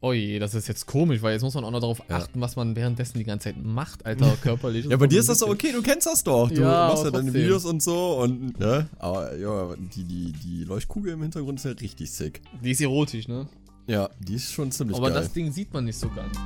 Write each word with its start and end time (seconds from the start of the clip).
Oh 0.00 0.12
je, 0.12 0.38
das 0.38 0.54
ist 0.54 0.68
jetzt 0.68 0.86
komisch, 0.86 1.22
weil 1.22 1.32
jetzt 1.32 1.42
muss 1.42 1.54
man 1.54 1.64
auch 1.64 1.72
noch 1.72 1.80
darauf 1.80 1.98
Ja. 2.08 2.18
achten, 2.18 2.40
was 2.40 2.54
man 2.54 2.76
währenddessen 2.76 3.18
die 3.18 3.24
ganze 3.24 3.44
Zeit 3.48 3.56
macht, 3.64 4.06
Alter, 4.06 4.36
körperlich. 4.42 4.86
Ja, 4.86 4.96
bei 4.96 5.08
dir 5.08 5.18
ist 5.18 5.28
das 5.28 5.38
doch 5.38 5.48
okay, 5.48 5.72
du 5.72 5.82
kennst 5.82 6.06
das 6.06 6.22
doch. 6.22 6.48
Du 6.48 6.60
Ja, 6.60 6.86
machst 6.88 7.02
ja 7.02 7.08
aber 7.08 7.18
deine. 7.18 7.34
Videos 7.34 7.64
und 7.64 7.82
so 7.82 8.20
und, 8.20 8.60
ne? 8.60 8.88
Aber, 9.00 9.36
ja, 9.36 9.74
die, 9.96 10.04
die, 10.04 10.32
die 10.32 10.64
Leuchtkugel 10.64 11.14
im 11.14 11.22
Hintergrund 11.22 11.58
ist 11.58 11.64
ja 11.64 11.72
richtig 11.72 12.12
sick. 12.12 12.40
Die 12.62 12.70
ist 12.70 12.80
erotisch, 12.80 13.26
ne? 13.26 13.48
Ja, 13.88 14.08
die 14.20 14.34
ist 14.34 14.52
schon 14.52 14.70
ziemlich 14.70 14.96
Aber 14.96 15.10
geil. 15.10 15.20
das 15.20 15.32
Ding 15.32 15.50
sieht 15.50 15.72
man 15.72 15.84
nicht 15.86 15.98
so 15.98 16.08
ganz. 16.10 16.36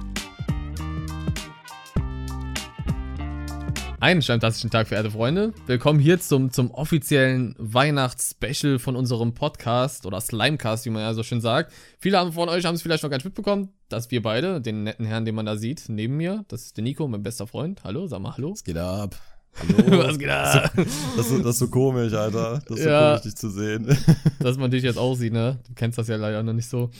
Einen 4.02 4.20
fantastischen 4.20 4.68
Tag, 4.68 4.88
verehrte 4.88 5.12
Freunde. 5.12 5.54
Willkommen 5.66 6.00
hier 6.00 6.18
zum, 6.18 6.50
zum 6.50 6.72
offiziellen 6.72 7.54
Weihnachtsspecial 7.56 8.80
von 8.80 8.96
unserem 8.96 9.32
Podcast 9.32 10.06
oder 10.06 10.20
Slimecast, 10.20 10.86
wie 10.86 10.90
man 10.90 11.02
ja 11.02 11.14
so 11.14 11.22
schön 11.22 11.40
sagt. 11.40 11.72
Viele 12.00 12.32
von 12.32 12.48
euch 12.48 12.64
haben 12.64 12.74
es 12.74 12.82
vielleicht 12.82 13.04
noch 13.04 13.10
gar 13.10 13.18
nicht 13.18 13.24
mitbekommen, 13.26 13.68
dass 13.88 14.10
wir 14.10 14.20
beide, 14.20 14.60
den 14.60 14.82
netten 14.82 15.06
Herrn, 15.06 15.24
den 15.24 15.36
man 15.36 15.46
da 15.46 15.54
sieht, 15.54 15.84
neben 15.86 16.16
mir, 16.16 16.44
das 16.48 16.62
ist 16.62 16.76
der 16.76 16.82
Nico, 16.82 17.06
mein 17.06 17.22
bester 17.22 17.46
Freund. 17.46 17.84
Hallo, 17.84 18.08
sag 18.08 18.18
mal 18.20 18.36
Hallo. 18.36 18.50
Was 18.50 18.64
geht 18.64 18.76
ab? 18.76 19.14
Hallo? 19.54 19.98
Was 20.08 20.18
geht 20.18 20.30
ab? 20.30 20.72
Das 21.16 21.30
ist, 21.30 21.38
das 21.44 21.50
ist 21.50 21.58
so 21.60 21.68
komisch, 21.68 22.12
Alter. 22.12 22.60
Das 22.66 22.78
ist 22.78 22.82
so 22.82 22.88
Ja. 22.90 23.10
komisch, 23.10 23.22
dich 23.22 23.36
zu 23.36 23.50
sehen. 23.50 23.96
dass 24.40 24.56
man 24.56 24.72
dich 24.72 24.82
jetzt 24.82 24.98
auch 24.98 25.14
sieht, 25.14 25.32
ne? 25.32 25.60
Du 25.68 25.74
kennst 25.74 25.96
das 25.96 26.08
ja 26.08 26.16
leider 26.16 26.42
noch 26.42 26.54
nicht 26.54 26.68
so. 26.68 26.90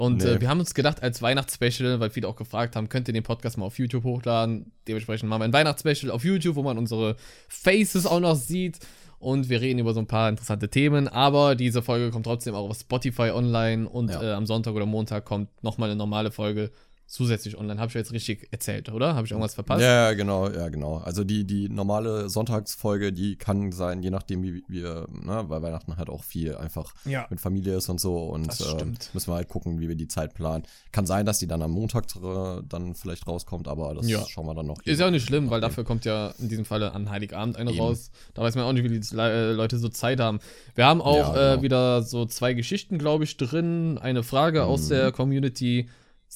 Und 0.00 0.24
Nee. 0.24 0.30
äh, 0.30 0.40
wir 0.40 0.48
haben 0.48 0.60
uns 0.60 0.72
gedacht, 0.72 1.02
als 1.02 1.20
Weihnachtsspecial, 1.20 2.00
weil 2.00 2.08
viele 2.08 2.26
auch 2.26 2.36
gefragt 2.36 2.74
haben, 2.74 2.88
könnt 2.88 3.06
ihr 3.08 3.12
den 3.12 3.22
Podcast 3.22 3.58
mal 3.58 3.66
auf 3.66 3.78
YouTube 3.78 4.02
hochladen? 4.04 4.72
Dementsprechend 4.88 5.28
machen 5.28 5.40
wir 5.40 5.44
ein 5.44 5.52
Weihnachtsspecial 5.52 6.10
auf 6.10 6.24
YouTube, 6.24 6.56
wo 6.56 6.62
man 6.62 6.78
unsere 6.78 7.16
Faces 7.48 8.06
auch 8.06 8.20
noch 8.20 8.34
sieht. 8.34 8.78
Und 9.18 9.50
wir 9.50 9.60
reden 9.60 9.78
über 9.78 9.92
so 9.92 10.00
ein 10.00 10.06
paar 10.06 10.30
interessante 10.30 10.70
Themen. 10.70 11.06
Aber 11.06 11.54
diese 11.54 11.82
Folge 11.82 12.10
kommt 12.10 12.24
trotzdem 12.24 12.54
auch 12.54 12.70
auf 12.70 12.78
Spotify 12.78 13.30
online. 13.30 13.86
Und 13.86 14.10
Ja. 14.10 14.22
äh, 14.22 14.32
am 14.32 14.46
Sonntag 14.46 14.72
oder 14.74 14.86
Montag 14.86 15.26
kommt 15.26 15.48
nochmal 15.62 15.90
eine 15.90 15.96
normale 15.98 16.30
Folge 16.30 16.70
zusätzlich 17.10 17.58
online. 17.58 17.80
Habe 17.80 17.88
ich 17.88 17.94
jetzt 17.94 18.12
richtig 18.12 18.48
erzählt, 18.52 18.88
oder? 18.90 19.14
Habe 19.16 19.26
ich 19.26 19.32
irgendwas 19.32 19.54
verpasst? 19.54 19.82
Ja, 19.82 20.12
genau, 20.14 20.48
ja, 20.48 20.68
genau. 20.68 20.98
Also 20.98 21.24
die, 21.24 21.44
die 21.44 21.68
normale 21.68 22.28
Sonntagsfolge, 22.28 23.12
die 23.12 23.36
kann 23.36 23.72
sein, 23.72 24.02
je 24.02 24.10
nachdem, 24.10 24.42
wie 24.44 24.62
wir, 24.68 25.08
ne, 25.10 25.44
weil 25.48 25.60
Weihnachten 25.62 25.96
halt 25.96 26.08
auch 26.08 26.22
viel 26.22 26.54
einfach 26.56 26.94
Ja. 27.04 27.26
mit 27.28 27.40
Familie 27.40 27.76
ist 27.76 27.88
und 27.88 28.00
so 28.00 28.16
und 28.26 28.46
Das 28.48 28.64
stimmt. 28.70 29.10
müssen 29.12 29.30
wir 29.30 29.34
halt 29.34 29.48
gucken, 29.48 29.80
wie 29.80 29.88
wir 29.88 29.96
die 29.96 30.08
Zeit 30.08 30.34
planen. 30.34 30.64
Kann 30.92 31.04
sein, 31.04 31.26
dass 31.26 31.38
die 31.40 31.46
dann 31.48 31.62
am 31.62 31.72
Montag 31.72 32.04
äh, 32.16 32.62
dann 32.68 32.94
vielleicht 32.94 33.26
rauskommt, 33.26 33.66
aber 33.66 33.94
das 33.94 34.08
Ja. 34.08 34.24
schauen 34.26 34.46
wir 34.46 34.54
dann 34.54 34.66
noch. 34.66 34.78
Ist 34.84 35.00
ja 35.00 35.06
auch 35.06 35.10
nicht 35.10 35.26
schlimm, 35.26 35.50
weil 35.50 35.60
dafür 35.60 35.82
kommt 35.84 36.04
ja 36.04 36.32
in 36.38 36.48
diesem 36.48 36.64
Falle 36.64 36.92
an 36.92 37.10
Heiligabend 37.10 37.56
eine 37.56 37.70
Eben. 37.72 37.80
raus. 37.80 38.10
Da 38.34 38.42
weiß 38.42 38.54
man 38.54 38.64
auch 38.64 38.72
nicht, 38.72 38.84
wie 38.84 39.00
die 39.00 39.16
äh, 39.16 39.52
Leute 39.52 39.78
so 39.78 39.88
Zeit 39.88 40.20
haben. 40.20 40.38
Wir 40.76 40.86
haben 40.86 41.00
auch 41.02 41.34
Ja, 41.34 41.34
äh, 41.34 41.50
genau. 41.52 41.62
wieder 41.62 42.02
so 42.02 42.24
zwei 42.26 42.54
Geschichten, 42.54 42.98
glaube 42.98 43.24
ich, 43.24 43.36
drin. 43.36 43.98
Eine 43.98 44.22
Frage 44.22 44.64
aus 44.64 44.84
Mhm. 44.84 44.88
der 44.90 45.12
Community. 45.12 45.88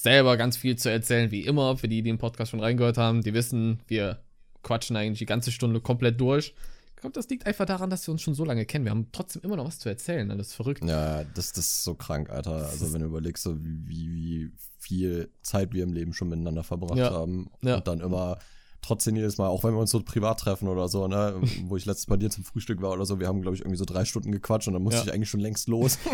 Selber 0.04 0.36
ganz 0.36 0.56
viel 0.56 0.76
zu 0.76 0.90
erzählen, 0.90 1.30
wie 1.30 1.40
immer. 1.40 1.76
Für 1.76 1.88
die, 1.88 2.02
die 2.02 2.10
im 2.10 2.18
Podcast 2.18 2.50
schon 2.52 2.60
reingehört 2.60 2.98
haben, 2.98 3.22
die 3.22 3.34
wissen, 3.34 3.80
wir 3.88 4.20
quatschen 4.62 4.96
eigentlich 4.96 5.18
die 5.18 5.26
ganze 5.26 5.50
Stunde 5.50 5.80
komplett 5.80 6.20
durch. 6.20 6.54
Ich 6.90 7.00
glaube, 7.00 7.14
das 7.14 7.28
liegt 7.28 7.46
einfach 7.46 7.66
daran, 7.66 7.90
dass 7.90 8.06
wir 8.06 8.12
uns 8.12 8.22
schon 8.22 8.34
so 8.34 8.44
lange 8.44 8.64
kennen. 8.66 8.84
Wir 8.84 8.90
haben 8.92 9.08
trotzdem 9.12 9.42
immer 9.42 9.56
noch 9.56 9.66
was 9.66 9.78
zu 9.78 9.88
erzählen. 9.88 10.28
Das 10.28 10.48
ist 10.48 10.54
verrückt. 10.54 10.82
Ja, 10.84 11.24
das, 11.34 11.52
das 11.52 11.66
ist 11.66 11.84
so 11.84 11.94
krank, 11.94 12.30
Alter. 12.30 12.66
Also 12.68 12.92
wenn 12.92 13.00
du 13.00 13.06
überlegst, 13.06 13.42
so 13.42 13.56
wie, 13.62 14.12
wie 14.14 14.52
viel 14.78 15.30
Zeit 15.42 15.72
wir 15.72 15.82
im 15.82 15.92
Leben 15.92 16.12
schon 16.12 16.28
miteinander 16.28 16.62
verbracht 16.64 16.98
Ja. 16.98 17.10
haben 17.10 17.50
Ja. 17.62 17.76
und 17.76 17.88
dann 17.88 18.00
immer 18.00 18.38
trotzdem 18.84 19.16
jedes 19.16 19.38
Mal, 19.38 19.48
auch 19.48 19.64
wenn 19.64 19.72
wir 19.74 19.80
uns 19.80 19.90
so 19.90 20.00
privat 20.00 20.40
treffen 20.40 20.68
oder 20.68 20.88
so, 20.88 21.08
ne, 21.08 21.34
wo 21.66 21.76
ich 21.76 21.84
letztes 21.86 22.06
bei 22.06 22.16
dir 22.16 22.30
zum 22.30 22.44
Frühstück 22.44 22.80
war 22.82 22.92
oder 22.92 23.04
so, 23.06 23.18
wir 23.20 23.26
haben, 23.26 23.42
glaube 23.42 23.56
ich, 23.56 23.62
irgendwie 23.62 23.76
so 23.78 23.84
drei 23.84 24.04
Stunden 24.04 24.30
gequatscht 24.32 24.68
und 24.68 24.74
dann 24.74 24.82
musste 24.82 25.00
Ja. 25.00 25.06
ich 25.06 25.12
eigentlich 25.12 25.30
schon 25.30 25.40
längst 25.40 25.68
los. 25.68 25.98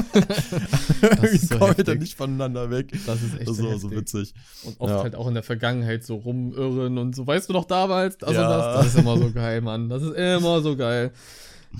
Das 1.00 1.20
ist 1.32 1.48
so 1.48 1.58
kommen 1.58 1.76
wir 1.76 1.84
dann 1.84 1.98
nicht 1.98 2.16
voneinander 2.16 2.70
weg. 2.70 2.92
Das 3.06 3.22
ist 3.22 3.34
echt 3.38 3.48
Das 3.48 3.56
so 3.56 3.76
so 3.78 3.90
witzig. 3.90 4.34
Und 4.64 4.80
oft 4.80 4.90
Ja. 4.90 5.02
halt 5.02 5.14
auch 5.14 5.26
in 5.26 5.34
der 5.34 5.42
Vergangenheit 5.42 6.04
so 6.04 6.16
rumirren 6.16 6.98
und 6.98 7.14
so. 7.16 7.26
Weißt 7.26 7.48
du 7.48 7.52
noch 7.52 7.64
damals? 7.64 8.18
Das 8.18 8.32
Ja. 8.32 8.44
und 8.44 8.50
das. 8.58 8.76
Das 8.76 8.86
ist 8.94 8.98
immer 9.00 9.16
so 9.18 9.30
geil, 9.32 9.60
Mann. 9.60 9.88
Das 9.88 10.02
ist 10.02 10.14
immer 10.14 10.60
so 10.62 10.76
geil. 10.76 11.12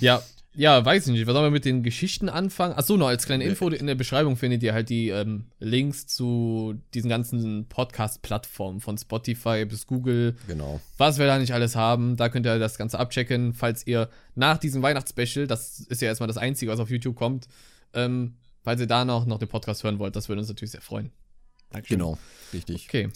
Ja, 0.01 0.23
ja, 0.55 0.85
weiß 0.85 1.07
ich 1.07 1.13
nicht. 1.13 1.27
Was 1.27 1.33
sollen 1.35 1.47
wir 1.47 1.51
mit 1.51 1.65
den 1.65 1.83
Geschichten 1.83 2.29
anfangen? 2.29 2.75
Achso, 2.75 2.97
noch 2.97 3.07
als 3.09 3.25
kleine 3.27 3.45
Info: 3.45 3.69
In 3.69 3.87
der 3.87 3.95
Beschreibung 3.95 4.37
findet 4.37 4.63
ihr 4.63 4.75
halt 4.75 4.89
die 4.89 5.09
ähm, 5.11 5.47
Links 5.59 6.07
zu 6.07 6.75
diesen 6.95 7.09
ganzen 7.09 7.67
Podcast-Plattformen 7.69 8.81
von 8.81 8.99
Spotify 8.99 9.65
bis 9.65 9.87
Google, 9.87 10.37
Genau. 10.49 10.81
was 10.99 11.19
wir 11.19 11.27
da 11.27 11.39
nicht 11.39 11.55
alles 11.55 11.77
haben. 11.77 12.17
Da 12.17 12.29
könnt 12.29 12.47
ihr 12.47 12.59
das 12.59 12.79
Ganze 12.79 12.99
abchecken, 12.99 13.55
falls 13.55 13.87
ihr 13.87 14.09
nach 14.35 14.59
diesem 14.59 14.83
Weihnachtsspecial, 14.83 15.47
das 15.47 15.81
ist 15.81 16.03
ja 16.03 16.09
erstmal 16.09 16.27
das 16.29 16.37
Einzige, 16.39 16.71
was 16.73 16.81
auf 16.81 16.91
YouTube 16.91 17.17
kommt, 17.17 17.47
ähm, 17.95 18.35
falls 18.63 18.81
ihr 18.81 18.87
da 18.87 19.05
noch, 19.05 19.27
noch 19.27 19.39
den 19.39 19.49
Podcast 19.49 19.85
hören 19.85 19.99
wollt, 19.99 20.17
das 20.17 20.29
würde 20.29 20.41
uns 20.41 20.49
natürlich 20.49 20.73
sehr 20.73 20.81
freuen. 20.83 21.11
Dankeschön. 21.71 21.99
Genau. 21.99 22.19
Richtig. 22.53 22.87
Okay. 22.89 23.09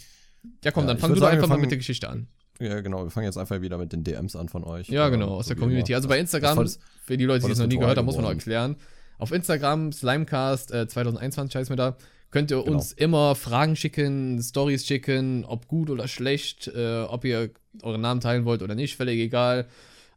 Ja, 0.63 0.71
komm, 0.71 0.87
Ja, 0.87 0.95
dann 0.95 1.13
du 1.15 1.21
doch 1.21 1.27
einfach 1.29 1.49
mal 1.49 1.59
mit 1.59 1.71
der 1.71 1.79
Geschichte 1.79 2.09
an. 2.09 2.29
Ja, 2.61 2.81
genau. 2.81 3.05
Wir 3.05 3.11
fangen 3.11 3.27
jetzt 3.27 3.37
einfach 3.37 3.61
wieder 3.61 3.79
mit 3.79 3.93
den 3.93 4.05
DMs 4.05 4.37
an 4.37 4.49
von 4.49 4.65
euch. 4.65 4.89
Ja, 4.89 5.09
genau, 5.09 5.29
aus 5.35 5.47
der 5.47 5.57
Community. 5.57 5.95
Also 5.95 6.09
bei 6.09 6.19
Instagram, 6.19 6.57
war 6.57 6.67
für 7.03 7.17
die 7.17 7.25
Leute, 7.25 7.41
die 7.41 7.43
voll 7.43 7.53
es 7.53 7.59
noch 7.59 7.67
nie 7.67 7.79
gehört 7.79 7.99
haben, 7.99 8.05
muss 8.05 8.15
man 8.15 8.25
noch 8.25 8.31
erklären. 8.31 8.77
Auf 9.19 9.33
Instagram, 9.33 9.93
Slimecast 9.93 10.73
äh, 10.73 10.87
2021 10.87 11.57
heißt 11.57 11.71
mir 11.71 11.77
da, 11.77 11.97
könnt 12.31 12.51
ihr 12.51 12.63
Genau. 12.63 12.77
uns 12.77 12.93
immer 12.93 13.35
Fragen 13.35 13.77
schicken, 13.77 14.41
Stories 14.43 14.87
schicken, 14.87 15.45
ob 15.45 15.67
gut 15.69 15.91
oder 15.91 16.09
schlecht, 16.09 16.69
äh, 16.69 17.03
ob 17.03 17.25
ihr 17.25 17.51
euren 17.83 18.01
Namen 18.01 18.21
teilen 18.21 18.45
wollt 18.45 18.63
oder 18.63 18.75
nicht, 18.75 18.97
völlig 18.97 19.19
egal. 19.21 19.67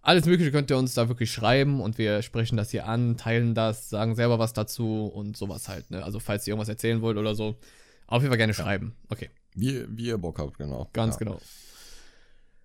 Alles 0.02 0.26
Mögliche 0.26 0.52
könnt 0.52 0.72
ihr 0.72 0.78
uns 0.78 0.94
da 0.94 1.10
wirklich 1.10 1.32
schreiben 1.32 1.82
und 1.82 1.98
wir 1.98 2.22
sprechen 2.22 2.56
das 2.56 2.72
hier 2.72 2.88
an, 2.88 3.18
teilen 3.18 3.56
das, 3.56 3.90
sagen 3.90 4.16
selber 4.16 4.40
was 4.40 4.54
dazu 4.54 5.06
und 5.06 5.36
sowas 5.36 5.68
halt. 5.68 5.92
Ne? 5.92 6.04
Also 6.04 6.20
falls 6.20 6.48
ihr 6.48 6.52
irgendwas 6.52 6.70
erzählen 6.70 7.02
wollt 7.02 7.18
oder 7.18 7.36
so, 7.36 7.56
auf 8.08 8.22
jeden 8.22 8.32
Fall 8.32 8.38
gerne 8.38 8.54
schreiben. 8.54 8.96
Okay, 9.10 9.30
Wie, 9.54 9.86
wie 9.90 10.06
ihr 10.06 10.18
Bock 10.18 10.40
habt, 10.40 10.58
genau. 10.58 10.90
ganz 10.94 11.16
ja. 11.16 11.20
genau. 11.20 11.42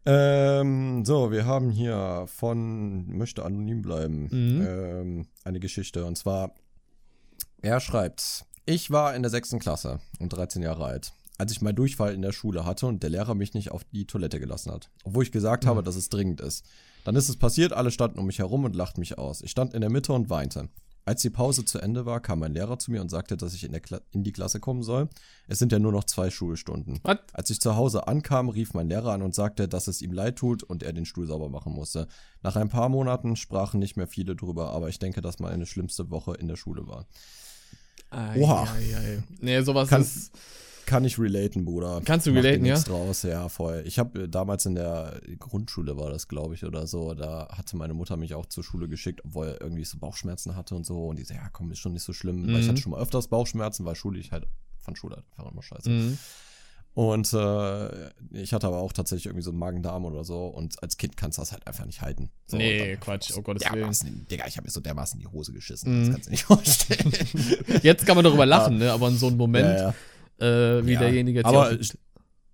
Ähm, 0.04 1.04
so, 1.04 1.30
wir 1.30 1.46
haben 1.46 1.70
hier 1.70 2.24
von 2.26 3.06
möchte 3.16 3.44
anonym 3.44 3.82
bleiben 3.82 4.28
Mhm. 4.30 4.66
ähm, 4.66 5.26
eine 5.44 5.60
Geschichte 5.60 6.04
und 6.04 6.16
zwar 6.18 6.54
er 7.60 7.78
schreibt: 7.78 8.44
Ich 8.66 8.90
war 8.90 9.14
in 9.14 9.22
der 9.22 9.30
sechsten 9.30 9.60
Klasse 9.60 10.00
und 10.18 10.30
13 10.32 10.60
Jahre 10.62 10.84
alt, 10.84 11.12
als 11.38 11.52
ich 11.52 11.60
mal 11.60 11.72
Durchfall 11.72 12.14
in 12.14 12.22
der 12.22 12.32
Schule 12.32 12.64
hatte 12.66 12.86
und 12.86 13.02
der 13.04 13.10
Lehrer 13.10 13.34
mich 13.36 13.54
nicht 13.54 13.70
auf 13.70 13.84
die 13.84 14.06
Toilette 14.06 14.40
gelassen 14.40 14.72
hat, 14.72 14.90
obwohl 15.04 15.22
ich 15.22 15.30
gesagt 15.30 15.66
habe, 15.66 15.84
dass 15.84 15.94
es 15.94 16.08
dringend 16.08 16.40
ist. 16.40 16.64
Dann 17.04 17.14
ist 17.16 17.28
es 17.28 17.36
passiert, 17.36 17.72
alle 17.72 17.90
standen 17.92 18.18
um 18.18 18.26
mich 18.26 18.38
herum 18.40 18.64
und 18.64 18.74
lachten 18.76 19.00
mich 19.00 19.18
aus. 19.18 19.42
Ich 19.42 19.50
stand 19.52 19.74
in 19.74 19.80
der 19.80 19.90
Mitte 19.90 20.12
und 20.12 20.30
weinte. 20.30 20.68
Als 21.04 21.22
die 21.22 21.30
Pause 21.30 21.64
zu 21.64 21.80
Ende 21.80 22.06
war, 22.06 22.20
kam 22.20 22.38
mein 22.38 22.54
Lehrer 22.54 22.78
zu 22.78 22.92
mir 22.92 23.00
und 23.00 23.08
sagte, 23.08 23.36
dass 23.36 23.54
ich 23.54 23.64
in, 23.64 23.78
in 24.12 24.22
die 24.22 24.32
Klasse 24.32 24.60
kommen 24.60 24.84
soll. 24.84 25.08
Es 25.48 25.58
sind 25.58 25.72
ja 25.72 25.80
nur 25.80 25.90
noch 25.90 26.04
zwei 26.04 26.30
Schulstunden. 26.30 27.00
Was? 27.02 27.18
Als 27.32 27.50
ich 27.50 27.60
zu 27.60 27.74
Hause 27.74 28.06
ankam, 28.06 28.48
rief 28.48 28.72
mein 28.72 28.88
Lehrer 28.88 29.12
an 29.12 29.22
und 29.22 29.34
sagte, 29.34 29.66
dass 29.66 29.88
es 29.88 30.00
ihm 30.00 30.12
leid 30.12 30.36
tut 30.36 30.62
und 30.62 30.84
er 30.84 30.92
den 30.92 31.04
Stuhl 31.04 31.26
sauber 31.26 31.48
machen 31.48 31.72
musste. 31.72 32.06
Nach 32.42 32.54
ein 32.54 32.68
paar 32.68 32.88
Monaten 32.88 33.34
sprachen 33.34 33.80
nicht 33.80 33.96
mehr 33.96 34.06
viele 34.06 34.36
drüber, 34.36 34.70
aber 34.70 34.88
ich 34.90 35.00
denke, 35.00 35.20
dass 35.22 35.40
meine 35.40 35.66
schlimmste 35.66 36.10
Woche 36.10 36.34
in 36.34 36.46
der 36.46 36.56
Schule 36.56 36.86
war. 36.86 37.06
Oha. 38.12 38.64
Ei, 38.74 38.96
ei, 38.96 38.96
ei. 39.16 39.22
Nee, 39.40 39.62
sowas 39.62 39.88
Kann- 39.88 40.02
ist. 40.02 40.30
Kann 40.86 41.04
ich 41.04 41.18
relaten, 41.18 41.64
Bruder. 41.64 42.00
Kannst 42.04 42.26
du 42.26 42.30
Mach 42.32 42.42
relaten, 42.42 42.64
ja? 42.64 42.78
draus, 42.78 43.22
ja, 43.22 43.48
voll. 43.48 43.82
Ich 43.86 43.98
habe 43.98 44.28
damals 44.28 44.66
in 44.66 44.74
der 44.74 45.20
Grundschule 45.38 45.96
war 45.96 46.10
das, 46.10 46.28
glaube 46.28 46.54
ich, 46.54 46.64
oder 46.64 46.86
so, 46.86 47.14
da 47.14 47.48
hatte 47.50 47.76
meine 47.76 47.94
Mutter 47.94 48.16
mich 48.16 48.34
auch 48.34 48.46
zur 48.46 48.64
Schule 48.64 48.88
geschickt, 48.88 49.20
obwohl 49.24 49.48
er 49.48 49.60
irgendwie 49.60 49.84
so 49.84 49.98
Bauchschmerzen 49.98 50.56
hatte 50.56 50.74
und 50.74 50.84
so. 50.84 51.06
Und 51.06 51.18
die 51.18 51.24
so, 51.24 51.34
ja, 51.34 51.48
komm, 51.52 51.70
ist 51.72 51.78
schon 51.78 51.92
nicht 51.92 52.02
so 52.04 52.12
schlimm. 52.12 52.46
Weil 52.48 52.60
ich 52.60 52.66
Mhm. 52.66 52.70
hatte 52.70 52.80
schon 52.82 52.92
mal 52.92 53.00
öfters 53.00 53.28
Bauchschmerzen, 53.28 53.84
weil 53.84 53.94
Schule 53.94 54.18
ich 54.18 54.32
halt, 54.32 54.46
fand 54.78 54.98
Schule 54.98 55.16
halt 55.16 55.24
einfach 55.36 55.50
immer 55.52 55.62
scheiße. 55.62 55.88
Mhm. 55.90 56.18
Und 56.94 57.32
äh, 57.32 58.10
ich 58.32 58.52
hatte 58.52 58.66
aber 58.66 58.76
auch 58.76 58.92
tatsächlich 58.92 59.24
irgendwie 59.24 59.42
so 59.42 59.48
einen 59.50 59.58
Magen-Darm 59.60 60.04
oder 60.04 60.24
so. 60.24 60.44
Und 60.48 60.82
als 60.82 60.98
Kind 60.98 61.16
kannst 61.16 61.38
du 61.38 61.42
das 61.42 61.50
halt 61.52 61.66
einfach 61.66 61.86
nicht 61.86 62.02
halten. 62.02 62.30
So, 62.46 62.58
Nee, 62.58 62.98
Quatsch, 63.00 63.30
oh 63.34 63.40
Gottes 63.40 63.62
Willen. 63.64 63.76
dermaßen, 63.80 64.26
Digga, 64.30 64.46
ich 64.46 64.58
habe 64.58 64.66
mir 64.66 64.70
so 64.70 64.80
dermaßen 64.82 65.18
in 65.18 65.26
die 65.26 65.32
Hose 65.32 65.54
geschissen. 65.54 65.90
Mhm. 65.90 66.00
Das 66.04 66.10
kannst 66.12 66.26
du 66.26 66.30
nicht 66.32 66.42
vorstellen. 66.44 67.12
Jetzt 67.82 68.04
kann 68.04 68.14
man 68.16 68.24
darüber 68.24 68.44
lachen, 68.44 68.76
ne? 68.76 68.92
aber 68.92 69.08
in 69.08 69.16
so 69.16 69.28
einem 69.28 69.38
Moment, 69.38 69.64
Ja, 69.78 69.84
ja. 69.88 69.94
Äh, 70.42 70.86
wie 70.86 70.92
Ja, 70.92 71.00
derjenige 71.00 71.38
jetzt 71.40 71.46
aber 71.46 71.72
ich, 71.72 71.92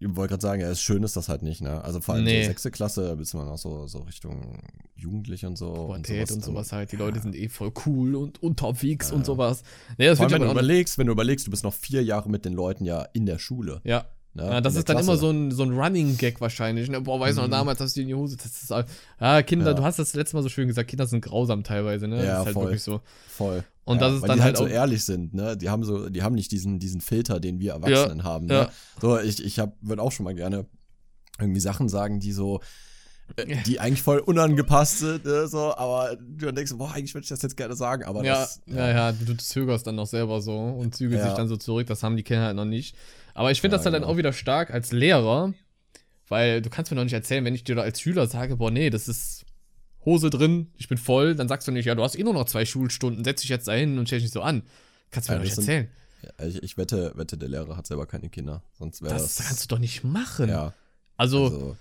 ich 0.00 0.16
wollte 0.16 0.32
gerade 0.32 0.42
sagen, 0.42 0.60
ja, 0.60 0.68
es 0.68 0.80
schön 0.80 1.02
ist 1.02 1.16
das 1.16 1.28
halt 1.28 1.42
nicht, 1.42 1.60
ne? 1.60 1.82
Also 1.82 2.00
vor 2.00 2.14
allem 2.14 2.24
Nee. 2.24 2.42
so 2.42 2.48
sechste 2.48 2.70
Klasse, 2.70 3.16
bis 3.16 3.34
man 3.34 3.48
auch 3.48 3.58
so, 3.58 3.86
so 3.88 3.98
Richtung 4.00 4.58
Jugendliche 4.94 5.46
und 5.48 5.56
so. 5.58 5.72
Pubertät 5.72 6.30
und 6.30 6.44
sowas, 6.44 6.68
dann- 6.68 6.78
halt. 6.80 6.92
Die 6.92 6.96
ja. 6.96 7.04
Leute 7.04 7.20
sind 7.20 7.34
eh 7.34 7.48
voll 7.48 7.72
cool 7.86 8.14
und 8.14 8.42
unterwegs 8.42 9.10
Ja. 9.10 9.16
und 9.16 9.26
sowas. 9.26 9.62
Nee, 9.96 10.06
das 10.06 10.18
Vor 10.18 10.26
allem, 10.26 10.34
wenn 10.34 10.42
ja 10.42 10.46
du 10.48 10.52
überlegst, 10.52 10.98
wenn 10.98 11.06
du 11.06 11.12
überlegst, 11.12 11.46
du 11.46 11.50
bist 11.50 11.64
noch 11.64 11.74
vier 11.74 12.02
Jahre 12.04 12.28
mit 12.30 12.44
den 12.44 12.52
Leuten 12.52 12.84
ja 12.84 13.02
in 13.12 13.26
der 13.26 13.38
Schule. 13.38 13.80
Ja. 13.84 14.04
Ne? 14.34 14.44
Ja, 14.44 14.60
das 14.60 14.74
in 14.74 14.80
ist 14.80 14.88
dann 14.88 14.98
immer 14.98 15.16
so 15.16 15.30
ein, 15.30 15.50
so 15.50 15.64
ein 15.64 15.76
Running 15.76 16.16
Gag 16.16 16.40
wahrscheinlich. 16.40 16.88
Ne? 16.88 17.00
Boah, 17.00 17.18
weißt 17.18 17.38
du 17.38 17.40
noch, 17.42 17.48
Mhm. 17.48 17.52
damals 17.52 17.80
hast 17.80 17.96
du 17.96 18.02
in 18.02 18.08
die 18.08 18.14
Hose. 18.14 18.36
Das 18.36 18.46
ist, 18.62 18.70
ja, 19.20 19.42
Kinder, 19.42 19.66
Ja. 19.68 19.74
du 19.74 19.82
hast 19.82 19.98
das 19.98 20.14
letzte 20.14 20.36
Mal 20.36 20.42
so 20.42 20.48
schön 20.48 20.68
gesagt, 20.68 20.88
Kinder 20.90 21.06
sind 21.06 21.22
grausam 21.24 21.64
teilweise, 21.64 22.06
ne? 22.06 22.18
Ja, 22.18 22.22
das 22.22 22.40
ist 22.40 22.44
halt 22.46 22.54
voll. 22.54 22.64
wirklich 22.66 22.82
so. 22.82 23.00
Voll. 23.26 23.64
Und 23.88 24.00
das 24.02 24.14
ist 24.14 24.22
weil 24.22 24.28
dann 24.28 24.38
die 24.38 24.42
halt 24.44 24.58
halt 24.58 24.68
so 24.68 24.72
ehrlich 24.72 25.04
sind, 25.04 25.34
ne? 25.34 25.56
Die 25.56 25.68
haben 25.70 25.82
so, 25.84 26.08
die 26.08 26.22
haben 26.22 26.34
nicht 26.34 26.52
diesen, 26.52 26.78
diesen 26.78 27.00
Filter, 27.00 27.40
den 27.40 27.58
wir 27.60 27.72
Erwachsenen 27.72 28.22
haben. 28.24 28.46
Ne? 28.46 28.54
ja. 28.54 28.70
So, 29.00 29.18
ich, 29.18 29.42
ich 29.44 29.56
würde 29.80 30.02
auch 30.02 30.12
schon 30.12 30.24
mal 30.24 30.34
gerne 30.34 30.66
irgendwie 31.40 31.60
Sachen 31.60 31.88
sagen, 31.88 32.20
die 32.20 32.32
so, 32.32 32.60
äh, 33.36 33.56
die 33.66 33.80
eigentlich 33.80 34.02
voll 34.02 34.18
unangepasst 34.18 34.98
sind, 34.98 35.26
äh, 35.26 35.46
so, 35.46 35.74
aber 35.76 36.16
du 36.16 36.46
dann 36.46 36.54
denkst, 36.54 36.72
boah, 36.76 36.92
eigentlich 36.92 37.14
würde 37.14 37.24
ich 37.24 37.28
das 37.28 37.42
jetzt 37.42 37.56
gerne 37.56 37.74
sagen, 37.76 38.04
aber 38.04 38.24
ja, 38.24 38.34
das. 38.40 38.60
ja, 38.66 38.88
ja, 38.90 39.12
du 39.12 39.36
zögerst 39.36 39.86
dann 39.86 39.94
noch 39.96 40.06
selber 40.06 40.40
so 40.42 40.56
und 40.58 40.94
zügelst 40.94 41.22
Ja. 41.22 41.28
dich 41.28 41.36
dann 41.36 41.48
so 41.48 41.56
zurück. 41.56 41.86
Das 41.86 42.02
haben 42.02 42.16
die 42.16 42.22
Kinder 42.22 42.44
halt 42.46 42.56
noch 42.56 42.64
nicht. 42.64 42.96
Aber 43.34 43.50
ich 43.50 43.60
finde 43.60 43.74
Ja, 43.74 43.78
das 43.78 43.86
halt 43.86 43.94
dann 43.94 44.02
genau. 44.02 44.12
auch 44.12 44.16
wieder 44.18 44.32
stark 44.32 44.70
als 44.72 44.92
Lehrer, 44.92 45.54
weil 46.28 46.60
du 46.60 46.68
kannst 46.70 46.90
mir 46.90 46.96
noch 46.96 47.04
nicht 47.04 47.12
erzählen, 47.14 47.44
wenn 47.44 47.54
ich 47.54 47.64
dir 47.64 47.74
da 47.76 47.82
als 47.82 48.00
Schüler 48.00 48.26
sage, 48.26 48.56
boah, 48.56 48.70
nee, 48.70 48.90
das 48.90 49.08
ist 49.08 49.37
Hose 50.04 50.30
drin, 50.30 50.68
ich 50.76 50.88
bin 50.88 50.96
voll, 50.98 51.34
dann 51.34 51.48
sagst 51.48 51.66
du 51.68 51.72
nicht, 51.72 51.84
ja, 51.86 51.94
du 51.94 52.02
hast 52.02 52.16
eh 52.18 52.22
nur 52.22 52.32
noch 52.34 52.46
zwei 52.46 52.64
Schulstunden, 52.64 53.24
setz 53.24 53.40
dich 53.42 53.50
jetzt 53.50 53.68
da 53.68 53.72
hin 53.72 53.98
und 53.98 54.06
stell 54.06 54.18
dich 54.18 54.24
nicht 54.26 54.32
so 54.34 54.42
an. 54.42 54.62
Kannst 55.10 55.28
du 55.28 55.32
mir 55.32 55.36
Ja, 55.36 55.38
doch 55.40 55.44
nicht 55.44 55.54
sind- 55.54 55.64
erzählen. 55.68 55.88
Ja, 56.40 56.46
ich, 56.46 56.62
ich 56.62 56.76
wette, 56.76 57.12
wette, 57.14 57.36
der 57.38 57.48
Lehrer 57.48 57.76
hat 57.76 57.86
selber 57.86 58.06
keine 58.06 58.28
Kinder. 58.28 58.62
Sonst 58.78 59.02
wäre 59.02 59.14
Das, 59.14 59.36
das. 59.36 59.46
kannst 59.46 59.64
du 59.64 59.68
doch 59.68 59.78
nicht 59.78 60.02
machen. 60.04 60.48
ja, 60.48 60.74
Also, 61.16 61.44
also, 61.44 61.76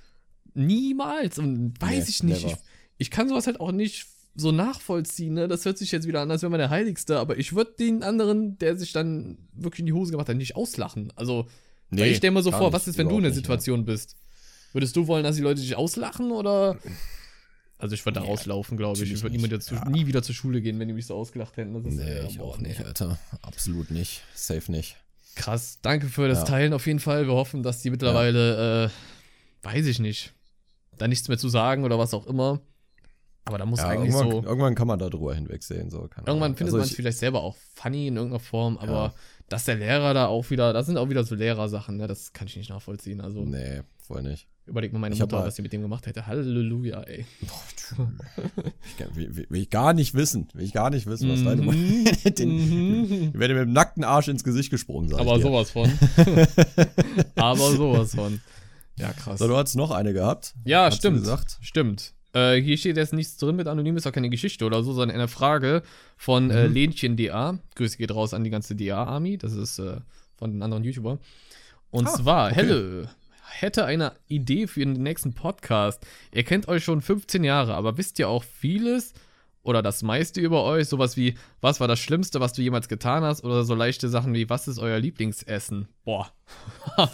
niemals. 0.54 1.40
Und 1.40 1.74
weiß 1.82 2.06
Nee, 2.06 2.10
ich 2.10 2.44
nicht. 2.44 2.46
Ich, 2.46 2.56
ich 2.98 3.12
kann 3.12 3.30
sowas 3.30 3.48
halt 3.48 3.60
auch 3.60 3.72
nicht 3.72 4.06
so 4.36 4.52
nachvollziehen. 4.52 5.34
Ne? 5.34 5.48
Das 5.48 5.66
hört 5.66 5.78
sich 5.78 5.92
jetzt 5.92 6.08
wieder 6.08 6.22
an, 6.22 6.30
als 6.30 6.42
wäre 6.44 6.50
man 6.52 6.60
der 6.60 6.70
Heiligste. 6.70 7.20
Aber 7.20 7.38
ich 7.38 7.56
würde 7.56 7.74
den 7.80 8.04
anderen, 8.04 8.58
der 8.60 8.78
sich 8.78 8.92
dann 8.94 9.38
wirklich 9.54 9.80
in 9.82 9.86
die 9.88 9.94
Hose 9.94 10.12
gemacht 10.12 10.30
hat, 10.30 10.38
nicht 10.38 10.56
auslachen. 10.56 11.12
Also, 11.16 11.48
weil 11.90 12.12
ich 12.12 12.18
stelle 12.18 12.32
mir 12.32 12.44
so 12.44 12.52
vor, 12.52 12.62
nicht, 12.68 12.74
was 12.74 12.88
ist, 12.88 12.98
wenn 12.98 13.10
du 13.10 13.16
in 13.18 13.24
der 13.24 13.32
nicht, 13.32 13.38
Situation 13.38 13.86
bist? 13.86 14.16
Würdest 14.74 14.96
du 14.96 15.08
wollen, 15.08 15.24
dass 15.24 15.36
die 15.38 15.42
Leute 15.42 15.62
dich 15.62 15.76
auslachen 15.76 16.32
oder. 16.32 16.78
Also, 17.80 17.94
ich 17.94 18.04
würde 18.06 18.16
da 18.20 18.22
Nee, 18.26 18.32
rauslaufen, 18.32 18.76
glaube 18.78 19.04
ich. 19.04 19.12
Ich 19.12 19.22
würde 19.22 19.36
niemand 19.36 19.54
jetzt 19.54 19.70
Ja. 19.70 19.88
nie 19.88 20.08
wieder 20.08 20.24
zur 20.24 20.34
Schule 20.34 20.62
gehen, 20.62 20.80
wenn 20.80 20.88
die 20.88 20.94
mich 20.96 21.06
so 21.06 21.16
ausgelacht 21.16 21.58
hätten. 21.58 21.74
Das 21.76 21.84
Ja. 21.84 21.90
ist, 21.90 21.98
Nee, 22.24 22.28
ich 22.30 22.40
auch 22.40 22.58
nicht, 22.58 22.84
Alter. 22.84 23.20
Absolut 23.44 23.92
nicht. 23.92 24.24
Safe 24.34 24.72
nicht. 24.72 24.96
Krass, 25.36 25.78
danke 25.84 26.08
für 26.08 26.28
das 26.28 26.40
Ja. 26.40 26.46
Teilen 26.46 26.74
auf 26.74 26.88
jeden 26.88 27.00
Fall. 27.00 27.28
Wir 27.28 27.34
hoffen, 27.34 27.62
dass 27.62 27.82
die 27.84 27.92
mittlerweile, 27.92 28.86
äh, 28.86 28.90
weiß 29.62 29.86
ich 29.86 30.00
nicht, 30.00 30.34
da 30.98 31.08
nichts 31.08 31.28
mehr 31.28 31.38
zu 31.38 31.50
sagen 31.50 31.84
oder 31.84 32.00
was 32.00 32.16
auch 32.16 32.26
immer. 32.26 32.60
Aber 33.46 33.60
da 33.60 33.66
muss 33.66 33.80
Ja, 33.80 33.90
eigentlich 33.90 34.14
irgendwann, 34.16 34.42
so. 34.44 34.48
irgendwann 34.50 34.76
kann 34.76 34.88
man 34.88 34.98
da 35.00 35.10
drüber 35.10 35.34
hinwegsehen. 35.36 35.90
So, 35.92 36.10
Irgendwann 36.26 36.56
findet 36.56 36.62
Also 36.74 36.78
man 36.78 36.84
es 36.86 36.90
ich- 36.90 36.96
vielleicht 36.96 37.20
selber 37.20 37.44
auch 37.44 37.56
funny 37.76 38.08
in 38.08 38.16
irgendeiner 38.18 38.40
Form, 38.42 38.78
aber 38.80 38.92
Ja. 38.92 39.14
dass 39.48 39.66
der 39.66 39.76
Lehrer 39.76 40.14
da 40.16 40.26
auch 40.26 40.50
wieder, 40.50 40.74
das 40.74 40.88
sind 40.88 40.98
auch 40.98 41.10
wieder 41.10 41.24
so 41.24 41.36
Lehrersachen, 41.36 41.96
ne? 41.98 42.08
Das 42.08 42.34
kann 42.34 42.48
ich 42.48 42.58
nicht 42.58 42.70
nachvollziehen. 42.72 43.22
Also 43.22 43.46
Nee, 43.46 43.84
voll 44.00 44.24
nicht. 44.24 44.48
Überleg 44.68 44.94
mal 44.94 45.00
meine 45.00 45.16
Ich 45.16 45.22
Mutter, 45.22 45.38
mal- 45.40 45.46
was 45.48 45.56
sie 45.56 45.62
mit 45.62 45.74
dem 45.74 45.82
gemacht 45.82 46.06
hätte. 46.08 46.28
Halleluja, 46.28 47.02
ey. 47.04 47.26
Ich, 49.00 49.16
will, 49.16 49.36
will, 49.36 49.46
will 49.50 49.62
ich 49.62 49.70
gar 49.70 49.94
nicht 49.94 50.14
wissen. 50.14 50.48
Will 50.54 50.64
ich 50.66 50.74
gar 50.74 50.90
nicht 50.90 51.06
wissen, 51.08 51.30
was 51.30 51.44
deine 51.44 51.62
Mutter. 51.62 51.78
Mhm. 51.78 52.06
Den, 52.38 52.50
Mhm. 52.58 53.32
Ich 53.34 53.40
werde 53.40 53.54
mit 53.54 53.64
dem 53.64 53.74
nackten 53.74 54.04
Arsch 54.04 54.28
ins 54.28 54.44
Gesicht 54.44 54.70
gesprungen, 54.70 55.10
sag 55.10 55.20
Aber 55.20 55.40
sowas 55.40 55.72
von. 55.72 55.90
aber 57.36 57.72
sowas 57.72 58.16
von. 58.16 58.42
Ja, 58.98 59.14
krass. 59.14 59.40
So, 59.40 59.48
du 59.48 59.56
hast 59.56 59.76
noch 59.76 59.92
eine 59.92 60.14
gehabt. 60.14 60.54
Ja, 60.66 60.86
Hast 60.86 60.98
stimmt. 60.98 61.28
Stimmt. 61.62 62.14
Äh, 62.34 62.60
hier 62.62 62.78
steht 62.78 62.98
jetzt 62.98 63.14
nichts 63.14 63.38
drin 63.38 63.56
mit 63.56 63.68
anonym, 63.68 63.96
ist 63.96 64.08
auch 64.08 64.12
keine 64.12 64.30
Geschichte 64.30 64.66
oder 64.66 64.84
so, 64.84 64.92
sondern 64.94 65.16
eine 65.16 65.28
Frage 65.28 65.84
von 66.18 66.50
äh, 66.52 66.68
Mhm. 66.68 66.74
Lenchen 66.74 67.16
DA. 67.18 67.60
Grüße 67.76 67.98
geht 67.98 68.12
raus 68.14 68.34
an 68.34 68.44
die 68.44 68.50
ganze 68.50 68.76
DA-Army. 68.76 69.38
Das 69.38 69.54
ist 69.54 69.80
äh, 69.80 69.98
von 70.36 70.52
den 70.52 70.62
anderen 70.62 70.84
YouTuber. 70.84 71.20
Und 71.90 72.08
Ah, 72.08 72.14
zwar, 72.14 72.46
okay. 72.48 72.56
Helle 72.56 73.10
hätte 73.50 73.86
eine 73.86 74.14
Idee 74.28 74.68
für 74.68 74.80
den 74.82 74.94
nächsten 74.94 75.34
Podcast. 75.34 76.06
Ihr 76.34 76.44
kennt 76.44 76.68
euch 76.68 76.84
schon 76.84 77.02
15 77.02 77.44
Jahre, 77.44 77.74
aber 77.76 77.98
wisst 77.98 78.20
ihr 78.20 78.30
auch 78.30 78.44
vieles 78.44 79.14
oder 79.64 79.82
das 79.82 80.02
meiste 80.04 80.40
über 80.42 80.64
euch? 80.64 80.88
Sowas 80.88 81.18
wie, 81.18 81.36
was 81.62 81.80
war 81.80 81.88
das 81.88 82.00
Schlimmste, 82.00 82.40
was 82.40 82.54
du 82.54 82.62
jemals 82.62 82.88
getan 82.88 83.24
hast? 83.24 83.44
Oder 83.44 83.64
so 83.64 83.76
leichte 83.76 84.10
Sachen 84.10 84.34
wie, 84.34 84.50
was 84.50 84.68
ist 84.68 84.80
euer 84.80 85.00
Lieblingsessen? 85.00 85.88
Boah. 86.06 86.32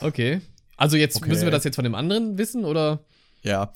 okay. 0.00 0.40
Also 0.76 0.96
jetzt 0.96 1.16
Okay. 1.16 1.28
müssen 1.28 1.44
wir 1.44 1.50
das 1.52 1.64
jetzt 1.64 1.76
von 1.76 1.84
dem 1.84 1.94
anderen 1.94 2.38
wissen 2.38 2.64
oder 2.64 3.04
Ja, 3.42 3.72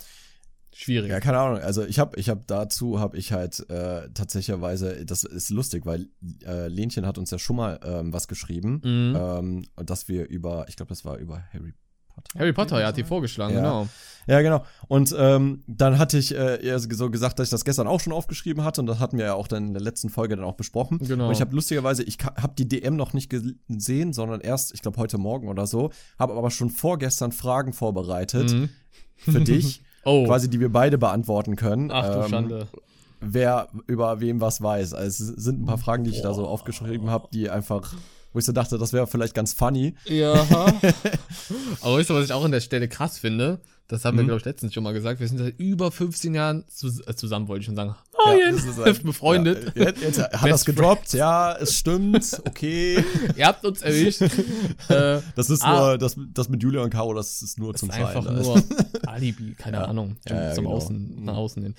schwierig? 0.79 1.11
ja, 1.11 1.21
keine 1.21 1.39
Ahnung. 1.39 1.59
Also 1.61 1.85
ich 1.85 1.99
habe, 1.99 2.19
ich 2.19 2.29
habe 2.29 2.43
dazu 2.47 3.01
habe 3.01 3.17
ich 3.17 3.33
halt 3.33 3.69
äh, 3.71 4.09
tatsächlicherweise, 4.15 5.05
das 5.05 5.25
ist 5.25 5.51
lustig, 5.51 5.85
weil 5.87 6.09
äh, 6.47 6.69
Lenchen 6.69 7.07
hat 7.07 7.19
uns 7.19 7.31
ja 7.31 7.39
schon 7.39 7.57
mal 7.57 7.81
ähm, 7.85 8.13
was 8.13 8.29
geschrieben, 8.29 8.81
Mhm. 8.85 9.17
ähm, 9.17 9.65
dass 9.87 10.09
wir 10.09 10.29
über, 10.29 10.67
ich 10.69 10.77
glaube, 10.77 10.91
das 10.91 11.05
war 11.05 11.17
über 11.19 11.43
Harry 11.53 11.73
Potter. 12.15 12.39
Harry 12.39 12.53
Potter, 12.53 12.81
ja, 12.81 12.89
hat 12.89 12.97
die 12.97 13.05
vorgeschlagen, 13.05 13.55
Ja. 13.55 13.61
genau. 13.61 13.89
Ja, 14.27 14.43
genau. 14.43 14.65
Und 14.89 15.15
ähm, 15.17 15.63
dann 15.67 15.99
hatte 15.99 16.19
ich 16.19 16.35
äh, 16.37 16.79
so 16.79 17.11
gesagt, 17.11 17.39
dass 17.39 17.47
ich 17.47 17.51
das 17.51 17.65
gestern 17.65 17.87
auch 17.87 17.99
schon 18.01 18.13
aufgeschrieben 18.13 18.63
hatte 18.63 18.81
und 18.83 18.87
das 18.87 18.99
hatten 18.99 19.17
wir 19.17 19.25
ja 19.25 19.35
auch 19.35 19.49
dann 19.49 19.69
in 19.69 19.73
der 19.73 19.83
letzten 19.83 20.11
Folge 20.11 20.37
dann 20.37 20.45
auch 20.45 20.57
besprochen. 20.57 20.99
Genau. 20.99 21.27
Und 21.29 21.33
ich 21.33 21.41
habe 21.41 21.55
lustigerweise, 21.55 22.03
ich 22.03 22.19
habe 22.23 22.53
die 22.59 22.69
DM 22.69 22.97
noch 22.97 23.15
nicht 23.15 23.31
gesehen, 23.31 24.13
sondern 24.13 24.41
erst, 24.43 24.75
ich 24.75 24.83
glaube, 24.83 24.99
heute 24.99 25.17
Morgen 25.17 25.49
oder 25.49 25.67
so, 25.67 25.91
habe 26.19 26.35
aber 26.35 26.51
schon 26.51 26.69
vorgestern 26.71 27.33
Fragen 27.33 27.73
vorbereitet 27.73 28.53
Mhm. 28.53 28.69
für 29.17 29.41
dich, 29.41 29.83
Oh, 30.05 30.25
quasi, 30.27 30.49
die 30.49 30.61
wir 30.61 30.71
beide 30.71 30.99
beantworten 30.99 31.57
können. 31.57 31.91
ach 31.91 32.13
du 32.13 32.21
ähm, 32.21 32.29
Schande. 32.29 32.69
Wer 33.21 33.69
über 33.87 34.21
wem 34.21 34.41
was 34.41 34.63
weiß. 34.63 34.95
Also 34.95 35.25
es 35.25 35.45
sind 35.45 35.63
ein 35.63 35.67
paar 35.67 35.79
Fragen, 35.79 36.05
die 36.05 36.11
ich 36.11 36.23
da 36.23 36.33
so 36.35 36.47
aufgeschrieben 36.47 37.11
habe, 37.11 37.29
die 37.33 37.51
einfach, 37.51 37.93
wo 38.33 38.39
ich 38.39 38.45
so 38.45 38.53
dachte, 38.53 38.79
das 38.79 38.93
wäre 38.93 39.07
vielleicht 39.07 39.35
ganz 39.35 39.53
funny. 39.55 39.95
Ja. 40.05 40.33
Aber 41.81 41.97
weißt 41.99 42.11
du, 42.11 42.15
was 42.15 42.25
ich 42.27 42.33
auch 42.33 42.45
an 42.45 42.53
der 42.53 42.61
Stelle 42.61 42.89
krass 42.89 43.19
finde? 43.19 43.61
Das 43.91 44.05
haben 44.05 44.19
wir, 44.19 44.23
Mhm. 44.23 44.27
glaube 44.29 44.41
ich, 44.41 44.45
letztens 44.45 44.75
schon 44.75 44.83
mal 44.85 44.93
gesagt. 44.93 45.19
Wir 45.19 45.29
sind 45.29 45.39
seit 45.39 45.59
über 45.59 45.91
15 45.91 46.35
Jahren 46.35 46.65
zu, 46.69 46.89
äh, 47.07 47.15
zusammen, 47.15 47.49
wollte 47.49 47.61
ich 47.61 47.67
schon 47.67 47.77
sagen. 47.77 47.95
Moin, 48.27 48.39
das 48.55 48.65
ist 48.67 48.79
ein- 48.79 49.03
befreundet. 49.03 49.73
Ja, 49.75 49.85
jetzt, 49.87 50.03
jetzt 50.03 50.19
hat 50.21 50.51
das 50.51 50.67
gedroppt, 50.67 51.15
ja, 51.15 51.57
es 51.57 51.75
stimmt, 51.75 52.43
okay. 52.47 53.03
Ihr 53.35 53.47
habt 53.47 53.65
uns 53.65 53.81
erwischt. 53.81 54.21
äh, 54.91 55.21
Das 55.35 55.49
ist 55.49 55.63
Ah. 55.65 55.79
nur, 55.91 55.99
das, 55.99 56.17
das 56.35 56.51
mit 56.51 56.63
Julia 56.63 56.83
und 56.83 56.91
Caro, 56.91 57.15
das 57.15 57.41
ist 57.41 57.59
nur 57.59 57.73
das 57.73 57.81
zum 57.81 57.89
ist 57.89 57.97
einfach 57.97 58.25
Feiern. 58.25 58.43
nur 58.43 58.63
Alibi, 59.07 59.55
keine 59.55 59.79
Ja. 59.79 59.85
Ahnung. 59.87 60.17
Zum, 60.27 60.37
Ja, 60.37 60.43
ja, 60.49 60.55
zum 60.55 60.65
genau. 60.65 60.77
Außen, 60.77 61.25
nach 61.25 61.37
außen 61.37 61.63
hin. 61.63 61.75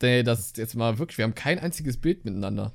Nee, 0.00 0.22
das 0.22 0.40
ist 0.40 0.56
jetzt 0.56 0.74
mal 0.76 0.98
wirklich, 0.98 1.18
wir 1.18 1.24
haben 1.26 1.34
kein 1.34 1.58
einziges 1.58 1.98
Bild 1.98 2.24
miteinander. 2.24 2.72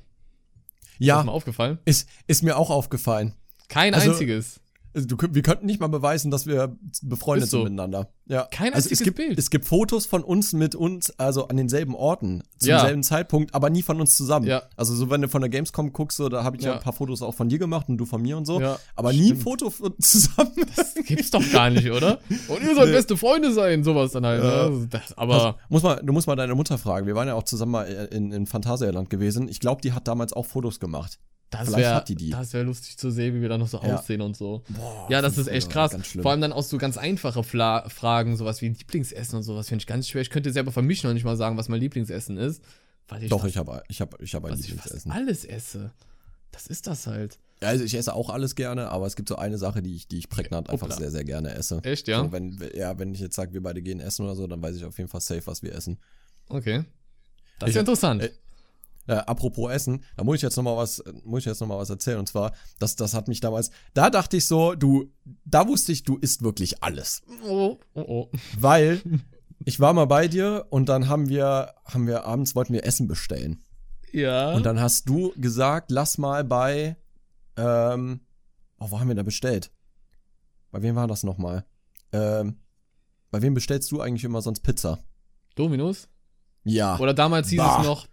Ist 0.98 1.06
Ja, 1.06 1.22
mal 1.22 1.32
aufgefallen? 1.32 1.78
ist, 1.84 2.08
ist 2.26 2.42
mir 2.42 2.56
auch 2.56 2.70
aufgefallen. 2.70 3.34
Kein 3.68 3.94
Also, 3.94 4.10
einziges. 4.12 4.60
Also, 4.96 5.06
du, 5.08 5.16
wir 5.30 5.42
könnten 5.42 5.66
nicht 5.66 5.78
mal 5.78 5.88
beweisen, 5.88 6.30
dass 6.30 6.46
wir 6.46 6.74
befreundet 7.02 7.50
so. 7.50 7.58
sind 7.58 7.64
miteinander. 7.64 8.08
Ja. 8.26 8.48
Kein 8.50 8.72
also 8.72 8.88
es 8.90 9.00
gibt, 9.00 9.16
Bild. 9.18 9.38
Es 9.38 9.50
gibt 9.50 9.66
Fotos 9.66 10.06
von 10.06 10.24
uns 10.24 10.52
mit 10.54 10.74
uns, 10.74 11.10
also 11.18 11.48
an 11.48 11.56
denselben 11.58 11.94
Orten, 11.94 12.42
zum 12.58 12.70
Ja. 12.70 12.80
selben 12.80 13.02
Zeitpunkt, 13.02 13.54
aber 13.54 13.68
nie 13.70 13.82
von 13.82 14.00
uns 14.00 14.16
zusammen. 14.16 14.46
Ja. 14.46 14.62
Also 14.76 14.94
so, 14.94 15.10
wenn 15.10 15.20
du 15.20 15.28
von 15.28 15.42
der 15.42 15.50
Gamescom 15.50 15.92
guckst, 15.92 16.16
so, 16.16 16.28
da 16.30 16.42
habe 16.42 16.56
ich 16.56 16.62
ja. 16.62 16.70
Ja. 16.70 16.76
ein 16.78 16.82
paar 16.82 16.94
Fotos 16.94 17.20
auch 17.22 17.34
von 17.34 17.48
dir 17.50 17.58
gemacht 17.58 17.88
und 17.88 17.98
du 17.98 18.06
von 18.06 18.22
mir 18.22 18.36
und 18.38 18.46
so. 18.46 18.60
Ja, 18.60 18.78
aber 18.94 19.12
nie 19.12 19.18
ein 19.20 19.24
stimmt. 19.38 19.42
Foto 19.42 19.72
zusammen. 20.00 20.52
Gibt's 21.06 21.30
doch 21.30 21.44
gar 21.52 21.68
nicht, 21.70 21.90
oder? 21.90 22.18
Und 22.48 22.62
ihr 22.62 22.74
sollt 22.74 22.88
Nee. 22.88 22.94
beste 22.96 23.16
Freunde 23.18 23.52
sein, 23.52 23.84
sowas 23.84 24.12
dann 24.12 24.24
halt. 24.24 24.42
Ja. 24.42 24.70
Ne? 24.70 24.86
Das, 24.90 25.16
aber 25.18 25.58
muss 25.68 25.82
mal, 25.82 26.00
du 26.02 26.12
musst 26.14 26.26
mal 26.26 26.36
deine 26.36 26.54
Mutter 26.54 26.78
fragen. 26.78 27.06
Wir 27.06 27.14
waren 27.14 27.28
ja 27.28 27.34
auch 27.34 27.42
zusammen 27.42 27.72
mal 27.72 27.84
in, 27.84 28.32
in 28.32 28.46
Phantasialand 28.46 29.10
gewesen. 29.10 29.48
Ich 29.48 29.60
glaube, 29.60 29.82
die 29.82 29.92
hat 29.92 30.08
damals 30.08 30.32
auch 30.32 30.46
Fotos 30.46 30.80
gemacht. 30.80 31.18
Das 31.50 31.60
vielleicht 31.68 31.78
wäre 31.78 31.94
hat 31.94 32.08
die 32.08 32.14
die. 32.16 32.30
das 32.30 32.52
wär 32.52 32.64
lustig 32.64 32.98
zu 32.98 33.10
sehen, 33.10 33.34
wie 33.36 33.40
wir 33.40 33.48
da 33.48 33.56
noch 33.58 33.68
so 33.68 33.78
Ja. 33.82 33.96
aussehen 33.96 34.20
und 34.20 34.36
so. 34.36 34.62
Boah, 34.68 35.06
Ja, 35.10 35.22
das 35.22 35.38
ist 35.38 35.46
echt 35.48 35.70
krass. 35.70 35.96
Vor 36.20 36.30
allem 36.30 36.40
dann 36.40 36.52
auch 36.52 36.62
so 36.64 36.76
ganz 36.78 36.96
einfache 36.98 37.42
Fla 37.44 37.88
Fragen, 37.88 38.36
sowas 38.36 38.60
wie 38.62 38.68
Lieblingsessen 38.68 39.36
und 39.36 39.42
sowas, 39.44 39.68
finde 39.68 39.82
ich 39.82 39.86
ganz 39.86 40.08
schwer. 40.08 40.22
Ich 40.22 40.30
könnte 40.30 40.52
selber 40.52 40.72
für 40.72 40.82
mich 40.82 41.02
noch 41.04 41.12
nicht 41.12 41.24
mal 41.24 41.36
sagen, 41.36 41.56
was 41.56 41.68
mein 41.68 41.80
Lieblingsessen 41.80 42.36
ist. 42.36 42.62
Weil 43.08 43.22
ich 43.22 43.30
Doch, 43.30 43.40
fast, 43.42 43.50
ich 43.50 43.56
habe 43.58 43.82
ich 43.88 44.00
hab, 44.00 44.20
ich 44.20 44.34
hab 44.34 44.44
ein 44.44 44.52
was 44.52 44.60
ich 44.60 44.68
Lieblingsessen. 44.70 45.12
alles 45.12 45.44
esse. 45.44 45.92
Das 46.50 46.66
ist 46.66 46.86
das 46.88 47.06
halt. 47.06 47.38
Ja, 47.62 47.68
also 47.68 47.84
ich 47.84 47.94
esse 47.94 48.12
auch 48.14 48.28
alles 48.30 48.54
gerne, 48.54 48.88
aber 48.90 49.06
es 49.06 49.14
gibt 49.16 49.28
so 49.28 49.36
eine 49.36 49.56
Sache, 49.58 49.82
die 49.82 49.94
ich, 49.94 50.08
die 50.08 50.18
ich 50.18 50.28
prägnant 50.28 50.68
einfach 50.68 50.82
Hoppla. 50.88 50.96
sehr, 50.98 51.10
sehr 51.10 51.24
gerne 51.24 51.54
esse. 51.54 51.80
Echt, 51.84 52.08
ja? 52.08 52.22
So, 52.24 52.32
wenn, 52.32 52.58
ja, 52.74 52.98
wenn 52.98 53.14
ich 53.14 53.20
jetzt 53.20 53.36
sage, 53.36 53.52
wir 53.54 53.62
beide 53.62 53.80
gehen 53.82 54.00
essen 54.00 54.24
oder 54.24 54.34
so, 54.34 54.46
dann 54.46 54.60
weiß 54.60 54.76
ich 54.76 54.84
auf 54.84 54.98
jeden 54.98 55.08
Fall 55.08 55.20
safe, 55.20 55.42
was 55.46 55.62
wir 55.62 55.74
essen. 55.74 55.98
Okay. 56.48 56.84
Das 57.58 57.68
ist 57.68 57.70
Ich- 57.70 57.74
ja 57.76 57.80
interessant. 57.80 58.22
äh, 58.22 58.30
Äh, 59.06 59.14
apropos 59.14 59.70
Essen, 59.70 60.02
da 60.16 60.24
muss 60.24 60.36
ich 60.36 60.42
jetzt 60.42 60.56
noch 60.56 60.64
mal 60.64 60.76
was, 60.76 61.02
muss 61.24 61.40
ich 61.40 61.46
jetzt 61.46 61.60
noch 61.60 61.68
mal 61.68 61.78
was 61.78 61.90
erzählen. 61.90 62.18
Und 62.18 62.28
zwar, 62.28 62.52
das, 62.78 62.96
das 62.96 63.14
hat 63.14 63.28
mich 63.28 63.40
damals, 63.40 63.70
da 63.94 64.10
dachte 64.10 64.36
ich 64.36 64.46
so, 64.46 64.74
du, 64.74 65.12
da 65.44 65.68
wusste 65.68 65.92
ich, 65.92 66.02
du 66.02 66.16
isst 66.16 66.42
wirklich 66.42 66.82
alles. 66.82 67.22
oh, 67.44 67.78
oh, 67.94 68.04
oh. 68.06 68.30
Weil 68.58 69.00
ich 69.64 69.80
war 69.80 69.92
mal 69.92 70.06
bei 70.06 70.28
dir 70.28 70.66
und 70.70 70.88
dann 70.88 71.08
haben 71.08 71.28
wir, 71.28 71.74
haben 71.84 72.06
wir 72.06 72.24
abends, 72.24 72.54
wollten 72.54 72.72
wir 72.72 72.84
Essen 72.84 73.06
bestellen. 73.06 73.62
Ja. 74.12 74.52
Und 74.52 74.64
dann 74.66 74.80
hast 74.80 75.08
du 75.08 75.32
gesagt, 75.36 75.90
lass 75.90 76.18
mal 76.18 76.42
bei, 76.44 76.96
ähm, 77.56 78.20
oh, 78.78 78.90
wo 78.90 79.00
haben 79.00 79.08
wir 79.08 79.14
da 79.14 79.22
bestellt? 79.22 79.70
Bei 80.70 80.82
wem 80.82 80.96
war 80.96 81.06
das 81.06 81.22
nochmal? 81.22 81.64
Ähm, 82.12 82.60
bei 83.30 83.42
wem 83.42 83.54
bestellst 83.54 83.90
du 83.92 84.00
eigentlich 84.00 84.24
immer 84.24 84.42
sonst 84.42 84.60
Pizza? 84.60 84.98
Dominus? 85.54 86.08
Ja. 86.64 86.98
Oder 86.98 87.14
damals 87.14 87.48
hieß 87.48 87.58
Bah. 87.58 87.78
es 87.80 87.86
noch. 87.86 88.06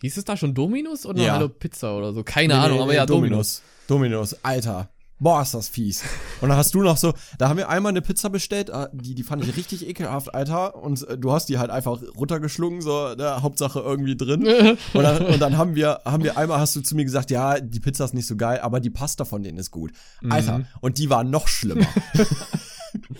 Hieß 0.00 0.16
es 0.18 0.24
da 0.24 0.36
schon 0.36 0.54
Dominus 0.54 1.06
oder 1.06 1.22
Ja. 1.22 1.34
Hallo 1.34 1.48
Pizza 1.48 1.96
oder 1.96 2.12
so? 2.12 2.22
Keine 2.22 2.54
Nee, 2.54 2.60
Ahnung, 2.60 2.76
nee, 2.78 2.82
aber 2.82 2.92
nee, 2.92 2.96
ja, 2.98 3.06
Dominus. 3.06 3.62
Dominus. 3.86 4.36
Alter. 4.44 4.90
Boah, 5.18 5.40
ist 5.40 5.54
das 5.54 5.70
fies. 5.70 6.02
Und 6.42 6.50
dann 6.50 6.58
hast 6.58 6.74
du 6.74 6.82
noch 6.82 6.98
so, 6.98 7.14
da 7.38 7.48
haben 7.48 7.56
wir 7.56 7.70
einmal 7.70 7.88
eine 7.88 8.02
Pizza 8.02 8.28
bestellt, 8.28 8.70
ah, 8.70 8.90
die, 8.92 9.14
die 9.14 9.22
fand 9.22 9.42
ich 9.42 9.56
richtig 9.56 9.88
ekelhaft, 9.88 10.34
Alter. 10.34 10.74
Und 10.74 11.08
äh, 11.08 11.16
du 11.16 11.32
hast 11.32 11.48
die 11.48 11.56
halt 11.56 11.70
einfach 11.70 11.98
runtergeschlungen, 12.18 12.82
so, 12.82 13.14
ne, 13.14 13.40
Hauptsache 13.40 13.80
irgendwie 13.80 14.14
drin. 14.18 14.46
Und 14.92 15.02
dann, 15.02 15.24
und 15.24 15.40
dann 15.40 15.56
haben 15.56 15.74
wir, 15.74 16.02
haben 16.04 16.22
wir 16.22 16.36
einmal, 16.36 16.60
hast 16.60 16.76
du 16.76 16.82
zu 16.82 16.94
mir 16.94 17.06
gesagt, 17.06 17.30
ja, 17.30 17.58
die 17.58 17.80
Pizza 17.80 18.04
ist 18.04 18.12
nicht 18.12 18.26
so 18.26 18.36
geil, 18.36 18.60
aber 18.60 18.80
die 18.80 18.90
Pasta 18.90 19.24
von 19.24 19.42
denen 19.42 19.56
ist 19.56 19.70
gut. 19.70 19.92
Alter, 20.28 20.58
Mhm. 20.58 20.66
und 20.82 20.98
die 20.98 21.08
war 21.08 21.24
noch 21.24 21.48
schlimmer. 21.48 21.86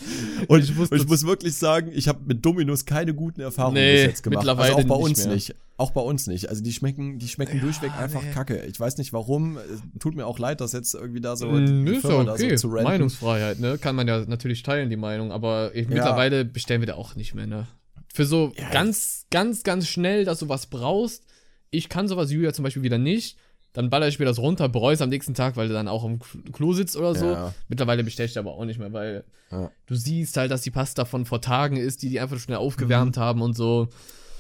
Und 0.49 0.63
Ich 0.63 0.77
wusste- 0.77 0.97
ich 0.97 1.07
muss 1.07 1.27
wirklich 1.27 1.55
sagen, 1.55 1.91
ich 1.95 2.09
habe 2.09 2.21
mit 2.27 2.45
Dominos 2.45 2.85
keine 2.85 3.15
guten 3.15 3.41
Erfahrungen 3.41 3.75
Nee, 3.77 3.93
bis 3.97 4.03
jetzt 4.07 4.23
gemacht. 4.23 4.39
mittlerweile 4.39 4.77
also 4.77 4.89
auch 4.89 4.89
bei 4.89 4.97
nicht 4.97 5.05
uns 5.19 5.25
mehr. 5.25 5.35
nicht. 5.35 5.55
Auch 5.79 5.91
bei 5.91 6.01
uns 6.01 6.27
nicht. 6.27 6.49
Also 6.49 6.63
die 6.63 6.73
schmecken, 6.73 7.19
die 7.19 7.29
schmecken 7.29 7.61
durchweg 7.61 7.93
einfach 7.99 8.23
nee. 8.23 8.31
kacke. 8.33 8.65
Ich 8.67 8.79
weiß 8.81 8.97
nicht 8.99 9.13
warum. 9.13 9.59
Es 9.59 9.81
Tut 9.99 10.17
mir 10.17 10.27
auch 10.27 10.39
leid, 10.39 10.61
dass 10.61 10.73
jetzt 10.73 10.95
irgendwie 10.95 11.21
da 11.21 11.37
so 11.37 11.47
die 11.59 11.85
ja 11.93 12.01
Firma 12.01 12.33
okay. 12.33 12.49
da 12.49 12.57
so 12.57 12.69
zu 12.69 12.69
ranten. 12.69 12.85
Meinungsfreiheit, 12.85 13.61
ne? 13.61 13.77
Kann 13.79 13.95
man 13.97 14.09
ja 14.09 14.25
natürlich 14.27 14.63
teilen, 14.63 14.89
die 14.91 14.97
Meinung, 14.97 15.33
aber 15.33 15.75
ich, 15.75 15.89
mittlerweile 15.89 16.45
bestellen 16.45 16.81
wir 16.81 16.87
da 16.87 16.95
auch 16.95 17.15
nicht 17.15 17.35
mehr, 17.35 17.47
ne? 17.47 17.67
Für 18.15 18.25
so 18.25 18.53
Ja, 18.57 18.71
ganz, 18.71 19.27
ganz, 19.31 19.63
ganz 19.63 19.87
schnell, 19.87 20.25
dass 20.25 20.39
du 20.39 20.49
was 20.49 20.67
brauchst. 20.67 21.25
Ich 21.71 21.89
kann 21.91 22.09
sowas, 22.09 22.31
Julia 22.31 22.55
zum 22.55 22.63
Beispiel 22.63 22.83
wieder 22.83 22.97
nicht. 22.99 23.37
Dann 23.77 23.91
baller 23.91 24.09
ich 24.09 24.19
mir 24.19 24.25
das 24.25 24.39
runter, 24.39 24.69
bereue 24.69 24.95
es 24.95 25.03
am 25.03 25.11
nächsten 25.11 25.35
Tag, 25.35 25.57
weil 25.57 25.69
du 25.69 25.75
dann 25.75 25.87
auch 25.87 26.05
im 26.05 26.19
Klo 26.53 26.73
sitzt 26.73 26.97
oder 26.97 27.15
so. 27.15 27.27
Ja. 27.27 27.55
Mittlerweile 27.69 28.03
bestelle 28.03 28.27
ich 28.29 28.39
aber 28.39 28.53
auch 28.53 28.65
nicht 28.65 28.79
mehr, 28.79 28.93
weil 28.93 29.25
Ja. 29.53 29.71
du 29.87 29.95
siehst 29.95 30.37
halt, 30.39 30.51
dass 30.51 30.63
die 30.63 30.71
Pasta 30.71 31.05
von 31.05 31.27
vor 31.27 31.41
Tagen 31.43 31.77
ist, 31.77 32.03
die 32.03 32.09
die 32.09 32.19
einfach 32.19 32.39
schnell 32.39 32.57
Mhm. 32.59 32.63
aufgewärmt 32.65 33.17
haben 33.19 33.43
und 33.43 33.55
so. 33.55 33.89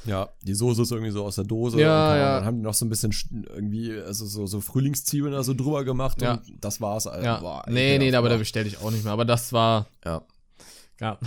Ja, 0.06 0.28
die 0.42 0.54
Soße 0.54 0.82
ist 0.82 0.90
irgendwie 0.92 1.10
so 1.10 1.24
aus 1.24 1.34
der 1.34 1.44
Dose. 1.44 1.80
Ja, 1.80 2.12
und 2.12 2.18
ja. 2.18 2.34
Dann 2.36 2.44
haben 2.46 2.56
die 2.58 2.62
noch 2.62 2.74
so 2.74 2.86
ein 2.86 2.88
bisschen 2.88 3.12
sch- 3.12 3.26
irgendwie, 3.54 3.92
also 3.92 4.24
so, 4.24 4.46
so 4.46 4.60
Frühlingszwiebeln 4.60 5.32
da 5.32 5.42
so 5.42 5.52
drüber 5.52 5.84
gemacht 5.84 6.22
Ja. 6.22 6.34
und 6.34 6.42
das 6.60 6.80
war's. 6.80 7.06
Alter. 7.06 7.24
Ja. 7.24 7.40
Boah, 7.40 7.64
nee, 7.68 7.98
nee, 7.98 8.14
aber 8.14 8.28
da 8.28 8.36
bestelle 8.36 8.66
ich 8.68 8.78
auch 8.80 8.90
nicht 8.90 9.04
mehr. 9.04 9.12
Aber 9.12 9.24
das 9.24 9.52
war, 9.52 9.86
Ja, 10.04 10.22
ja, 11.00 11.18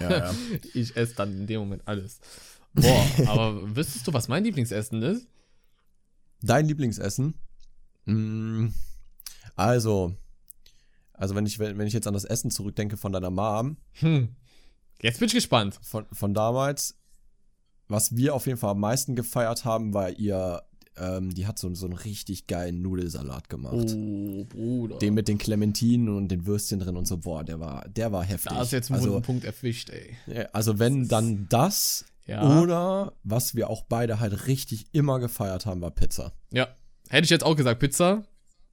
ja, 0.00 0.10
ja. 0.10 0.30
ich 0.74 0.96
esse 0.96 1.14
dann 1.14 1.32
in 1.32 1.46
dem 1.46 1.60
Moment 1.60 1.82
alles. 1.86 2.18
Boah, 2.74 3.06
aber 3.26 3.76
wüsstest 3.76 4.06
du, 4.08 4.12
was 4.12 4.26
mein 4.28 4.42
Lieblingsessen 4.44 5.02
ist? 5.02 5.26
Dein 6.42 6.66
Lieblingsessen? 6.66 7.34
Mm, 8.04 8.68
Also, 9.56 10.14
also 11.12 11.34
wenn 11.34 11.46
ich, 11.46 11.58
wenn 11.58 11.86
ich 11.86 11.92
jetzt 11.92 12.06
an 12.06 12.14
das 12.14 12.24
Essen 12.24 12.50
zurückdenke 12.50 12.96
von 12.96 13.12
deiner 13.12 13.30
Mom, 13.30 13.76
Hm. 13.94 14.36
Jetzt 15.00 15.20
bin 15.20 15.26
ich 15.26 15.34
gespannt. 15.34 15.78
von, 15.82 16.06
von 16.12 16.34
damals, 16.34 16.96
was 17.88 18.16
wir 18.16 18.34
auf 18.34 18.46
jeden 18.46 18.58
Fall 18.58 18.70
am 18.72 18.80
meisten 18.80 19.14
gefeiert 19.14 19.64
haben, 19.64 19.94
war 19.94 20.10
ihr, 20.10 20.62
ähm, 20.96 21.32
die 21.32 21.46
hat 21.46 21.58
so, 21.58 21.72
so 21.74 21.86
einen 21.86 21.94
richtig 21.96 22.48
geilen 22.48 22.82
Nudelsalat 22.82 23.48
gemacht. 23.48 23.74
Oh, 23.96 24.44
Bruder. 24.44 24.98
Den 24.98 25.14
mit 25.14 25.28
den 25.28 25.38
Clementinen 25.38 26.08
und 26.08 26.28
den 26.28 26.46
Würstchen 26.46 26.80
drin 26.80 26.96
und 26.96 27.06
so, 27.06 27.18
boah, 27.18 27.44
der 27.44 27.60
war, 27.60 27.88
der 27.88 28.10
war 28.10 28.24
heftig. 28.24 28.50
da 28.52 28.62
ist 28.62 28.72
jetzt 28.72 28.90
einen 28.90 29.00
also, 29.00 29.20
Punkt 29.20 29.44
erwischt, 29.44 29.90
ey. 29.90 30.16
also 30.52 30.78
wenn 30.80 31.06
dann 31.06 31.46
das 31.48 32.04
Ja. 32.28 32.60
oder 32.60 33.14
was 33.24 33.54
wir 33.56 33.70
auch 33.70 33.84
beide 33.88 34.20
halt 34.20 34.46
richtig 34.46 34.86
immer 34.92 35.18
gefeiert 35.18 35.64
haben, 35.66 35.80
war 35.80 35.90
Pizza. 35.90 36.32
Ja. 36.52 36.68
Hätte 37.08 37.24
ich 37.24 37.30
jetzt 37.30 37.44
auch 37.44 37.56
gesagt, 37.56 37.80
Pizza. 37.80 38.24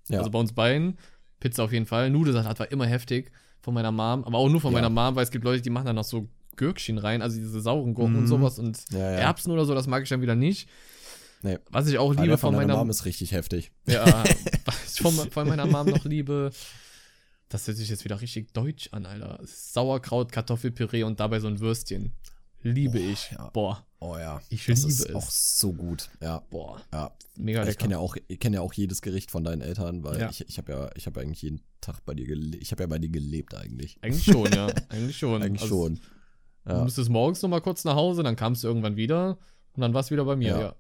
Ja. 0.10 0.20
Also 0.20 0.30
bei 0.30 0.40
uns 0.40 0.54
beiden. 0.54 0.98
Pizza 1.40 1.64
auf 1.64 1.72
jeden 1.72 1.86
Fall. 1.86 2.10
Nudelsalat 2.10 2.60
war 2.60 2.70
immer 2.72 2.86
heftig 2.86 3.32
von 3.62 3.74
meiner 3.74 3.92
Mom. 3.92 4.24
Aber 4.26 4.38
auch 4.38 4.50
nur 4.50 4.60
von 4.62 4.72
Ja. 4.74 4.82
meiner 4.82 4.90
Mom, 4.90 5.16
weil 5.16 5.24
es 5.24 5.32
gibt 5.32 5.46
Leute, 5.46 5.62
die 5.62 5.70
machen 5.70 5.86
da 5.86 5.94
noch 5.94 6.04
so 6.04 6.28
Gürkchen 6.58 6.98
rein, 6.98 7.22
also 7.22 7.38
diese 7.38 7.60
sauren 7.62 7.94
Gurken 7.94 8.16
und 8.16 8.22
Mhm. 8.24 8.28
sowas 8.28 8.60
und 8.60 8.78
Ja, 8.92 9.00
ja. 9.00 9.06
Erbsen 9.18 9.52
oder 9.52 9.66
so, 9.66 9.74
das 9.74 9.88
mag 9.88 10.04
ich 10.04 10.10
dann 10.10 10.22
wieder 10.22 10.36
nicht. 10.36 10.70
Nee. 11.42 11.60
Was 11.70 11.88
ich 11.88 11.98
auch 11.98 12.12
liebe 12.14 12.28
der 12.28 12.38
von 12.38 12.54
deiner 12.54 12.68
meiner 12.68 12.80
Mom 12.80 12.90
ist 12.90 13.06
richtig 13.06 13.32
heftig. 13.34 13.72
Ja, 13.86 14.06
was 14.66 14.96
ich 14.96 15.02
von, 15.02 15.14
von 15.32 15.48
meiner 15.48 15.66
Mom 15.66 15.88
noch 15.90 16.06
liebe, 16.06 16.52
das 17.50 17.68
hört 17.68 17.78
sich 17.78 17.90
jetzt 17.90 18.04
wieder 18.06 18.20
richtig 18.22 18.54
deutsch 18.54 18.90
an, 18.92 19.06
Alter. 19.06 19.40
Sauerkraut, 19.44 20.32
Kartoffelpüree 20.32 21.04
und 21.04 21.20
dabei 21.20 21.40
so 21.40 21.48
ein 21.48 21.60
Würstchen. 21.60 22.14
Liebe 22.68 23.00
Boah, 23.00 23.10
ich. 23.12 23.32
ja. 23.32 23.50
Boah, 23.52 23.86
Oh 24.00 24.18
ja. 24.18 24.40
Ich 24.50 24.66
das 24.66 24.80
liebe 24.80 24.90
ist 24.92 25.10
es. 25.10 25.16
auch 25.16 25.30
so 25.30 25.74
gut. 25.74 26.10
Ja. 26.22 26.40
boah, 26.50 26.82
Ja. 26.94 27.12
mega 27.38 27.62
Ich 27.62 27.68
lecker. 27.70 27.80
kenne 27.80 27.94
ja 27.94 28.00
auch, 28.00 28.16
ich 28.28 28.40
kenne 28.40 28.56
ja 28.58 28.62
auch 28.62 28.74
jedes 28.74 29.02
Gericht 29.02 29.32
von 29.32 29.44
deinen 29.44 29.62
Eltern, 29.62 30.04
weil 30.04 30.20
Ja. 30.20 30.30
ich, 30.30 30.48
ich 30.48 30.58
habe 30.58 30.72
ja, 30.74 30.90
ich 30.96 31.06
habe 31.06 31.20
ja 31.20 31.26
eigentlich 31.26 31.42
jeden 31.44 31.62
Tag 31.82 32.04
bei 32.06 32.14
dir 32.14 32.26
gelebt. 32.26 32.62
Ich 32.62 32.72
habe 32.72 32.84
ja 32.84 32.88
bei 32.88 32.98
dir 33.00 33.10
gelebt 33.10 33.56
eigentlich. 33.56 33.98
Eigentlich 34.02 34.24
schon, 34.26 34.52
ja. 34.52 34.68
Eigentlich 34.90 35.18
schon. 35.18 35.42
Eigentlich 35.44 35.62
Also, 35.62 35.86
schon. 35.86 36.00
Du 36.66 36.72
Ja. 36.74 36.84
musstest 36.84 37.10
morgens 37.10 37.42
noch 37.44 37.50
mal 37.50 37.62
kurz 37.62 37.84
nach 37.84 37.96
Hause, 37.96 38.24
dann 38.24 38.36
kamst 38.36 38.64
du 38.64 38.68
irgendwann 38.68 38.96
wieder 38.96 39.38
und 39.74 39.82
dann 39.82 39.94
warst 39.94 40.10
du 40.10 40.14
wieder 40.16 40.26
bei 40.26 40.36
mir, 40.36 40.48
Ja. 40.60 40.76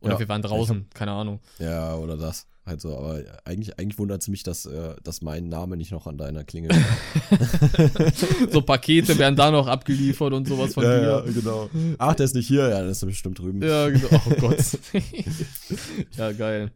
Oder 0.00 0.18
wir 0.20 0.28
waren 0.28 0.42
draußen, 0.42 0.88
keine 0.94 1.12
Ahnung. 1.12 1.40
ja, 1.58 1.96
oder 1.96 2.16
das. 2.16 2.46
Halt 2.66 2.80
so, 2.80 2.96
aber 2.98 3.22
eigentlich, 3.44 3.78
eigentlich 3.78 3.96
wundert 3.96 4.22
es 4.22 4.28
mich, 4.28 4.42
dass, 4.42 4.66
äh, 4.66 4.96
dass 5.04 5.22
mein 5.22 5.48
Name 5.48 5.76
nicht 5.76 5.92
noch 5.92 6.08
an 6.08 6.18
deiner 6.18 6.42
Klingel 6.42 6.72
steht. 8.12 8.52
So 8.52 8.60
Pakete 8.60 9.16
werden 9.18 9.36
da 9.36 9.52
noch 9.52 9.68
abgeliefert 9.68 10.32
und 10.32 10.48
sowas 10.48 10.74
von 10.74 10.82
dir. 10.82 11.24
genau. 11.32 11.70
Ach, 11.98 12.14
der 12.14 12.24
ist 12.24 12.34
nicht 12.34 12.48
hier, 12.48 12.68
ja, 12.68 12.80
der 12.80 12.88
ist 12.88 13.06
bestimmt 13.06 13.38
drüben. 13.38 13.62
Ja, 13.62 13.88
genau. 13.88 14.08
Oh 14.26 14.34
Gott. 14.40 14.58
ja, 16.16 16.32
geil. 16.32 16.72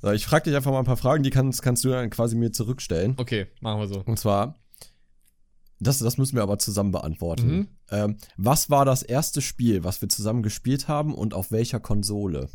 So, 0.00 0.10
ich 0.12 0.24
frage 0.24 0.44
dich 0.44 0.56
einfach 0.56 0.70
mal 0.70 0.78
ein 0.78 0.86
paar 0.86 0.96
Fragen, 0.96 1.22
die 1.22 1.28
kannst, 1.28 1.60
kannst 1.60 1.84
du 1.84 1.90
dann 1.90 2.08
quasi 2.08 2.34
mir 2.34 2.52
zurückstellen. 2.52 3.14
Okay, 3.18 3.46
machen 3.60 3.80
wir 3.80 3.88
so. 3.88 4.00
Und 4.00 4.18
zwar, 4.18 4.58
das, 5.80 5.98
das 5.98 6.16
müssen 6.16 6.36
wir 6.36 6.42
aber 6.42 6.58
zusammen 6.58 6.92
beantworten. 6.92 7.46
Mhm. 7.46 7.68
Ähm, 7.90 8.16
was 8.38 8.70
war 8.70 8.86
das 8.86 9.02
erste 9.02 9.42
Spiel, 9.42 9.84
was 9.84 10.00
wir 10.00 10.08
zusammen 10.08 10.42
gespielt 10.42 10.88
haben 10.88 11.14
und 11.14 11.34
auf 11.34 11.52
welcher 11.52 11.80
Konsole? 11.80 12.48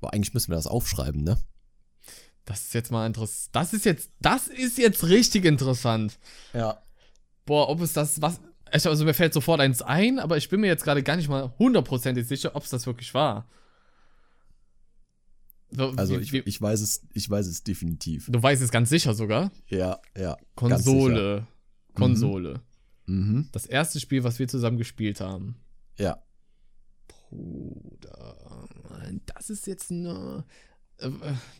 Boah, 0.00 0.12
eigentlich 0.12 0.34
müssen 0.34 0.50
wir 0.50 0.56
das 0.56 0.66
aufschreiben, 0.66 1.22
ne? 1.22 1.38
Das 2.44 2.62
ist 2.62 2.74
jetzt 2.74 2.90
mal 2.90 3.06
interessant. 3.06 3.50
Das 3.52 3.72
ist 3.72 3.84
jetzt, 3.84 4.10
das 4.20 4.48
ist 4.48 4.78
jetzt 4.78 5.04
richtig 5.04 5.44
interessant. 5.44 6.18
Ja. 6.54 6.82
Boah, 7.44 7.68
ob 7.68 7.80
es 7.80 7.92
das, 7.92 8.22
was, 8.22 8.40
also 8.70 9.04
mir 9.04 9.14
fällt 9.14 9.34
sofort 9.34 9.60
eins 9.60 9.82
ein, 9.82 10.18
aber 10.18 10.36
ich 10.36 10.48
bin 10.48 10.60
mir 10.60 10.66
jetzt 10.68 10.84
gerade 10.84 11.02
gar 11.02 11.16
nicht 11.16 11.28
mal 11.28 11.52
hundertprozentig 11.58 12.26
sicher, 12.26 12.54
ob 12.56 12.62
es 12.64 12.70
das 12.70 12.86
wirklich 12.86 13.12
war. 13.14 13.48
So, 15.70 15.90
Also 15.96 16.16
wie- 16.18 16.22
ich, 16.22 16.32
wie- 16.32 16.42
ich 16.46 16.60
weiß 16.62 16.80
es, 16.80 17.02
ich 17.12 17.28
weiß 17.28 17.46
es 17.46 17.62
definitiv. 17.62 18.28
du 18.30 18.42
weißt 18.42 18.62
es 18.62 18.70
ganz 18.70 18.88
sicher 18.88 19.12
sogar. 19.14 19.50
Ja, 19.66 20.00
ja. 20.16 20.36
ganz 20.56 20.84
Konsole. 20.84 21.46
Konsole. 21.94 22.60
Mhm. 23.06 23.48
Das 23.52 23.66
erste 23.66 24.00
Spiel, 24.00 24.24
was 24.24 24.38
wir 24.38 24.48
zusammen 24.48 24.78
gespielt 24.78 25.20
haben. 25.20 25.56
Ja. 25.98 26.22
Bruder, 27.30 28.36
das 29.34 29.50
ist 29.50 29.66
jetzt 29.66 29.90
eine. 29.90 30.44
Äh, 30.98 31.10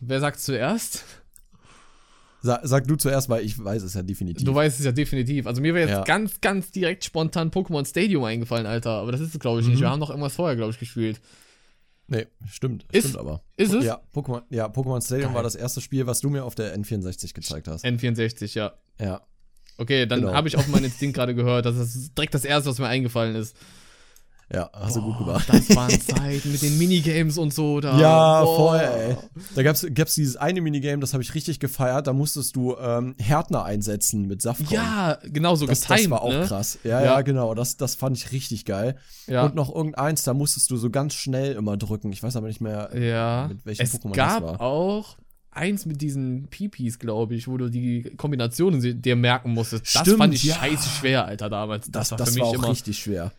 wer 0.01 0.19
sagt 0.19 0.39
zuerst? 0.39 1.03
Sag, 2.41 2.61
sag 2.63 2.87
du 2.87 2.95
zuerst, 2.95 3.27
weil 3.27 3.43
ich 3.43 3.61
weiß 3.61 3.83
es 3.83 3.93
ja 3.95 4.01
definitiv. 4.01 4.45
Du 4.45 4.55
weißt 4.55 4.79
es 4.79 4.85
ja 4.85 4.93
definitiv. 4.93 5.45
Also 5.45 5.61
mir 5.61 5.73
wäre 5.73 5.87
jetzt 5.89 5.97
Ja. 5.97 6.03
ganz, 6.03 6.39
ganz 6.39 6.71
direkt 6.71 7.03
spontan 7.03 7.51
Pokémon 7.51 7.85
Stadium 7.85 8.23
eingefallen, 8.23 8.65
Alter. 8.65 8.91
Aber 8.91 9.11
das 9.11 9.19
ist 9.19 9.33
es, 9.33 9.39
glaube 9.39 9.59
ich, 9.59 9.67
nicht. 9.67 9.77
Mhm. 9.77 9.81
Wir 9.81 9.89
haben 9.89 9.99
noch 9.99 10.09
irgendwas 10.09 10.35
vorher, 10.35 10.55
glaube 10.55 10.71
ich, 10.71 10.79
gespielt. 10.79 11.19
nee, 12.07 12.25
stimmt. 12.49 12.85
Ist- 12.93 13.09
stimmt 13.09 13.17
aber. 13.19 13.43
Ist 13.57 13.73
es? 13.73 13.83
Ja, 13.85 14.01
Pokémon, 14.15 14.41
ja, 14.49 14.67
Pokémon 14.67 15.03
Stadium 15.05 15.27
Geil. 15.29 15.35
war 15.35 15.43
das 15.43 15.55
erste 15.55 15.79
Spiel, 15.81 16.07
was 16.07 16.21
du 16.21 16.29
mir 16.29 16.43
auf 16.45 16.55
der 16.55 16.73
N64 16.77 17.33
gezeigt 17.33 17.67
hast. 17.67 17.83
N64, 17.85 18.55
ja. 18.55 18.73
ja. 18.99 19.21
Okay, 19.77 20.05
dann 20.05 20.21
Genau. 20.21 20.33
habe 20.33 20.47
ich 20.47 20.55
auf 20.57 20.67
meinen 20.69 20.85
Instinkt 20.85 21.15
gerade 21.17 21.35
gehört. 21.35 21.65
Das 21.65 21.75
ist 21.77 22.17
direkt 22.17 22.33
das 22.33 22.45
erste, 22.45 22.69
was 22.69 22.79
mir 22.79 22.87
eingefallen 22.87 23.35
ist. 23.35 23.55
Ja, 24.51 24.69
hast 24.73 24.95
du 24.95 25.01
gut 25.03 25.17
Boah, 25.19 25.25
gemacht. 25.25 25.49
Das 25.49 25.75
waren 25.75 25.89
Zeiten 26.01 26.51
mit 26.51 26.61
den 26.63 26.77
Minigames 26.79 27.37
und 27.37 27.53
so 27.53 27.79
da. 27.79 27.99
Ja, 27.99 28.43
Boah. 28.43 28.55
voll, 28.55 28.79
ey. 28.79 29.17
Da 29.55 29.61
gab's, 29.63 29.85
gab's 29.93 30.15
dieses 30.15 30.37
eine 30.37 30.59
Minigame, 30.61 30.99
das 31.01 31.13
habe 31.13 31.21
ich 31.21 31.35
richtig 31.35 31.59
gefeiert. 31.59 32.07
Da 32.07 32.13
musstest 32.13 32.55
du 32.55 32.75
ähm, 32.77 33.15
Härtner 33.19 33.63
einsetzen 33.63 34.27
mit 34.27 34.41
Saftkorn. 34.41 34.73
Ja, 34.73 35.19
genau 35.23 35.55
so 35.55 35.67
das, 35.67 35.81
getimed, 35.81 36.05
das 36.05 36.09
war 36.09 36.21
auch 36.23 36.31
ne? 36.33 36.45
krass. 36.47 36.79
Ja, 36.83 36.99
Ja. 36.99 37.05
ja, 37.05 37.21
genau. 37.21 37.53
Das, 37.53 37.77
das 37.77 37.93
fand 37.95 38.17
ich 38.17 38.31
richtig 38.31 38.65
geil. 38.65 38.95
Ja. 39.27 39.45
Und 39.45 39.53
noch 39.53 39.73
irgendeins, 39.73 40.23
da 40.23 40.33
musstest 40.33 40.71
du 40.71 40.77
so 40.77 40.89
ganz 40.89 41.13
schnell 41.13 41.53
immer 41.53 41.77
drücken. 41.77 42.11
Ich 42.11 42.23
weiß 42.23 42.35
aber 42.35 42.47
nicht 42.47 42.61
mehr. 42.61 42.89
Ja, 42.99 43.47
mit 43.49 43.65
welchem 43.65 43.83
es 43.83 43.93
Pokémon 43.93 44.07
das 44.09 44.15
gab 44.17 44.43
war. 44.43 44.61
auch 44.61 45.17
eins 45.51 45.85
mit 45.85 45.99
diesen 46.01 46.47
Pipis, 46.47 46.99
glaube 46.99 47.35
ich, 47.35 47.47
wo 47.47 47.57
du 47.57 47.69
die 47.69 48.13
Kombinationen 48.17 49.01
dir 49.01 49.15
merken 49.15 49.53
musstest. 49.53 49.83
das 49.93 50.01
Stimmt, 50.01 50.17
fand 50.17 50.33
ich 50.33 50.43
ja. 50.43 50.55
scheiße 50.55 50.89
schwer, 50.89 51.25
Alter, 51.25 51.49
damals. 51.49 51.89
Das, 51.91 52.09
Das, 52.09 52.17
das, 52.17 52.19
war 52.19 52.27
für 52.27 52.39
war, 52.39 52.47
mich 52.47 52.57
auch 52.57 52.63
immer. 52.63 52.69
richtig 52.71 52.97
schwer. 52.99 53.31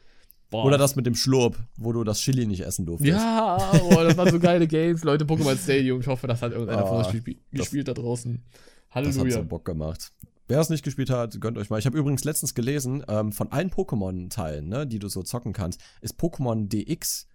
Boah. 0.50 0.64
Oder 0.64 0.76
das 0.78 0.96
mit 0.96 1.06
dem 1.06 1.14
Schlurp, 1.14 1.56
wo 1.78 1.92
du 1.92 2.04
das 2.04 2.20
Chili 2.20 2.46
nicht 2.46 2.60
essen 2.60 2.84
durftest. 2.86 3.10
Ja, 3.10 3.56
boah, 3.90 4.04
das 4.04 4.16
waren 4.16 4.30
so 4.30 4.38
geile 4.38 4.66
Games, 4.66 5.04
Leute. 5.04 5.24
Pokémon 5.24 5.56
Stadium. 5.56 6.00
Ich 6.00 6.06
hoffe, 6.06 6.26
das 6.26 6.42
hat 6.42 6.52
irgendeiner 6.52 6.86
von 6.86 6.96
Ah, 6.98 7.00
euch 7.06 7.12
gespielt, 7.12 7.38
das- 7.52 7.60
gespielt 7.60 7.88
da 7.88 7.94
draußen. 7.94 8.42
Das 8.42 8.96
hat 8.96 9.04
Halleluja. 9.06 9.36
so 9.38 9.44
Bock 9.44 9.64
gemacht. 9.64 10.12
Wer 10.48 10.58
es 10.58 10.68
nicht 10.68 10.82
gespielt 10.82 11.10
hat, 11.10 11.40
gönnt 11.40 11.56
euch 11.58 11.70
mal. 11.70 11.78
Ich 11.78 11.86
habe 11.86 11.96
übrigens 11.96 12.24
letztens 12.24 12.54
gelesen, 12.54 13.04
ähm, 13.08 13.30
von 13.30 13.52
allen 13.52 13.70
Pokémon-Teilen, 13.70 14.68
ne, 14.68 14.84
die 14.86 14.98
du 14.98 15.08
so 15.08 15.22
zocken 15.22 15.52
kannst, 15.52 15.80
ist 16.00 16.18
Pokémon 16.18 16.66
DX 16.68 17.28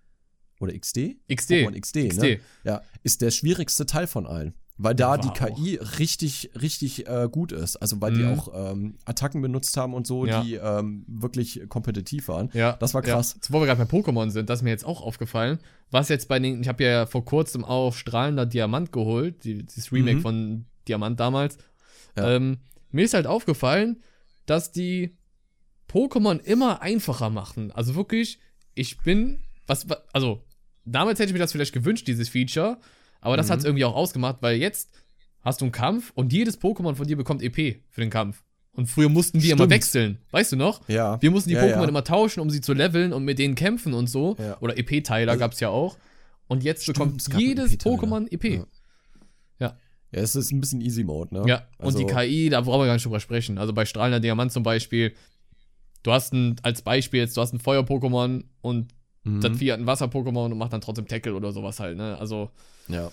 oder 0.59 0.73
XD? 0.77 1.15
XD. 1.33 1.51
Pokémon 1.65 1.79
XD, 1.79 2.09
XD. 2.09 2.21
ne? 2.21 2.39
Ja, 2.65 2.81
ist 3.03 3.21
der 3.21 3.31
schwierigste 3.31 3.85
Teil 3.85 4.07
von 4.07 4.27
allen. 4.27 4.53
Weil 4.77 4.93
da 4.93 5.11
War 5.11 5.17
die 5.19 5.29
auch. 5.29 5.33
KI 5.33 5.75
richtig, 5.99 6.51
richtig 6.61 7.07
äh, 7.07 7.29
gut 7.31 7.53
ist. 7.53 7.77
Also 7.77 8.01
weil 8.01 8.11
die 8.13 8.23
Mhm. 8.23 8.37
auch 8.39 8.71
ähm, 8.71 8.97
Attacken 9.05 9.41
benutzt 9.41 9.77
haben 9.77 9.93
und 9.93 10.05
so, 10.05 10.25
Ja. 10.25 10.41
die 10.43 10.55
ähm, 10.55 11.05
wirklich 11.07 11.61
kompetitiv 11.69 12.27
waren. 12.27 12.49
Ja, 12.53 12.73
Das 12.73 12.93
war 12.93 13.01
krass. 13.01 13.31
Ja. 13.31 13.35
Jetzt, 13.35 13.53
wo 13.53 13.61
wir 13.61 13.67
gerade 13.67 13.85
bei 13.85 13.89
Pokémon 13.97 14.29
sind, 14.31 14.49
das 14.49 14.59
ist 14.59 14.63
mir 14.63 14.71
jetzt 14.71 14.85
auch 14.85 15.01
aufgefallen. 15.01 15.59
Was 15.91 16.09
jetzt 16.09 16.27
bei 16.27 16.39
den, 16.39 16.61
ich 16.61 16.67
habe 16.67 16.83
ja 16.83 17.05
vor 17.05 17.23
kurzem 17.23 17.63
auch 17.63 17.93
strahlender 17.93 18.45
Diamant 18.45 18.91
geholt, 18.91 19.45
die, 19.45 19.63
dieses 19.63 19.93
Remake 19.93 20.17
Mhm. 20.17 20.21
von 20.21 20.65
Diamant 20.89 21.19
damals. 21.21 21.57
Ja. 22.17 22.31
Ähm, 22.35 22.57
mir 22.91 23.05
ist 23.05 23.13
halt 23.13 23.27
aufgefallen, 23.27 24.01
dass 24.45 24.73
die 24.73 25.15
Pokémon 25.89 26.39
immer 26.41 26.81
einfacher 26.81 27.29
machen. 27.29 27.71
Also 27.71 27.95
wirklich, 27.95 28.39
ich 28.73 28.97
bin, 28.99 29.39
was, 29.67 29.89
wa- 29.89 30.01
also 30.11 30.43
damals 30.83 31.19
hätte 31.19 31.27
ich 31.29 31.33
mir 31.33 31.39
das 31.39 31.51
vielleicht 31.51 31.73
gewünscht, 31.73 32.07
dieses 32.07 32.27
Feature, 32.29 32.77
aber 33.25 33.37
das 33.37 33.47
Mhm. 33.47 33.51
hat 33.51 33.59
es 33.59 33.65
irgendwie 33.65 33.85
auch 33.85 33.95
ausgemacht, 33.95 34.37
weil 34.41 34.57
jetzt 34.57 34.91
hast 35.41 35.61
du 35.61 35.65
einen 35.65 35.71
Kampf 35.71 36.11
und 36.15 36.31
jedes 36.33 36.59
Pokémon 36.61 36.95
von 36.95 37.05
dir 37.07 37.17
bekommt 37.17 37.41
EP 37.43 37.81
für 37.89 38.01
den 38.01 38.09
Kampf. 38.09 38.43
Und 38.73 38.87
früher 38.87 39.07
mussten 39.09 39.37
immer 39.37 39.45
Stimmt. 39.55 39.69
wechseln. 39.69 40.17
Weißt 40.31 40.51
du 40.51 40.57
noch? 40.57 40.87
Ja. 40.89 41.21
Wir 41.21 41.31
mussten 41.31 41.49
die 41.49 41.55
ja, 41.55 41.63
Pokémon 41.63 41.83
ja. 41.83 41.87
immer 41.87 42.03
tauschen, 42.03 42.41
um 42.41 42.49
sie 42.49 42.59
zu 42.61 42.73
leveln 42.73 43.13
und 43.13 43.23
mit 43.23 43.39
denen 43.39 43.55
kämpfen 43.55 43.93
und 43.93 44.07
so. 44.07 44.35
Ja. 44.37 44.57
Oder 44.59 44.77
EP-Teiler 44.77 45.31
Also- 45.33 45.39
gab's 45.39 45.59
ja 45.61 45.69
auch. 45.69 45.97
Und 46.47 46.63
jetzt 46.63 46.83
Stimmt, 46.83 46.97
bekommt 46.97 47.21
es 47.21 47.29
gab 47.29 47.39
jedes 47.39 47.71
EP-Teiler. 47.73 47.95
Pokémon 47.95 48.27
EP. 48.31 48.65
Ja. 49.59 49.77
Ja, 50.11 50.21
es 50.21 50.35
ist 50.35 50.51
ein 50.51 50.59
bisschen 50.61 50.81
Easy 50.81 51.03
Mode, 51.03 51.33
ne? 51.33 51.43
Ja, 51.47 51.67
und 51.77 51.97
die 51.97 52.03
Also- 52.05 52.15
KI, 52.15 52.49
da 52.49 52.61
brauchen 52.61 52.81
wir 52.81 52.85
gar 52.87 52.93
nicht 52.93 53.05
drüber 53.05 53.19
sprechen. 53.19 53.57
Also 53.57 53.73
bei 53.73 53.85
strahlender 53.85 54.19
Diamant 54.19 54.51
zum 54.51 54.63
Beispiel, 54.63 55.13
du 56.03 56.11
hast 56.11 56.33
ein, 56.33 56.57
als 56.63 56.81
Beispiel 56.81 57.21
jetzt, 57.21 57.35
du 57.37 57.41
hast 57.41 57.53
ein 57.53 57.59
Feuer-Pokémon 57.59 58.43
und 58.61 58.93
Mhm. 59.25 59.41
das 59.41 59.57
Vieh 59.57 59.71
hat 59.73 59.79
ein 59.79 59.85
Wasser-Pokémon 59.87 60.45
und 60.51 60.57
macht 60.57 60.71
dann 60.73 60.81
trotzdem 60.81 61.07
Tackle 61.07 61.33
oder 61.35 61.51
sowas 61.51 61.79
halt, 61.79 61.97
ne? 61.97 62.17
Also, 62.19 62.51
Ja. 62.87 63.11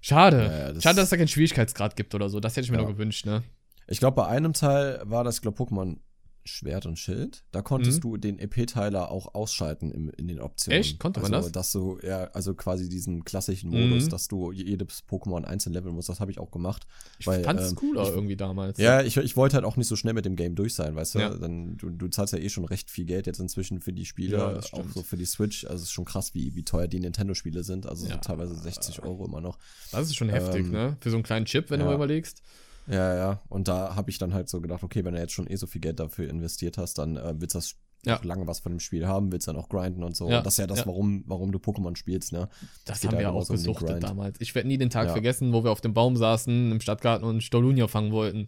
schade. 0.00 0.38
Ja, 0.38 0.58
ja, 0.66 0.72
das- 0.72 0.82
schade, 0.82 0.96
dass 0.96 1.10
da 1.10 1.16
keinen 1.16 1.28
Schwierigkeitsgrad 1.28 1.94
gibt 1.96 2.14
oder 2.14 2.28
so. 2.28 2.40
Das 2.40 2.56
hätte 2.56 2.64
ich 2.64 2.70
mir 2.70 2.78
Ja. 2.78 2.82
nur 2.84 2.92
gewünscht, 2.92 3.26
ne? 3.26 3.42
Ich 3.86 3.98
glaube, 4.00 4.16
bei 4.16 4.26
einem 4.26 4.52
Teil 4.52 5.00
war 5.04 5.22
das, 5.24 5.40
glaube 5.42 5.62
Pokémon 5.62 5.96
Schwert 6.44 6.86
und 6.86 6.98
Schild. 6.98 7.44
Da 7.52 7.62
konntest 7.62 7.98
Mhm. 7.98 8.00
du 8.02 8.16
den 8.16 8.38
EP-Teiler 8.38 9.10
auch 9.10 9.34
ausschalten 9.34 9.90
im, 9.90 10.10
in 10.16 10.26
den 10.28 10.40
Optionen. 10.40 10.80
Echt? 10.80 10.98
Konnte 10.98 11.20
man 11.20 11.34
also, 11.34 11.48
das? 11.48 11.52
Dass 11.52 11.72
du, 11.72 11.98
ja, 12.02 12.24
also 12.32 12.54
quasi 12.54 12.88
diesen 12.88 13.24
klassischen 13.24 13.70
Modus, 13.70 14.04
Mhm. 14.04 14.08
dass 14.08 14.28
du 14.28 14.52
jedes 14.52 15.04
Pokémon 15.08 15.44
einzeln 15.44 15.72
leveln 15.74 15.94
musst, 15.94 16.08
das 16.08 16.18
habe 16.20 16.30
ich 16.30 16.38
auch 16.38 16.50
gemacht. 16.50 16.86
Ich 17.18 17.26
Weil, 17.26 17.44
fand's 17.44 17.70
ähm, 17.70 17.76
cooler 17.76 18.02
ich- 18.04 18.08
irgendwie 18.08 18.36
damals. 18.36 18.78
Ja, 18.78 19.02
ich, 19.02 19.16
ich 19.16 19.36
wollte 19.36 19.54
halt 19.56 19.64
auch 19.64 19.76
nicht 19.76 19.86
so 19.88 19.96
schnell 19.96 20.14
mit 20.14 20.24
dem 20.24 20.36
Game 20.36 20.54
durch 20.54 20.74
sein, 20.74 20.96
weißt 20.96 21.14
du? 21.14 21.18
Ja. 21.18 21.30
Dann, 21.30 21.76
du, 21.76 21.90
du 21.90 22.08
zahlst 22.08 22.32
ja 22.32 22.38
eh 22.38 22.48
schon 22.48 22.64
recht 22.64 22.90
viel 22.90 23.04
Geld 23.04 23.26
jetzt 23.26 23.40
inzwischen 23.40 23.80
für 23.80 23.92
die 23.92 24.06
Spiele, 24.06 24.38
Ja, 24.38 24.58
auch 24.58 24.84
so 24.94 25.02
für 25.02 25.16
die 25.16 25.26
Switch. 25.26 25.64
Also 25.64 25.76
es 25.76 25.82
ist 25.82 25.92
schon 25.92 26.04
krass, 26.04 26.34
wie, 26.34 26.54
wie 26.54 26.62
teuer 26.64 26.88
die 26.88 27.00
Nintendo-Spiele 27.00 27.64
sind. 27.64 27.86
Also 27.86 28.06
Ja. 28.06 28.14
so 28.14 28.18
teilweise 28.20 28.54
60 28.54 29.02
Euro 29.02 29.26
immer 29.26 29.40
noch. 29.40 29.58
Das 29.92 30.06
ist 30.08 30.16
schon 30.16 30.28
heftig, 30.30 30.66
Ähm, 30.66 30.70
ne? 30.72 30.96
Für 31.00 31.10
so 31.10 31.16
einen 31.16 31.22
kleinen 31.24 31.46
Chip, 31.46 31.70
wenn 31.70 31.80
du 31.80 31.86
mal 31.86 31.94
überlegst. 31.94 32.42
Ja, 32.90 33.14
ja. 33.14 33.42
Und 33.48 33.68
da 33.68 33.94
habe 33.96 34.10
ich 34.10 34.18
dann 34.18 34.34
halt 34.34 34.48
so 34.48 34.60
gedacht, 34.60 34.82
okay, 34.82 35.04
wenn 35.04 35.14
du 35.14 35.20
jetzt 35.20 35.32
schon 35.32 35.46
eh 35.48 35.56
so 35.56 35.66
viel 35.66 35.80
Geld 35.80 36.00
dafür 36.00 36.28
investiert 36.28 36.78
hast, 36.78 36.98
dann 36.98 37.16
äh, 37.16 37.34
willst 37.38 37.54
du 37.54 37.58
das 37.58 37.74
Ja. 38.04 38.14
noch 38.16 38.24
lange 38.24 38.46
was 38.46 38.60
von 38.60 38.72
dem 38.72 38.80
Spiel 38.80 39.06
haben, 39.06 39.30
willst 39.30 39.46
dann 39.48 39.56
auch 39.56 39.68
grinden 39.68 40.02
und 40.04 40.16
so. 40.16 40.28
Ja, 40.28 40.38
Und 40.38 40.46
das 40.46 40.54
ist 40.54 40.58
ja 40.58 40.66
das, 40.66 40.80
ja. 40.80 40.86
warum, 40.86 41.22
warum 41.26 41.52
du 41.52 41.58
Pokémon 41.58 41.94
spielst, 41.96 42.32
ne? 42.32 42.48
Das 42.86 43.00
geht 43.00 43.10
haben 43.10 43.18
wir 43.18 43.22
ja 43.22 43.28
einfach 43.28 43.40
auch 43.42 43.46
so 43.46 43.52
gesuchtet 43.54 44.02
damals. 44.02 44.40
Ich 44.40 44.54
werde 44.54 44.68
nie 44.68 44.78
den 44.78 44.90
Tag 44.90 45.06
Ja. 45.08 45.12
vergessen, 45.12 45.52
wo 45.52 45.62
wir 45.64 45.70
auf 45.70 45.80
dem 45.82 45.92
Baum 45.94 46.16
saßen 46.16 46.72
im 46.72 46.80
Stadtgarten 46.80 47.26
und 47.26 47.42
Stolunia 47.42 47.88
fangen 47.88 48.10
wollten. 48.12 48.46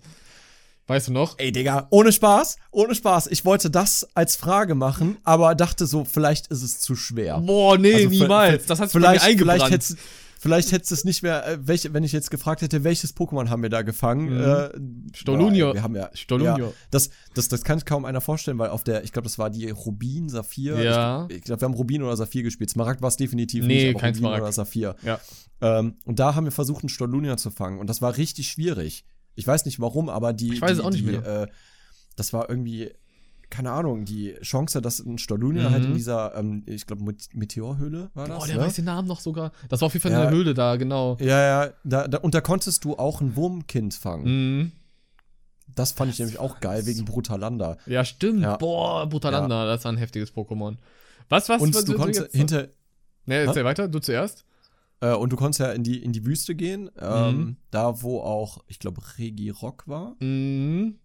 Weißt 0.89 1.09
du 1.09 1.13
noch? 1.13 1.39
Ey, 1.39 1.53
Digga, 1.53 1.87
ohne 1.91 2.11
Spaß, 2.11 2.57
ohne 2.73 2.95
Spaß. 2.97 3.29
Ich 3.29 3.45
wollte 3.45 3.71
das 3.71 4.09
als 4.15 4.35
Frage 4.35 4.75
machen, 4.75 5.17
aber 5.23 5.55
dachte 5.55 5.87
so, 5.87 6.05
vielleicht 6.05 6.49
ist 6.49 6.63
es 6.63 6.81
zu 6.81 6.97
schwer. 6.97 7.39
Boah, 7.39 7.79
nee, 7.79 7.95
Also, 7.95 8.09
niemals. 8.09 8.67
Das 8.67 8.81
hat 8.81 8.91
sich 8.91 8.95
bei 8.95 8.99
mir 9.01 9.07
vielleicht, 9.19 9.25
eingebrannt. 9.27 9.59
vielleicht 9.63 9.73
hättest 9.75 9.99
Vielleicht 10.43 10.73
hättest 10.73 10.91
du 10.91 10.97
es 10.97 11.05
nicht 11.05 11.23
mehr, 11.23 11.47
äh, 11.47 11.59
welche, 11.69 11.95
wenn 11.95 12.03
ich 12.03 12.11
jetzt 12.11 12.29
gefragt 12.33 12.63
hätte, 12.63 12.83
welches 12.83 13.17
Pokémon 13.17 13.49
haben 13.49 13.63
wir 13.63 13.71
da 13.71 13.83
gefangen? 13.83 14.35
Mhm. 14.35 14.41
Äh, 15.13 15.17
Stolunio. 15.17 15.69
ey, 15.69 15.75
Wir 15.75 15.83
haben 15.85 15.95
ja, 15.95 16.11
Stolunio. 16.15 16.67
Ja, 16.67 16.73
das, 16.91 17.11
das, 17.35 17.47
das 17.47 17.63
kann 17.63 17.85
kaum 17.85 18.05
einer 18.05 18.21
vorstellen, 18.21 18.59
weil 18.59 18.71
auf 18.71 18.83
der, 18.83 19.05
ich 19.05 19.13
glaube, 19.13 19.23
das 19.29 19.39
war 19.39 19.51
die 19.51 19.71
Rubin, 19.71 20.29
Saphir. 20.29 20.83
Ja. 20.83 21.27
Ich, 21.29 21.37
ich 21.37 21.43
glaube, 21.45 21.61
wir 21.61 21.67
haben 21.67 21.75
Rubin 21.75 22.03
oder 22.03 22.17
Saphir 22.17 22.43
gespielt. 22.43 22.71
Smaragd 22.71 23.01
war 23.03 23.09
es 23.09 23.17
definitiv 23.17 23.65
Nee, 23.65 23.85
nicht, 23.85 23.89
aber 23.91 24.01
kein 24.01 24.09
Rubin 24.15 24.21
Smaragd. 24.23 24.43
oder 24.43 24.51
Saphir. 24.53 24.97
Ja. 25.05 25.21
Ähm, 25.61 25.95
und 26.07 26.19
da 26.19 26.35
haben 26.35 26.43
wir 26.43 26.51
versucht, 26.51 26.83
einen 26.83 26.89
Stolunia 26.89 27.37
zu 27.37 27.53
fangen. 27.53 27.79
Und 27.79 27.87
das 27.89 28.03
war 28.03 28.17
richtig 28.17 28.49
schwierig. 28.49 29.05
Ich 29.37 29.47
weiß 29.47 29.65
nicht 29.65 29.79
warum, 29.79 30.09
aber 30.09 30.33
die. 30.33 30.55
Ich 30.55 30.61
weiß 30.61 30.73
es 30.73 30.79
die, 30.79 30.85
auch 30.85 30.91
nicht 30.91 31.07
die, 31.07 31.13
mehr. 31.13 31.25
Äh, 31.25 31.47
das 32.17 32.33
war 32.33 32.51
irgendwie, 32.51 32.91
keine 33.53 33.71
Ahnung, 33.71 34.05
die 34.05 34.35
Chance, 34.43 34.81
dass 34.81 34.99
ein 34.99 35.19
Stolunia 35.19 35.69
Mhm. 35.69 35.73
halt 35.73 35.85
in 35.85 35.95
dieser, 35.95 36.35
ähm, 36.35 36.63
ich 36.67 36.87
glaube, 36.87 37.05
Meteorhöhle 37.35 38.11
war 38.15 38.27
das. 38.27 38.39
Boah, 38.39 38.47
der 38.47 38.57
ne? 38.57 38.63
weiß 38.63 38.75
den 38.75 38.87
Namen 38.87 39.07
noch 39.07 39.21
sogar. 39.21 39.53
Das 39.69 39.81
war 39.83 39.87
auf 39.87 39.93
jeden 39.93 40.03
Fall 40.03 40.13
Ja. 40.13 40.25
in 40.25 40.29
der 40.31 40.37
Höhle 40.37 40.55
da, 40.55 40.77
genau. 40.77 41.17
Ja, 41.21 41.27
ja, 41.67 41.73
da, 41.85 42.09
da, 42.09 42.19
und 42.19 42.35
da 42.35 42.41
konntest 42.41 42.85
du 42.85 42.97
auch 42.97 43.21
ein 43.21 43.37
Wurmkind 43.37 43.95
fangen. 43.95 44.25
Mhm. 44.61 44.73
Das 45.75 45.93
fand 45.93 46.13
ich 46.13 46.19
nämlich 46.19 46.39
auch 46.39 46.61
geil, 46.61 46.85
wegen 46.87 47.05
Brutalanda. 47.05 47.77
Ja, 47.87 48.05
stimmt. 48.05 48.41
Ja. 48.43 48.57
Boah, 48.57 49.07
Brutalanda, 49.09 49.65
das 49.67 49.85
war 49.85 49.93
ein 49.93 49.99
heftiges 49.99 50.35
Pokémon. 50.35 50.77
Was, 51.29 51.49
was? 51.49 51.63
Und 51.63 51.75
was 51.75 51.85
du 51.85 51.95
konntest 51.95 52.21
jetzt- 52.21 52.37
hinter, 52.37 52.69
Ne, 53.27 53.37
erzähl 53.37 53.65
weiter, 53.65 53.89
du 53.89 53.99
zuerst. 54.01 54.45
äh, 55.01 55.13
und 55.15 55.31
du 55.33 55.37
konntest 55.37 55.61
ja 55.61 55.73
in 55.73 55.83
die, 55.83 56.03
in 56.03 56.13
die 56.13 56.27
Wüste 56.27 56.55
gehen, 56.55 56.91
ähm, 57.01 57.37
Mhm. 57.37 57.57
da 57.71 58.03
wo 58.03 58.21
auch, 58.21 58.59
ich 58.67 58.79
glaube, 58.81 59.01
Regirock 59.19 59.87
war. 59.89 60.15
Mhm. 60.21 60.97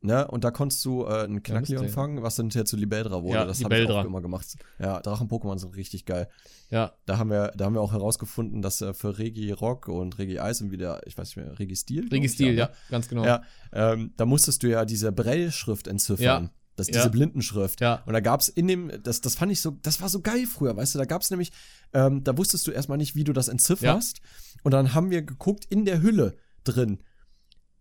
Ne? 0.00 0.28
Und 0.28 0.44
da 0.44 0.52
konntest 0.52 0.84
du 0.84 1.04
äh, 1.04 1.24
einen 1.24 1.42
Knackleon 1.42 1.84
ja. 1.84 1.88
fangen, 1.88 2.22
was 2.22 2.36
dann 2.36 2.44
hinterher 2.46 2.66
zu 2.66 2.76
Libeldra 2.76 3.22
wurde. 3.24 3.34
Ja, 3.34 3.44
das 3.44 3.64
habe 3.64 3.76
ich 3.78 3.88
auch 3.90 4.04
immer 4.04 4.20
gemacht. 4.20 4.46
Ja, 4.78 5.00
Drachen-Pokémon 5.00 5.58
sind 5.58 5.74
richtig 5.74 6.04
geil. 6.04 6.28
Ja, 6.70 6.92
Da 7.06 7.18
haben 7.18 7.30
wir, 7.30 7.52
da 7.56 7.64
haben 7.64 7.74
wir 7.74 7.80
auch 7.80 7.92
herausgefunden, 7.92 8.62
dass 8.62 8.80
äh, 8.80 8.94
für 8.94 9.18
Regi 9.18 9.50
Rock 9.50 9.88
und 9.88 10.18
Regi 10.18 10.38
Eis 10.38 10.60
und 10.60 10.70
wieder, 10.70 11.04
ich 11.06 11.18
weiß 11.18 11.28
nicht 11.28 11.44
mehr, 11.44 11.58
Regi 11.58 11.74
Steel. 11.74 12.02
glaub 12.02 12.12
ich, 12.12 12.18
Registil, 12.18 12.54
ja, 12.54 12.66
ne? 12.66 12.72
ganz 12.90 13.08
genau. 13.08 13.24
Ja, 13.24 13.42
ähm, 13.72 14.12
da 14.16 14.24
musstest 14.24 14.62
du 14.62 14.68
ja 14.68 14.84
diese 14.84 15.10
Braille-Schrift 15.10 15.88
entziffern. 15.88 16.44
Ja. 16.44 16.50
Das, 16.76 16.86
Ja. 16.86 16.92
diese 16.92 17.10
Blindenschrift. 17.10 17.80
Ja. 17.80 18.04
Und 18.06 18.12
da 18.12 18.20
gab's 18.20 18.46
in 18.46 18.68
dem, 18.68 18.92
das, 19.02 19.20
das 19.20 19.34
fand 19.34 19.50
ich 19.50 19.60
so, 19.60 19.72
das 19.82 20.00
war 20.00 20.08
so 20.08 20.20
geil 20.20 20.46
früher, 20.46 20.76
weißt 20.76 20.94
du, 20.94 21.00
da 21.00 21.06
gab's 21.06 21.28
nämlich, 21.30 21.50
ähm, 21.92 22.22
da 22.22 22.38
wusstest 22.38 22.68
du 22.68 22.70
erstmal 22.70 22.98
nicht, 22.98 23.16
wie 23.16 23.24
du 23.24 23.32
das 23.32 23.48
entzifferst. 23.48 24.20
Und 24.62 24.72
dann 24.72 24.94
haben 24.94 25.10
wir 25.10 25.22
geguckt, 25.22 25.64
in 25.64 25.84
der 25.84 26.00
Hülle 26.02 26.36
drin 26.62 27.00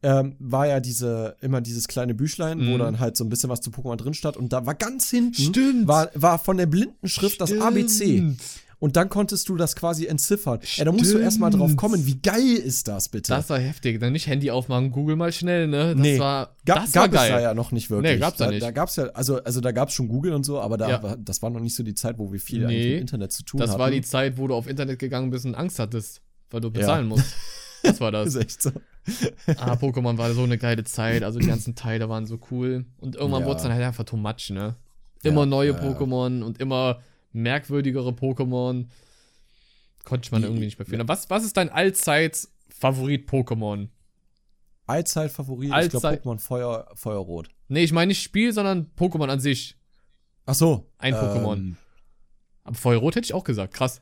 ähm, 0.03 0.35
war 0.39 0.67
ja 0.67 0.79
diese, 0.79 1.35
immer 1.41 1.59
dieses 1.61 1.87
kleine 1.87 2.13
Büchlein, 2.13 2.59
wo 2.59 2.73
Mhm. 2.75 2.79
dann 2.79 2.99
halt 2.99 3.17
so 3.17 3.23
ein 3.23 3.29
bisschen 3.29 3.49
was 3.49 3.61
zu 3.61 3.71
Pokémon 3.71 3.95
drin 3.95 4.13
stand. 4.13 4.37
Und 4.37 4.53
da 4.53 4.65
war 4.65 4.75
ganz 4.75 5.09
hinten, 5.09 5.33
Stimmt. 5.41 5.87
War, 5.87 6.09
war 6.13 6.37
von 6.39 6.57
der 6.57 6.67
Blindenschrift 6.67 7.41
das 7.41 7.51
ABC. 7.51 8.35
Und 8.79 8.95
dann 8.95 9.09
konntest 9.09 9.49
du 9.49 9.55
das 9.55 9.75
quasi 9.75 10.05
entziffern. 10.05 10.59
Ja, 10.75 10.85
da 10.85 10.91
musst 10.91 11.11
du 11.11 11.17
erstmal 11.17 11.49
drauf 11.49 11.75
kommen, 11.75 12.05
wie 12.05 12.19
geil 12.21 12.53
ist 12.57 12.87
das 12.87 13.09
bitte? 13.09 13.29
Das 13.33 13.49
war 13.49 13.57
heftig. 13.57 13.99
Dann 13.99 14.13
nicht 14.13 14.27
Handy 14.27 14.51
aufmachen, 14.51 14.91
Google 14.91 15.15
mal 15.15 15.31
schnell, 15.31 15.67
ne? 15.67 15.95
Das 15.95 16.01
Nee. 16.03 16.19
war, 16.19 16.55
Gab, 16.63 16.81
das 16.83 16.91
gab 16.91 17.11
war 17.11 17.23
es 17.23 17.29
da 17.31 17.39
ja 17.41 17.53
noch 17.55 17.71
nicht 17.71 17.89
wirklich. 17.89 18.13
Nee, 18.13 18.19
gab's 18.19 18.37
da 18.37 18.45
da 18.45 18.51
nicht. 18.51 18.61
Da 18.61 18.69
gab's 18.69 18.95
ja, 18.97 19.05
also, 19.15 19.41
also 19.43 19.61
da 19.61 19.71
gab's 19.71 19.93
schon 19.93 20.07
Google 20.07 20.33
und 20.33 20.43
so, 20.43 20.61
aber 20.61 20.77
da 20.77 20.89
Ja. 20.91 21.01
war, 21.01 21.17
das 21.17 21.41
war 21.41 21.49
noch 21.49 21.59
nicht 21.59 21.73
so 21.75 21.81
die 21.81 21.95
Zeit, 21.95 22.19
wo 22.19 22.31
wir 22.31 22.39
viel 22.39 22.59
Nee. 22.59 22.65
eigentlich 22.65 22.91
mit 22.91 23.01
Internet 23.01 23.31
zu 23.31 23.41
tun 23.41 23.59
Das 23.59 23.71
hatten. 23.71 23.79
war 23.79 23.89
die 23.89 24.03
Zeit, 24.03 24.37
wo 24.37 24.45
du 24.47 24.53
auf 24.53 24.67
Internet 24.67 24.99
gegangen 24.99 25.31
bist 25.31 25.45
und 25.47 25.55
Angst 25.55 25.79
hattest, 25.79 26.21
weil 26.51 26.61
du 26.61 26.69
bezahlen 26.69 27.07
musst. 27.07 27.25
Das 27.87 27.99
war 28.01 28.11
Das 28.11 28.27
ist 28.29 28.35
echt 28.35 28.61
so. 28.61 28.71
Ah, 29.57 29.73
Pokémon 29.75 30.17
war 30.17 30.33
so 30.33 30.43
eine 30.43 30.57
geile 30.57 30.83
Zeit. 30.83 31.23
Also 31.23 31.39
die 31.39 31.47
ganzen 31.47 31.75
Teile 31.75 32.09
waren 32.09 32.25
so 32.25 32.39
cool. 32.51 32.85
Und 32.97 33.15
irgendwann 33.15 33.41
Ja. 33.41 33.47
wurde 33.47 33.57
es 33.57 33.63
dann 33.63 33.71
halt 33.73 33.83
einfach 33.83 34.03
too 34.03 34.17
much, 34.17 34.49
ne? 34.49 34.75
Immer 35.23 35.41
Ja, 35.41 35.45
neue 35.47 35.71
ja. 35.71 35.77
Pokémon 35.79 36.43
und 36.43 36.59
immer 36.59 36.99
merkwürdigere 37.31 38.09
Pokémon. 38.11 38.85
Konnte 40.03 40.31
man 40.31 40.41
Die- 40.41 40.47
irgendwie 40.47 40.65
nicht 40.65 40.77
mehr 40.79 40.85
finden. 40.85 41.07
Was, 41.07 41.29
was 41.29 41.43
ist 41.43 41.57
dein 41.57 41.69
Allzeit-Favorit-Pokémon? 41.69 43.87
Allzeit-Favorit, 44.85 45.69
ich 45.83 45.89
glaube 45.89 46.07
Allzeit- 46.07 46.23
Pokémon 46.23 46.39
Feuer, 46.39 46.87
Feuerrot. 46.93 47.49
Nee, 47.67 47.83
ich 47.83 47.91
meine 47.91 48.07
nicht 48.09 48.21
Spiel, 48.23 48.53
sondern 48.53 48.89
Pokémon 48.97 49.27
an 49.29 49.39
sich. 49.41 49.75
Ach 50.45 50.55
so. 50.55 50.89
Ein 50.97 51.13
Pokémon. 51.13 51.75
Aber 52.67 52.75
Feuerrot 52.75 53.15
hätte 53.15 53.25
ich 53.25 53.33
auch 53.33 53.45
gesagt. 53.45 53.73
Krass. 53.73 54.01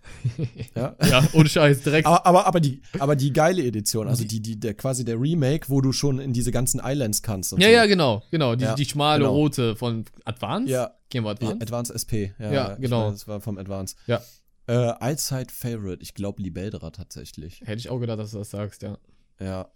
Ja. 0.75 0.95
Ja, 1.07 1.25
ohne 1.33 1.47
Scheiß, 1.47 1.83
direkt. 1.83 2.07
Aber, 2.07 2.25
aber, 2.25 2.47
aber, 2.47 2.59
die, 2.59 2.81
aber 2.99 3.15
die 3.15 3.31
geile 3.31 3.63
Edition, 3.63 4.07
also 4.07 4.23
die, 4.23 4.41
die, 4.41 4.59
der, 4.59 4.73
quasi 4.73 5.05
der 5.05 5.21
Remake, 5.21 5.69
wo 5.69 5.81
du 5.81 5.91
schon 5.91 6.19
in 6.19 6.33
diese 6.33 6.51
ganzen 6.51 6.81
Islands 6.83 7.21
kannst. 7.21 7.51
Ja, 7.51 7.59
so. 7.59 7.63
ja, 7.73 7.85
genau. 7.85 8.23
Genau. 8.31 8.55
Die, 8.55 8.63
Ja, 8.63 8.73
die 8.73 8.85
schmale 8.85 9.19
genau. 9.19 9.33
rote 9.33 9.75
von 9.75 10.05
Advance. 10.25 10.71
Ja. 10.71 10.91
Gehen 11.09 11.23
wir 11.23 11.29
Ja, 11.29 11.33
Advance. 11.35 11.61
Advance 11.61 11.93
SP. 11.93 12.13
Ja, 12.39 12.51
Ja, 12.51 12.73
genau. 12.75 13.01
meine, 13.01 13.11
Das 13.13 13.27
war 13.27 13.39
vom 13.39 13.57
Advance. 13.59 13.95
Ja. 14.07 14.21
Äh, 14.67 14.73
Allzeit-Favorite, 14.73 16.01
ich 16.01 16.15
glaube 16.15 16.41
Libeldra 16.41 16.89
tatsächlich. 16.89 17.61
Hätte 17.61 17.77
ich 17.77 17.89
auch 17.89 17.99
gedacht, 17.99 18.17
dass 18.17 18.31
du 18.31 18.39
das 18.39 18.49
sagst, 18.49 18.81
ja. 18.81 18.97
Ja. 19.39 19.69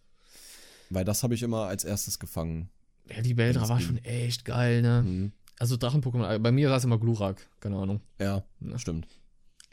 Weil 0.89 1.05
das 1.05 1.21
habe 1.21 1.35
ich 1.35 1.43
immer 1.43 1.67
als 1.67 1.83
erstes 1.83 2.17
gefangen. 2.17 2.69
Ja, 3.15 3.21
die 3.21 3.33
Beldra 3.33 3.61
Das 3.61 3.69
war 3.69 3.79
schon 3.79 3.97
echt 4.03 4.45
geil, 4.45 4.81
ne? 4.81 5.03
Mhm. 5.05 5.31
Also 5.59 5.75
Drachen-Pokémon, 5.75 6.35
äh, 6.35 6.39
bei 6.39 6.51
mir 6.51 6.69
war 6.69 6.77
es 6.77 6.83
immer 6.85 6.97
Glurak, 6.97 7.47
keine 7.59 7.77
Ahnung. 7.77 8.01
Ja, 8.19 8.43
Ja. 8.61 8.79
stimmt. 8.79 9.07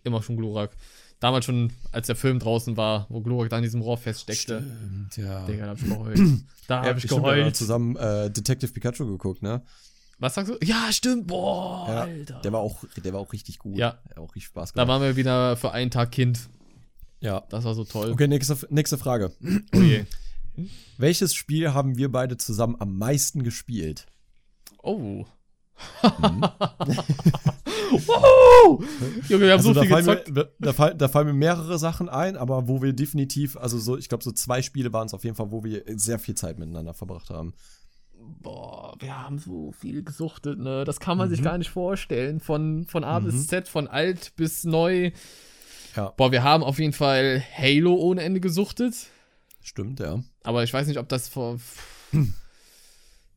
Immer 0.05 0.22
schon 0.22 0.37
Glurak. 0.37 0.77
Damals 1.20 1.46
schon, 1.46 1.72
als 1.92 2.09
der 2.09 2.16
Film 2.16 2.38
draußen 2.38 2.77
war, 2.77 3.07
wo 3.09 3.20
Glurak 3.22 3.49
da 3.49 3.57
in 3.57 3.62
diesem 3.62 3.81
Rohr 3.81 3.96
feststeckte. 3.96 4.62
Stimmt, 4.62 5.16
ja. 5.16 5.46
Digga, 5.46 5.64
da 5.64 5.70
hab 5.70 5.79
ich 5.79 5.85
geheult. 5.88 6.18
Da 6.68 6.83
hab 6.83 6.96
ich 6.96 7.05
stimmt, 7.05 7.22
wir 7.22 7.31
haben 7.31 7.37
geheult. 7.38 7.57
zusammen 7.57 7.96
äh, 7.96 8.29
Detective 8.31 8.72
Pikachu 8.72 9.07
geguckt, 9.07 9.40
ne? 9.42 9.62
Was 10.18 10.35
sagst 10.35 10.51
du? 10.53 10.59
Ja, 10.66 10.88
stimmt. 10.90 11.27
Boah, 11.29 11.87
Ja, 11.88 12.01
Alter. 12.03 12.40
Der 12.40 12.53
war 12.53 12.61
auch, 12.61 12.83
der 12.96 13.12
war 13.12 13.20
auch 13.20 13.33
richtig 13.33 13.59
gut. 13.61 13.77
Ja. 13.79 13.99
Hat 14.11 14.18
auch 14.18 14.35
richtig 14.35 14.46
Spaß 14.46 14.72
da 14.72 14.83
gemacht. 14.83 14.88
waren 15.01 15.03
wir 15.09 15.16
wieder 15.16 15.57
für 15.57 15.70
einen 15.72 15.90
Tag 15.92 16.11
Kind. 16.11 16.49
ja. 17.20 17.42
Das 17.51 17.64
war 17.64 17.75
so 17.75 17.85
toll. 17.85 18.11
Okay, 18.11 18.27
nächste, 18.27 18.57
nächste 18.70 18.99
Frage. 18.99 19.33
Oh 19.75 19.81
je. 19.81 20.05
Welches 20.99 21.35
Spiel 21.35 21.72
haben 21.75 21.96
wir 21.96 22.11
beide 22.11 22.37
zusammen 22.37 22.77
am 22.81 22.96
meisten 22.99 23.42
gespielt? 23.44 24.07
Oh. 24.83 25.25
Mhm. 26.19 26.41
wow! 28.07 28.85
Junge, 29.29 29.45
wir 29.45 29.53
haben 29.53 29.59
Also 29.59 29.73
so 29.75 29.81
viel 29.81 29.89
da, 29.91 29.95
fallen 29.97 30.07
gezockt. 30.07 30.31
mir, 30.35 30.49
da, 30.59 30.73
fallen, 30.73 30.99
da 30.99 31.09
fallen 31.09 31.27
mir 31.27 31.33
mehrere 31.35 31.79
Sachen 31.79 32.09
ein, 32.09 32.37
aber 32.37 32.69
wo 32.69 32.83
wir 32.83 32.93
definitiv, 32.93 33.57
also 33.57 33.79
so, 33.79 33.97
ich 33.97 34.09
glaube, 34.09 34.25
so 34.25 34.33
zwei 34.33 34.62
Spiele 34.62 34.93
waren 34.93 35.07
es 35.07 35.15
auf 35.15 35.25
jeden 35.25 35.37
Fall, 35.37 35.51
wo 35.51 35.65
wir 35.65 35.83
sehr 35.97 36.19
viel 36.19 36.35
Zeit 36.35 36.59
miteinander 36.59 36.95
verbracht 36.95 37.31
haben. 37.31 37.55
Boah, 38.41 38.95
wir 38.99 39.17
haben 39.23 39.39
so 39.39 39.73
viel 39.73 40.03
gesuchtet, 40.03 40.59
ne? 40.59 40.85
Das 40.85 40.99
kann 41.01 41.17
man 41.19 41.29
sich 41.31 41.41
Mhm. 41.41 41.45
gar 41.45 41.59
nicht 41.59 41.71
vorstellen. 41.71 42.41
Von, 42.41 42.85
von 42.87 43.05
A 43.05 43.21
Mhm. 43.21 43.25
bis 43.27 43.47
Z, 43.47 43.69
von 43.69 43.87
alt 43.89 44.33
bis 44.37 44.65
neu. 44.65 45.12
Ja. 45.95 46.11
Boah, 46.17 46.33
wir 46.33 46.43
haben 46.43 46.62
auf 46.65 46.79
jeden 46.79 46.93
Fall 46.93 47.43
Halo 47.57 47.95
ohne 47.95 48.23
Ende 48.23 48.41
gesuchtet. 48.41 48.95
Stimmt, 49.62 50.01
ja. 50.01 50.21
Aber 50.43 50.62
ich 50.65 50.73
weiß 50.73 50.87
nicht, 50.89 50.99
ob 50.99 51.09
das 51.09 51.29
vor. 51.29 51.59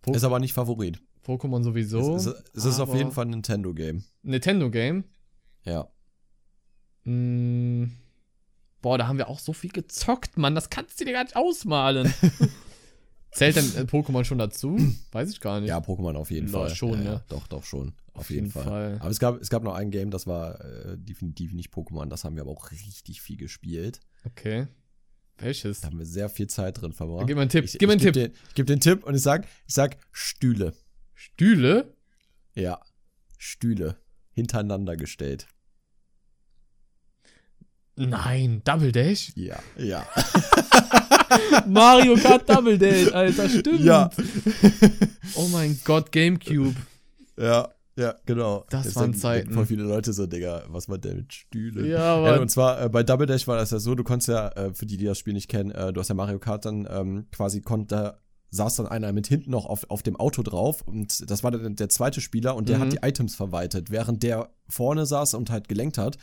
Ist 0.06 0.24
aber 0.24 0.40
nicht 0.40 0.54
Favorit. 0.54 1.00
Pokémon 1.30 1.64
sowieso. 1.64 2.16
es, 2.16 2.26
es, 2.26 2.44
es 2.56 2.66
ist 2.66 2.80
auf 2.80 2.94
jeden 2.96 3.12
Fall 3.12 3.26
ein 3.26 3.30
Nintendo-Game. 3.32 4.04
Nintendo-Game. 4.24 5.04
Ja. 5.64 5.88
Mm, 7.04 7.92
boah, 8.82 8.98
da 8.98 9.08
haben 9.08 9.18
wir 9.18 9.28
auch 9.30 9.40
so 9.40 9.54
viel 9.54 9.70
gezockt, 9.70 10.38
Mann. 10.38 10.56
Das 10.56 10.70
kannst 10.70 11.00
du 11.00 11.06
dir 11.06 11.14
gar 11.14 11.24
nicht 11.24 11.36
ausmalen. 11.36 12.12
Zählt 13.32 13.58
denn 13.58 13.76
äh, 13.76 13.82
Pokémon 13.82 14.24
schon 14.24 14.40
dazu? 14.40 14.76
Weiß 15.12 15.30
ich 15.30 15.40
gar 15.40 15.60
nicht. 15.60 15.70
Ja, 15.70 15.78
Pokémon 15.78 16.16
auf 16.16 16.32
jeden 16.32 16.48
Lol, 16.48 16.66
Fall. 16.68 16.76
schon, 16.76 17.04
ja, 17.04 17.12
ne? 17.12 17.24
Doch, 17.30 17.48
doch 17.48 17.64
schon. 17.64 17.90
Auf, 18.14 18.22
Auf 18.22 18.30
jeden, 18.32 18.48
jeden 18.48 18.52
Fall. 18.52 18.64
Fall. 18.64 18.98
Aber 19.00 19.12
es 19.12 19.20
gab, 19.20 19.40
es 19.40 19.50
gab 19.50 19.64
noch 19.64 19.76
ein 19.76 19.92
Game, 19.92 20.10
das 20.10 20.26
war 20.26 20.60
äh, 20.66 20.98
definitiv 20.98 21.54
nicht 21.54 21.72
Pokémon. 21.72 22.08
Das 22.08 22.24
haben 22.24 22.36
wir 22.36 22.42
aber 22.42 22.52
auch 22.52 22.72
richtig 22.72 23.22
viel 23.22 23.38
gespielt. 23.38 24.00
Okay. 24.26 24.68
Welches? 25.38 25.82
Da 25.82 25.88
haben 25.88 26.00
wir 26.00 26.08
sehr 26.08 26.28
viel 26.28 26.48
Zeit 26.48 26.82
drin 26.82 26.92
verbracht. 26.92 27.28
Gib 27.28 27.36
mir 27.36 27.42
einen 27.44 27.52
Tipp. 27.52 27.66
Ich, 27.66 27.78
Gib 27.78 27.88
mir 27.88 27.94
einen 27.94 28.02
Tipp. 28.02 28.14
Den, 28.14 28.32
ich 28.48 28.56
gebe 28.56 28.66
den 28.66 28.80
Tipp 28.80 29.04
und 29.04 29.14
ich 29.14 29.22
sag, 29.22 29.46
ich 29.68 29.76
sag 29.76 29.98
Stühle. 30.12 30.74
Stühle? 31.20 31.94
Ja. 32.56 32.80
Stühle. 33.38 33.98
Hintereinander 34.32 34.96
gestellt. 34.96 35.48
Nein, 37.98 38.62
Double 38.64 38.94
Dash? 38.94 39.34
Ja. 39.36 39.60
Ja. 39.76 40.08
Mario 41.68 42.16
Kart 42.16 42.50
Double 42.50 42.78
Dash, 42.78 43.12
Alter, 43.12 43.50
stimmt. 43.50 43.82
Ja. 43.82 44.10
Oh 45.36 45.50
mein 45.50 45.78
Gott, 45.84 46.10
Gamecube. 46.14 46.76
Ja. 47.38 47.68
Ja, 47.98 48.16
genau. 48.26 48.66
Das 48.70 48.86
Jetzt 48.86 48.96
waren 48.96 49.14
Zeiten. 49.14 49.52
Voll 49.54 49.66
viele 49.66 49.84
Leute 49.84 50.14
so, 50.14 50.26
Digga, 50.26 50.64
was 50.70 50.88
war 50.88 51.00
denn 51.00 51.18
mit 51.18 51.34
Stühle? 51.34 51.86
Ja, 51.86 51.98
Ja, 51.98 52.16
aber 52.16 52.40
und 52.40 52.50
zwar 52.50 52.82
äh, 52.82 52.88
bei 52.88 53.04
Double 53.04 53.28
Dash 53.28 53.46
war 53.46 53.58
das 53.58 53.72
ja 53.72 53.80
so, 53.80 53.94
du 53.94 54.06
konntest 54.06 54.30
ja, 54.30 54.48
äh, 54.54 54.74
für 54.74 54.86
die, 54.86 54.96
die 54.96 55.04
das 55.04 55.18
Spiel 55.20 55.34
nicht 55.34 55.50
kennen, 55.50 55.72
äh, 55.72 55.92
du 55.92 56.00
hast 56.00 56.08
ja 56.08 56.16
Mario 56.16 56.40
Kart 56.40 56.64
dann 56.64 56.88
ähm, 56.90 57.28
quasi 57.34 57.60
konnte, 57.60 58.18
saß 58.52 58.76
dann 58.78 58.88
einer 58.88 59.12
mit 59.14 59.28
hinten 59.28 59.52
noch 59.52 59.66
auf, 59.66 59.90
auf 59.90 60.02
dem 60.04 60.16
Auto 60.16 60.42
drauf 60.44 60.82
und 60.82 61.30
das 61.30 61.44
war 61.44 61.52
dann 61.52 61.76
der 61.76 61.90
zweite 61.90 62.20
Spieler 62.22 62.56
und 62.56 62.68
der 62.70 62.78
Mhm. 62.78 62.82
hat 62.82 62.94
die 62.94 63.00
Items 63.02 63.36
verwaltet, 63.36 63.90
während 63.92 64.24
der 64.24 64.50
vorne 64.68 65.06
saß 65.06 65.34
und 65.36 65.50
halt 65.52 65.68
gelenkt 65.68 65.98
hat. 65.98 66.18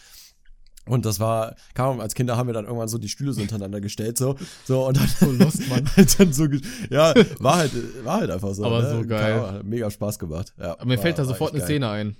Und 0.88 1.04
das 1.04 1.18
war, 1.18 1.56
kaum 1.74 1.98
als 2.00 2.14
Kinder 2.14 2.36
haben 2.36 2.46
wir 2.48 2.52
dann 2.54 2.64
irgendwann 2.64 2.86
so 2.88 2.96
die 2.98 3.08
Stühle 3.08 3.32
so 3.32 3.40
hintereinander 3.40 3.80
gestellt, 3.80 4.16
so, 4.18 4.36
so 4.64 4.86
und 4.86 4.96
dann, 4.96 5.08
So 5.20 5.32
lost, 5.32 5.68
Mann. 5.68 5.88
halt 5.96 6.20
dann 6.20 6.32
so, 6.32 6.46
ja, 6.90 7.12
war 7.40 7.56
halt, 7.56 7.72
war 8.04 8.20
halt 8.20 8.30
einfach 8.30 8.54
so. 8.54 8.64
Aber 8.64 8.82
ne? 8.82 8.90
so 8.90 9.06
geil. 9.06 9.40
Kam, 9.40 9.50
hat 9.54 9.64
mega 9.64 9.90
Spaß 9.90 10.18
gemacht. 10.20 10.54
Ja, 10.58 10.72
aber 10.74 10.84
mir 10.86 10.96
war- 10.96 11.02
fällt 11.02 11.18
da 11.18 11.24
sofort 11.24 11.50
eine 11.52 11.58
geil. 11.60 11.66
Szene 11.68 11.88
ein. 11.90 12.16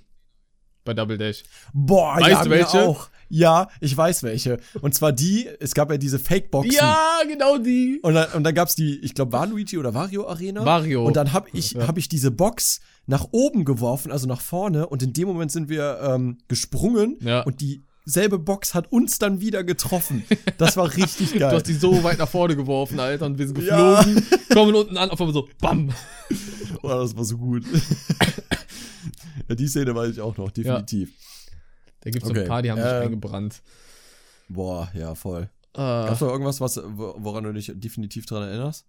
Bei 0.87 0.93
Double 0.93 1.17
Dash. 1.17 1.43
Boah, 1.73 2.15
Weißt 2.17 2.27
ja, 2.29 2.43
du 2.43 2.49
welche? 2.49 2.81
auch. 2.87 3.09
Ja, 3.29 3.67
ich 3.81 3.95
weiß 3.95 4.23
welche. 4.23 4.57
Und 4.81 4.95
zwar 4.95 5.11
die, 5.11 5.47
es 5.59 5.73
gab 5.73 5.91
ja 5.91 5.97
diese 5.97 6.17
Fake-Boxen. 6.17 6.71
Ja, 6.71 6.97
genau 7.27 7.57
die. 7.57 7.99
Und 8.01 8.13
dann, 8.13 8.31
und 8.31 8.43
dann 8.45 8.55
gab's 8.55 8.73
die, 8.75 8.99
ich 9.01 9.13
glaube, 9.13 9.33
Waluigi 9.33 9.77
oder 9.77 9.93
Wario 9.93 10.27
Arena. 10.29 10.63
Mario. 10.63 11.05
Und 11.05 11.17
dann 11.17 11.33
habe 11.33 11.49
ich, 11.51 11.71
Ja. 11.73 11.87
hab 11.87 11.97
ich 11.97 12.07
diese 12.07 12.31
Box 12.31 12.79
nach 13.05 13.27
oben 13.31 13.65
geworfen, 13.65 14.11
also 14.13 14.27
nach 14.27 14.39
vorne. 14.41 14.87
Und 14.87 15.03
in 15.03 15.11
dem 15.11 15.27
Moment 15.27 15.51
sind 15.51 15.67
wir 15.67 15.99
ähm, 16.01 16.37
gesprungen. 16.47 17.17
Ja. 17.19 17.41
Und 17.41 17.59
dieselbe 17.59 18.39
Box 18.39 18.73
hat 18.73 18.91
uns 18.93 19.19
dann 19.19 19.41
wieder 19.41 19.65
getroffen. 19.65 20.23
Das 20.57 20.77
war 20.77 20.95
richtig 20.95 21.31
Du 21.33 21.39
geil. 21.39 21.51
hast 21.53 21.67
die 21.67 21.73
so 21.73 22.03
weit 22.05 22.19
nach 22.19 22.29
vorne 22.29 22.55
geworfen, 22.55 22.97
Alter, 22.97 23.25
und 23.25 23.37
wir 23.37 23.47
sind 23.47 23.61
Ja. 23.61 24.01
geflogen, 24.03 24.25
kommen 24.53 24.73
unten 24.73 24.95
an, 24.95 25.09
auf 25.09 25.19
einmal 25.19 25.33
so, 25.33 25.49
bam. 25.59 25.89
oh, 26.81 26.87
das 26.87 27.15
war 27.17 27.25
so 27.25 27.37
gut. 27.37 27.65
ja, 29.49 29.55
die 29.55 29.67
Szene 29.67 29.95
weiß 29.95 30.11
ich 30.11 30.21
auch 30.21 30.37
noch, 30.37 30.51
definitiv. 30.51 31.11
Da 32.01 32.09
gibt's 32.11 32.27
so 32.27 32.31
Okay, 32.33 32.43
ein 32.43 32.47
paar, 32.47 32.61
die 32.61 32.71
haben 32.71 32.81
sich 32.81 32.91
ähm, 32.91 33.01
eingebrannt. 33.03 33.61
Boah, 34.49 34.89
ja, 34.93 35.15
voll. 35.15 35.49
Äh, 35.73 35.77
Gab's 35.77 36.21
noch 36.21 36.29
irgendwas, 36.29 36.61
was, 36.61 36.77
wo- 36.77 37.15
woran 37.17 37.43
du 37.43 37.53
dich 37.53 37.71
definitiv 37.75 38.25
dran 38.25 38.43
erinnerst? 38.43 38.85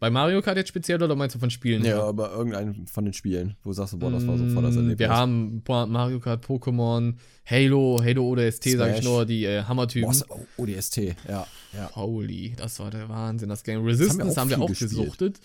bei 0.00 0.10
Mario 0.10 0.42
Kart 0.42 0.56
jetzt 0.56 0.66
speziell 0.66 1.00
oder 1.00 1.14
meinst 1.14 1.36
du 1.36 1.38
von 1.38 1.48
Spielen? 1.48 1.84
Ja, 1.84 2.02
aber 2.02 2.32
irgendein 2.32 2.88
von 2.88 3.04
den 3.04 3.14
Spielen, 3.14 3.54
wo 3.62 3.70
du 3.70 3.74
sagst, 3.74 3.96
boah, 4.00 4.10
das 4.10 4.26
war 4.26 4.36
so 4.36 4.44
voll 4.48 4.64
das 4.64 4.74
Mm, 4.74 4.78
Erlebnis. 4.78 4.98
Wir 4.98 5.10
haben 5.10 5.62
Mario 5.68 6.18
Kart, 6.18 6.44
Pokémon, 6.44 7.14
Halo, 7.48 8.00
Halo 8.02 8.30
ODST, 8.32 8.64
sag 8.70 8.88
ich 8.90 8.94
Smash. 8.96 9.04
nur, 9.04 9.26
die 9.26 9.44
äh, 9.44 9.62
Hammertypen. 9.62 10.24
Oh, 10.28 10.44
ODST, 10.56 10.96
ja, 11.28 11.46
ja. 11.72 11.94
Holy, 11.94 12.52
das 12.56 12.80
war 12.80 12.90
der 12.90 13.08
Wahnsinn, 13.08 13.48
das 13.48 13.62
Game. 13.62 13.76
haben 13.78 13.84
wir 13.86 13.92
Resistance 13.92 14.32
auch 14.32 14.36
haben 14.38 14.50
wir 14.50 14.60
auch, 14.60 14.68
gesuchtet. 14.74 15.40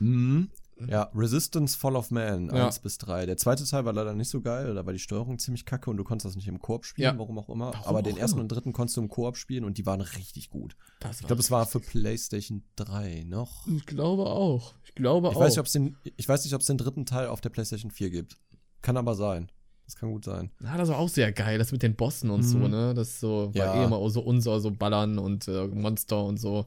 Mhm. 0.00 0.50
Ja, 0.86 1.10
Resistance 1.14 1.76
Fall 1.76 1.96
of 1.96 2.10
Man, 2.10 2.46
Ja. 2.54 2.66
1 2.66 2.78
bis 2.80 2.98
3. 2.98 3.26
Der 3.26 3.36
zweite 3.36 3.64
Teil 3.64 3.84
war 3.84 3.92
leider 3.92 4.14
nicht 4.14 4.28
so 4.28 4.40
geil, 4.40 4.74
da 4.74 4.86
war 4.86 4.92
die 4.92 4.98
Steuerung 4.98 5.38
ziemlich 5.38 5.64
kacke 5.64 5.90
und 5.90 5.96
du 5.96 6.04
konntest 6.04 6.26
das 6.26 6.36
nicht 6.36 6.46
im 6.48 6.60
Koop 6.60 6.84
spielen, 6.84 7.14
Ja. 7.14 7.18
warum 7.18 7.38
auch 7.38 7.48
immer. 7.48 7.72
Warum 7.72 7.86
Aber 7.86 8.02
den 8.02 8.14
auch 8.14 8.18
ersten 8.18 8.36
immer. 8.38 8.42
und 8.44 8.48
dritten 8.52 8.72
konntest 8.72 8.96
du 8.96 9.00
im 9.00 9.08
Koop 9.08 9.36
spielen 9.36 9.64
und 9.64 9.78
die 9.78 9.86
waren 9.86 10.00
richtig 10.00 10.50
gut. 10.50 10.76
Das 11.00 11.20
Ich 11.20 11.26
glaube, 11.26 11.40
es 11.40 11.50
war 11.50 11.66
für 11.66 11.80
PlayStation 11.80 12.62
3 12.76 13.24
noch. 13.26 13.66
ich 13.66 13.86
glaube 13.86 14.26
auch. 14.26 14.74
Ich 14.84 14.94
glaube 14.94 15.28
Ich 15.28 15.36
auch. 15.36 15.40
weiß 15.40 15.52
nicht, 15.52 15.60
ob 15.60 15.66
es 15.66 15.72
den, 15.72 15.96
ich 16.16 16.28
weiß 16.28 16.44
nicht, 16.44 16.54
ob 16.54 16.60
es 16.60 16.66
den 16.66 16.78
dritten 16.78 17.06
Teil 17.06 17.26
auf 17.28 17.40
der 17.40 17.50
PlayStation 17.50 17.90
4 17.90 18.10
gibt. 18.10 18.36
Kann 18.82 18.96
aber 18.96 19.14
sein. 19.14 19.50
Das 19.84 19.96
kann 19.96 20.10
gut 20.12 20.24
sein. 20.26 20.50
Ja, 20.62 20.76
das 20.76 20.90
war 20.90 20.98
auch 20.98 21.08
sehr 21.08 21.32
geil, 21.32 21.58
das 21.58 21.72
mit 21.72 21.82
den 21.82 21.96
Bossen 21.96 22.28
und 22.30 22.42
so, 22.42 22.58
Mhm. 22.58 22.70
ne? 22.70 22.94
Das 22.94 23.20
so, 23.20 23.50
Ja. 23.54 23.68
war 23.68 23.76
eh 23.76 23.84
immer 23.84 24.10
so 24.10 24.20
unser, 24.20 24.60
so 24.60 24.70
Ballern 24.70 25.18
und 25.18 25.48
äh, 25.48 25.66
Monster 25.66 26.22
und 26.24 26.36
so. 26.36 26.66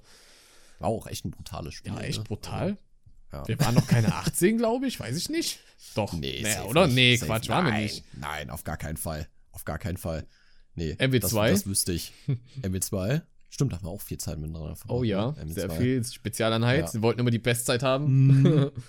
War 0.80 0.90
auch 0.90 1.06
echt 1.06 1.24
ein 1.26 1.30
brutales 1.30 1.76
Spiel. 1.76 1.94
Ja, 1.94 2.00
echt 2.02 2.18
ne? 2.18 2.24
brutal. 2.24 2.78
Ja. 3.32 3.48
Wir 3.48 3.60
waren 3.60 3.76
noch 3.76 3.88
keine 3.88 4.14
18, 4.14 4.58
glaube 4.58 4.88
ich, 4.88 5.00
weiß 5.00 5.16
ich 5.18 5.30
nicht. 5.30 5.60
Doch. 5.96 6.14
Nee, 6.14 6.44
safe 6.44 6.68
oder? 6.68 6.86
nicht. 6.88 6.96
Nee, 6.96 7.16
Safe. 7.16 7.28
Quatsch, 7.32 7.50
waren 7.50 7.66
wir 7.66 7.74
nicht. 7.80 8.04
Nein, 8.20 8.50
auf 8.50 8.64
gar 8.64 8.78
keinen 8.78 8.98
Fall. 8.98 9.28
Auf 9.52 9.66
gar 9.66 9.78
keinen 9.80 9.98
Fall. 9.98 10.26
Nee. 10.76 10.94
MW2? 10.94 11.20
Das, 11.20 11.32
das 11.32 11.68
wüsste 11.68 11.92
ich. 11.94 12.14
MW2? 12.62 13.22
Stimmt, 13.50 13.74
da 13.74 13.78
haben 13.78 13.86
wir 13.86 13.90
auch 13.92 14.02
viel 14.02 14.18
Zeit 14.18 14.38
miteinander 14.40 14.76
verbracht. 14.76 14.98
Oh 15.00 15.04
ja, 15.04 15.32
ne? 15.32 15.52
sehr 15.54 15.70
MW2. 15.70 15.78
viel 15.78 16.04
Spezialeinheit. 16.06 16.80
Ja. 16.82 16.88
Sie 16.88 17.02
wollten 17.02 17.20
immer 17.20 17.32
die 17.32 17.40
Bestzeit 17.40 17.84
haben. 17.84 18.42
Mhm. 18.42 18.72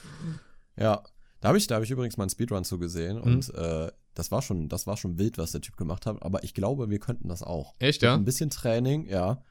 Ja. 0.76 1.02
Da 1.40 1.48
habe 1.48 1.58
ich, 1.58 1.66
da 1.66 1.74
hab 1.76 1.82
ich 1.82 1.90
übrigens 1.90 2.16
mal 2.16 2.24
einen 2.24 2.30
Speedrun 2.30 2.64
zu 2.64 2.78
gesehen 2.78 3.16
Mhm. 3.16 3.22
und 3.22 3.54
äh, 3.54 3.90
das 4.14 4.30
war 4.30 4.42
schon, 4.42 4.68
das 4.68 4.86
war 4.86 4.96
schon 4.96 5.18
wild, 5.18 5.38
was 5.38 5.52
der 5.52 5.60
Typ 5.60 5.76
gemacht 5.76 6.06
hat. 6.06 6.22
Aber 6.22 6.44
ich 6.44 6.54
glaube, 6.54 6.88
wir 6.88 6.98
könnten 6.98 7.28
das 7.28 7.42
auch. 7.42 7.74
Echt, 7.78 8.00
Mit 8.02 8.06
ja? 8.08 8.14
Ein 8.14 8.24
bisschen 8.24 8.50
Training, 8.50 9.06
ja. 9.06 9.42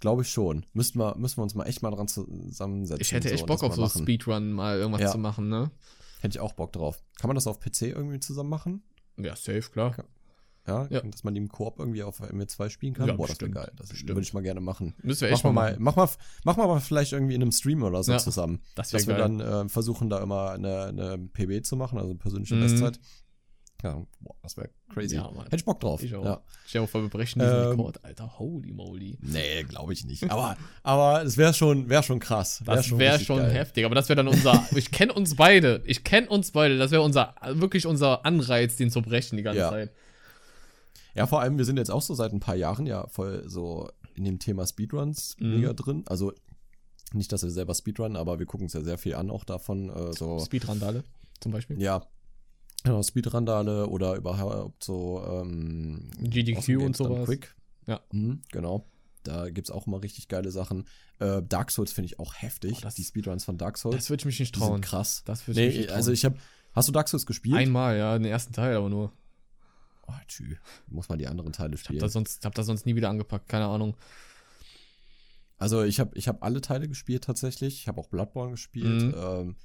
Glaube 0.00 0.22
ich 0.22 0.30
schon. 0.30 0.64
Müssten 0.72 0.98
wir, 0.98 1.14
müssen 1.16 1.38
wir 1.38 1.42
uns 1.42 1.54
mal 1.54 1.66
echt 1.66 1.82
mal 1.82 1.90
dran 1.90 2.08
zusammensetzen. 2.08 3.00
Ich 3.02 3.12
hätte 3.12 3.30
echt 3.30 3.40
so, 3.40 3.46
Bock 3.46 3.62
auf 3.62 3.74
so 3.74 3.82
machen. 3.82 4.02
Speedrun 4.02 4.50
mal 4.52 4.78
irgendwas 4.78 5.02
Ja. 5.02 5.10
zu 5.12 5.18
machen, 5.18 5.48
ne? 5.48 5.70
Hätte 6.20 6.36
ich 6.36 6.40
auch 6.40 6.52
Bock 6.54 6.72
drauf. 6.72 7.02
Kann 7.18 7.28
man 7.28 7.34
das 7.34 7.46
auf 7.46 7.60
PC 7.60 7.82
irgendwie 7.82 8.20
zusammen 8.20 8.50
machen? 8.50 8.82
Ja, 9.18 9.36
safe, 9.36 9.62
klar. 9.62 9.94
Ja, 10.66 10.86
Ja. 10.90 11.00
dass 11.00 11.24
man 11.24 11.34
die 11.34 11.40
im 11.40 11.48
Koop 11.48 11.78
irgendwie 11.78 12.02
auf 12.02 12.20
MW2 12.20 12.68
spielen 12.70 12.94
kann? 12.94 13.08
Ja, 13.08 13.14
Boah, 13.14 13.26
das 13.26 13.40
wäre 13.40 13.48
bestimmt. 13.50 13.54
geil. 13.54 13.72
Das 13.76 13.88
Bestimmt. 13.88 14.10
würde 14.10 14.20
ich 14.22 14.34
mal 14.34 14.42
gerne 14.42 14.60
machen. 14.60 14.94
Müssen 15.02 15.22
wir 15.22 15.28
Mach 15.30 15.36
echt 15.36 15.44
mal, 15.44 15.52
mal 15.52 15.72
mal, 15.72 15.78
machen. 15.80 16.10
mach, 16.44 16.56
mal, 16.56 16.62
mach 16.66 16.74
mal 16.74 16.80
vielleicht 16.80 17.12
irgendwie 17.12 17.34
in 17.34 17.42
einem 17.42 17.52
Stream 17.52 17.82
oder 17.82 18.02
so 18.02 18.12
Ja, 18.12 18.18
zusammen. 18.18 18.60
Das 18.74 18.90
Dass 18.90 19.06
wir 19.06 19.14
geil. 19.16 19.36
dann 19.38 19.40
äh, 19.66 19.68
versuchen, 19.68 20.10
da 20.10 20.22
immer 20.22 20.50
eine, 20.52 20.84
eine 20.86 21.18
PB 21.18 21.64
zu 21.64 21.76
machen, 21.76 21.98
also 21.98 22.14
persönliche 22.14 22.54
Mhm. 22.56 22.60
Bestzeit. 22.60 23.00
Ja, 23.82 24.02
boah, 24.20 24.34
das 24.42 24.56
wäre 24.56 24.68
crazy. 24.92 25.14
Ja, 25.16 25.30
Mann. 25.30 25.44
Hätte 25.44 25.56
ich 25.56 25.64
Bock 25.64 25.80
drauf. 25.80 26.02
ich 26.02 26.14
auch. 26.14 26.24
Ja. 26.24 26.42
Stell 26.66 26.80
dir 26.80 26.82
mal 26.82 26.86
vor, 26.88 27.02
wir 27.02 27.08
brechen 27.08 27.38
diesen 27.40 27.54
Ähm, 27.54 27.68
Rekord, 27.70 28.04
Alter. 28.04 28.38
Holy 28.38 28.72
moly. 28.72 29.16
Nee, 29.22 29.62
glaube 29.64 29.92
ich 29.94 30.04
nicht. 30.04 30.30
Aber, 30.30 30.56
aber 30.82 31.22
es 31.24 31.36
wäre 31.38 31.54
schon, 31.54 31.88
wär 31.88 32.02
schon 32.02 32.18
krass. 32.20 32.60
Wär 32.66 32.76
Das 32.76 32.98
wäre 32.98 33.18
schon 33.20 33.38
geil. 33.38 33.50
heftig, 33.52 33.84
aber 33.86 33.94
das 33.94 34.08
wäre 34.08 34.16
dann 34.16 34.28
unser. 34.28 34.66
ich 34.76 34.90
kenne 34.90 35.12
uns 35.14 35.34
beide. 35.36 35.82
Ich 35.86 36.04
kenne 36.04 36.28
uns 36.28 36.50
beide. 36.50 36.76
Das 36.78 36.90
wäre 36.90 37.02
unser, 37.02 37.34
wirklich 37.52 37.86
unser 37.86 38.24
Anreiz, 38.26 38.76
den 38.76 38.90
zu 38.90 39.00
brechen 39.02 39.36
die 39.36 39.42
ganze 39.42 39.60
Ja. 39.60 39.70
Zeit. 39.70 39.92
Ja, 41.14 41.26
vor 41.26 41.40
allem, 41.40 41.58
wir 41.58 41.64
sind 41.64 41.76
jetzt 41.76 41.90
auch 41.90 42.02
so 42.02 42.14
seit 42.14 42.32
ein 42.32 42.40
paar 42.40 42.54
Jahren 42.56 42.86
ja 42.86 43.06
voll 43.08 43.42
so 43.46 43.88
in 44.14 44.24
dem 44.24 44.38
Thema 44.38 44.66
Speedruns 44.66 45.36
Mhm. 45.40 45.56
mega 45.56 45.72
drin. 45.72 46.04
Also 46.06 46.32
nicht, 47.12 47.32
dass 47.32 47.42
wir 47.42 47.50
selber 47.50 47.74
Speedrun, 47.74 48.14
aber 48.16 48.38
wir 48.38 48.46
gucken 48.46 48.66
uns 48.66 48.74
ja 48.74 48.82
sehr 48.82 48.98
viel 48.98 49.14
an, 49.14 49.30
auch 49.30 49.44
davon. 49.44 49.88
Äh, 49.90 50.12
so, 50.12 50.38
Speedrandale 50.38 51.02
zum 51.40 51.50
Beispiel. 51.52 51.80
ja, 51.80 52.02
genau, 52.84 53.02
Speedrandale 53.02 53.86
oder 53.88 54.14
überhaupt 54.16 54.82
so 54.84 55.24
ähm, 55.26 56.10
GDQ 56.18 56.78
und 56.82 56.96
sowas. 56.96 57.26
Quick. 57.26 57.54
Ja. 57.86 58.00
Mhm, 58.12 58.42
genau. 58.50 58.86
Da 59.22 59.50
gibt's 59.50 59.70
auch 59.70 59.86
immer 59.86 60.02
richtig 60.02 60.28
geile 60.28 60.50
Sachen. 60.50 60.86
Äh, 61.18 61.42
Dark 61.42 61.70
Souls 61.70 61.92
finde 61.92 62.06
ich 62.06 62.18
auch 62.18 62.34
heftig. 62.34 62.76
Oh, 62.78 62.80
das- 62.82 62.94
die 62.94 63.04
Speedruns 63.04 63.44
von 63.44 63.58
Dark 63.58 63.76
Souls. 63.78 63.94
Das 63.96 64.08
würde 64.10 64.22
ich 64.22 64.26
mich 64.26 64.40
nicht 64.40 64.54
trauen. 64.54 64.80
krass. 64.80 65.22
Das 65.26 65.46
würde 65.46 65.60
ich 65.60 65.66
mich 65.66 65.74
Nee, 65.74 65.78
nicht 65.80 65.88
trauen. 65.88 65.96
also 65.96 66.12
ich 66.12 66.24
habe. 66.24 66.36
Hast 66.72 66.88
du 66.88 66.92
Dark 66.92 67.08
Souls 67.08 67.26
gespielt? 67.26 67.56
Einmal, 67.56 67.98
ja, 67.98 68.16
den 68.16 68.24
ersten 68.24 68.52
Teil 68.52 68.76
aber 68.76 68.88
nur. 68.88 69.12
Oh, 70.06 70.12
tschü. 70.26 70.56
Muss 70.88 71.08
man 71.08 71.18
die 71.18 71.26
anderen 71.26 71.52
Teile 71.52 71.74
Ich 71.74 71.80
hab 71.80 71.86
spielen. 71.86 72.00
das 72.00 72.12
sonst, 72.12 72.44
hab 72.44 72.54
das 72.54 72.66
sonst 72.66 72.86
nie 72.86 72.94
wieder 72.96 73.10
angepackt, 73.10 73.48
keine 73.48 73.66
Ahnung. 73.66 73.96
Also 75.58 75.82
ich 75.82 76.00
habe 76.00 76.16
ich 76.16 76.26
hab 76.28 76.42
alle 76.42 76.60
Teile 76.60 76.88
gespielt 76.88 77.24
tatsächlich. 77.24 77.74
Ich 77.74 77.88
habe 77.88 78.00
auch 78.00 78.08
Bloodborne 78.08 78.52
gespielt. 78.52 79.02
Mhm. 79.02 79.14
Ähm, 79.16 79.56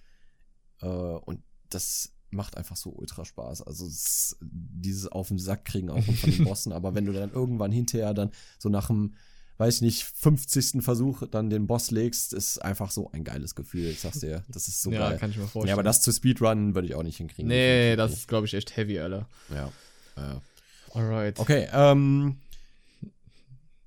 äh, 0.82 0.88
und 0.88 1.42
das 1.70 2.12
macht 2.32 2.58
einfach 2.58 2.76
so 2.76 2.92
ultra 2.92 3.26
Spaß. 3.26 3.62
Also 3.62 3.86
es, 3.86 4.38
dieses 4.42 5.08
auf 5.08 5.30
den 5.30 5.40
Sack 5.40 5.66
kriegen 5.66 5.90
auch 5.90 6.04
von 6.04 6.16
den 6.32 6.44
Bossen. 6.46 6.72
aber 6.72 6.96
wenn 6.96 7.06
du 7.06 7.14
dann 7.14 7.32
irgendwann 7.32 7.72
hinterher 7.72 8.14
dann 8.14 8.32
so 8.60 8.70
nach 8.70 8.88
dem, 8.88 9.16
weiß 9.58 9.76
ich 9.76 9.82
nicht, 9.82 10.04
50. 10.04 10.84
Versuch 10.84 11.24
dann 11.30 11.50
den 11.50 11.68
Boss 11.68 11.92
legst, 11.92 12.34
ist 12.34 12.60
einfach 12.60 12.92
so 12.92 13.12
ein 13.12 13.24
geiles 13.24 13.56
Gefühl. 13.56 13.88
Ich 13.90 14.02
sag's 14.02 14.20
dir, 14.20 14.44
das 14.50 14.68
ist 14.68 14.82
so 14.82 14.92
ja, 14.92 15.10
geil. 15.10 15.18
kann 15.18 15.30
ich 15.32 15.38
mir 15.38 15.44
vorstellen. 15.44 15.68
Ja, 15.68 15.76
aber 15.76 15.84
das 15.84 16.02
zu 16.02 16.12
Speedrunnen 16.12 16.76
würde 16.76 16.88
ich 16.88 16.96
auch 16.96 17.04
nicht 17.04 17.18
hinkriegen. 17.18 17.48
Nee, 17.48 17.96
das 17.96 18.14
ist, 18.14 18.28
glaube 18.28 18.48
ich, 18.48 18.54
echt 18.54 18.76
heavy, 18.76 19.00
Alter. 19.00 19.28
Ja. 19.50 19.72
ja. 20.18 20.42
Alright. 20.94 21.40
Okay, 21.40 21.68
ähm. 21.74 22.38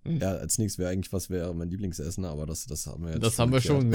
Hm. 0.05 0.21
Ja, 0.21 0.33
als 0.33 0.59
nächstes 0.59 0.79
wäre 0.79 0.91
eigentlich, 0.91 1.13
was 1.13 1.29
wäre 1.29 1.55
mein 1.55 1.69
Lieblingsessen, 1.69 2.25
aber 2.25 2.47
das, 2.47 2.67
das 2.67 2.87
haben 2.87 3.05
wir 3.05 3.13
jetzt 3.13 3.23
das 3.23 3.39
haben 3.39 3.53
wir 3.53 3.61
geklärt. 3.61 3.83
schon, 3.83 3.91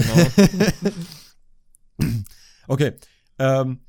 genau. 1.98 2.24
Okay. 2.66 2.92
Ähm, 3.38 3.80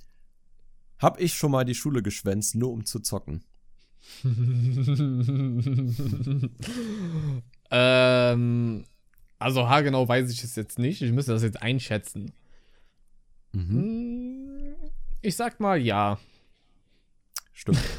hab 0.99 1.19
ich 1.19 1.33
schon 1.33 1.51
mal 1.51 1.65
die 1.65 1.75
Schule 1.75 2.01
geschwänzt, 2.01 2.55
nur 2.55 2.71
um 2.71 2.85
zu 2.85 2.99
zocken? 2.99 3.43
ähm, 7.71 8.85
also 9.39 9.67
haargenau 9.67 10.07
weiß 10.07 10.31
ich 10.31 10.43
es 10.43 10.55
jetzt 10.55 10.79
nicht. 10.79 11.01
Ich 11.01 11.11
müsste 11.11 11.33
das 11.33 11.43
jetzt 11.43 11.61
einschätzen. 11.61 12.31
Mhm. 13.53 13.69
Hm, 13.69 14.75
Ich 15.21 15.35
sag 15.35 15.59
mal 15.59 15.77
ja. 15.77 16.19
Stimmt. 17.53 17.79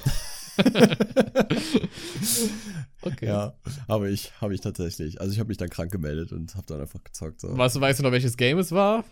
Okay. 3.03 3.27
Ja, 3.27 3.55
habe 3.89 4.11
ich, 4.11 4.33
habe 4.41 4.53
ich 4.55 4.61
tatsächlich. 4.61 5.21
Also 5.21 5.33
ich 5.33 5.39
habe 5.39 5.49
mich 5.49 5.59
dann 5.59 5.69
krank 5.71 5.93
gemeldet 5.93 6.33
und 6.33 6.57
habe 6.57 6.67
dann 6.67 6.81
einfach 6.81 7.05
gezockt. 7.05 7.41
So. 7.41 7.57
Weißt 7.57 7.77
du, 7.77 7.81
weißt 7.81 8.01
du 8.01 8.03
noch, 8.03 8.11
welches 8.11 8.37
Game 8.37 8.59
es 8.59 8.73
war? 8.73 9.05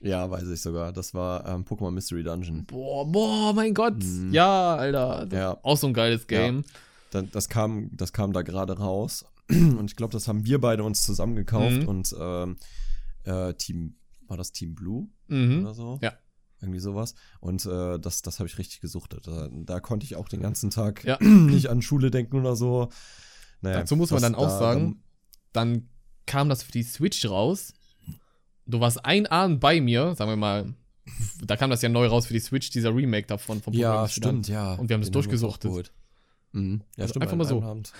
Ja, 0.00 0.30
weiß 0.30 0.48
ich 0.48 0.60
sogar. 0.60 0.92
Das 0.92 1.12
war 1.14 1.46
ähm, 1.46 1.64
Pokémon 1.64 1.90
Mystery 1.90 2.22
Dungeon. 2.22 2.64
Boah, 2.66 3.04
boah, 3.10 3.52
mein 3.52 3.74
Gott. 3.74 3.96
Mhm. 4.02 4.32
Ja, 4.32 4.76
Alter. 4.76 5.26
Ja. 5.32 5.58
Auch 5.62 5.76
so 5.76 5.88
ein 5.88 5.94
geiles 5.94 6.26
Game. 6.26 6.64
Dann, 7.10 7.30
das, 7.32 7.48
kam, 7.48 7.90
das 7.96 8.12
kam 8.12 8.32
da 8.32 8.42
gerade 8.42 8.78
raus. 8.78 9.24
Und 9.50 9.86
ich 9.90 9.96
glaube, 9.96 10.12
das 10.12 10.28
haben 10.28 10.44
wir 10.44 10.60
beide 10.60 10.84
uns 10.84 11.02
zusammen 11.02 11.34
gekauft. 11.34 11.82
Mhm. 11.82 11.88
Und 11.88 12.14
ähm, 12.18 12.56
äh, 13.24 13.54
Team, 13.54 13.96
war 14.26 14.36
das 14.36 14.52
Team 14.52 14.74
Blue 14.74 15.08
Mhm. 15.28 15.62
oder 15.64 15.74
so? 15.74 15.98
Ja. 16.02 16.12
Irgendwie 16.60 16.80
sowas. 16.80 17.14
Und 17.40 17.64
äh, 17.66 17.98
das, 17.98 18.22
das 18.22 18.38
habe 18.40 18.48
ich 18.48 18.58
richtig 18.58 18.80
gesuchtet. 18.80 19.26
Da, 19.26 19.48
da 19.52 19.80
konnte 19.80 20.04
ich 20.04 20.16
auch 20.16 20.28
den 20.28 20.40
ganzen 20.42 20.70
Tag 20.70 21.04
Ja. 21.04 21.18
nicht 21.22 21.70
an 21.70 21.82
Schule 21.82 22.10
denken 22.10 22.36
oder 22.38 22.56
so. 22.56 22.88
Naja, 23.62 23.78
Dazu 23.80 23.96
muss 23.96 24.10
man 24.10 24.22
das- 24.22 24.30
dann 24.32 24.34
auch 24.40 24.48
sagen, 24.50 25.02
dann 25.52 25.88
kam 26.26 26.48
das 26.48 26.62
für 26.62 26.72
die 26.72 26.82
Switch 26.82 27.24
raus. 27.28 27.72
Du 28.68 28.80
warst 28.80 29.04
ein 29.04 29.26
Abend 29.26 29.60
bei 29.60 29.80
mir, 29.80 30.14
sagen 30.14 30.30
wir 30.30 30.36
mal. 30.36 30.74
Da 31.42 31.56
kam 31.56 31.70
das 31.70 31.80
ja 31.82 31.88
neu 31.88 32.06
raus 32.06 32.26
für 32.26 32.34
die 32.34 32.40
Switch, 32.40 32.68
dieser 32.70 32.94
Remake 32.94 33.26
davon. 33.26 33.62
Von 33.62 33.72
Ja, 33.72 34.04
Pokémon 34.04 34.08
stimmt, 34.08 34.48
ja. 34.48 34.74
Und 34.74 34.88
wir 34.90 34.94
haben 34.94 35.00
uns 35.00 35.10
durchgesuchtet. 35.10 35.90
Mhm. 36.52 36.82
Ja, 36.96 37.02
Also 37.02 37.12
stimmt. 37.12 37.22
einfach 37.24 37.36
mal 37.36 37.46
so. 37.46 37.62
Abend. 37.62 37.92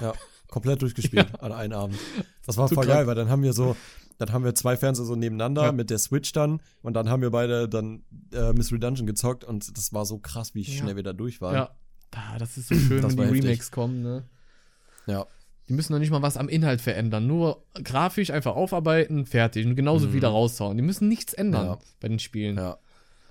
Ja, 0.00 0.14
komplett 0.48 0.80
durchgespielt 0.82 1.28
an 1.42 1.52
einem 1.52 1.72
Abend. 1.78 1.98
Das 2.46 2.56
war 2.56 2.68
So 2.68 2.74
voll 2.76 2.84
krank. 2.86 2.98
geil, 2.98 3.06
weil 3.06 3.14
dann 3.14 3.28
haben 3.28 3.42
wir 3.42 3.52
so, 3.52 3.76
dann 4.18 4.32
haben 4.32 4.44
wir 4.44 4.54
zwei 4.54 4.76
Fernseher 4.78 5.04
so 5.04 5.14
nebeneinander 5.14 5.64
Ja. 5.64 5.72
mit 5.72 5.90
der 5.90 5.98
Switch 5.98 6.32
dann 6.32 6.60
und 6.80 6.94
dann 6.94 7.10
haben 7.10 7.20
wir 7.20 7.30
beide 7.30 7.68
dann 7.68 8.02
äh, 8.32 8.52
Mystery 8.54 8.80
Dungeon 8.80 9.06
gezockt 9.06 9.44
und 9.44 9.76
das 9.76 9.92
war 9.92 10.06
so 10.06 10.18
krass, 10.18 10.54
wie 10.54 10.62
Ja. 10.62 10.72
schnell 10.72 10.96
wir 10.96 11.02
da 11.02 11.12
durch 11.12 11.40
waren. 11.42 11.54
Ja. 11.54 11.70
Ah, 12.12 12.38
das 12.38 12.56
ist 12.56 12.68
so 12.68 12.74
schön, 12.76 13.02
wenn 13.02 13.16
die 13.16 13.22
heftig. 13.24 13.44
Remakes 13.44 13.70
kommen, 13.72 14.02
ne? 14.02 14.24
Ja. 15.06 15.26
Die 15.68 15.72
müssen 15.72 15.92
noch 15.92 15.98
nicht 16.00 16.10
mal 16.10 16.22
was 16.22 16.36
am 16.36 16.48
Inhalt 16.48 16.80
verändern. 16.80 17.26
Nur 17.26 17.64
grafisch 17.82 18.30
einfach 18.30 18.54
aufarbeiten, 18.54 19.24
fertig. 19.26 19.66
Und 19.66 19.76
genauso 19.76 20.08
Mhm. 20.08 20.12
wieder 20.12 20.28
raushauen. 20.28 20.76
Die 20.76 20.82
müssen 20.82 21.08
nichts 21.08 21.32
ändern 21.32 21.66
Ja. 21.66 21.78
bei 22.00 22.08
den 22.08 22.18
Spielen. 22.18 22.56
Ja. 22.56 22.78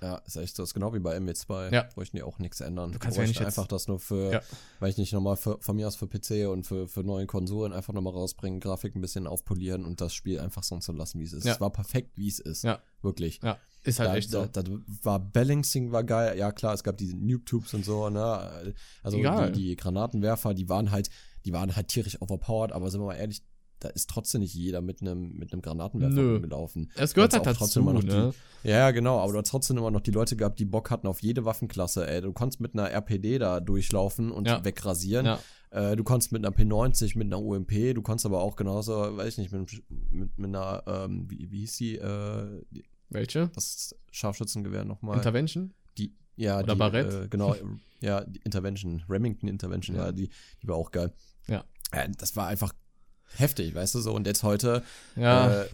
Ja, 0.02 0.16
ist 0.26 0.36
echt 0.36 0.54
so. 0.54 0.62
Das 0.62 0.70
ist 0.70 0.74
genau 0.74 0.92
wie 0.92 0.98
bei 0.98 1.16
MW2. 1.16 1.72
Ja. 1.72 1.84
Bräuchten 1.94 2.18
die 2.18 2.22
auch 2.22 2.38
nichts 2.38 2.60
ändern. 2.60 2.92
Du 2.92 2.98
kannst 2.98 3.16
ja 3.16 3.24
nicht 3.24 3.40
einfach 3.40 3.66
das 3.66 3.88
nur 3.88 3.98
für, 3.98 4.32
Ja. 4.32 4.40
weil 4.78 4.90
ich 4.90 4.98
nicht 4.98 5.14
nochmal 5.14 5.36
von 5.36 5.58
mir 5.76 5.86
aus 5.88 5.96
für 5.96 6.06
PC 6.06 6.46
und 6.50 6.66
für, 6.66 6.88
für 6.88 7.02
neue 7.02 7.24
Konsolen 7.26 7.72
einfach 7.72 7.94
nochmal 7.94 8.12
rausbringen, 8.12 8.60
Grafik 8.60 8.94
ein 8.96 9.00
bisschen 9.00 9.26
aufpolieren 9.26 9.86
und 9.86 10.02
das 10.02 10.12
Spiel 10.12 10.40
einfach 10.40 10.62
so 10.62 10.78
zu 10.78 10.92
lassen, 10.92 11.20
wie 11.20 11.24
es 11.24 11.32
ist. 11.32 11.46
Ja. 11.46 11.54
Es 11.54 11.60
war 11.60 11.70
perfekt, 11.70 12.10
wie 12.16 12.28
es 12.28 12.38
ist. 12.38 12.64
Ja. 12.64 12.80
Wirklich. 13.00 13.40
Ja, 13.42 13.56
ist 13.82 13.98
halt 13.98 14.10
da, 14.10 14.16
echt 14.16 14.30
so. 14.30 14.44
Da, 14.44 14.62
da 14.62 14.70
war 15.04 15.20
Balancing 15.20 15.90
war 15.92 16.04
geil. 16.04 16.36
Ja, 16.36 16.52
klar, 16.52 16.74
es 16.74 16.82
gab 16.84 16.98
diese 16.98 17.16
Noob-Tubes 17.16 17.72
und 17.72 17.84
so, 17.86 18.10
ne? 18.10 18.74
Also 19.02 19.16
die, 19.16 19.52
die 19.52 19.76
Granatenwerfer, 19.76 20.52
die 20.52 20.68
waren 20.68 20.90
halt, 20.90 21.08
die 21.44 21.52
waren 21.52 21.74
halt 21.76 21.88
tierisch 21.88 22.20
overpowered, 22.20 22.72
aber 22.72 22.90
sind 22.90 23.00
wir 23.00 23.06
mal 23.06 23.14
ehrlich, 23.16 23.42
da 23.80 23.88
ist 23.90 24.08
trotzdem 24.08 24.40
nicht 24.40 24.54
jeder 24.54 24.80
mit 24.80 25.02
einem 25.02 25.32
mit 25.36 25.52
einem 25.52 25.60
Granatenwerfer 25.60 26.14
Nö. 26.14 26.32
rumgelaufen. 26.34 26.90
Es 26.94 27.12
gehört 27.12 27.34
halt 27.34 27.44
dazu, 27.44 27.58
trotzdem 27.58 27.82
immer 27.82 27.92
noch 27.92 28.02
ne? 28.02 28.32
Ja, 28.62 28.70
ja, 28.78 28.90
genau, 28.92 29.18
aber 29.20 29.32
du 29.32 29.38
hast 29.40 29.48
trotzdem 29.50 29.76
immer 29.76 29.90
noch 29.90 30.00
die 30.00 30.10
Leute 30.12 30.36
gehabt, 30.36 30.58
die 30.58 30.64
Bock 30.64 30.90
hatten 30.90 31.06
auf 31.06 31.20
jede 31.22 31.44
Waffenklasse, 31.44 32.06
ey. 32.08 32.22
Du 32.22 32.32
konntest 32.32 32.60
mit 32.60 32.72
einer 32.74 32.90
RPD 32.90 33.38
da 33.38 33.60
durchlaufen 33.60 34.30
und 34.30 34.48
Ja. 34.48 34.64
wegrasieren. 34.64 35.26
Ja. 35.26 35.38
Äh, 35.70 35.96
du 35.96 36.04
konntest 36.04 36.32
mit 36.32 36.46
einer 36.46 36.54
P90, 36.56 37.18
mit 37.18 37.26
einer 37.26 37.42
UMP, 37.42 37.92
du 37.94 38.00
konntest 38.00 38.24
aber 38.24 38.40
auch 38.40 38.56
genauso, 38.56 38.92
weiß 39.18 39.32
ich 39.34 39.38
nicht, 39.38 39.52
mit, 39.52 39.82
mit, 40.12 40.38
mit 40.38 40.48
einer, 40.48 40.82
ähm, 40.86 41.26
wie, 41.28 41.50
wie 41.50 41.58
hieß 41.60 41.76
die, 41.76 41.96
äh, 41.96 42.62
die- 42.70 42.84
Welche? 43.10 43.50
das 43.54 43.94
Scharfschützengewehr 44.12 44.84
nochmal? 44.84 45.16
Intervention? 45.16 45.74
Die, 45.98 46.14
ja, 46.36 46.60
Oder 46.60 46.72
die, 46.74 46.78
Barrett? 46.78 47.12
Äh, 47.12 47.28
genau, 47.28 47.54
ja, 48.00 48.24
die 48.24 48.40
Intervention, 48.44 49.02
Remington 49.10 49.48
Intervention, 49.48 49.96
ja, 49.96 50.06
Ja. 50.06 50.12
die, 50.12 50.30
die 50.62 50.68
war 50.68 50.76
auch 50.76 50.90
geil. 50.90 51.12
Ja. 51.48 51.64
Äh, 51.92 52.08
das 52.18 52.36
war 52.36 52.46
einfach 52.48 52.72
heftig, 53.36 53.74
weißt 53.74 53.94
du 53.96 54.00
so. 54.00 54.12
Und 54.14 54.26
jetzt 54.26 54.42
heute, 54.42 54.82
Ja. 55.16 55.62
äh, 55.62 55.66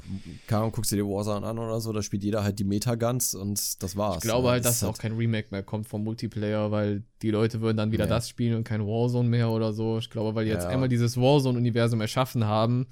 Ahnung, 0.51 0.73
guckst 0.73 0.93
du 0.93 0.97
dir 0.97 1.05
Warzone 1.07 1.47
an 1.47 1.59
oder 1.59 1.81
so, 1.81 1.93
da 1.93 2.03
spielt 2.03 2.23
jeder 2.25 2.43
halt 2.43 2.59
die 2.59 2.65
Meta-Guns 2.65 3.35
und 3.35 3.83
das 3.83 3.97
war's. 3.97 4.17
Ich 4.17 4.23
glaube 4.23 4.47
ne? 4.47 4.53
halt, 4.53 4.65
dass 4.65 4.83
auch 4.83 4.97
kein 4.97 5.13
Remake 5.17 5.49
mehr 5.51 5.63
kommt 5.63 5.87
vom 5.87 6.03
Multiplayer, 6.05 6.71
weil 6.71 7.03
die 7.23 7.31
Leute 7.31 7.61
würden 7.61 7.77
dann 7.77 7.93
wieder 7.93 8.05
Nee. 8.05 8.11
das 8.11 8.29
spielen 8.29 8.57
und 8.57 8.65
kein 8.65 8.87
Warzone 8.87 9.29
mehr 9.29 9.51
oder 9.51 9.73
so. 9.73 9.99
Ich 9.99 10.09
glaube, 10.11 10.35
weil 10.35 10.45
die 10.47 10.51
jetzt 10.53 10.65
Ja. 10.65 10.71
einmal 10.71 10.89
dieses 10.89 11.17
Warzone-Universum 11.17 12.01
erschaffen 12.01 12.45
haben, 12.45 12.87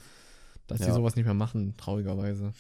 dass 0.66 0.78
die 0.80 0.86
Ja. 0.88 0.94
sowas 0.94 1.16
nicht 1.16 1.24
mehr 1.24 1.34
machen, 1.34 1.74
traurigerweise. 1.78 2.52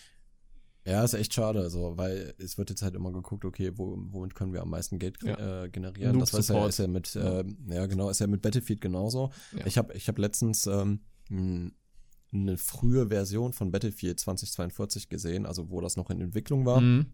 Ja, 0.88 1.04
ist 1.04 1.14
echt 1.14 1.34
schade, 1.34 1.68
so, 1.70 1.96
weil 1.96 2.34
es 2.38 2.56
wird 2.58 2.70
jetzt 2.70 2.82
halt 2.82 2.94
immer 2.94 3.12
geguckt, 3.12 3.44
okay, 3.44 3.72
wo, 3.76 3.96
womit 4.10 4.34
können 4.34 4.52
wir 4.52 4.62
am 4.62 4.70
meisten 4.70 4.98
Geld 4.98 5.22
Ja. 5.22 5.64
äh, 5.64 5.68
generieren. 5.68 6.12
Noob 6.12 6.20
das 6.20 6.30
ist 6.30 6.48
ja, 6.48 6.54
Support. 6.54 6.68
ist 6.70 6.78
ja 6.78 6.86
mit, 6.88 7.14
Ja. 7.14 7.40
äh, 7.40 7.44
ja 7.70 7.86
genau, 7.86 8.08
ist 8.10 8.20
ja 8.20 8.26
mit 8.26 8.40
Battlefield 8.42 8.80
genauso. 8.80 9.30
Ja. 9.56 9.66
Ich 9.66 9.76
habe 9.76 9.92
ich 9.94 10.08
hab 10.08 10.18
letztens 10.18 10.66
ähm, 10.66 11.00
eine 11.30 12.56
frühe 12.56 13.08
Version 13.08 13.52
von 13.52 13.70
Battlefield 13.70 14.18
2042 14.20 15.08
gesehen, 15.08 15.46
also 15.46 15.70
wo 15.70 15.80
das 15.80 15.96
noch 15.96 16.10
in 16.10 16.20
Entwicklung 16.20 16.64
war. 16.66 16.80
Mhm. 16.80 17.06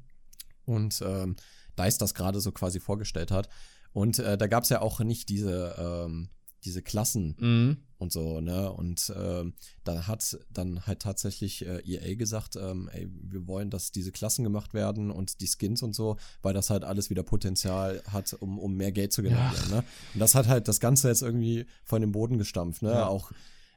und 0.67 1.03
ähm, 1.05 1.37
DICE 1.79 1.99
das 1.99 2.15
gerade 2.15 2.41
so 2.41 2.53
quasi 2.53 2.81
vorgestellt 2.81 3.31
hat. 3.31 3.49
Und 3.93 4.19
äh, 4.19 4.39
da 4.39 4.47
gab 4.47 4.63
es 4.65 4.71
ja 4.71 4.81
auch 4.81 5.01
nicht 5.01 5.29
diese, 5.29 5.75
ähm, 5.79 6.29
diese 6.65 6.83
Klassen 6.83 7.37
Mhm. 7.39 7.77
und 7.99 8.13
so, 8.13 8.41
ne? 8.41 8.73
Und 8.73 9.13
ähm, 9.17 9.55
da 9.85 10.07
hat 10.07 10.39
dann 10.51 10.87
halt 10.87 11.01
tatsächlich 11.01 11.65
äh, 11.67 11.81
EA 11.85 12.15
gesagt, 12.15 12.57
ähm, 12.57 12.89
ey, 12.93 13.09
wir 13.11 13.47
wollen, 13.47 13.71
dass 13.71 13.93
diese 13.93 14.13
Klassen 14.13 14.43
gemacht 14.45 14.75
werden 14.75 15.11
und 15.11 15.41
die 15.41 15.47
Skins 15.49 15.83
und 15.83 15.95
so, 15.95 16.17
weil 16.43 16.55
das 16.55 16.71
halt 16.71 16.85
alles 16.85 17.11
wieder 17.11 17.23
Potenzial 17.23 18.03
hat, 18.11 18.33
um, 18.35 18.59
um 18.59 18.75
mehr 18.77 18.93
Geld 18.93 19.13
zu 19.13 19.23
generieren, 19.23 19.71
ne? 19.71 19.85
Und 20.15 20.21
das 20.21 20.35
hat 20.35 20.49
halt 20.49 20.69
das 20.69 20.81
Ganze 20.81 21.09
jetzt 21.09 21.23
irgendwie 21.23 21.67
von 21.85 22.01
dem 22.01 22.13
Boden 22.13 22.39
gestampft, 22.39 22.83
ne? 22.83 22.91
Ja. 22.91 23.07
Auch 23.09 23.31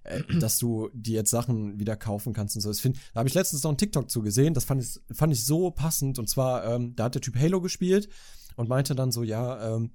äh, 0.03 0.23
dass 0.39 0.57
du 0.57 0.89
dir 0.93 1.15
jetzt 1.15 1.31
Sachen 1.31 1.79
wieder 1.79 1.97
kaufen 1.97 2.31
kannst 2.31 2.55
und 2.55 2.61
so. 2.61 2.71
Ich 2.71 2.81
find, 2.81 2.97
da 3.13 3.19
habe 3.19 3.27
ich 3.27 3.35
letztens 3.35 3.63
noch 3.63 3.71
einen 3.71 3.77
TikTok 3.77 4.09
zu 4.09 4.21
gesehen, 4.21 4.53
das 4.53 4.63
fand 4.63 4.81
ich, 4.81 4.99
fand 5.13 5.33
ich 5.33 5.43
so 5.45 5.69
passend. 5.71 6.17
Und 6.17 6.29
zwar, 6.29 6.63
ähm, 6.65 6.95
da 6.95 7.05
hat 7.05 7.15
der 7.15 7.21
Typ 7.21 7.35
Halo 7.35 7.59
gespielt 7.59 8.07
und 8.55 8.69
meinte 8.69 8.95
dann 8.95 9.11
so, 9.11 9.23
ja, 9.23 9.75
ähm, 9.75 9.91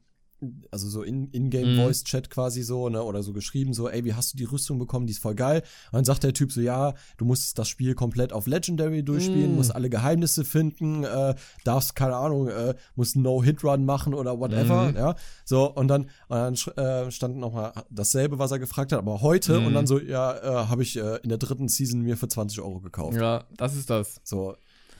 also 0.70 0.88
so 0.88 1.02
in- 1.02 1.28
in-game 1.30 1.72
Mhm. 1.74 1.76
Voice 1.76 2.04
Chat 2.04 2.30
quasi 2.30 2.62
so, 2.62 2.88
ne, 2.88 3.02
oder 3.02 3.22
so 3.22 3.32
geschrieben 3.32 3.74
so, 3.74 3.88
ey, 3.88 4.04
wie 4.04 4.14
hast 4.14 4.32
du 4.34 4.36
die 4.38 4.44
Rüstung 4.44 4.78
bekommen, 4.78 5.06
die 5.06 5.12
ist 5.12 5.22
voll 5.22 5.34
geil. 5.34 5.62
Und 5.90 5.96
dann 5.98 6.04
sagt 6.04 6.24
der 6.24 6.32
Typ 6.34 6.50
so, 6.52 6.60
ja, 6.60 6.94
du 7.16 7.24
musst 7.24 7.58
das 7.58 7.68
Spiel 7.68 7.94
komplett 7.94 8.32
auf 8.32 8.46
Legendary 8.46 9.02
durchspielen, 9.02 9.50
Mhm. 9.50 9.56
musst 9.56 9.74
alle 9.74 9.88
Geheimnisse 9.90 10.44
finden, 10.44 11.04
äh, 11.04 11.34
darfst, 11.64 11.94
keine 11.94 12.16
Ahnung, 12.16 12.48
äh, 12.48 12.74
musst 12.96 13.16
No-Hit-Run 13.16 13.84
machen 13.84 14.14
oder 14.14 14.38
whatever, 14.38 14.90
Mhm. 14.90 14.96
ja. 14.96 15.14
So, 15.44 15.72
und 15.72 15.88
dann, 15.88 16.02
und 16.02 16.10
dann 16.28 16.54
äh, 16.76 17.10
stand 17.10 17.36
nochmal 17.36 17.72
dasselbe, 17.90 18.38
was 18.38 18.50
er 18.50 18.58
gefragt 18.58 18.92
hat, 18.92 18.98
aber 18.98 19.20
heute 19.20 19.60
Mhm. 19.60 19.66
und 19.66 19.74
dann 19.74 19.86
so, 19.86 20.00
ja, 20.00 20.36
äh, 20.36 20.66
habe 20.68 20.82
ich 20.82 20.96
äh, 20.96 21.18
in 21.22 21.28
der 21.28 21.38
dritten 21.38 21.68
Season 21.68 22.00
mir 22.00 22.16
für 22.16 22.28
20 22.28 22.60
Euro 22.60 22.80
gekauft. 22.80 23.16
Ja, 23.16 23.44
das 23.56 23.76
ist 23.76 23.90
das. 23.90 24.20
So, 24.24 24.56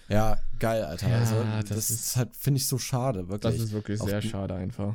ja, 0.09 0.37
geil, 0.59 0.83
Alter. 0.85 1.09
Ja, 1.09 1.19
also, 1.21 1.37
das 1.61 1.69
das, 1.69 1.91
ist- 1.91 2.17
halt, 2.17 2.37
finde 2.37 2.59
ich 2.59 2.67
so 2.67 2.77
schade, 2.77 3.29
wirklich. 3.29 3.55
Das 3.55 3.63
ist 3.65 3.73
wirklich 3.73 4.01
sehr 4.01 4.21
schade 4.21 4.55
einfach. 4.55 4.95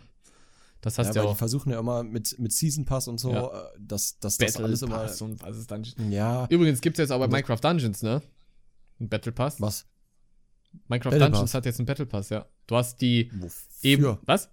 Das 0.95 0.97
ja, 0.97 1.09
hast 1.09 1.15
ja 1.15 1.21
die 1.23 1.27
auch 1.27 1.37
versuchen 1.37 1.71
ja 1.71 1.79
immer 1.79 2.03
mit, 2.03 2.37
mit 2.39 2.51
Season 2.51 2.85
Pass 2.85 3.07
und 3.07 3.19
so, 3.19 3.31
Ja. 3.31 3.47
äh, 3.47 3.63
dass, 3.79 4.19
dass 4.19 4.37
das 4.37 4.57
alles 4.57 4.81
immer. 4.81 4.97
Pass 4.99 5.21
und 5.21 5.41
was 5.41 5.57
ist 5.57 5.69
dann. 5.71 5.85
Ja, 6.09 6.47
Übrigens 6.49 6.81
gibt 6.81 6.97
es 6.97 7.03
jetzt 7.03 7.11
auch 7.11 7.19
bei 7.19 7.25
das- 7.27 7.31
Minecraft 7.33 7.59
Dungeons, 7.61 8.01
ne? 8.03 8.21
Ein 8.99 9.09
Battle 9.09 9.31
Pass. 9.31 9.61
was? 9.61 9.85
Minecraft 10.87 11.11
Battle 11.11 11.19
Dungeons 11.27 11.41
Pass? 11.51 11.53
hat 11.53 11.65
jetzt 11.65 11.79
einen 11.79 11.85
Battle 11.85 12.05
Pass, 12.05 12.29
ja. 12.29 12.45
Du 12.67 12.75
hast 12.75 13.01
die 13.01 13.31
Wofür? 13.39 13.53
eben. 13.83 14.17
Was? 14.25 14.49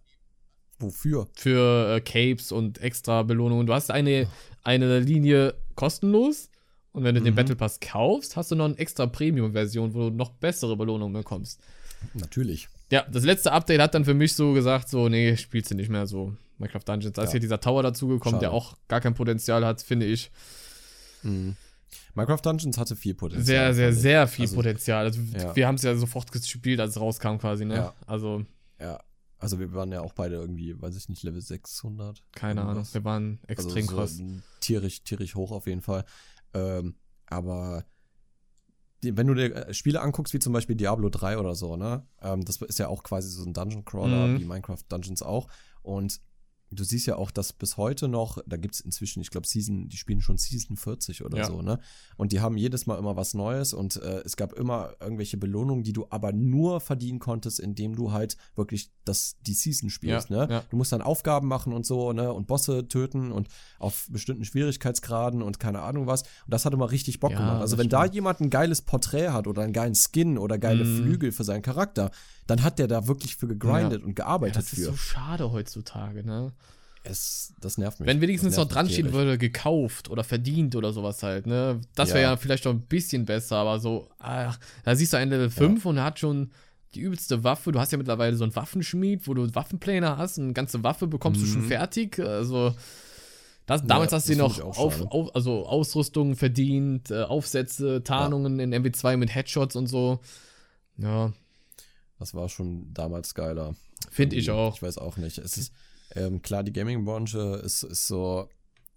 Wofür? 0.79 1.29
Für 1.35 1.97
äh, 1.97 2.01
Capes 2.01 2.51
und 2.53 2.79
extra 2.81 3.23
Belohnungen. 3.23 3.67
Du 3.67 3.73
hast 3.75 3.91
eine, 3.91 4.27
eine 4.63 4.99
Linie 5.01 5.55
kostenlos. 5.77 6.51
Und 6.93 7.03
wenn 7.05 7.15
du 7.17 7.21
den 7.23 7.33
Mhm. 7.33 7.37
Battle 7.37 7.57
Pass 7.57 7.81
kaufst, 7.81 8.37
hast 8.37 8.51
du 8.53 8.55
noch 8.55 8.67
eine 8.67 8.79
extra 8.79 9.07
Premium-Version, 9.07 9.95
wo 9.95 10.11
du 10.11 10.17
noch 10.17 10.31
bessere 10.31 10.77
Belohnungen 10.77 11.13
bekommst. 11.13 11.61
Natürlich. 12.15 12.69
Ja, 12.91 13.03
das 13.11 13.25
letzte 13.25 13.53
Update 13.53 13.81
hat 13.81 13.95
dann 13.95 14.05
für 14.05 14.15
mich 14.15 14.35
so 14.35 14.53
gesagt, 14.53 14.89
so, 14.89 15.09
nee, 15.09 15.37
spielst 15.37 15.71
du 15.71 15.75
nicht 15.75 15.89
mehr 15.89 16.07
so 16.07 16.37
Minecraft 16.59 16.83
Dungeons. 16.85 17.15
Da 17.15 17.23
ist 17.23 17.29
Ja. 17.29 17.33
hier 17.33 17.41
dieser 17.41 17.61
Tower 17.61 17.83
dazugekommen, 17.83 18.41
der 18.41 18.53
auch 18.53 18.77
gar 18.89 19.01
kein 19.01 19.15
Potenzial 19.15 19.65
hat, 19.65 19.83
finde 19.83 20.07
ich. 20.07 20.31
Mhm. 21.23 21.57
Minecraft 22.15 22.41
Dungeons 22.45 22.79
hatte 22.79 22.95
viel 22.97 23.15
Potenzial. 23.15 23.45
Sehr, 23.45 23.75
sehr, 23.75 23.93
sehr 23.93 24.29
viel 24.29 24.45
Also, 24.45 24.57
Potenzial. 24.57 25.05
Also 25.07 25.21
ja. 25.37 25.55
wir 25.57 25.67
haben 25.67 25.75
es 25.77 25.83
ja 25.83 25.97
sofort 25.97 26.31
gespielt, 26.31 26.79
als 26.81 26.91
es 26.93 27.01
rauskam 27.01 27.39
quasi, 27.39 27.65
ne? 27.65 27.75
Ja. 27.77 27.95
Also, 28.07 28.45
Ja. 28.81 29.01
Also 29.39 29.59
wir 29.59 29.73
waren 29.75 29.93
ja 29.93 30.01
auch 30.01 30.15
beide 30.15 30.37
irgendwie, 30.37 30.81
weiß 30.81 30.97
ich 30.97 31.09
nicht, 31.11 31.23
Level 31.23 31.41
600. 31.43 32.23
keine 32.33 32.63
Ahnung. 32.63 32.87
Wir 32.93 33.05
waren 33.05 33.41
extrem 33.47 33.89
also 33.89 33.91
so 33.91 33.97
krass. 33.97 34.23
Tierisch, 34.61 35.03
tierisch 35.03 35.35
hoch 35.35 35.51
auf 35.53 35.67
jeden 35.67 35.83
Fall. 35.83 36.05
Ähm, 36.55 36.95
aber 37.27 37.85
die, 39.05 39.17
wenn 39.17 39.27
du 39.27 39.35
dir 39.35 39.55
äh, 39.69 39.75
Spiele 39.75 40.01
anguckst, 40.01 40.35
wie 40.35 40.39
zum 40.39 40.53
Beispiel 40.53 40.77
Diablo 40.77 41.09
3 41.11 41.39
oder 41.39 41.55
so, 41.55 41.77
ne? 41.77 42.07
Ähm, 42.23 42.45
das 42.45 42.57
ist 42.63 42.79
ja 42.79 42.89
auch 42.89 43.03
quasi 43.03 43.29
so 43.29 43.45
ein 43.45 43.53
Dungeon 43.53 43.85
Crawler, 43.85 44.27
Mhm. 44.29 44.41
wie 44.41 44.45
Minecraft 44.45 44.79
Dungeons 44.89 45.23
auch. 45.23 45.49
Und 45.83 46.21
du 46.75 46.85
siehst 46.85 47.07
ja 47.07 47.17
auch, 47.17 47.31
dass 47.31 47.53
bis 47.53 47.77
heute 47.77 48.09
noch, 48.09 48.39
da 48.47 48.57
gibt 48.57 48.75
es 48.75 48.81
inzwischen, 48.81 49.21
ich 49.21 49.31
glaube, 49.31 49.47
Season, 49.47 49.89
die 49.89 49.97
spielen 49.97 50.21
schon 50.21 50.37
Season 50.37 50.77
40 50.77 51.25
oder 51.25 51.39
Ja. 51.39 51.45
so, 51.47 51.63
ne? 51.63 51.79
Und 52.17 52.33
die 52.33 52.41
haben 52.41 52.57
jedes 52.57 52.87
Mal 52.87 52.99
immer 52.99 53.17
was 53.17 53.35
Neues 53.35 53.73
und 53.73 53.97
äh, 53.97 54.21
es 54.25 54.37
gab 54.37 54.53
immer 54.55 54.95
irgendwelche 55.01 55.37
Belohnungen, 55.37 55.85
die 55.85 55.93
du 55.93 56.07
aber 56.11 56.33
nur 56.33 56.81
verdienen 56.81 57.19
konntest, 57.19 57.61
indem 57.61 57.95
du 57.97 58.13
halt 58.13 58.37
wirklich 58.57 58.91
das, 59.05 59.37
die 59.47 59.55
Season 59.55 59.91
spielst, 59.91 60.31
Ja, 60.31 60.47
ne? 60.47 60.53
ja. 60.53 60.65
Du 60.71 60.77
musst 60.77 60.93
dann 60.93 61.03
Aufgaben 61.03 61.49
machen 61.49 61.73
und 61.73 61.87
so, 61.87 62.13
ne? 62.13 62.33
Und 62.33 62.47
Bosse 62.47 62.89
töten 62.89 63.33
und 63.33 63.49
auf 63.79 64.07
bestimmten 64.11 64.45
Schwierigkeitsgraden 64.45 65.43
und 65.43 65.59
keine 65.61 65.83
Ahnung 65.83 66.07
was. 66.07 66.23
Und 66.23 66.29
das 66.49 66.65
hat 66.65 66.73
immer 66.75 66.91
richtig 66.91 67.21
Bock 67.21 67.31
gemacht. 67.31 67.61
Also 67.61 67.79
wenn 67.79 67.89
da 67.89 68.01
stimmt. 68.03 68.15
jemand 68.15 68.41
ein 68.41 68.51
geiles 68.51 68.83
Porträt 68.83 69.29
hat 69.31 69.47
oder 69.47 69.63
einen 69.63 69.73
geilen 69.73 69.95
Skin 69.95 70.39
oder 70.39 70.59
geile 70.59 70.85
Mhm. 70.85 71.03
Flügel 71.03 71.33
für 71.33 71.45
seinen 71.45 71.63
Charakter, 71.63 72.11
dann 72.47 72.63
hat 72.63 72.79
der 72.79 72.89
da 72.89 73.07
wirklich 73.07 73.37
für 73.37 73.47
gegrindet 73.49 74.03
und 74.03 74.09
Ja, 74.11 74.15
gearbeitet 74.25 74.57
das 74.57 74.73
ist 74.73 74.81
für. 74.81 74.85
so 74.93 74.97
schade 74.97 75.53
heutzutage, 75.53 76.25
ne? 76.25 76.53
es, 77.07 77.53
das 77.61 77.77
nervt 77.77 78.01
mich. 78.01 78.07
Wenn 78.07 78.23
wenigstens 78.23 78.55
Das 78.55 78.65
noch 78.65 78.73
dran 78.73 78.89
stehen 78.89 79.13
würde, 79.13 79.37
gekauft 79.37 80.09
oder 80.09 80.25
verdient 80.25 80.75
oder 80.75 80.91
sowas 80.95 81.23
halt, 81.23 81.47
ne? 81.47 81.81
Das 81.95 82.09
wäre 82.11 82.21
Ja. 82.23 82.31
ja. 82.31 82.37
vielleicht 82.39 82.65
noch 82.65 82.73
ein 82.73 82.81
bisschen 82.81 83.27
besser, 83.27 83.57
aber 83.57 83.79
so, 83.79 84.09
ach, 84.19 84.59
da 84.85 84.97
siehst 84.97 85.13
du 85.13 85.19
einen 85.19 85.31
Level 85.31 85.51
5 85.51 85.85
und 85.85 85.99
er 85.99 86.05
hat 86.05 86.19
schon 86.19 86.51
die 86.95 87.01
übelste 87.01 87.45
Waffe. 87.45 87.73
Du 87.73 87.79
hast 87.79 87.93
ja 87.93 87.99
mittlerweile 87.99 88.35
so 88.37 88.45
einen 88.45 88.57
Waffenschmied, 88.57 89.27
wo 89.29 89.35
du 89.35 89.55
Waffenpläne 89.55 90.17
hast 90.17 90.39
und 90.39 90.45
eine 90.45 90.53
ganze 90.55 90.83
Waffe 90.83 91.07
bekommst 91.07 91.43
du 91.43 91.47
schon 91.47 91.63
Mhm. 91.65 91.69
fertig. 91.69 92.19
Also, 92.21 92.75
das, 93.67 93.85
damals 93.87 94.13
hast 94.13 94.29
du 94.31 94.33
das 94.37 94.39
noch 94.39 94.61
auf, 94.61 95.03
auf, 95.11 95.35
also 95.35 95.67
Ausrüstung 95.67 96.37
verdient, 96.37 97.11
äh, 97.11 97.25
Aufsätze, 97.25 98.03
Tarnungen 98.03 98.59
in 98.61 98.73
MW2 98.73 99.19
mit 99.19 99.35
Headshots 99.35 99.77
und 99.77 99.89
so. 99.89 100.21
Ja, 100.97 101.33
Das 102.25 102.33
war 102.33 102.49
schon 102.49 102.91
damals 102.95 103.35
geiler. 103.35 103.75
finde 104.11 104.37
ich 104.37 104.47
Irgendwie, 104.47 104.63
auch. 104.63 104.77
Ich 104.77 104.83
weiß 104.83 104.97
auch 104.97 105.19
nicht. 105.19 105.37
Es 105.37 105.59
ist, 105.59 105.75
ähm, 106.15 106.41
klar, 106.41 106.63
die 106.63 106.73
Gaming-Branche 106.73 107.61
ist, 107.63 107.83
ist 107.83 108.07
so 108.07 108.49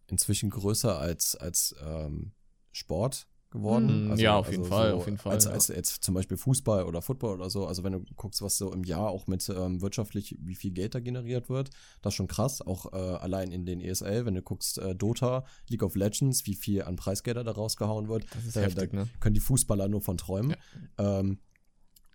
inzwischen 0.07 0.49
größer 0.49 0.97
als, 0.97 1.35
als 1.35 1.75
ähm, 1.85 2.31
Sport 2.71 3.27
geworden. 3.49 4.11
Mhm, 4.11 4.15
ja, 4.15 4.37
auf 4.37 4.49
jeden 4.49 4.63
Fall, 4.63 4.93
auf 4.93 5.07
jeden 5.07 5.17
Fall, 5.17 5.33
Als, 5.33 5.43
ja. 5.43 5.51
als 5.51 5.67
jetzt 5.67 6.05
zum 6.05 6.15
Beispiel 6.15 6.37
Fußball 6.37 6.85
oder 6.85 7.01
Football 7.01 7.33
oder 7.33 7.49
so. 7.49 7.67
Also 7.67 7.83
wenn 7.83 7.91
du 7.91 8.05
guckst, 8.15 8.41
was 8.41 8.57
so 8.57 8.71
im 8.71 8.85
Jahr 8.85 9.09
auch 9.09 9.27
mit 9.27 9.49
ähm, 9.49 9.81
wirtschaftlich, 9.81 10.37
wie 10.39 10.55
viel 10.55 10.71
Geld 10.71 10.95
da 10.95 11.01
generiert 11.01 11.49
wird, 11.49 11.71
das 12.01 12.13
ist 12.13 12.15
schon 12.15 12.29
krass. 12.29 12.61
Auch 12.61 12.93
äh, 12.93 12.95
allein 12.95 13.51
in 13.51 13.65
den 13.65 13.81
ESL, 13.81 14.25
wenn 14.25 14.35
du 14.35 14.41
guckst, 14.41 14.77
äh, 14.77 14.95
Dota, 14.95 15.43
League 15.67 15.83
of 15.83 15.97
Legends, 15.97 16.45
wie 16.45 16.55
viel 16.55 16.83
an 16.83 16.95
Preisgelder 16.95 17.43
da 17.43 17.51
rausgehauen 17.51 18.07
wird. 18.07 18.25
Das 18.33 18.45
ist 18.45 18.55
da, 18.55 18.61
heftig, 18.61 18.91
da 18.91 18.99
ne? 18.99 19.09
können 19.19 19.35
die 19.35 19.41
Fußballer 19.41 19.89
nur 19.89 19.99
von 19.99 20.17
träumen. 20.17 20.55
Ähm, 20.97 21.39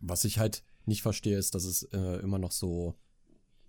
was 0.00 0.24
ich 0.24 0.38
halt 0.38 0.62
nicht 0.86 1.02
verstehe, 1.02 1.36
ist, 1.38 1.54
dass 1.54 1.64
es 1.64 1.82
äh, 1.92 2.16
immer 2.20 2.38
noch 2.38 2.52
so, 2.52 2.94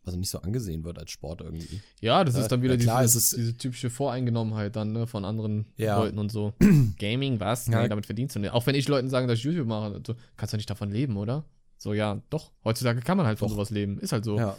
also 0.06 0.17
nicht 0.17 0.30
so 0.30 0.39
angesehen 0.39 0.84
wird 0.84 0.99
als 0.99 1.12
Sport 1.12 1.41
irgendwie. 1.41 1.82
Ja, 2.02 2.23
das 2.23 2.36
Ja, 2.36 2.41
ist 2.41 2.52
dann 2.52 2.62
wieder 2.62 2.76
ja, 2.76 2.82
klar, 2.82 3.02
diese, 3.04 3.17
es 3.17 3.32
ist- 3.34 3.38
diese 3.38 3.58
typische 3.58 3.89
Voreingenommenheit 3.89 4.76
dann, 4.76 4.91
ne, 4.91 5.08
von 5.08 5.23
anderen 5.26 5.65
Ja. 5.78 5.97
Leuten 5.97 6.17
und 6.19 6.32
so. 6.32 6.54
Gaming, 6.99 7.39
was? 7.39 7.67
Ja. 7.67 7.82
Nee, 7.82 7.89
damit 7.89 8.06
verdienst 8.06 8.36
du 8.36 8.39
nicht. 8.39 8.52
Auch 8.52 8.65
wenn 8.65 8.76
ich 8.76 8.88
Leuten 8.88 9.10
sage, 9.10 9.28
dass 9.28 9.38
ich 9.39 9.45
YouTube 9.45 9.67
mache, 9.67 10.02
du 10.02 10.13
kannst 10.38 10.54
doch 10.54 10.58
nicht 10.58 10.69
davon 10.69 10.91
leben, 10.91 11.15
oder? 11.17 11.45
So, 11.78 11.93
ja, 11.93 12.21
doch. 12.30 12.52
Heutzutage 12.63 13.02
kann 13.02 13.17
man 13.17 13.26
halt 13.26 13.39
von 13.39 13.47
Doch. 13.49 13.56
sowas 13.56 13.69
leben. 13.69 13.99
Ist 13.99 14.12
halt 14.13 14.23
so. 14.26 14.38
Ja. 14.38 14.58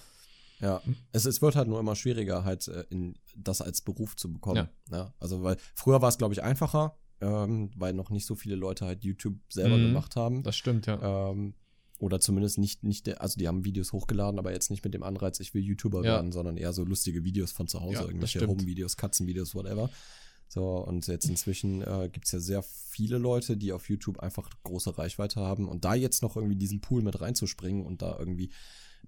Ja, 0.60 0.80
es, 1.12 1.24
es 1.26 1.42
wird 1.42 1.56
halt 1.56 1.68
nur 1.68 1.80
immer 1.80 1.96
schwieriger, 1.96 2.44
halt 2.44 2.68
äh, 2.68 2.84
in, 2.88 3.16
das 3.36 3.60
als 3.60 3.80
Beruf 3.82 4.14
zu 4.16 4.32
bekommen. 4.32 4.68
Ja. 4.90 5.12
Also, 5.18 5.42
weil 5.42 5.56
früher 5.74 6.00
war 6.00 6.08
es, 6.08 6.16
glaube 6.16 6.32
ich, 6.32 6.42
einfacher, 6.42 6.96
ähm, 7.20 7.70
weil 7.76 7.92
noch 7.92 8.10
nicht 8.10 8.24
so 8.24 8.34
viele 8.34 8.54
Leute 8.54 8.86
halt 8.86 9.02
YouTube 9.04 9.36
selber 9.48 9.76
Mhm. 9.76 9.86
gemacht 9.88 10.16
haben. 10.16 10.42
Das 10.42 10.56
stimmt, 10.56 10.86
ja. 10.86 11.30
Ähm, 11.30 11.54
oder 12.04 12.20
zumindest 12.20 12.58
nicht, 12.58 12.84
nicht 12.84 13.18
also 13.20 13.38
die 13.38 13.48
haben 13.48 13.64
Videos 13.64 13.92
hochgeladen, 13.94 14.38
aber 14.38 14.52
jetzt 14.52 14.70
nicht 14.70 14.84
mit 14.84 14.92
dem 14.92 15.02
Anreiz, 15.02 15.40
ich 15.40 15.54
will 15.54 15.62
YouTuber 15.62 15.98
Ja. 16.04 16.14
werden, 16.16 16.32
sondern 16.32 16.58
eher 16.58 16.74
so 16.74 16.84
lustige 16.84 17.24
Videos 17.24 17.50
von 17.52 17.66
zu 17.66 17.80
Hause, 17.80 17.94
Ja, 17.94 18.02
irgendwelche. 18.02 18.46
Home-Videos, 18.46 18.96
Katzenvideos, 18.98 19.54
whatever. 19.54 19.88
So, 20.48 20.84
und 20.86 21.06
jetzt 21.06 21.28
inzwischen 21.30 21.80
äh, 21.80 22.10
gibt 22.12 22.26
es 22.26 22.32
ja 22.32 22.38
sehr 22.40 22.62
viele 22.62 23.16
Leute, 23.16 23.56
die 23.56 23.72
auf 23.72 23.88
YouTube 23.88 24.20
einfach 24.20 24.50
große 24.64 24.98
Reichweite 24.98 25.40
haben 25.40 25.66
und 25.66 25.84
da 25.86 25.94
jetzt 25.94 26.20
noch 26.22 26.36
irgendwie 26.36 26.56
diesen 26.56 26.80
Pool 26.82 27.00
mit 27.02 27.20
reinzuspringen 27.20 27.84
und 27.86 28.02
da 28.02 28.16
irgendwie 28.18 28.50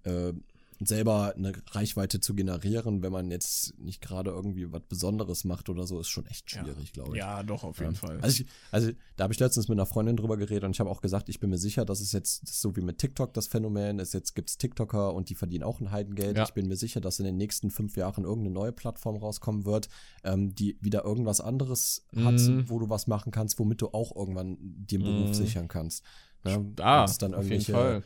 äh, 0.05 0.33
selber 0.81 1.35
eine 1.37 1.53
Reichweite 1.71 2.21
zu 2.21 2.35
generieren, 2.35 3.03
wenn 3.03 3.13
man 3.13 3.31
jetzt 3.31 3.79
nicht 3.79 4.01
gerade 4.03 4.31
irgendwie 4.31 4.71
was 4.73 4.83
Besonderes 4.89 5.45
macht 5.45 5.69
oder 5.69 5.87
so, 5.87 5.99
ist 6.01 6.09
schon 6.09 6.27
echt 6.27 6.51
schwierig, 6.51 6.93
glaube 6.93 7.13
ich. 7.13 7.19
Ja, 7.19 7.43
doch, 7.43 7.65
auf 7.65 7.79
Ja. 7.79 7.85
jeden 7.85 7.97
Fall. 7.97 8.21
Also, 8.21 8.43
ich, 8.43 8.49
also 8.71 8.91
da 9.17 9.25
habe 9.25 9.33
ich 9.33 9.41
letztens 9.41 9.69
mit 9.69 9.79
einer 9.79 9.87
Freundin 9.87 10.17
drüber 10.17 10.37
geredet 10.37 10.65
und 10.65 10.73
ich 10.73 10.81
habe 10.81 10.91
auch 10.91 11.01
gesagt, 11.01 11.29
ich 11.29 11.41
bin 11.41 11.51
mir 11.51 11.59
sicher, 11.59 11.85
dass 11.85 12.01
es 12.01 12.13
jetzt 12.13 12.43
das 12.43 12.61
so 12.61 12.77
wie 12.77 12.83
mit 12.83 12.99
TikTok 12.99 13.33
das 13.33 13.47
Phänomen 13.47 13.99
ist. 13.99 14.13
Jetzt 14.15 14.35
gibt's 14.35 14.59
TikToker 14.59 15.15
und 15.15 15.31
die 15.31 15.35
verdienen 15.35 15.65
auch 15.65 15.81
ein 15.81 15.91
Heidengeld. 15.91 16.37
Ja. 16.37 16.45
Ich 16.45 16.53
bin 16.53 16.69
mir 16.69 16.77
sicher, 16.77 17.01
dass 17.01 17.19
in 17.19 17.25
den 17.25 17.37
nächsten 17.37 17.71
fünf 17.71 17.97
Jahren 17.97 18.25
irgendeine 18.25 18.55
neue 18.55 18.73
Plattform 18.73 19.17
rauskommen 19.17 19.65
wird, 19.65 19.89
ähm, 20.25 20.55
die 20.55 20.77
wieder 20.81 21.05
irgendwas 21.05 21.41
anderes 21.41 22.05
hat, 22.17 22.35
Mhm. 22.35 22.69
wo 22.69 22.79
du 22.79 22.91
was 22.91 23.07
machen 23.07 23.33
kannst, 23.33 23.59
womit 23.59 23.81
du 23.81 23.89
auch 23.89 24.15
irgendwann 24.15 24.59
dir 24.61 24.99
einen 24.99 25.05
Beruf 25.09 25.29
Mhm. 25.29 25.35
sichern 25.35 25.69
kannst. 25.69 26.05
Ne? 26.45 26.73
es 27.05 27.19
dann 27.19 27.35
auf 27.35 27.49
jeden 27.49 27.65
Fall. 27.65 28.03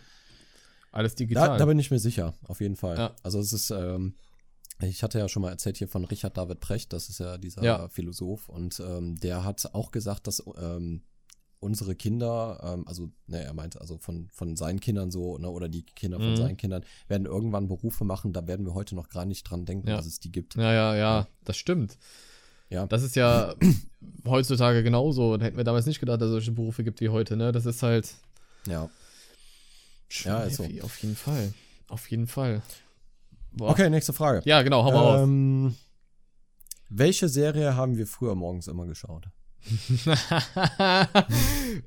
Alles 0.92 1.14
digital. 1.14 1.48
Da, 1.50 1.56
da 1.58 1.64
bin 1.66 1.78
ich 1.78 1.90
mir 1.90 1.98
sicher, 1.98 2.34
auf 2.46 2.60
jeden 2.60 2.76
Fall. 2.76 2.96
Ja. 2.96 3.14
Also 3.22 3.38
es 3.40 3.52
ist, 3.52 3.70
ähm, 3.70 4.14
ich 4.80 5.02
hatte 5.02 5.18
ja 5.18 5.28
schon 5.28 5.42
mal 5.42 5.50
erzählt 5.50 5.76
hier 5.76 5.88
von 5.88 6.04
Richard 6.04 6.36
David 6.36 6.60
Precht, 6.60 6.92
das 6.92 7.08
ist 7.08 7.20
ja 7.20 7.38
dieser 7.38 7.62
Ja. 7.62 7.88
Philosoph 7.88 8.48
und 8.48 8.80
ähm, 8.80 9.16
der 9.20 9.44
hat 9.44 9.68
auch 9.74 9.90
gesagt, 9.92 10.26
dass 10.26 10.42
ähm, 10.60 11.02
unsere 11.60 11.94
Kinder, 11.94 12.58
ähm, 12.64 12.88
also 12.88 13.10
ne, 13.26 13.44
er 13.44 13.52
meint 13.52 13.78
also 13.80 13.98
von, 13.98 14.28
von 14.32 14.56
seinen 14.56 14.80
Kindern 14.80 15.10
so, 15.10 15.36
ne, 15.36 15.50
oder 15.50 15.68
die 15.68 15.82
Kinder 15.82 16.18
von 16.18 16.30
Mhm. 16.30 16.36
seinen 16.36 16.56
Kindern, 16.56 16.82
werden 17.06 17.26
irgendwann 17.26 17.68
Berufe 17.68 18.04
machen, 18.04 18.32
da 18.32 18.46
werden 18.46 18.64
wir 18.64 18.72
heute 18.74 18.94
noch 18.94 19.10
gar 19.10 19.26
nicht 19.26 19.44
dran 19.44 19.66
denken, 19.66 19.86
Ja. 19.88 19.96
dass 19.98 20.06
es 20.06 20.20
die 20.20 20.32
gibt. 20.32 20.54
ja, 20.56 20.72
ja, 20.72 20.96
ja, 20.96 21.26
das 21.44 21.56
stimmt. 21.58 21.98
Ja. 22.70 22.86
Das 22.86 23.02
ist 23.02 23.14
ja 23.16 23.54
heutzutage 24.24 24.82
genauso. 24.82 25.36
Da 25.36 25.44
hätten 25.44 25.56
wir 25.56 25.64
damals 25.64 25.86
nicht 25.86 26.00
gedacht, 26.00 26.20
dass 26.20 26.28
es 26.28 26.32
solche 26.32 26.52
Berufe 26.52 26.84
gibt 26.84 27.00
wie 27.00 27.08
heute, 27.08 27.36
ne? 27.36 27.50
Das 27.52 27.66
ist 27.66 27.82
halt. 27.82 28.14
Ja. 28.66 28.88
Schon 30.12 30.32
Ja, 30.32 30.40
ist 30.42 30.56
so. 30.56 30.64
heavy, 30.64 30.82
Auf 30.82 30.96
jeden 31.02 31.16
Fall. 31.16 31.52
Auf 31.88 32.10
jeden 32.10 32.26
Fall. 32.26 32.62
Boah. 33.52 33.70
Okay, 33.70 33.88
nächste 33.90 34.12
Frage. 34.12 34.42
Ja, 34.44 34.62
genau, 34.62 34.84
hau 34.84 34.92
mal 34.92 34.98
raus. 34.98 35.20
ähm, 35.22 35.74
welche 36.88 37.28
Serie 37.28 37.74
haben 37.76 37.96
wir 37.96 38.06
früher 38.06 38.34
morgens 38.34 38.66
immer 38.68 38.86
geschaut? 38.86 39.28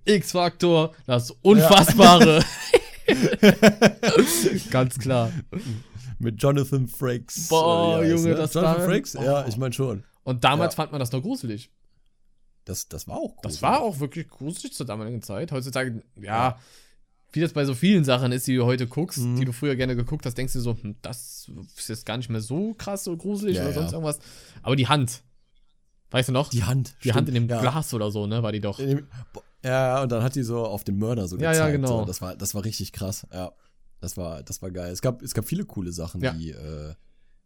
X-Faktor, 0.06 0.94
das 1.06 1.32
Unfassbare. 1.42 2.44
Ganz 4.72 4.98
klar. 5.00 5.32
Mit 6.20 6.42
Jonathan 6.42 6.88
Frakes. 6.88 7.48
Boah, 7.50 8.00
äh, 8.00 8.04
wie 8.04 8.06
er 8.10 8.16
Junge, 8.16 8.30
ne? 8.30 8.36
das 8.36 8.54
Jonathan 8.54 8.78
war- 8.82 8.86
Frakes? 8.86 9.14
Ja, 9.14 9.44
Oh. 9.44 9.48
ich 9.48 9.58
meine 9.58 9.74
schon. 9.74 10.04
Und 10.24 10.44
damals 10.44 10.74
Ja. 10.74 10.78
fand 10.78 10.92
man 10.92 11.00
das 11.00 11.12
noch 11.12 11.22
gruselig. 11.22 11.70
Das, 12.66 12.88
das 12.88 13.08
war 13.08 13.18
auch 13.18 13.36
Das 13.42 13.54
gruselig. 13.54 13.62
war 13.64 13.82
auch 13.82 14.00
wirklich 14.00 14.30
gruselig 14.30 14.74
zur 14.74 14.86
damaligen 14.86 15.22
Zeit. 15.22 15.52
Heutzutage, 15.52 16.02
ja, 16.16 16.24
Ja. 16.24 16.60
Wie 17.34 17.42
das 17.42 17.54
bei 17.54 17.66
so 17.66 17.74
vielen 17.74 18.04
Sachen 18.04 18.32
ist, 18.32 18.48
die 18.48 18.56
du 18.56 18.66
heute 18.66 18.88
guckst, 18.88 19.20
Mhm. 19.20 19.36
die 19.38 19.46
du 19.46 19.52
früher 19.52 19.76
gerne 19.76 19.96
geguckt 19.96 20.26
hast, 20.26 20.38
denkst 20.38 20.54
du 20.54 20.60
so, 20.62 20.76
hm, 20.80 20.96
das 21.02 21.52
ist 21.78 21.90
jetzt 21.90 22.06
gar 22.06 22.18
nicht 22.18 22.30
mehr 22.30 22.42
so 22.42 22.74
krass 22.76 23.04
so 23.04 23.16
gruselig 23.18 23.58
Ja, 23.58 23.64
oder 23.64 23.72
ja. 23.72 23.76
sonst 23.82 23.92
irgendwas. 23.94 24.20
Aber 24.62 24.76
die 24.76 24.88
Hand. 24.88 25.24
Weißt 26.12 26.30
du 26.30 26.34
noch? 26.34 26.50
Die 26.50 26.64
Hand. 26.64 26.96
Die 27.04 27.14
Hand 27.14 27.28
in 27.28 27.34
dem 27.34 27.50
ja. 27.50 27.60
Glas 27.60 27.94
oder 27.94 28.12
so, 28.12 28.28
ne, 28.28 28.44
war 28.44 28.52
die 28.52 28.60
doch. 28.62 28.78
Dem- 28.78 29.08
Ja, 29.64 30.04
und 30.04 30.12
dann 30.12 30.22
hat 30.24 30.36
die 30.36 30.44
so 30.44 30.66
auf 30.66 30.84
den 30.84 30.98
Mörder 30.98 31.28
so 31.28 31.38
Ja, 31.38 31.52
gezeigt. 31.52 31.70
ja, 31.70 31.72
genau. 31.76 32.00
So. 32.02 32.06
Das, 32.06 32.22
war, 32.22 32.36
das 32.36 32.54
war 32.54 32.64
richtig 32.66 32.92
krass. 32.92 33.26
Ja, 33.34 33.52
das 34.00 34.16
war, 34.18 34.44
das 34.44 34.62
war 34.62 34.70
geil. 34.72 34.92
Es 34.92 35.02
gab, 35.02 35.22
es 35.24 35.34
gab 35.34 35.46
viele 35.48 35.66
coole 35.66 35.92
Sachen, 35.92 36.22
Ja. 36.22 36.34
die 36.34 36.52
äh, 36.52 36.94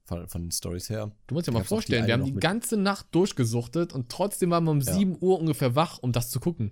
von, 0.03 0.27
von 0.27 0.41
den 0.41 0.51
Stories 0.51 0.89
her. 0.89 1.11
Du 1.27 1.35
musst 1.35 1.47
dir 1.47 1.51
mal 1.51 1.63
vorstellen, 1.63 2.07
wir 2.07 2.13
haben 2.13 2.25
die 2.25 2.33
ganze 2.33 2.75
Nacht 2.77 3.07
durchgesuchtet 3.11 3.93
und 3.93 4.09
trotzdem 4.09 4.49
waren 4.51 4.63
wir 4.65 4.71
um 4.71 4.81
Ja. 4.81 4.93
7 4.93 5.17
Uhr 5.21 5.39
ungefähr 5.39 5.75
wach, 5.75 5.99
um 5.99 6.11
das 6.11 6.29
zu 6.29 6.39
gucken. 6.39 6.71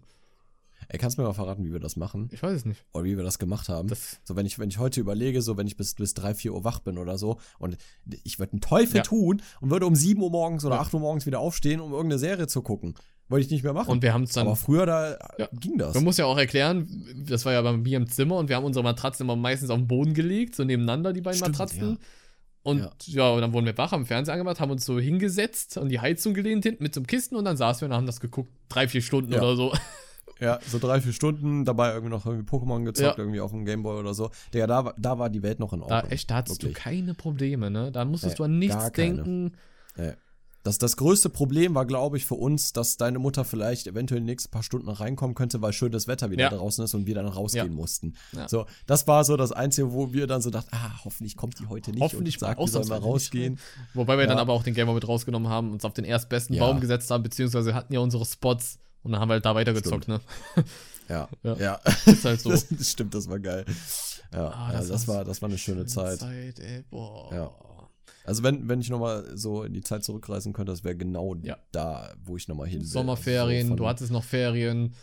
Ey, 0.89 0.98
kannst 1.00 1.17
du 1.17 1.21
mir 1.21 1.28
mal 1.28 1.34
verraten, 1.34 1.63
wie 1.65 1.71
wir 1.74 1.80
das 1.80 1.95
machen? 1.95 2.30
Ich 2.32 2.41
weiß 2.43 2.54
es 2.54 2.65
nicht. 2.65 2.84
Oder 2.93 3.04
wie 3.06 3.17
wir 3.17 3.24
das 3.24 3.39
gemacht 3.39 3.69
haben? 3.69 3.88
Das, 3.88 4.19
so, 4.24 4.36
wenn 4.36 4.45
ich, 4.45 4.60
wenn 4.60 4.69
ich 4.69 4.78
heute 4.80 5.00
überlege, 5.00 5.41
so, 5.41 5.58
wenn 5.58 5.67
ich 5.67 5.78
bis, 5.78 5.95
bis 5.95 6.13
drei, 6.13 6.34
vier 6.36 6.54
Uhr 6.54 6.63
wach 6.63 6.80
bin 6.80 6.98
oder 6.98 7.17
so, 7.17 7.39
und 7.60 7.78
ich 8.24 8.39
würde 8.39 8.54
einen 8.54 8.62
Teufel 8.62 8.98
Ja. 8.98 9.04
tun 9.04 9.41
und 9.62 9.71
würde 9.71 9.86
um 9.86 9.95
sieben 9.95 10.21
Uhr 10.21 10.30
morgens 10.30 10.63
oder 10.65 10.76
Ja. 10.76 10.82
acht 10.82 10.93
Uhr 10.93 11.00
morgens 11.00 11.26
wieder 11.26 11.39
aufstehen, 11.39 11.80
um 11.82 11.91
irgendeine 11.91 12.19
Serie 12.19 12.48
zu 12.48 12.62
gucken. 12.62 12.95
Wollte 13.28 13.45
ich 13.45 13.51
nicht 13.51 13.64
mehr 13.64 13.74
machen. 13.74 13.89
und 13.89 14.03
wir 14.03 14.14
haben 14.14 14.24
es 14.24 14.34
dann 14.34 14.45
Aber 14.45 14.55
früher, 14.55 14.86
da 14.86 15.18
Ja. 15.39 15.47
ging 15.60 15.78
das. 15.80 15.95
Man 15.95 16.03
muss 16.03 16.18
ja 16.18 16.26
auch 16.26 16.38
erklären, 16.38 17.24
das 17.28 17.43
war 17.45 17.53
ja 17.53 17.62
bei 17.64 17.76
mir 17.76 17.97
im 17.97 18.07
Zimmer 18.07 18.38
und 18.38 18.49
wir 18.49 18.55
haben 18.55 18.66
unsere 18.66 18.84
Matratzen 18.84 19.26
immer 19.26 19.36
meistens 19.36 19.72
auf 19.72 19.78
den 19.80 19.88
Boden 19.88 20.14
gelegt, 20.14 20.55
so 20.55 20.64
nebeneinander, 20.64 21.12
die 21.12 21.22
beiden 21.22 21.39
Stimmt, 21.39 21.57
Matratzen. 21.57 21.89
ja. 21.93 21.97
Und 22.62 22.80
Ja. 22.80 22.91
ja. 23.05 23.30
und 23.32 23.41
dann 23.41 23.53
wurden 23.53 23.66
wir 23.66 23.76
wach, 23.80 23.91
haben 23.93 24.05
Fernseher 24.05 24.34
angemacht, 24.34 24.60
haben 24.60 24.70
uns 24.72 24.86
so 24.86 24.99
hingesetzt, 24.99 25.78
an 25.80 25.89
die 25.89 25.99
Heizung 25.99 26.34
gelehnt 26.36 26.64
hinten 26.66 26.84
mit 26.84 26.93
so 26.93 26.99
einem 26.99 27.07
Kisten 27.07 27.36
und 27.36 27.45
dann 27.45 27.57
saßen 27.57 27.82
wir 27.82 27.89
und 27.91 27.95
haben 27.95 28.05
das 28.05 28.20
geguckt. 28.20 28.51
Drei, 28.70 28.88
vier 28.88 29.01
Stunden 29.01 29.32
Ja. 29.34 29.39
oder 29.39 29.55
so. 29.55 29.74
Ja, 30.40 30.60
so 30.68 30.80
drei, 30.80 31.00
vier 31.02 31.14
Stunden, 31.14 31.64
dabei 31.66 31.94
irgendwie 31.94 32.10
noch 32.12 32.26
irgendwie 32.26 32.46
Pokémon 32.50 32.84
gezockt, 32.84 33.18
Ja. 33.18 33.24
irgendwie 33.24 33.40
auf 33.40 33.52
dem 33.52 33.64
Gameboy 33.66 33.98
oder 34.00 34.14
so. 34.14 34.32
Digga, 34.54 34.68
da, 34.68 34.86
war- 34.86 34.96
da 34.98 35.18
war 35.18 35.30
die 35.30 35.42
Welt 35.44 35.60
noch 35.60 35.72
in 35.74 35.80
Da, 35.80 35.86
Ordnung. 35.86 36.12
echt, 36.12 36.30
da 36.30 36.36
hattest 36.36 36.62
Wirklich. 36.62 36.76
du 36.78 36.82
keine 36.90 37.14
Probleme, 37.14 37.72
ne? 37.72 37.92
Da 37.92 38.04
musstest 38.06 38.34
Nee, 38.34 38.38
du 38.38 38.44
an 38.44 38.60
nichts 38.60 38.92
denken. 38.92 39.54
Nee. 39.98 40.14
Das, 40.64 40.80
das 40.80 40.98
größte 40.98 41.30
Problem 41.30 41.76
war, 41.76 41.86
glaube 41.86 42.18
ich, 42.18 42.26
für 42.26 42.34
uns, 42.34 42.74
dass 42.74 42.98
deine 42.98 43.20
Mutter 43.20 43.46
vielleicht 43.46 43.86
eventuell 43.86 44.20
in 44.20 44.26
die 44.26 44.32
nächsten 44.32 44.50
paar 44.50 44.64
Stunden 44.64 44.88
noch 44.88 45.00
reinkommen 45.00 45.36
könnte, 45.36 45.62
weil 45.62 45.74
schönes 45.74 46.08
Wetter 46.08 46.32
wieder 46.32 46.46
Ja. 46.46 46.50
draußen 46.50 46.84
ist 46.84 46.96
und 46.96 47.06
wir 47.06 47.14
dann 47.14 47.28
rausgehen 47.28 47.68
Ja. 47.68 47.72
mussten. 47.74 48.16
Ja. 48.32 48.50
So, 48.50 48.66
das 48.88 49.08
war 49.08 49.24
so 49.26 49.38
das 49.38 49.52
Einzige, 49.52 49.94
wo 49.94 50.12
wir 50.12 50.26
dann 50.26 50.42
so 50.42 50.50
dachten, 50.50 50.70
ah, 50.72 50.90
hoffentlich 51.06 51.38
kommt 51.38 51.60
die 51.60 51.68
heute 51.68 51.92
nicht 51.92 52.02
Hoffentlich 52.02 52.38
und 52.38 52.40
sagt, 52.40 52.60
wir 52.60 52.68
sollen 52.68 52.88
mal 52.88 52.96
ausnahmsweise 52.96 53.04
rausgehen. 53.12 53.60
Wobei 53.94 54.18
wir 54.18 54.26
dann 54.26 54.40
aber 54.40 54.54
auch 54.54 54.64
den 54.64 54.74
Gamer 54.74 54.96
mit 54.96 55.08
rausgenommen 55.08 55.50
haben, 55.50 55.72
uns 55.72 55.86
auf 55.86 55.94
den 55.94 56.04
erstbesten. 56.04 56.58
Baum 56.58 56.80
gesetzt 56.82 57.12
haben, 57.12 57.22
beziehungsweise 57.22 57.76
hatten 57.76 57.94
ja 57.94 58.00
unsere 58.00 58.26
Spots 58.26 58.80
und 59.06 59.12
dann 59.14 59.22
haben 59.22 59.30
wir 59.30 59.34
halt 59.36 59.45
da 59.45 59.56
weitergezockt, 59.56 60.08
ne? 60.10 60.20
Ja, 61.08 61.30
Ja. 61.43 61.56
ja. 61.58 61.76
Ist 62.06 62.26
halt 62.26 62.41
so. 62.41 62.49
Das, 62.49 62.68
das 62.70 62.91
stimmt, 62.91 63.14
das 63.14 63.30
war 63.30 63.39
geil. 63.39 63.64
Ja, 64.34 64.49
Ah, 64.49 64.74
ja, 64.74 64.84
das, 64.84 65.08
war 65.08 65.24
das 65.24 65.41
war 65.41 65.47
eine 65.49 65.58
schöne 65.58 65.86
Zeit. 65.86 66.20
Zeit 66.20 66.60
ey, 66.60 66.84
boah. 66.89 67.34
Ja. 67.34 67.51
Also 68.26 68.41
wenn, 68.43 68.68
wenn 68.68 68.82
ich 68.82 68.89
nochmal 68.89 69.38
so 69.38 69.64
in 69.64 69.74
die 69.74 69.82
Zeit 69.82 70.03
zurückreisen 70.03 70.51
könnte, 70.51 70.72
das 70.72 70.84
wäre 70.84 70.95
genau 70.95 71.36
Ja. 71.43 71.58
da, 71.72 72.14
wo 72.24 72.36
ich 72.38 72.47
nochmal 72.47 72.68
hin 72.68 72.82
will. 72.82 72.88
Sommerferien, 72.88 73.68
so 73.68 73.70
von, 73.70 73.78
du 73.78 73.88
hattest 73.88 74.12
noch 74.12 74.24
Ferien. 74.24 74.95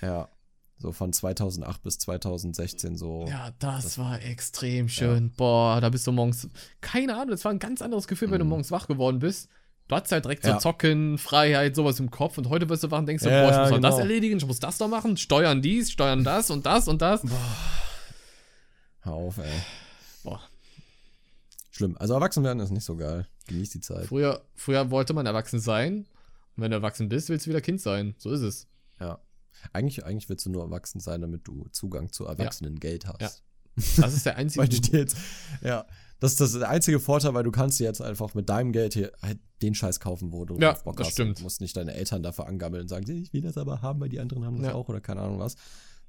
Ja, 0.00 0.28
so 0.78 0.92
von 0.92 1.12
2008 1.12 1.82
bis 1.82 1.98
2016 1.98 2.96
so. 2.96 3.26
Ja, 3.28 3.50
das, 3.58 3.98
war 3.98 4.22
extrem 4.22 4.88
schön. 4.88 5.30
Boah, 5.36 5.80
da 5.80 5.90
bist 5.90 6.06
du 6.06 6.12
morgens. 6.12 6.48
Keine 6.80 7.14
Ahnung, 7.16 7.30
das 7.30 7.44
war 7.44 7.50
ein 7.52 7.58
ganz 7.58 7.82
anderes 7.82 8.06
Gefühl, 8.06 8.30
wenn 8.30 8.38
du 8.38 8.44
Mhm. 8.44 8.50
morgens 8.50 8.70
wach 8.70 8.86
geworden 8.86 9.18
bist. 9.18 9.48
Du 9.90 9.96
hattest 9.96 10.12
halt 10.12 10.24
direkt 10.24 10.44
so 10.44 10.50
Ja. 10.50 10.58
Zocken, 10.60 11.18
Freiheit, 11.18 11.74
sowas 11.74 11.98
im 11.98 12.12
Kopf. 12.12 12.38
Und 12.38 12.48
heute 12.48 12.68
wirst 12.68 12.84
du 12.84 12.90
wach 12.92 12.98
und 13.00 13.06
denkst, 13.06 13.24
du, 13.24 13.28
Ja, 13.30 13.42
boah, 13.42 13.50
ich 13.50 13.58
muss 13.58 13.70
noch 13.72 13.80
das 13.80 13.94
genau. 13.96 14.06
erledigen, 14.06 14.36
ich 14.36 14.46
muss 14.46 14.60
das 14.60 14.78
noch 14.78 14.86
machen, 14.88 15.16
steuern 15.16 15.60
dies, 15.62 15.90
steuern 15.90 16.22
das 16.22 16.48
und 16.50 16.64
das 16.64 16.86
und 16.86 17.02
das. 17.02 17.22
Hör 19.00 19.12
auf, 19.12 19.38
ey. 19.38 19.50
Boah. 20.22 20.40
Schlimm. 21.72 21.96
Also 21.98 22.14
erwachsen 22.14 22.44
werden 22.44 22.60
ist 22.60 22.70
nicht 22.70 22.84
so 22.84 22.96
geil. 22.96 23.26
Genieß 23.48 23.70
die 23.70 23.80
Zeit. 23.80 24.06
Früher, 24.06 24.42
früher 24.54 24.92
wollte 24.92 25.12
man 25.12 25.26
erwachsen 25.26 25.58
sein. 25.58 26.06
Und 26.56 26.62
wenn 26.62 26.70
du 26.70 26.76
erwachsen 26.76 27.08
bist, 27.08 27.28
willst 27.28 27.46
du 27.46 27.50
wieder 27.50 27.60
Kind 27.60 27.80
sein. 27.80 28.14
So 28.18 28.30
ist 28.30 28.42
es. 28.42 28.68
Ja. 29.00 29.18
Eigentlich, 29.72 30.04
eigentlich 30.04 30.28
willst 30.28 30.46
du 30.46 30.50
nur 30.50 30.62
erwachsen 30.62 31.00
sein, 31.00 31.20
damit 31.20 31.48
du 31.48 31.66
Zugang 31.72 32.12
zu 32.12 32.26
Erwachsenengeld 32.26 33.06
hast. 33.06 33.20
Ja. 33.20 33.30
Das 33.96 34.14
ist 34.14 34.24
der 34.24 34.36
einzige. 34.36 34.60
Weil 34.62 34.68
du 34.68 34.80
dir 34.80 35.00
jetzt, 35.00 35.16
ja, 35.62 35.84
das 36.20 36.32
ist 36.32 36.40
das 36.40 36.52
der 36.52 36.68
einzige 36.68 37.00
Vorteil, 37.00 37.34
weil 37.34 37.42
du 37.44 37.50
kannst 37.50 37.80
dir 37.80 37.84
jetzt 37.84 38.00
einfach 38.00 38.34
mit 38.34 38.48
deinem 38.48 38.72
Geld 38.72 38.94
hier 38.94 39.12
halt 39.22 39.38
den 39.62 39.74
Scheiß 39.74 40.00
kaufen, 40.00 40.32
wo 40.32 40.44
du 40.44 40.56
Ja, 40.58 40.72
Bock 40.84 40.96
das 40.96 41.08
hast. 41.08 41.12
stimmt. 41.14 41.38
Du 41.40 41.42
musst 41.42 41.60
nicht 41.60 41.76
deine 41.76 41.94
Eltern 41.94 42.22
dafür 42.22 42.46
angammeln 42.46 42.82
und 42.82 42.88
sagen, 42.88 43.10
ich 43.10 43.32
will 43.32 43.40
das 43.42 43.56
aber 43.58 43.82
haben, 43.82 44.00
weil 44.00 44.08
die 44.08 44.20
anderen 44.20 44.44
haben 44.44 44.58
das 44.58 44.66
Ja. 44.68 44.74
auch 44.74 44.88
oder 44.88 45.00
keine 45.00 45.20
Ahnung 45.22 45.38
was. 45.38 45.56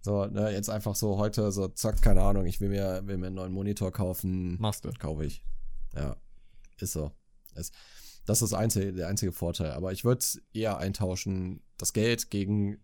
So, 0.01 0.25
ne, 0.25 0.51
jetzt 0.51 0.69
einfach 0.69 0.95
so 0.95 1.17
heute 1.17 1.51
so, 1.51 1.67
zack, 1.67 2.01
keine 2.01 2.21
Ahnung, 2.23 2.45
ich 2.45 2.59
will 2.59 2.69
mir, 2.69 3.01
will 3.05 3.17
mir 3.17 3.27
einen 3.27 3.35
neuen 3.35 3.53
Monitor 3.53 3.91
kaufen, 3.91 4.59
Machst 4.59 4.83
du. 4.85 4.91
kaufe 4.97 5.25
ich. 5.25 5.43
Ja, 5.95 6.15
ist 6.79 6.93
so. 6.93 7.11
Es, 7.53 7.71
das 8.25 8.41
ist 8.41 8.53
einzige, 8.53 8.93
der 8.93 9.07
einzige 9.07 9.31
Vorteil. 9.31 9.71
Aber 9.71 9.91
ich 9.91 10.03
würde 10.03 10.23
eher 10.53 10.77
eintauschen, 10.77 11.61
das 11.77 11.93
Geld 11.93 12.29
gegen 12.31 12.79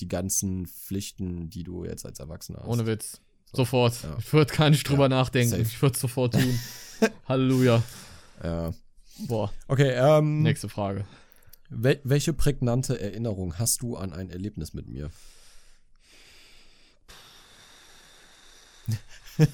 die 0.00 0.08
ganzen 0.08 0.66
Pflichten, 0.66 1.50
die 1.50 1.64
du 1.64 1.84
jetzt 1.84 2.04
als 2.06 2.18
Erwachsener 2.18 2.60
hast. 2.60 2.68
Ohne 2.68 2.86
Witz. 2.86 3.20
Sofort. 3.56 4.02
Ja. 4.02 4.16
Ich 4.18 4.32
würde 4.32 4.54
gar 4.54 4.70
nicht 4.70 4.88
drüber 4.88 5.04
Ja, 5.04 5.08
nachdenken. 5.08 5.50
safe. 5.50 5.62
Ich 5.62 5.80
würde 5.82 5.94
es 5.94 6.00
sofort 6.00 6.34
tun. 6.34 6.58
Halleluja. 7.28 7.82
Ja. 8.42 8.72
Boah, 9.28 9.52
Okay, 9.68 9.90
ähm, 9.92 10.42
nächste 10.42 10.68
Frage. 10.68 11.04
Wel 11.70 12.00
welche 12.04 12.32
prägnante 12.32 13.00
Erinnerung 13.00 13.58
hast 13.58 13.82
du 13.82 13.96
an 13.96 14.12
ein 14.12 14.28
Erlebnis 14.30 14.74
mit 14.74 14.88
mir? 14.88 15.10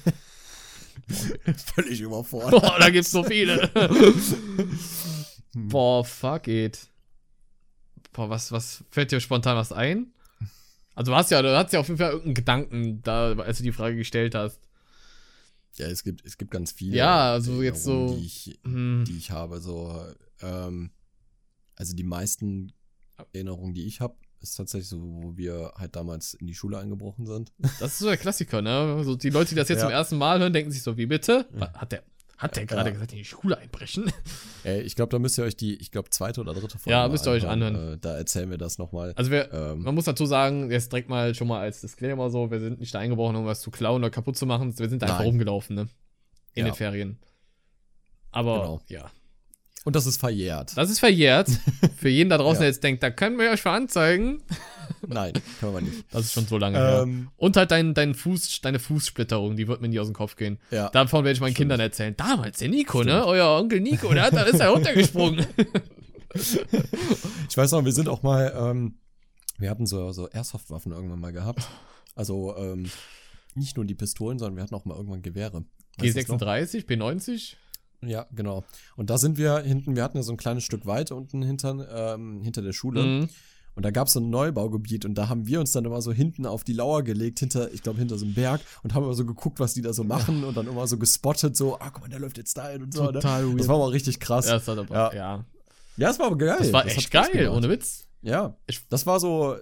Völlig 1.75 2.01
überfordert. 2.01 2.51
Boah, 2.61 2.77
da 2.79 2.89
gibt's 2.89 3.11
so 3.11 3.23
viele. 3.23 3.69
Boah, 5.53 6.05
fuck 6.05 6.47
it. 6.47 6.87
Boah, 8.13 8.29
was, 8.29 8.51
was 8.51 8.83
fällt 8.91 9.11
dir 9.11 9.19
spontan 9.19 9.57
was 9.57 9.71
ein? 9.71 10.13
Also 10.95 11.11
du 11.11 11.17
hast 11.17 11.31
ja, 11.31 11.41
du 11.41 11.55
hast 11.57 11.71
ja 11.73 11.79
auf 11.79 11.87
jeden 11.87 11.97
Fall 11.97 12.11
irgendeinen 12.11 12.33
Gedanken, 12.35 13.01
da, 13.01 13.33
als 13.33 13.57
du 13.57 13.63
die 13.63 13.71
Frage 13.71 13.95
gestellt 13.95 14.35
hast. 14.35 14.59
Ja, 15.75 15.87
es 15.87 16.03
gibt, 16.03 16.25
es 16.25 16.37
gibt 16.37 16.51
ganz 16.51 16.71
viele. 16.73 16.97
Ja, 16.97 17.31
also 17.31 17.61
jetzt 17.61 17.85
Erinnerungen, 17.85 18.07
so- 18.09 18.15
Die 18.17 18.25
ich, 18.25 18.59
Hm, 18.63 19.03
die 19.07 19.17
ich 19.17 19.31
habe. 19.31 19.61
So, 19.61 20.05
ähm, 20.41 20.91
also 21.75 21.95
die 21.95 22.03
meisten 22.03 22.73
Erinnerungen, 23.33 23.73
die 23.73 23.85
ich 23.87 24.01
habe, 24.01 24.15
ist 24.41 24.55
tatsächlich 24.55 24.89
so, 24.89 24.99
wo 25.01 25.37
wir 25.37 25.71
halt 25.77 25.95
damals 25.95 26.33
in 26.33 26.47
die 26.47 26.55
Schule 26.55 26.77
eingebrochen 26.77 27.25
sind. 27.25 27.53
das 27.79 27.93
ist 27.93 27.99
so 27.99 28.07
der 28.07 28.17
Klassiker, 28.17 28.61
ne? 28.61 28.95
Also 28.97 29.15
die 29.15 29.29
Leute, 29.29 29.49
die 29.51 29.55
das 29.55 29.69
jetzt 29.69 29.77
Ja. 29.81 29.85
zum 29.85 29.91
ersten 29.91 30.17
Mal 30.17 30.39
hören, 30.39 30.51
denken 30.51 30.71
sich 30.71 30.81
so, 30.83 30.97
wie 30.97 31.05
bitte? 31.05 31.47
Hat 31.59 31.91
der, 31.93 32.03
hat 32.41 32.55
der 32.55 32.65
gerade 32.65 32.89
Ja. 32.89 32.93
gesagt, 32.93 33.11
in 33.13 33.19
die 33.19 33.25
Schule 33.25 33.57
einbrechen? 33.57 34.11
Ey, 34.63 34.81
ich 34.81 34.95
glaube, 34.95 35.09
da 35.11 35.19
müsst 35.19 35.37
ihr 35.37 35.43
euch 35.43 35.55
die, 35.55 35.75
ich 35.75 35.91
glaube, 35.91 36.09
zweite 36.09 36.41
oder 36.41 36.53
dritte 36.53 36.77
Folge 36.79 36.91
Ja, 36.91 37.07
müsst 37.07 37.25
ihr 37.27 37.31
euch 37.31 37.47
anhören. 37.47 37.93
Äh, 37.93 37.97
da 37.99 38.15
erzählen 38.17 38.49
wir 38.49 38.57
das 38.57 38.77
nochmal. 38.77 39.13
Also 39.15 39.31
wir, 39.31 39.51
Ähm, 39.53 39.83
man 39.83 39.95
muss 39.95 40.05
dazu 40.05 40.25
sagen, 40.25 40.69
jetzt 40.71 40.91
direkt 40.91 41.09
mal 41.09 41.33
schon 41.35 41.47
mal 41.47 41.61
als 41.61 41.81
Disclaimer 41.81 42.29
so, 42.29 42.51
wir 42.51 42.59
sind 42.59 42.79
nicht 42.79 42.93
da 42.93 42.99
eingebrochen, 42.99 43.35
um 43.35 43.45
was 43.45 43.61
zu 43.61 43.71
klauen 43.71 44.01
oder 44.01 44.09
kaputt 44.11 44.37
zu 44.37 44.45
machen. 44.45 44.77
Wir 44.77 44.89
sind 44.89 45.01
da 45.01 45.07
einfach 45.07 45.23
rumgelaufen, 45.25 45.75
ne? 45.75 45.87
In 46.53 46.65
Ja. 46.65 46.71
den 46.71 46.75
Ferien. 46.75 47.19
Aber, 48.31 48.55
Genau. 48.59 48.81
ja. 48.87 49.11
Und 49.85 49.95
das 49.95 50.05
ist 50.05 50.17
verjährt. 50.19 50.75
Das 50.77 50.89
ist 50.89 50.99
verjährt. 50.99 51.49
Für 51.97 52.09
jeden 52.09 52.29
da 52.29 52.37
draußen, 52.37 52.55
Ja. 52.55 52.59
der 52.61 52.67
jetzt 52.69 52.83
denkt, 52.83 53.01
da 53.03 53.09
können 53.11 53.37
wir 53.39 53.49
euch 53.51 53.61
für 53.61 53.71
anzeigen. 53.71 54.41
Nein, 55.07 55.33
können 55.59 55.73
wir 55.73 55.81
nicht. 55.81 56.05
Das 56.11 56.25
ist 56.25 56.33
schon 56.33 56.45
so 56.47 56.57
lange 56.57 56.77
her. 56.77 57.01
Ähm, 57.03 57.29
Und 57.37 57.57
halt 57.57 57.71
dein, 57.71 57.93
dein 57.93 58.13
Fuß, 58.13 58.61
deine 58.61 58.77
Fußsplitterung, 58.79 59.55
die 59.55 59.67
wird 59.67 59.81
mir 59.81 59.87
nie 59.89 59.99
aus 59.99 60.07
dem 60.07 60.13
Kopf 60.13 60.35
gehen. 60.35 60.59
ja. 60.69 60.89
Davon 60.89 61.23
werde 61.23 61.33
ich 61.35 61.41
meinen 61.41 61.53
Kindern 61.55 61.79
erzählen. 61.79 62.15
Damals, 62.15 62.59
der 62.59 62.69
Nico, 62.69 63.03
ne? 63.03 63.25
Euer 63.25 63.59
Onkel 63.59 63.79
Nico, 63.79 64.13
der 64.13 64.23
hat, 64.23 64.33
da 64.33 64.43
ist 64.43 64.59
er 64.59 64.69
runtergesprungen. 64.69 65.45
Ich 67.49 67.57
weiß 67.57 67.71
noch, 67.71 67.83
wir 67.83 67.91
sind 67.91 68.07
auch 68.07 68.23
mal, 68.23 68.53
ähm, 68.57 68.95
wir 69.57 69.69
hatten 69.69 69.85
so, 69.85 70.11
so 70.13 70.29
Airsoft-Waffen 70.29 70.91
irgendwann 70.91 71.19
mal 71.19 71.33
gehabt. 71.33 71.67
Also, 72.15 72.55
ähm, 72.57 72.89
nicht 73.53 73.75
nur 73.75 73.85
die 73.85 73.95
Pistolen, 73.95 74.39
sondern 74.39 74.55
wir 74.55 74.63
hatten 74.63 74.75
auch 74.75 74.85
mal 74.85 74.95
irgendwann 74.95 75.21
Gewehre. 75.21 75.65
Weißt 75.97 76.15
du's 76.17 76.27
noch? 76.29 76.39
G36, 76.39 76.85
P90. 76.87 77.55
Ja, 78.03 78.25
genau. 78.33 78.63
Und 78.95 79.09
da 79.09 79.17
sind 79.17 79.37
wir 79.37 79.59
hinten, 79.59 79.95
wir 79.95 80.03
hatten 80.03 80.17
ja 80.17 80.23
so 80.23 80.31
ein 80.31 80.37
kleines 80.37 80.63
Stück 80.63 80.85
weit 80.85 81.11
unten 81.11 81.41
hinter, 81.43 82.13
ähm, 82.15 82.41
hinter 82.41 82.61
der 82.61 82.73
Schule. 82.73 83.03
Mhm. 83.03 83.29
Und 83.73 83.85
da 83.85 83.91
gab 83.91 84.07
es 84.07 84.13
so 84.13 84.19
ein 84.19 84.29
Neubaugebiet 84.29 85.05
und 85.05 85.15
da 85.15 85.29
haben 85.29 85.47
wir 85.47 85.59
uns 85.61 85.71
dann 85.71 85.85
immer 85.85 86.01
so 86.01 86.11
hinten 86.11 86.45
auf 86.45 86.63
die 86.65 86.73
Lauer 86.73 87.03
gelegt, 87.03 87.39
hinter, 87.39 87.71
ich 87.73 87.81
glaube, 87.83 87.99
hinter 87.99 88.17
so 88.17 88.25
einem 88.25 88.33
Berg 88.33 88.59
und 88.83 88.93
haben 88.93 89.03
immer 89.03 89.13
so 89.13 89.25
geguckt, 89.25 89.61
was 89.61 89.73
die 89.73 89.81
da 89.81 89.93
so 89.93 90.03
machen 90.03 90.43
und 90.43 90.57
dann 90.57 90.67
immer 90.67 90.87
so 90.87 90.97
gespottet, 90.97 91.55
so, 91.55 91.79
ah, 91.79 91.89
guck 91.89 92.01
mal, 92.01 92.09
der 92.09 92.19
läuft 92.19 92.37
jetzt 92.37 92.57
da 92.57 92.67
hin 92.69 92.83
und 92.83 92.93
so. 92.93 93.03
Ne? 93.05 93.13
Total 93.13 93.47
weird. 93.47 93.59
Das 93.61 93.67
war 93.69 93.77
mal 93.77 93.89
richtig 93.89 94.19
krass. 94.19 94.45
Ja, 94.47 94.53
Ja, 94.53 94.57
das 94.57 94.67
war 94.67 94.77
aber, 94.77 94.93
Ja. 94.93 95.13
ja. 95.15 95.45
das 95.97 96.19
war 96.19 96.25
aber 96.27 96.37
geil. 96.37 96.55
Das 96.59 96.73
war 96.73 96.85
echt 96.85 97.11
geil, 97.11 97.47
ohne 97.49 97.69
Witz. 97.69 98.07
Ja, 98.23 98.55
Ich- 98.67 98.85
das 98.89 99.05
war 99.05 99.19
so 99.21 99.55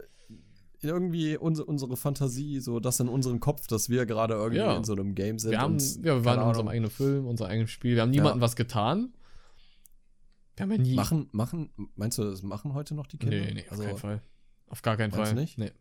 irgendwie 0.82 1.38
unsere, 1.38 1.66
unsere 1.68 1.98
Fantasie, 1.98 2.60
so 2.60 2.80
das 2.80 3.00
in 3.00 3.10
unserem 3.10 3.40
Kopf, 3.40 3.68
dass 3.68 3.90
wir 3.90 4.06
gerade 4.06 4.36
irgendwie 4.36 4.60
Ja. 4.62 4.76
in 4.78 4.84
so 4.84 4.94
einem 4.94 5.16
Game 5.16 5.40
sind. 5.40 5.52
Wir, 5.52 5.60
haben, 5.62 5.74
und, 5.74 5.98
ja, 5.98 6.16
wir 6.16 6.26
waren 6.26 6.40
in 6.40 6.48
unserem 6.48 6.68
Ahnung, 6.68 6.72
eigenen 6.72 6.92
Film, 6.92 7.28
unser 7.28 7.48
eigenes 7.48 7.72
Spiel. 7.72 7.96
Wir 7.96 8.02
haben 8.02 8.12
niemandem 8.12 8.42
was 8.42 8.56
getan. 8.56 9.14
Wir 10.56 10.64
haben 10.64 10.72
ja 10.72 10.78
nie. 10.78 10.96
Machen, 10.96 11.30
machen, 11.32 11.70
meinst 11.96 12.18
du, 12.18 12.24
das 12.24 12.44
machen 12.44 12.74
heute 12.74 12.96
noch 12.96 13.08
die 13.08 13.18
Kinder? 13.18 13.38
nee, 13.38 13.54
nee, 13.54 13.66
auf 13.66 13.72
also, 13.72 13.84
keinen 13.84 13.98
Fall. 13.98 14.22
Auf 14.68 14.82
gar 14.82 14.98
keinen 14.98 15.12
Fall. 15.12 15.34
nicht? 15.34 15.58
Nee. 15.58 15.72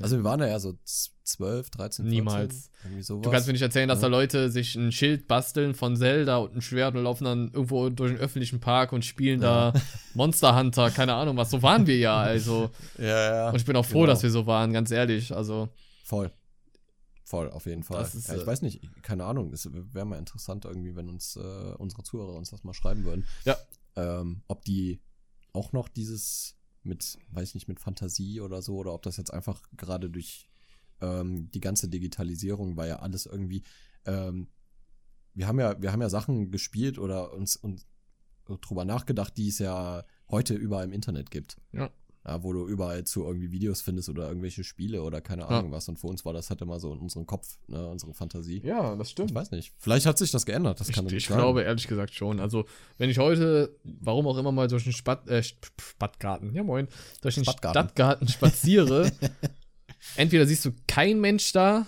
Also 0.00 0.16
wir 0.16 0.24
waren 0.24 0.40
ja 0.40 0.58
so 0.58 0.74
12, 0.84 1.70
13, 1.70 2.04
14. 2.04 2.10
Niemals. 2.10 2.70
Du 3.08 3.20
kannst 3.22 3.46
mir 3.46 3.52
nicht 3.52 3.62
erzählen, 3.62 3.88
dass 3.88 3.98
Ja. 3.98 4.08
da 4.08 4.16
Leute 4.16 4.50
sich 4.50 4.74
ein 4.76 4.92
Schild 4.92 5.28
basteln 5.28 5.74
von 5.74 5.96
Zelda 5.96 6.38
und 6.38 6.56
ein 6.56 6.62
Schwert 6.62 6.94
und 6.96 7.02
laufen 7.04 7.24
dann 7.24 7.50
irgendwo 7.52 7.88
durch 7.90 8.12
den 8.12 8.20
öffentlichen 8.20 8.60
Park 8.60 8.92
und 8.92 9.04
spielen 9.04 9.40
Ja. 9.42 9.72
da 9.72 9.80
Monster 10.14 10.56
Hunter, 10.58 10.90
keine 10.90 11.14
Ahnung 11.14 11.36
was. 11.36 11.50
So 11.50 11.62
waren 11.62 11.86
wir 11.86 11.98
ja, 11.98 12.16
also. 12.18 12.70
ja, 12.98 13.04
ja. 13.34 13.48
Und 13.50 13.56
ich 13.56 13.64
bin 13.64 13.76
auch 13.76 13.84
froh, 13.84 14.00
Genau. 14.00 14.06
dass 14.12 14.22
wir 14.22 14.30
so 14.30 14.46
waren, 14.46 14.72
ganz 14.72 14.90
ehrlich. 14.90 15.34
Also, 15.34 15.68
Voll. 16.04 16.30
Voll, 17.24 17.48
auf 17.50 17.66
jeden 17.66 17.84
Fall. 17.84 18.02
Ist, 18.02 18.26
ja, 18.28 18.34
ich 18.34 18.42
äh, 18.42 18.46
weiß 18.46 18.62
nicht, 18.62 18.80
keine 19.02 19.24
Ahnung. 19.24 19.52
Es 19.52 19.68
wäre 19.72 20.04
mal 20.04 20.18
interessant 20.18 20.64
irgendwie, 20.64 20.96
wenn 20.96 21.08
uns 21.08 21.36
äh, 21.36 21.74
unsere 21.78 22.02
Zuhörer 22.02 22.34
uns 22.34 22.50
das 22.50 22.64
mal 22.64 22.74
schreiben 22.74 23.04
würden. 23.04 23.24
Ja. 23.44 23.56
Ähm, 23.94 24.42
ob 24.48 24.64
die 24.64 25.00
auch 25.52 25.72
noch 25.72 25.88
dieses 25.88 26.56
mit, 26.82 27.18
weiß 27.30 27.48
ich 27.48 27.54
nicht, 27.54 27.68
mit 27.68 27.80
Fantasie 27.80 28.40
oder 28.40 28.62
so, 28.62 28.76
oder 28.76 28.94
ob 28.94 29.02
das 29.02 29.16
jetzt 29.16 29.32
einfach 29.32 29.62
gerade 29.76 30.10
durch 30.10 30.48
ähm, 31.00 31.50
die 31.50 31.60
ganze 31.60 31.88
Digitalisierung 31.88 32.76
war 32.76 32.86
ja 32.86 33.00
alles 33.00 33.26
irgendwie, 33.26 33.62
ähm, 34.04 34.48
wir 35.34 35.46
haben 35.46 35.60
ja, 35.60 35.80
wir 35.80 35.92
haben 35.92 36.02
ja 36.02 36.10
Sachen 36.10 36.50
gespielt 36.50 36.98
oder 36.98 37.32
uns, 37.32 37.56
uns 37.56 37.86
drüber 38.62 38.84
nachgedacht, 38.84 39.36
die 39.36 39.48
es 39.48 39.58
ja 39.58 40.04
heute 40.28 40.54
überall 40.54 40.84
im 40.84 40.92
Internet 40.92 41.30
gibt. 41.30 41.60
Ja. 41.72 41.90
Ja, 42.26 42.42
wo 42.42 42.52
du 42.52 42.68
überall 42.68 43.04
zu 43.04 43.24
irgendwie 43.24 43.50
Videos 43.50 43.80
findest 43.80 44.10
oder 44.10 44.28
irgendwelche 44.28 44.62
Spiele 44.62 45.02
oder 45.02 45.22
keine 45.22 45.42
Ja. 45.42 45.48
Ahnung 45.48 45.72
was. 45.72 45.88
Und 45.88 45.98
für 45.98 46.06
uns 46.06 46.22
war 46.26 46.34
das 46.34 46.50
halt 46.50 46.60
immer 46.60 46.78
so 46.78 46.92
in 46.92 46.98
unserem 46.98 47.24
Kopf, 47.26 47.56
ne, 47.66 47.86
unsere 47.88 48.12
Fantasie. 48.12 48.60
ja, 48.62 48.94
das 48.96 49.14
Ich 49.18 49.34
weiß 49.34 49.52
nicht. 49.52 49.72
Vielleicht 49.78 50.04
hat 50.04 50.18
sich 50.18 50.30
das 50.30 50.44
geändert. 50.44 50.78
Das 50.80 50.90
Ich, 50.90 50.94
kann 50.94 51.06
ich 51.06 51.12
nicht 51.14 51.28
sein. 51.28 51.38
glaube 51.38 51.62
ehrlich 51.62 51.88
gesagt 51.88 52.14
schon. 52.14 52.38
Also, 52.38 52.66
wenn 52.98 53.08
ich 53.08 53.18
heute, 53.18 53.74
warum 53.84 54.26
auch 54.26 54.36
immer 54.36 54.52
mal 54.52 54.68
durch 54.68 54.84
den 54.84 54.92
Spat, 54.92 55.26
äh, 55.30 55.38
Sp- 55.40 55.72
Stadtgarten, 55.80 56.54
ja 56.54 56.62
moin, 56.62 56.88
durch 57.22 57.36
den 57.36 57.44
Stadtgarten. 57.44 57.80
Stadtgarten 57.84 58.28
spaziere, 58.28 59.10
entweder 60.16 60.46
siehst 60.46 60.64
du 60.66 60.72
kein 60.86 61.20
Mensch 61.20 61.52
da, 61.52 61.86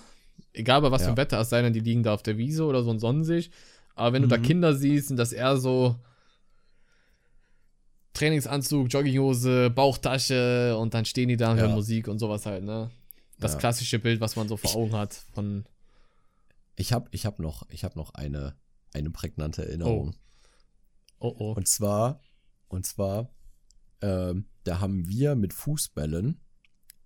egal 0.55 0.81
bei 0.81 0.91
was 0.91 1.03
für 1.03 1.09
Ja. 1.09 1.13
ein 1.13 1.17
Wetter 1.19 1.41
es 1.41 1.51
sei 1.51 1.63
denn, 1.63 1.75
die 1.75 1.81
liegen 1.81 2.03
da 2.03 2.15
auf 2.15 2.23
der 2.23 2.39
Wiese 2.39 2.65
oder 2.65 2.83
so 2.83 2.91
in 2.91 2.99
Sonnensicht, 2.99 3.53
aber 3.95 4.15
wenn 4.15 4.23
du 4.23 4.29
da 4.29 4.39
Mhm. 4.39 4.43
Kinder 4.45 4.75
siehst, 4.75 5.09
sind 5.09 5.19
das 5.19 5.33
eher 5.33 5.57
so, 5.59 5.97
Trainingsanzug, 8.15 8.93
Jogginghose, 8.93 9.71
Bauchtasche 9.71 10.77
und 10.77 10.95
dann 10.95 11.05
stehen 11.05 11.29
die 11.29 11.37
da 11.37 11.53
und 11.53 11.57
Ja. 11.59 11.65
hören 11.65 11.75
Musik 11.75 12.09
und 12.09 12.19
sowas 12.19 12.45
halt, 12.47 12.65
ne? 12.65 12.91
Das 13.39 13.53
Ja. 13.53 13.59
klassische 13.59 13.99
Bild, 13.99 14.21
was 14.21 14.37
man 14.37 14.49
so 14.49 14.57
vor 14.57 14.75
Augen 14.77 14.93
hat 14.95 15.15
von. 15.35 15.65
Ich 16.77 16.93
habe 16.93 17.09
ich 17.11 17.27
hab 17.27 17.39
noch, 17.39 17.69
ich 17.71 17.85
hab 17.85 17.97
noch 17.97 18.15
eine, 18.15 18.55
eine 18.93 19.11
prägnante 19.11 19.67
Erinnerung. 19.67 20.15
Oh 21.19 21.35
oh. 21.39 21.53
Und 21.55 21.69
zwar, 21.69 22.21
und 22.69 22.85
zwar, 22.87 23.31
ähm, 24.01 24.47
da 24.65 24.81
haben 24.81 25.09
wir 25.09 25.35
mit 25.35 25.53
Fußbällen 25.53 26.41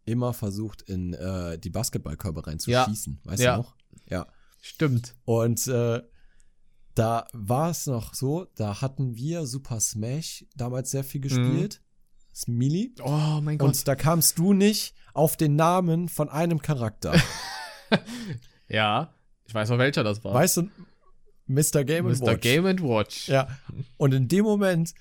immer 0.05 0.33
versucht, 0.35 0.83
in 0.83 1.15
äh, 1.15 1.59
die 1.59 1.71
Basketballkörbe 1.71 2.41
Ja. 2.41 2.47
reinzuschießen. 2.47 3.21
Weißt 3.25 3.43
Ja. 3.43 3.57
du 3.57 3.63
noch? 3.63 3.77
Ja. 4.09 4.27
Stimmt. 4.61 5.15
Und 5.25 5.67
äh, 5.69 6.03
da 6.97 7.29
war 7.35 7.71
es 7.71 7.87
noch 7.87 8.15
so, 8.15 8.47
da 8.57 8.81
hatten 8.81 9.17
wir 9.17 9.47
Super 9.47 9.81
Smash 9.81 10.47
damals 10.57 10.91
sehr 10.91 11.05
viel 11.05 11.21
gespielt. 11.21 11.83
Smiley. 12.35 12.95
Oh 13.03 13.41
mein 13.43 13.59
Gott. 13.59 13.69
Und 13.69 13.89
da 13.89 13.95
kamst 13.95 14.39
du 14.39 14.55
nicht 14.55 14.95
auf 15.13 15.37
den 15.37 15.57
Namen 15.57 16.09
von 16.09 16.29
einem 16.31 16.61
Charakter. 16.61 17.15
ja, 18.69 19.15
ich 19.47 19.55
weiß 19.55 19.71
auch 19.71 19.79
welcher 19.79 20.05
das 20.05 20.25
war. 20.25 20.35
weißt 20.35 20.57
du, 20.59 20.71
Mr. 21.47 21.85
Game 21.85 22.07
Mr. 22.07 22.21
Watch. 22.23 22.41
Game 22.41 22.67
and 22.67 22.83
Watch. 22.83 23.29
Ja. 23.29 23.49
Und 23.99 24.15
in 24.15 24.27
dem 24.29 24.45
Moment, 24.45 24.95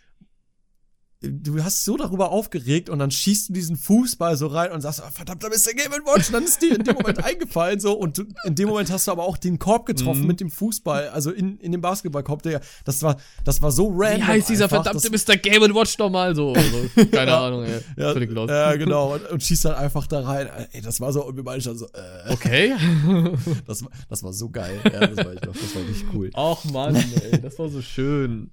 du 1.32 1.64
hast 1.64 1.84
so 1.86 1.98
darüber 1.98 2.32
aufgeregt 2.32 2.90
und 2.90 3.00
dann 3.00 3.12
schießt 3.12 3.50
du 3.50 3.54
diesen 3.54 3.76
Fußball 3.76 4.38
so 4.38 4.48
rein 4.48 4.72
und 4.72 4.82
sagst, 4.82 5.02
oh, 5.06 5.10
verdammt, 5.12 5.44
da 5.44 5.48
ist 5.48 5.66
der 5.68 5.74
Game 5.74 5.92
Watch. 5.92 6.28
Und 6.28 6.34
dann 6.34 6.44
ist 6.44 6.62
dir 6.62 6.76
in 6.76 6.84
dem 6.84 6.96
Moment 6.96 7.24
eingefallen 7.24 7.80
so 7.80 7.94
und 7.94 8.18
du, 8.18 8.24
in 8.46 8.56
dem 8.56 8.70
Moment 8.70 8.92
hast 8.92 9.08
du 9.08 9.12
aber 9.12 9.24
auch 9.24 9.38
den 9.38 9.60
Korb 9.60 9.86
getroffen 9.86 10.22
Mhm. 10.22 10.28
mit 10.28 10.40
dem 10.40 10.50
Fußball, 10.50 11.10
also 11.10 11.32
in, 11.32 11.58
in 11.60 11.72
dem 11.72 11.82
Basketballkorb. 11.82 12.44
Das 12.86 13.02
war, 13.04 13.18
das 13.44 13.62
war 13.62 13.72
so 13.72 13.88
random. 13.94 14.20
Wie 14.22 14.24
heißt 14.24 14.50
dieser 14.50 14.66
einfach, 14.66 14.84
verdammte 14.84 15.10
Mr. 15.10 15.38
Game 15.38 15.64
and 15.64 15.74
Watch 15.76 15.98
nochmal 15.98 16.36
so? 16.36 16.54
Also, 16.54 17.06
keine 17.12 17.32
Ja. 17.32 17.46
Ahnung, 17.48 17.64
ey. 17.64 17.82
ja, 17.98 18.14
Völlig 18.14 18.32
lost. 18.32 18.50
ja, 18.52 18.76
genau. 18.76 19.14
Und, 19.16 19.30
und 19.32 19.44
schießt 19.44 19.66
dann 19.66 19.76
einfach 19.76 20.08
da 20.08 20.22
rein. 20.22 20.50
Ey, 20.72 20.82
das 20.82 21.00
war 21.02 21.12
so, 21.14 21.26
und 21.26 21.36
wir 21.36 21.44
beide 21.44 21.62
schon 21.62 21.78
so, 21.78 21.86
äh, 21.88 22.32
Okay. 22.34 22.74
das, 23.68 23.84
war- 23.84 23.92
das 24.10 24.24
war 24.24 24.34
so 24.34 24.50
geil. 24.50 24.80
Ja, 24.84 25.08
das 25.08 25.18
war, 25.26 25.34
ich 25.34 25.42
noch, 25.42 25.54
das 25.54 25.76
war 25.76 25.82
richtig 25.88 26.06
cool. 26.14 26.30
Ach 26.34 26.64
Mann, 26.66 26.96
ey, 26.96 27.40
das 27.42 27.58
war 27.60 27.70
so 27.70 27.82
schön. 27.82 28.52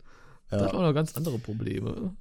Da 0.51 0.59
Ja. 0.59 0.65
hatten 0.67 0.77
wir 0.79 0.83
noch 0.87 0.95
ganz 0.95 1.17
andere 1.17 1.39
Probleme. 1.39 2.15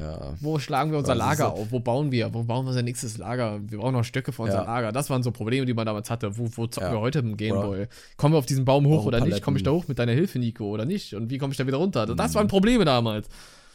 Ja. 0.00 0.34
Wo 0.40 0.58
schlagen 0.58 0.92
wir 0.92 0.98
unser 0.98 1.14
Ja, 1.16 1.32
ist 1.32 1.38
Lager 1.38 1.54
so- 1.56 1.62
auf? 1.62 1.72
Wo 1.72 1.80
bauen 1.80 2.12
wir? 2.12 2.32
Wo 2.32 2.44
bauen 2.44 2.64
wir 2.64 2.68
unser 2.70 2.82
nächstes 2.82 3.18
Lager? 3.18 3.58
Wir 3.68 3.78
brauchen 3.78 3.92
noch 3.94 4.04
Stöcke 4.04 4.32
für 4.32 4.42
unser 4.42 4.58
Ja. 4.58 4.64
Lager. 4.64 4.92
Das 4.92 5.10
waren 5.10 5.22
so 5.22 5.30
Probleme, 5.32 5.66
die 5.66 5.74
man 5.74 5.84
damals 5.84 6.08
hatte. 6.10 6.38
Wo, 6.38 6.48
wo 6.54 6.66
zocken 6.68 6.88
Ja. 6.90 6.94
wir 6.94 7.00
heute 7.00 7.18
im 7.18 7.36
Gameboy? 7.36 7.86
Kommen 8.16 8.34
wir 8.34 8.38
auf 8.38 8.46
diesen 8.46 8.64
Baum 8.64 8.86
hoch 8.86 9.04
oder 9.04 9.18
nicht? 9.18 9.28
Paletten. 9.30 9.44
Komme 9.44 9.56
ich 9.58 9.62
da 9.64 9.72
hoch 9.72 9.88
mit 9.88 9.98
deiner 9.98 10.12
Hilfe, 10.12 10.38
Nico, 10.38 10.64
oder 10.70 10.84
nicht? 10.84 11.14
Und 11.14 11.28
wie 11.30 11.38
komme 11.38 11.52
ich 11.52 11.56
da 11.58 11.66
wieder 11.66 11.78
runter? 11.78 12.06
Das 12.06 12.30
Mhm. 12.30 12.34
waren 12.36 12.46
Probleme 12.48 12.84
damals. 12.84 13.28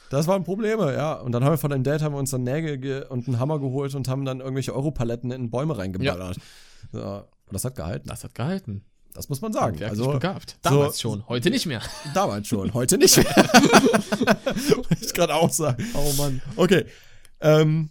Das 0.09 0.25
waren 0.27 0.43
Probleme, 0.43 0.93
ja. 0.93 1.13
Und 1.13 1.31
dann 1.33 1.43
haben 1.43 1.51
wir 1.53 1.57
von 1.57 1.69
deinem 1.71 1.83
Dad 1.83 2.01
haben 2.01 2.13
wir 2.13 2.19
uns 2.19 2.31
dann 2.31 2.43
Nägel 2.43 2.77
ge 2.77 3.03
und 3.09 3.27
einen 3.27 3.39
Hammer 3.39 3.59
geholt 3.59 3.93
und 3.93 4.07
haben 4.07 4.23
dann 4.23 4.39
irgendwelche 4.39 4.73
Europaletten 4.73 5.31
in 5.31 5.49
Bäume 5.51 5.77
reingeballert. 5.77 6.37
So, 6.93 6.99
und 7.01 7.25
das 7.51 7.65
hat 7.65 7.75
gegehalten. 7.75 8.07
Das 8.07 8.23
hat 8.23 8.33
gehalten. 8.33 8.83
Das 9.15 9.29
muss 9.29 9.41
man 9.41 9.51
sagen. 9.53 9.81
Also 9.83 10.11
begabt. 10.11 10.51
so- 10.51 10.69
Damals 10.69 10.99
schon, 11.01 11.27
heute 11.27 11.49
nicht 11.49 11.65
mehr. 11.65 11.81
damals 12.13 12.47
schon, 12.47 12.73
heute 12.73 12.97
nicht 12.97 13.17
mehr. 13.17 13.25
Wollte 13.35 14.97
ich 15.01 15.13
gerade 15.13 15.33
auch 15.33 15.49
sagen. 15.51 15.83
Oh 15.95 16.13
Mann. 16.17 16.41
Okay. 16.57 16.85
Ähm, 17.39 17.89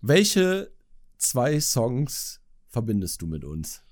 welche 0.00 0.72
zwei 1.18 1.60
Songs 1.60 2.40
verbindest 2.68 3.22
du 3.22 3.26
mit 3.26 3.44
uns? 3.44 3.82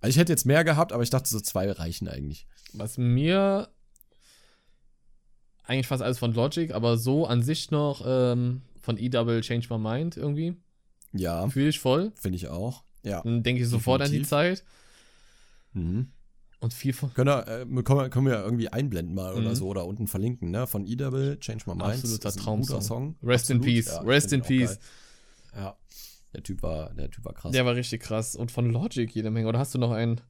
Also 0.00 0.10
ich 0.10 0.18
hätte 0.18 0.32
jetzt 0.32 0.44
mehr 0.46 0.64
gehabt, 0.64 0.92
aber 0.92 1.02
ich 1.02 1.10
dachte, 1.10 1.28
so 1.30 1.40
zwei 1.40 1.70
reichen 1.72 2.08
eigentlich. 2.08 2.46
Was 2.74 2.98
mir 2.98 3.68
eigentlich 5.64 5.86
fast 5.86 6.02
alles 6.02 6.18
von 6.18 6.34
Logic, 6.34 6.72
aber 6.72 6.98
so 6.98 7.26
an 7.26 7.42
sich 7.42 7.70
noch 7.70 8.02
ähm, 8.04 8.62
von 8.80 8.98
E-Double 8.98 9.40
Change 9.42 9.68
My 9.70 9.78
Mind 9.78 10.16
irgendwie. 10.16 10.56
Ja, 11.12 11.48
Fühle 11.48 11.68
ich 11.68 11.78
voll. 11.78 12.12
finde 12.16 12.36
ich 12.36 12.48
auch. 12.48 12.82
Ja. 13.02 13.20
Dann 13.22 13.42
denke 13.42 13.62
ich 13.62 13.68
sofort 13.68 14.02
an 14.02 14.10
die 14.10 14.18
Definitiv. 14.22 14.60
Zeit. 14.60 14.64
Mhm. 15.72 16.12
Und 16.60 16.72
viel 16.72 16.92
von. 16.92 17.12
Können 17.14 17.28
wir, 17.28 17.48
äh, 17.48 17.82
können, 17.82 17.98
wir, 17.98 18.08
können 18.10 18.26
wir 18.26 18.34
irgendwie 18.44 18.68
einblenden 18.68 19.14
mal 19.14 19.32
oder 19.34 19.50
Mhm. 19.50 19.54
so 19.56 19.66
oder 19.68 19.84
unten 19.84 20.06
verlinken, 20.06 20.50
ne? 20.52 20.66
Von 20.68 20.86
E-Double, 20.86 21.38
Change 21.40 21.64
My 21.66 21.74
Mind. 21.74 21.94
Absoluter 21.94 22.30
Traumsong. 22.32 23.16
Rest 23.22 23.50
in 23.50 23.56
Absolut. 23.58 23.62
Peace. 23.64 23.86
Ja, 23.86 24.00
Rest 24.02 24.32
in 24.32 24.42
Peace. 24.42 24.78
geil. 25.52 25.62
Ja. 25.64 25.76
Der 26.34 26.42
Typ 26.42 26.62
war, 26.62 26.94
der 26.94 27.10
Typ 27.10 27.24
war 27.24 27.34
krass. 27.34 27.52
Der 27.52 27.66
war 27.66 27.74
richtig 27.74 28.00
krass. 28.02 28.36
Und 28.36 28.50
von 28.52 28.70
Logic 28.70 29.12
jede 29.14 29.30
Menge. 29.30 29.48
Oder 29.48 29.58
hast 29.58 29.74
du 29.74 29.78
noch 29.78 29.90
ein, 29.90 30.20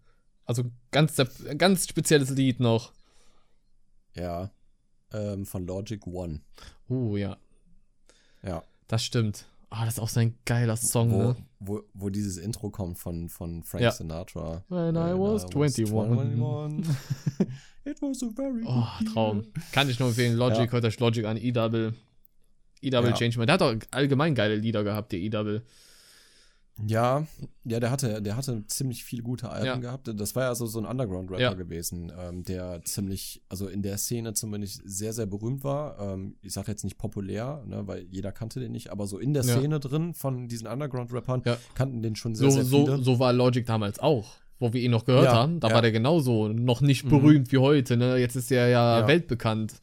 also 0.46 0.64
ganz, 0.90 1.16
ganz 1.58 1.86
spezielles 1.88 2.30
Lied 2.30 2.60
noch? 2.60 2.92
ja. 4.14 4.50
Ähm, 5.14 5.44
von 5.44 5.66
Logic 5.66 6.06
One. 6.06 6.40
Uh, 6.88 7.18
ja. 7.18 7.36
Ja. 8.42 8.62
Das 8.88 9.04
stimmt. 9.04 9.46
Ah, 9.74 9.86
das 9.86 9.94
ist 9.94 10.00
auch 10.00 10.08
so 10.08 10.20
ein 10.20 10.34
geiler 10.44 10.76
Song, 10.76 11.10
Wo, 11.12 11.18
ne? 11.22 11.36
wo, 11.60 11.80
wo 11.94 12.10
dieses 12.10 12.36
Intro 12.36 12.68
kommt 12.70 12.98
von, 12.98 13.28
von 13.30 13.62
Frank 13.62 13.82
Ja. 13.82 13.90
Sinatra. 13.90 14.62
When 14.68 14.94
I 14.96 15.14
was 15.18 15.44
21. 15.46 15.90
21. 15.92 16.94
It 17.84 18.00
was 18.02 18.22
a 18.22 18.28
very 18.36 18.62
Oh, 18.66 18.84
good 18.98 19.12
Traum. 19.12 19.36
year. 19.40 19.46
Kann 19.72 19.88
ich 19.88 19.98
nur 19.98 20.10
empfehlen. 20.10 20.36
Logic, 20.36 20.66
Ja. 20.66 20.72
hört 20.72 20.84
euch 20.84 21.00
Logic 21.00 21.24
an. 21.24 21.36
E-Double. 21.36 21.94
E-Double 22.82 23.10
Ja. 23.10 23.16
Change 23.16 23.38
My 23.38 23.46
Der 23.46 23.54
hat 23.54 23.62
auch 23.62 23.74
allgemein 23.90 24.34
geile 24.34 24.56
Lieder 24.56 24.84
gehabt, 24.84 25.10
der 25.12 25.18
E-Double. 25.20 25.62
Ja, 26.86 27.26
ja, 27.64 27.80
der 27.80 27.90
hatte, 27.90 28.22
der 28.22 28.34
hatte 28.36 28.64
ziemlich 28.66 29.04
viele 29.04 29.22
gute 29.22 29.50
Alben 29.50 29.66
Ja. 29.66 29.76
gehabt. 29.76 30.10
Das 30.18 30.34
war 30.34 30.44
ja 30.44 30.54
so, 30.54 30.66
so 30.66 30.78
ein 30.78 30.86
Underground-Rapper 30.86 31.40
Ja. 31.42 31.52
gewesen, 31.54 32.10
ähm, 32.18 32.44
der 32.44 32.82
ziemlich, 32.84 33.42
also 33.50 33.68
in 33.68 33.82
der 33.82 33.98
Szene 33.98 34.32
zumindest 34.32 34.80
sehr, 34.84 35.12
sehr 35.12 35.26
berühmt 35.26 35.64
war. 35.64 35.98
Ähm, 36.00 36.36
ich 36.42 36.52
sage 36.54 36.70
jetzt 36.72 36.82
nicht 36.82 36.96
populär, 36.98 37.62
ne, 37.66 37.86
weil 37.86 38.06
jeder 38.10 38.32
kannte 38.32 38.58
den 38.58 38.72
nicht, 38.72 38.90
aber 38.90 39.06
so 39.06 39.18
in 39.18 39.34
der 39.34 39.44
Ja. 39.44 39.58
Szene 39.58 39.80
drin 39.80 40.14
von 40.14 40.48
diesen 40.48 40.66
Underground-Rappern 40.66 41.42
kannten 41.74 42.02
den 42.02 42.16
schon 42.16 42.34
sehr, 42.34 42.48
So, 42.50 42.56
sehr 42.56 42.64
so, 42.64 42.86
viele. 42.86 42.98
so 43.02 43.18
war 43.18 43.32
Logic 43.32 43.66
damals 43.66 43.98
auch. 43.98 44.36
Wo 44.58 44.72
wir 44.72 44.80
ihn 44.80 44.92
noch 44.92 45.04
gehört 45.04 45.28
haben, 45.28 45.58
da 45.60 45.72
war 45.72 45.82
der 45.82 45.90
genauso 45.92 46.46
noch 46.48 46.80
nicht 46.82 47.04
Mhm. 47.04 47.08
berühmt 47.10 47.52
wie 47.52 47.58
heute, 47.58 47.96
ne? 47.96 48.16
Jetzt 48.16 48.36
ist 48.36 48.50
er 48.52 48.68
Ja. 48.68 49.06
weltbekannt. 49.08 49.74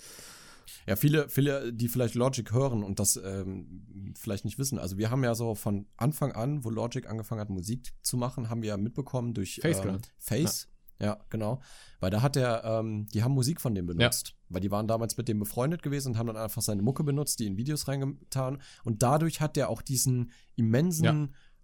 Ja, 0.88 0.96
viele, 0.96 1.30
viele, 1.30 1.74
die 1.74 1.88
vielleicht 1.88 2.16
Logic 2.16 2.52
hören 2.52 2.84
und 2.84 3.00
das 3.00 3.18
ähm, 3.18 4.14
vielleicht 4.18 4.46
nicht 4.46 4.58
wissen. 4.58 4.80
Also 4.80 4.98
wir 4.98 5.12
haben 5.12 5.24
ja 5.24 5.36
so 5.36 5.56
von 5.56 5.88
Anfang 5.98 6.32
an, 6.32 6.64
wo 6.64 6.70
Logic 6.70 7.08
angefangen 7.08 7.42
hat, 7.42 7.50
Musik 7.50 7.94
zu 8.02 8.18
machen, 8.18 8.50
haben 8.50 8.62
wir 8.62 8.70
ja 8.70 8.78
mitbekommen 8.78 9.34
durch 9.34 9.60
Face 9.62 9.80
ähm. 9.80 10.00
Face. 10.18 10.68
Ja. 11.02 11.18
genau. 11.30 11.62
Weil 12.02 12.12
da 12.12 12.22
hat 12.22 12.36
er, 12.36 12.64
ähm, 12.66 13.08
die 13.14 13.24
haben 13.24 13.34
Musik 13.34 13.62
von 13.62 13.74
dem 13.74 13.86
benutzt. 13.86 14.36
Weil 14.50 14.62
die 14.62 14.72
waren 14.72 14.88
damals 14.88 15.16
mit 15.16 15.28
dem 15.28 15.40
befreundet 15.40 15.82
gewesen 15.82 16.10
und 16.10 16.18
haben 16.18 16.28
dann 16.28 16.38
einfach 16.38 16.62
seine 16.62 16.82
Mucke 16.82 17.04
benutzt, 17.04 17.40
die 17.40 17.46
in 17.46 17.56
Videos 17.56 17.88
reingetan. 17.88 18.62
Und 18.84 19.02
dadurch 19.02 19.40
hat 19.40 19.56
er 19.58 19.70
auch 19.70 19.82
diesen 19.82 20.32
immensen 20.56 21.06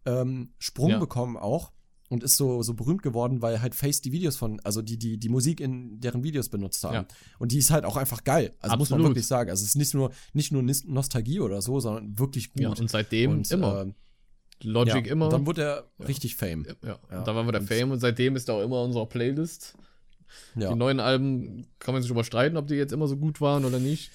ähm, 0.05 0.53
Sprung 0.59 0.91
Ja. 0.91 0.99
bekommen 0.99 1.35
auch. 1.35 1.73
Und 2.07 2.23
ist 2.23 2.37
so, 2.37 2.61
so 2.61 2.75
berühmt 2.75 3.01
geworden, 3.01 3.41
weil 3.41 3.61
halt 3.61 3.73
Face 3.73 3.99
die 3.99 4.11
Videos 4.11 4.35
von, 4.35 4.59
also 4.63 4.83
die, 4.83 4.97
die, 4.97 5.17
die 5.17 5.29
Musik 5.29 5.59
in 5.59 5.99
deren 5.99 6.23
Videos 6.23 6.49
benutzt 6.49 6.83
haben. 6.83 6.93
Ja. 6.93 7.05
Und 7.39 7.51
die 7.51 7.57
ist 7.57 7.71
halt 7.71 7.83
auch 7.83 7.97
einfach 7.97 8.23
geil. 8.23 8.53
Also 8.59 8.77
muss 8.77 8.91
man 8.91 8.97
Absolut. 8.99 9.15
wirklich 9.15 9.25
sagen. 9.25 9.49
Also 9.49 9.63
es 9.63 9.69
ist 9.69 9.75
nicht 9.75 9.93
nur, 9.95 10.11
nicht 10.33 10.51
nur 10.51 10.61
Nostalgie 10.61 11.39
oder 11.39 11.63
so, 11.63 11.79
sondern 11.79 12.17
wirklich 12.19 12.53
gut. 12.53 12.61
Ja, 12.61 12.69
und 12.69 12.89
seitdem 12.91 13.31
Und, 13.31 13.49
immer. 13.51 13.81
ähm, 13.81 13.95
Logic 14.61 15.05
ja, 15.07 15.11
immer. 15.11 15.29
Dann 15.29 15.47
wurde 15.47 15.63
er 15.63 15.83
Ja. 15.97 16.05
richtig 16.05 16.35
Fame. 16.35 16.65
ja. 16.83 16.99
ja. 17.11 17.17
Und 17.19 17.27
dann 17.27 17.35
waren 17.35 17.47
wir 17.47 17.51
der 17.53 17.61
Und- 17.61 17.67
Fame 17.67 17.91
und 17.91 17.99
seitdem 17.99 18.35
ist 18.35 18.47
er 18.49 18.55
auch 18.55 18.61
immer 18.63 18.79
in 18.81 18.85
unserer 18.87 19.07
Playlist. 19.07 19.75
Die 20.55 20.75
neuen 20.75 20.99
Alben 20.99 21.65
kann 21.79 21.93
man 21.93 22.01
sich 22.01 22.11
überstreiten, 22.11 22.57
ob 22.57 22.67
die 22.67 22.75
jetzt 22.75 22.93
immer 22.93 23.07
so 23.07 23.15
gut 23.17 23.41
waren 23.41 23.65
oder 23.65 23.79
nicht. 23.79 24.11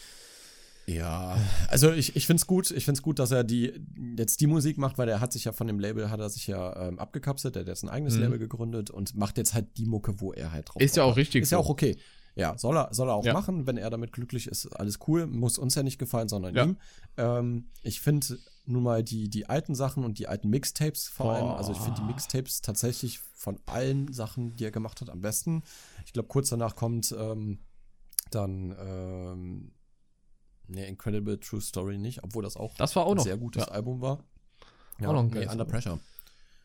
Ja, 0.95 1.39
also 1.69 1.93
ich, 1.93 2.17
ich 2.17 2.27
finde 2.27 2.41
es 2.41 2.47
gut, 2.47 2.71
ich 2.71 2.85
finde 2.85 2.99
es 2.99 3.03
gut, 3.03 3.19
dass 3.19 3.31
er 3.31 3.45
die 3.45 3.73
jetzt 4.17 4.41
die 4.41 4.47
Musik 4.47 4.77
macht, 4.79 4.99
weil 4.99 5.09
er 5.09 5.21
hat 5.21 5.33
sich 5.33 5.45
ja 5.45 5.53
von 5.53 5.67
dem 5.67 5.79
Label, 5.79 6.11
hat 6.11 6.21
er 6.21 6.29
sich 6.31 6.47
ja 6.47 6.89
ähm, 6.89 6.99
abgekapselt, 6.99 7.55
der 7.55 7.61
hat 7.63 7.69
jetzt 7.69 7.83
ein 7.85 7.89
eigenes 7.89 8.15
Mhm. 8.17 8.23
Label 8.23 8.39
gegründet 8.39 8.91
und 8.91 9.15
macht 9.17 9.39
jetzt 9.39 9.55
halt 9.55 9.77
die 9.77 9.87
Mucke, 9.87 10.21
wo 10.21 10.33
er 10.33 10.53
halt 10.53 10.69
drauf 10.69 10.83
Ist 10.83 10.97
ja 10.97 11.05
Bock 11.05 11.13
auch 11.13 11.17
richtig 11.17 11.43
Ist 11.43 11.53
ja 11.53 11.59
so. 11.59 11.65
auch 11.65 11.69
okay. 11.69 11.97
Ja, 12.37 12.57
soll 12.57 12.77
er, 12.77 12.89
soll 12.95 13.09
er 13.09 13.15
auch 13.15 13.25
Ja. 13.25 13.33
machen, 13.33 13.67
wenn 13.67 13.77
er 13.77 13.91
damit 13.91 14.13
glücklich 14.13 14.47
ist, 14.47 14.67
alles 14.79 14.99
cool, 15.09 15.27
muss 15.27 15.59
uns 15.59 15.75
ja 15.75 15.83
nicht 15.83 15.99
gefallen, 15.99 16.29
sondern 16.29 16.55
Ja. 16.55 16.65
ihm. 16.65 16.77
Ähm, 17.17 17.71
ich 17.83 18.01
finde 18.01 18.39
nun 18.67 18.83
mal 18.85 19.03
die, 19.03 19.29
die 19.29 19.47
alten 19.49 19.75
Sachen 19.75 20.05
und 20.05 20.19
die 20.19 20.29
alten 20.29 20.49
Mixtapes 20.49 21.09
vor 21.09 21.33
allem, 21.33 21.49
Boah. 21.49 21.57
also 21.59 21.73
ich 21.73 21.81
finde 21.81 22.01
die 22.01 22.07
Mixtapes 22.07 22.63
tatsächlich 22.63 23.19
von 23.35 23.59
allen 23.67 24.13
Sachen, 24.13 24.55
die 24.57 24.65
er 24.65 24.71
gemacht 24.71 25.01
hat, 25.01 25.11
am 25.11 25.21
besten. 25.21 25.63
Ich 26.07 26.13
glaube, 26.13 26.29
kurz 26.29 26.49
danach 26.51 26.77
kommt 26.77 27.15
ähm, 27.19 27.59
dann 28.31 28.77
ähm, 28.81 29.73
Ne, 30.71 30.87
Incredible 30.87 31.39
True 31.41 31.61
Story 31.61 31.99
nicht, 31.99 32.23
obwohl 32.23 32.43
das 32.43 32.57
auch 32.57 32.75
Das 32.77 32.95
war 32.97 33.05
auch 33.07 33.11
ein 33.13 33.17
noch. 33.17 33.25
sehr 33.25 33.37
gutes 33.37 33.65
Ja. 33.67 33.69
Album 33.73 34.01
war. 34.01 34.25
Auch 35.01 35.13
noch 35.13 35.21
ein 35.21 35.29
nee, 35.29 35.47
Under. 35.47 35.65
Pressure. 35.65 35.99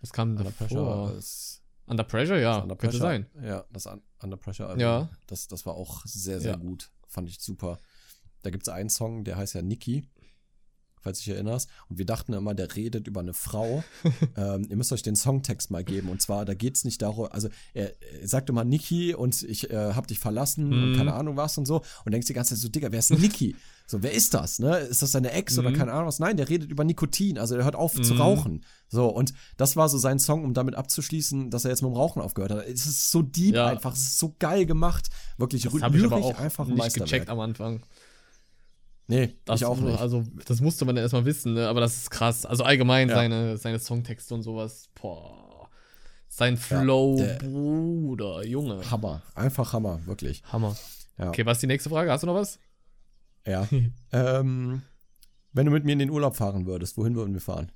Was 0.02 0.12
kam 0.14 0.32
Under 0.32 0.44
davor? 0.44 0.68
Pressure 0.68 1.18
ist 1.18 1.62
Under 1.88 2.04
Pressure, 2.04 2.40
ja. 2.40 2.54
das 2.56 2.64
Under 2.64 2.76
könnte 2.76 2.98
Pressure. 3.00 3.26
sein. 3.34 3.44
Ja, 3.44 3.66
das 3.72 3.86
Un- 3.88 4.02
Under 4.22 4.38
Pressure 4.38 4.68
Album. 4.68 4.82
Ja. 4.82 5.10
Das, 5.28 5.48
das 5.48 5.66
war 5.66 5.76
auch 5.76 6.02
sehr, 6.06 6.40
sehr 6.42 6.52
Ja. 6.52 6.58
gut. 6.58 6.92
Fand 7.08 7.30
ich 7.30 7.40
super. 7.40 7.80
Da 8.44 8.50
gibt 8.52 8.68
es 8.68 8.70
einen 8.74 8.90
Song, 8.90 9.24
der 9.24 9.38
heißt 9.38 9.56
ja 9.56 9.62
Nikki. 9.62 10.08
falls 11.02 11.20
du 11.20 11.26
dich 11.26 11.34
erinnerst. 11.36 11.70
Und 11.88 12.00
wir 12.00 12.06
dachten 12.08 12.34
immer, 12.34 12.56
der 12.56 12.76
redet 12.76 13.08
über 13.08 13.20
eine 13.20 13.36
Frau. 13.36 13.84
ähm, 14.38 14.66
ihr 14.68 14.76
müsst 14.76 14.92
euch 14.92 15.04
den 15.04 15.16
Songtext 15.16 15.70
mal 15.70 15.84
geben. 15.84 16.10
Und 16.10 16.20
zwar, 16.20 16.46
da 16.46 16.56
geht 16.56 16.78
es 16.78 16.84
nicht 16.84 17.00
darum, 17.04 17.28
also 17.30 17.48
er, 17.76 17.94
er 18.02 18.28
sagt 18.28 18.50
immer 18.50 18.64
Niki 18.64 19.14
und 19.14 19.44
ich 19.44 19.70
äh, 19.70 19.94
hab 19.94 20.08
dich 20.08 20.18
verlassen 20.18 20.74
und 20.74 20.92
Mhm. 20.94 20.98
keine 20.98 21.14
Ahnung 21.14 21.38
was 21.38 21.60
und 21.60 21.68
so. 21.68 21.84
Und 22.06 22.12
denkst 22.12 22.26
die 22.26 22.34
ganze 22.34 22.56
Zeit 22.56 22.62
so, 22.62 22.70
Digga, 22.70 22.92
wer 22.92 22.98
ist 23.00 23.12
Niki? 23.12 23.56
So, 23.88 24.02
wer 24.02 24.12
ist 24.14 24.34
das? 24.34 24.58
Ne? 24.60 24.78
Ist 24.78 25.02
das 25.04 25.12
seine 25.12 25.32
Ex 25.32 25.60
oder 25.60 25.70
Mhm. 25.70 25.76
keine 25.76 25.94
Ahnung 25.94 26.08
was? 26.08 26.18
Nein, 26.20 26.38
der 26.38 26.50
redet 26.50 26.72
über 26.72 26.84
Nikotin, 26.84 27.38
also 27.38 27.56
der 27.56 27.64
hört 27.66 27.76
auf 27.76 27.94
zu 28.02 28.16
Mhm. 28.16 28.22
rauchen. 28.22 28.66
So, 28.88 29.08
und 29.08 29.34
das 29.58 29.76
war 29.76 29.90
so 29.90 29.98
sein 30.00 30.18
Song, 30.18 30.44
um 30.44 30.54
damit 30.56 30.74
abzuschließen, 30.76 31.52
dass 31.52 31.66
er 31.66 31.70
jetzt 31.72 31.84
mit 31.84 31.92
dem 31.92 31.96
Rauchen 31.96 32.22
aufgehört 32.22 32.52
hat. 32.52 32.66
Es 32.68 32.86
ist 32.88 33.12
so 33.12 33.22
deep 33.22 33.56
Ja. 33.56 33.68
einfach, 33.68 33.94
es 33.94 34.00
ist 34.02 34.18
so 34.18 34.36
geil 34.40 34.66
gemacht. 34.66 35.10
Wirklich 35.38 35.64
Das 35.64 35.74
habe 35.82 35.98
ich 35.98 36.04
aber 36.04 36.16
auch 36.18 36.40
einfach 36.40 36.68
ein 36.68 36.74
nicht 36.74 36.94
gecheckt 36.96 37.30
am 37.30 37.40
Anfang. 37.40 37.84
Nee, 39.08 39.36
Das, 39.46 39.60
ich 39.62 39.66
auch 39.66 39.78
nicht. 39.78 40.00
Also, 40.00 40.24
das 40.48 40.62
musste 40.62 40.84
man 40.86 40.96
ja 40.96 41.04
erstmal 41.04 41.26
wissen, 41.26 41.54
ne? 41.54 41.68
aber 41.68 41.80
das 41.80 41.96
ist 41.96 42.10
krass. 42.10 42.44
Also 42.46 42.64
allgemein 42.64 43.10
Ja. 43.10 43.16
seine, 43.16 43.58
seine 43.58 43.78
Songtexte 43.78 44.34
und 44.34 44.42
sowas. 44.42 44.90
Boah. 45.00 45.70
Sein 46.28 46.58
Flow, 46.58 47.18
der- 47.18 47.36
Bruder, 47.36 48.44
Junge. 48.46 48.82
Hammer, 48.90 49.22
einfach 49.36 49.74
Hammer, 49.74 50.00
wirklich. 50.08 50.42
Hammer. 50.52 50.76
Ja. 51.20 51.30
Okay, 51.30 51.46
was 51.46 51.58
ist 51.58 51.62
die 51.62 51.68
nächste 51.68 51.90
Frage? 51.92 52.12
Hast 52.12 52.24
du 52.24 52.28
noch 52.28 52.34
was? 52.36 52.58
Ja. 53.46 53.68
ähm, 54.12 54.82
wenn 55.54 55.66
du 55.66 55.72
mit 55.72 55.86
mir 55.86 55.94
in 55.94 56.00
den 56.00 56.10
Urlaub 56.10 56.36
fahren 56.36 56.66
würdest, 56.66 56.98
wohin 56.98 57.16
würden 57.16 57.34
wir 57.34 57.42
fahren? 57.42 57.72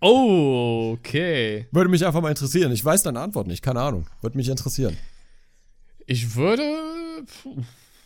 Oh, 0.00 0.94
okay. 0.98 1.66
Würde 1.72 1.90
mich 1.90 2.04
einfach 2.06 2.20
mal 2.22 2.28
interessieren. 2.30 2.70
Ich 2.72 2.84
weiß 2.84 3.02
deine 3.02 3.20
Antwort 3.20 3.46
nicht, 3.46 3.62
keine 3.62 3.80
Ahnung. 3.80 4.06
Würde 4.20 4.36
mich 4.36 4.48
interessieren. 4.48 4.96
Ich 6.06 6.34
würde. 6.36 6.62
Puh. 7.42 7.62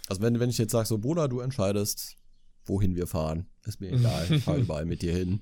Also 0.08 0.22
wenn, 0.22 0.40
wenn 0.40 0.48
ich 0.50 0.58
jetzt 0.58 0.72
sage, 0.72 0.86
so 0.88 0.98
Bruder, 0.98 1.28
du 1.28 1.40
entscheidest, 1.40 2.16
wohin 2.64 2.96
wir 2.96 3.06
fahren, 3.06 3.46
ist 3.66 3.80
mir 3.80 3.90
egal. 3.92 4.26
Ich 4.30 4.44
fahre 4.44 4.60
überall 4.60 4.86
mit 4.86 5.02
dir 5.02 5.14
hin. 5.14 5.40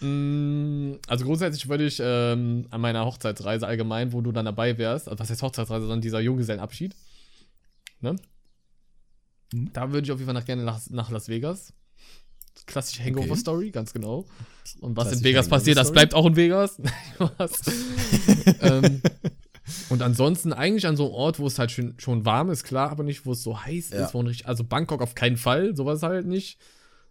Mm, 0.00 0.94
Also 1.06 1.24
grundsätzlich 1.24 1.68
würde 1.68 1.84
ich 1.84 2.00
ähm, 2.02 2.66
an 2.70 2.80
meiner 2.80 3.04
Hochzeitsreise 3.04 3.66
allgemein, 3.66 4.12
wo 4.12 4.20
du 4.20 4.32
dann 4.32 4.44
dabei 4.46 4.78
wärst, 4.78 5.08
also 5.08 5.18
was 5.18 5.30
heißt 5.30 5.42
Hochzeitsreise, 5.42 5.82
sondern 5.82 6.00
dieser 6.00 6.20
Junggesellenabschied, 6.20 6.94
ne? 8.02 8.16
Mhm. 9.52 9.72
Da 9.72 9.92
würde 9.92 10.04
ich 10.04 10.12
auf 10.12 10.18
jeden 10.18 10.26
Fall 10.26 10.34
nach, 10.34 10.44
gerne 10.44 10.64
nach, 10.64 10.80
nach 10.90 11.10
Las 11.10 11.28
Vegas. 11.28 11.72
Klassische 12.66 13.02
Hangover-Story, 13.02 13.70
ganz 13.70 13.92
genau. 13.92 14.26
Und 14.80 14.96
was 14.96 15.10
in 15.12 15.24
Vegas 15.24 15.48
passiert, 15.48 15.76
das 15.78 15.90
bleibt 15.90 16.14
auch 16.14 16.26
in 16.26 16.36
Vegas. 16.36 16.80
Ähm, 18.60 19.00
und 19.90 20.02
ansonsten 20.02 20.52
eigentlich 20.52 20.86
an 20.86 20.96
so 20.96 21.04
einem 21.06 21.14
Ort, 21.14 21.38
wo 21.38 21.46
es 21.46 21.58
halt 21.58 21.70
schon, 21.70 21.94
schon 21.98 22.24
warm 22.24 22.50
ist, 22.50 22.64
klar, 22.64 22.90
aber 22.90 23.04
nicht, 23.04 23.24
wo 23.26 23.32
es 23.32 23.42
so 23.42 23.60
heiß 23.64 23.90
Ja. 23.90 24.04
ist. 24.06 24.14
Wo 24.14 24.20
ein 24.20 24.26
richtig, 24.26 24.46
also 24.46 24.64
Bangkok 24.64 25.00
auf 25.02 25.14
keinen 25.14 25.36
Fall, 25.36 25.76
sowas 25.76 26.02
halt 26.02 26.26
nicht. 26.26 26.58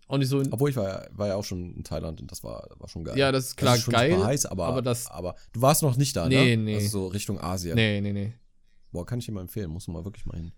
Auch 0.08 0.18
nicht 0.18 0.28
so 0.28 0.42
in, 0.42 0.52
Obwohl 0.52 0.70
ich 0.70 0.76
war, 0.76 0.88
ja- 0.88 1.08
war 1.12 1.28
ja 1.30 1.36
auch 1.36 1.44
schon 1.46 1.74
in 1.76 1.84
Thailand 1.86 2.20
und 2.22 2.30
das 2.32 2.44
war, 2.44 2.68
war 2.78 2.90
schon 2.90 3.06
geil. 3.06 3.18
Ja, 3.18 3.32
das 3.32 3.48
ist 3.48 3.56
klar 3.58 3.78
schon 3.78 3.94
geil, 3.94 4.22
heiß, 4.22 4.46
aber, 4.46 4.66
aber 4.66 4.82
das- 4.82 5.08
aber 5.08 5.36
du 5.54 5.62
warst 5.62 5.82
noch 5.84 5.96
nicht 5.96 6.16
da, 6.16 6.28
Nee, 6.28 6.58
ne? 6.58 6.64
nee. 6.64 6.76
Also 6.76 6.90
so 6.90 7.08
Richtung 7.08 7.40
Asien. 7.40 7.76
Nee, 7.76 8.02
nee, 8.02 8.12
nee. 8.14 8.34
Boah, 8.92 9.06
kann 9.06 9.20
ich 9.20 9.26
dir 9.26 9.32
mal 9.32 9.42
empfehlen, 9.42 9.70
muss 9.70 9.88
man 9.88 9.96
mal 9.98 10.06
wirklich 10.06 10.26
mal 10.26 10.36
hin. 10.36 10.52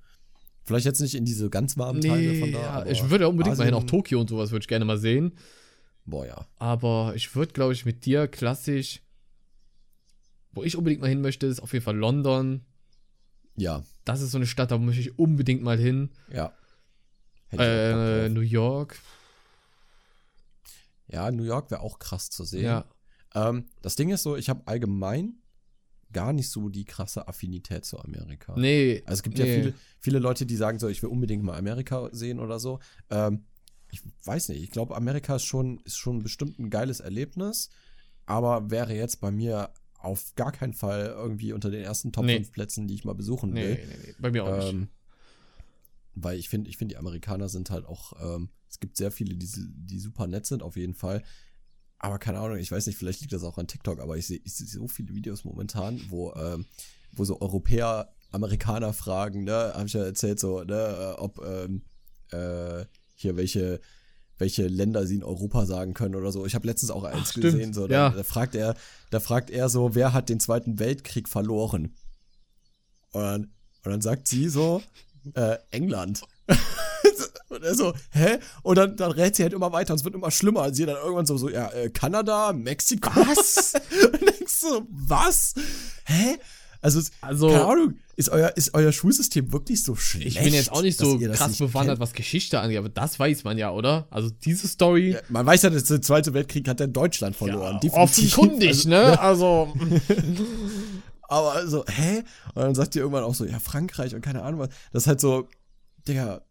Vielleicht 0.66 0.86
jetzt 0.86 1.02
nicht 1.02 1.16
in 1.16 1.26
diese 1.26 1.50
ganz 1.50 1.78
warmen 1.78 2.00
Teile 2.02 2.40
von 2.40 2.52
da. 2.52 2.60
ja, 2.62 2.70
aber 2.70 2.90
ich 2.92 3.10
würde 3.10 3.26
ja 3.26 3.28
unbedingt 3.30 3.58
mal 3.58 3.66
hin, 3.66 3.74
auch 3.74 3.80
Asien- 3.84 3.88
Tokio 3.88 4.22
und 4.22 4.30
sowas 4.30 4.52
würde 4.52 4.64
ich 4.64 4.68
gerne 4.68 4.86
mal 4.86 4.98
sehen. 4.98 5.34
Boah, 6.06 6.26
ja. 6.26 6.48
Aber 6.58 7.14
ich 7.16 7.36
würde, 7.36 7.52
glaube 7.54 7.74
ich, 7.74 7.86
mit 7.86 8.06
dir 8.06 8.28
klassisch, 8.28 9.02
wo 10.52 10.64
ich 10.64 10.76
unbedingt 10.78 11.02
mal 11.02 11.08
hin 11.10 11.22
möchte, 11.22 11.48
ist 11.48 11.62
auf 11.62 11.74
jeden 11.74 11.84
Fall 11.84 11.98
London. 11.98 12.62
Ja, 13.56 13.84
Das 14.06 14.22
ist 14.22 14.32
so 14.32 14.38
eine 14.38 14.48
Stadt, 14.48 14.72
da 14.72 14.78
möchte 14.78 15.02
ich 15.02 15.18
unbedingt 15.20 15.62
mal 15.64 15.78
hin. 15.78 16.10
ja. 16.32 16.54
Äh. 17.52 18.30
New 18.30 18.42
York. 18.42 18.98
Ja, 21.08 21.30
New 21.32 21.44
York 21.44 21.70
wäre 21.70 21.82
auch 21.82 22.00
krass 22.00 22.30
zu 22.32 22.44
sehen. 22.46 22.64
Ja. 22.64 22.86
Ähm, 23.36 23.66
das 23.84 23.96
Ding 23.96 24.10
ist 24.10 24.24
so, 24.24 24.36
ich 24.36 24.50
habe 24.50 24.64
allgemein 24.66 25.36
gar 26.14 26.32
nicht 26.34 26.50
so 26.50 26.70
die 26.70 26.86
krasse 26.86 27.28
Affinität 27.28 27.86
zu 27.86 28.00
Amerika. 28.00 28.56
Nee. 28.58 29.02
Also 29.06 29.20
es 29.20 29.24
gibt 29.24 29.38
nee. 29.38 29.46
ja 29.48 29.54
viele, 29.62 29.74
viele 30.00 30.20
Leute, 30.20 30.46
die 30.46 30.56
sagen 30.56 30.80
so, 30.80 30.88
ich 30.88 31.02
will 31.04 31.10
unbedingt 31.10 31.44
mal 31.44 31.58
Amerika 31.58 32.10
sehen 32.12 32.40
oder 32.40 32.60
so. 32.60 32.80
Ähm, 33.10 33.46
ich 33.92 34.02
weiß 34.24 34.50
nicht, 34.50 34.64
ich 34.64 34.72
glaube, 34.72 34.96
Amerika 34.96 35.36
ist 35.36 35.44
schon, 35.46 35.80
ist 35.86 35.98
schon 35.98 36.24
bestimmt 36.24 36.58
ein 36.60 36.70
geiles 36.70 37.00
Erlebnis, 37.00 37.70
aber 38.26 38.72
wäre 38.72 38.96
jetzt 38.96 39.20
bei 39.22 39.30
mir 39.32 39.72
auf 40.00 40.34
gar 40.36 40.52
keinen 40.52 40.74
Fall 40.74 41.14
irgendwie 41.16 41.54
unter 41.54 41.70
den 41.70 41.84
ersten 41.84 42.12
Top 42.12 42.26
Nee. 42.26 42.36
5 42.36 42.52
Plätzen, 42.52 42.88
die 42.88 42.96
ich 42.96 43.06
mal 43.06 43.14
besuchen 43.16 43.52
Nee, 43.54 43.64
will. 43.64 43.74
nee, 43.76 43.98
nee. 44.08 44.16
Bei 44.20 44.32
mir 44.32 44.44
auch 44.46 44.58
nicht. 44.58 44.74
Ähm, 44.74 44.88
weil 46.16 46.38
ich 46.38 46.50
finde, 46.50 46.70
ich 46.70 46.78
finde, 46.78 46.94
die 46.94 46.98
Amerikaner 46.98 47.50
sind 47.50 47.70
halt 47.70 47.86
auch, 47.86 48.14
ähm, 48.22 48.50
es 48.70 48.80
gibt 48.80 48.98
sehr 48.98 49.12
viele, 49.12 49.36
die, 49.36 49.48
die 49.58 50.00
super 50.00 50.28
nett 50.28 50.46
sind, 50.46 50.62
auf 50.62 50.76
jeden 50.76 50.94
Fall. 50.94 51.24
Aber 52.04 52.20
keine 52.20 52.40
Ahnung, 52.40 52.58
ich 52.58 52.70
weiß 52.70 52.86
nicht, 52.86 52.98
vielleicht 52.98 53.22
liegt 53.22 53.32
das 53.32 53.46
auch 53.46 53.58
an 53.58 53.68
TikTok, 53.68 54.02
aber 54.02 54.18
ich 54.18 54.28
sehe 54.28 54.42
ich 54.44 54.54
seh 54.54 54.66
so 54.66 54.90
viele 54.90 55.16
Videos 55.16 55.46
momentan, 55.46 56.02
wo, 56.10 56.34
ähm, 56.34 56.66
wo 57.14 57.24
so 57.24 57.40
Europäer 57.40 58.10
Amerikaner 58.30 58.92
fragen, 58.92 59.46
ne, 59.46 59.72
habe 59.74 59.86
ich 59.86 59.94
ja 59.94 60.04
erzählt, 60.04 60.38
so, 60.38 60.64
ne, 60.64 60.76
äh, 60.76 61.22
ob 61.22 61.40
ähm, 61.46 61.84
äh, 62.32 62.86
hier 63.16 63.38
welche 63.38 63.80
welche 64.38 64.68
Länder 64.68 65.08
sie 65.08 65.16
in 65.16 65.24
Europa 65.24 65.66
sagen 65.66 65.94
können 65.94 66.16
oder 66.16 66.34
so. 66.34 66.46
Ich 66.46 66.56
habe 66.56 66.68
letztens 66.68 66.92
auch 66.92 67.06
eins 67.06 67.30
Ach, 67.38 67.42
gesehen, 67.42 67.74
so, 67.74 67.88
da, 67.88 67.94
ja. 67.94 68.10
da 68.10 68.24
fragt 68.24 68.56
er, 68.56 68.76
da 69.10 69.22
fragt 69.22 69.50
er 69.50 69.70
so, 69.70 69.96
wer 69.96 70.12
hat 70.12 70.28
den 70.28 70.42
Zweiten 70.42 70.80
Weltkrieg 70.80 71.30
verloren? 71.30 71.96
Und 73.12 73.22
dann, 73.22 73.44
und 73.86 73.92
dann 73.92 74.02
sagt 74.02 74.28
sie 74.28 74.50
so, 74.50 74.84
äh, 75.36 75.58
England. 75.72 76.24
und 77.64 77.70
er 77.70 77.76
so, 77.76 77.94
hä? 78.12 78.38
Und 78.62 78.78
dann, 78.78 78.96
dann 78.98 79.12
rät 79.12 79.36
sie 79.36 79.44
halt 79.44 79.54
immer 79.54 79.72
weiter 79.72 79.94
und 79.94 80.00
es 80.00 80.04
wird 80.06 80.16
immer 80.16 80.32
schlimmer. 80.32 80.64
Und 80.64 80.74
sie 80.76 80.86
dann 80.86 80.98
irgendwann 80.98 81.26
so, 81.26 81.38
so 81.38 81.50
ja, 81.50 81.70
äh, 81.72 81.90
Kanada, 81.90 82.52
Mexiko. 82.54 83.10
Was? 83.16 83.74
und 84.14 84.22
denkst 84.22 84.54
so, 84.60 84.86
was? 84.90 85.54
Hä? 86.06 86.38
Also, 86.82 87.02
Also- 87.22 87.48
keine 87.48 87.66
Ahnung, 87.66 87.94
ist 88.16 88.30
euer, 88.30 88.52
ist 88.58 88.74
euer 88.76 88.92
Schulsystem 88.92 89.52
wirklich 89.54 89.82
so 89.84 89.96
schlecht? 89.96 90.28
Ich 90.38 90.44
bin 90.44 90.54
jetzt 90.54 90.72
auch 90.72 90.82
nicht 90.84 91.00
so 91.00 91.18
krass 91.18 91.48
nicht 91.50 91.60
bewandert, 91.60 91.96
kennt? 91.96 92.00
was 92.02 92.14
Geschichte 92.14 92.60
angeht, 92.60 92.78
aber 92.78 92.90
das 92.90 93.18
weiß 93.18 93.44
man 93.46 93.58
ja, 93.58 93.72
oder? 93.72 94.06
Also 94.12 94.30
diese 94.30 94.68
Story. 94.68 95.14
Ja, 95.14 95.20
man 95.30 95.46
weiß 95.46 95.64
ja, 95.64 95.70
dass 95.72 95.86
der 95.86 96.02
Zweite 96.02 96.34
Weltkrieg 96.34 96.68
hat 96.68 96.80
ja 96.82 96.88
Deutschland 96.88 97.36
verloren. 97.36 97.80
definitiv. 97.82 98.38
offenkundig, 98.38 98.70
Also, 98.70 98.90
ne? 98.90 99.20
Also. 99.20 99.74
Aber 101.28 101.54
also, 101.54 101.84
hä? 101.88 102.24
Und 102.54 102.62
dann 102.64 102.76
sagt 102.76 102.96
ihr 102.96 103.02
irgendwann 103.02 103.24
auch 103.24 103.34
so, 103.34 103.46
ja, 103.46 103.60
Frankreich 103.60 104.14
und 104.14 104.22
keine 104.22 104.44
Ahnung 104.44 104.60
was. 104.60 104.70
Das 104.92 105.04
ist 105.04 105.08
halt 105.08 105.22
so, 105.22 105.48
Digga, 106.08 106.42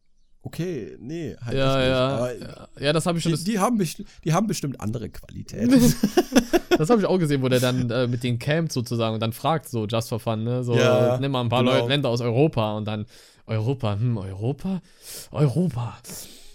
okay, 0.43 0.97
nee, 1.01 1.37
halt 1.41 1.57
ja, 1.57 1.77
nicht. 1.77 1.87
ja, 1.87 2.33
ja. 2.33 2.69
Ja, 2.81 2.93
das 2.93 3.07
habe 3.07 3.19
ich 3.19 3.25
schon. 3.25 3.35
die, 3.35 3.45
die, 3.45 3.59
haben 3.59 3.79
die 4.25 4.33
haben 4.33 4.47
bestimmt 4.47 4.81
andere 4.81 5.09
Qualitäten. 5.09 5.71
das 6.79 6.91
habe 6.91 7.01
ich 7.01 7.07
auch 7.07 7.19
gesehen, 7.19 7.43
wo 7.43 7.49
der 7.49 7.61
dann 7.61 7.91
äh, 7.91 8.07
mit 8.07 8.23
denen 8.23 8.39
campt 8.39 8.73
sozusagen 8.73 9.15
und 9.15 9.21
dann 9.21 9.33
fragt 9.33 9.69
so 9.69 9.87
Just 9.87 10.09
for 10.09 10.21
Fun, 10.21 10.45
ne? 10.45 10.65
So, 10.65 10.77
Ja, 10.77 11.19
nimm 11.19 11.33
mal 11.33 11.43
ein 11.43 11.49
paar 11.49 11.61
genau. 11.61 11.77
Leute, 11.77 11.89
Länder 11.89 12.09
aus 12.09 12.21
Europa 12.21 12.77
und 12.77 12.87
dann 12.87 13.07
Europa, 13.47 13.95
hm, 13.95 14.19
Europa? 14.19 14.83
Europa. 15.31 15.99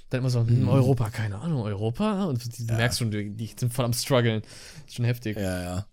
Dann 0.09 0.19
immer 0.19 0.29
so, 0.29 0.45
hm, 0.45 0.69
Europa, 0.69 1.09
keine 1.09 1.39
Ahnung, 1.39 1.61
Europa? 1.61 2.25
Und 2.25 2.43
du 2.59 2.73
merkst 2.73 2.99
schon, 2.99 3.11
die, 3.11 3.29
die 3.31 3.53
sind 3.57 3.73
voll 3.73 3.85
am 3.85 3.93
struggeln. 3.93 4.41
Ist 4.85 4.95
schon 4.95 5.05
heftig. 5.05 5.37
ja, 5.37 5.61
ja. 5.61 5.85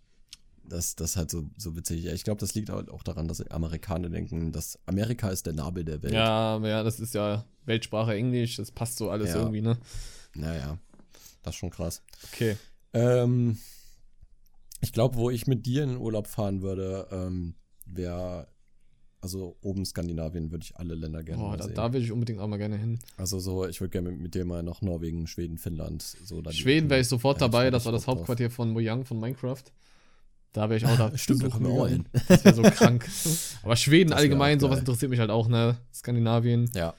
Das, 0.66 0.96
das 0.96 1.10
ist 1.10 1.16
halt 1.16 1.30
so, 1.30 1.44
so 1.58 1.76
witzig. 1.76 2.04
Ja, 2.04 2.14
ich 2.14 2.24
glaube, 2.24 2.40
das 2.40 2.54
liegt 2.54 2.70
halt 2.70 2.88
auch 2.88 3.02
daran, 3.02 3.28
dass 3.28 3.46
Amerikaner 3.50 4.08
denken, 4.08 4.50
dass 4.50 4.78
Amerika 4.86 5.28
ist 5.28 5.44
der 5.44 5.52
Nabel 5.52 5.84
der 5.84 6.02
Welt. 6.02 6.14
Ja, 6.14 6.58
ja, 6.66 6.82
das 6.82 7.00
ist 7.00 7.12
ja 7.12 7.44
Weltsprache 7.66 8.14
Englisch, 8.14 8.56
das 8.56 8.70
passt 8.70 8.98
so 8.98 9.10
alles 9.10 9.30
Ja. 9.30 9.36
irgendwie, 9.40 9.60
ne? 9.62 9.76
Naja, 10.34 10.78
das 11.42 11.54
ist 11.54 11.58
schon 11.58 11.70
krass. 11.70 12.02
Okay. 12.32 12.56
Ähm, 12.92 13.58
ich 14.80 14.92
glaube, 14.92 15.16
wo 15.16 15.30
ich 15.30 15.46
mit 15.46 15.64
dir 15.66 15.82
in 15.84 15.90
den 15.90 15.98
Urlaub 15.98 16.26
fahren 16.26 16.62
würde, 16.62 17.06
ähm, 17.10 17.54
wäre, 17.86 18.48
also 19.20 19.56
oben 19.62 19.84
Skandinavien 19.86 20.50
würde 20.50 20.64
ich 20.64 20.76
alle 20.76 20.94
Länder 20.94 21.22
gerne 21.22 21.42
Boah, 21.42 21.50
mal 21.50 21.56
da, 21.56 21.64
sehen. 21.64 21.74
da 21.74 21.92
will 21.92 22.02
ich 22.02 22.12
unbedingt 22.12 22.40
auch 22.40 22.46
mal 22.48 22.58
gerne 22.58 22.76
hin. 22.76 22.98
Also 23.16 23.38
so, 23.40 23.66
ich 23.66 23.80
würde 23.80 23.90
gerne 23.90 24.10
mit, 24.10 24.20
mit 24.20 24.34
dir 24.34 24.44
mal 24.44 24.62
nach 24.62 24.82
Norwegen, 24.82 25.26
Schweden, 25.26 25.56
Finnland. 25.58 26.02
So 26.02 26.42
Schweden 26.50 26.90
wäre 26.90 27.00
ich 27.00 27.08
sofort 27.08 27.40
Ja, 27.40 27.48
dabei, 27.48 27.70
das 27.70 27.84
war 27.86 27.92
das 27.92 28.02
auch 28.02 28.06
drauf. 28.06 28.16
Hauptquartier 28.18 28.50
von 28.50 28.70
Mojang 28.72 29.04
von 29.04 29.18
Minecraft. 29.18 29.62
Da 30.52 30.68
wäre 30.68 30.76
ich 30.76 30.86
auch 30.86 30.96
da. 30.96 31.10
Stimmt, 31.18 31.42
da 31.42 31.48
können 31.48 31.64
wir 31.66 31.72
auch 31.72 31.84
gegangen. 31.84 32.08
Das 32.28 32.44
wäre 32.44 32.54
so 32.54 32.62
krank. 32.62 33.08
Aber 33.62 33.74
Schweden 33.76 34.12
allgemein, 34.12 34.60
sowas 34.60 34.78
interessiert 34.80 35.10
mich 35.10 35.18
halt 35.20 35.30
auch, 35.30 35.48
ne? 35.48 35.78
Skandinavien. 35.92 36.70
Ja. 36.74 36.94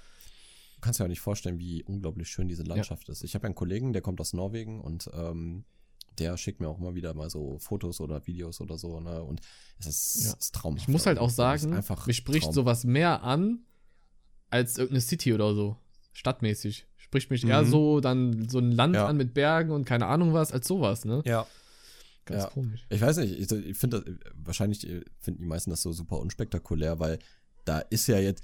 Du 0.86 0.88
kannst 0.88 1.00
dir 1.00 1.06
ja 1.06 1.08
nicht 1.08 1.20
vorstellen, 1.22 1.58
wie 1.58 1.82
unglaublich 1.82 2.30
schön 2.30 2.48
diese 2.48 2.62
Landschaft 2.62 3.10
ist. 3.10 3.24
Ich 3.24 3.34
habe 3.34 3.46
ja 3.46 3.48
einen 3.48 3.56
Kollegen, 3.56 3.92
der 3.92 4.04
kommt 4.04 4.22
aus 4.22 4.34
Norwegen 4.34 4.80
und 4.82 5.10
ähm, 5.16 5.66
der 6.20 6.38
schickt 6.38 6.60
mir 6.62 6.68
auch 6.70 6.78
immer 6.78 6.94
wieder 6.94 7.16
mal 7.16 7.28
so 7.28 7.58
Fotos 7.58 8.00
oder 8.02 8.28
Videos 8.28 8.62
oder 8.62 8.78
so, 8.78 9.00
ne? 9.00 9.24
Und 9.24 9.42
es 9.80 9.88
ist, 9.88 10.26
Ja. 10.26 10.34
ist 10.34 10.54
traumhaft. 10.54 10.84
Ich 10.84 10.88
muss 10.88 11.08
halt 11.08 11.18
auch 11.18 11.30
ist 11.30 11.38
sagen, 11.38 11.74
einfach 11.74 12.06
mich 12.06 12.18
spricht 12.18 12.44
Traum. 12.44 12.54
sowas 12.54 12.84
mehr 12.84 13.24
an 13.24 13.62
als 14.52 14.78
irgendeine 14.78 15.02
City 15.02 15.34
oder 15.34 15.56
so. 15.56 15.76
Stadtmäßig. 16.14 16.86
Spricht 16.98 17.32
mich 17.32 17.44
eher 17.44 17.64
Mhm. 17.64 17.70
so 17.72 18.00
dann 18.00 18.48
so 18.48 18.60
ein 18.60 18.72
Land 18.72 18.94
Ja. 18.94 19.08
an 19.08 19.18
mit 19.18 19.34
Bergen 19.34 19.72
und 19.72 19.86
keine 19.86 20.06
Ahnung 20.06 20.34
was, 20.34 20.52
als 20.52 20.68
sowas, 20.68 21.04
ne? 21.04 21.24
Ja. 21.26 21.48
Ganz 22.26 22.44
Ja. 22.44 22.50
komisch. 22.52 22.86
Ich 22.92 23.02
weiß 23.02 23.18
nicht, 23.18 23.40
ich, 23.40 23.52
ich 23.52 23.76
finde 23.76 24.02
das, 24.04 24.14
wahrscheinlich 24.36 24.88
äh, 24.88 25.04
finden 25.18 25.42
die 25.42 25.48
meisten 25.48 25.72
das 25.72 25.82
so 25.82 25.92
super 25.92 26.20
unspektakulär, 26.20 27.00
weil 27.00 27.18
da 27.66 27.80
ist 27.80 28.06
ja 28.06 28.20
jetzt, 28.20 28.44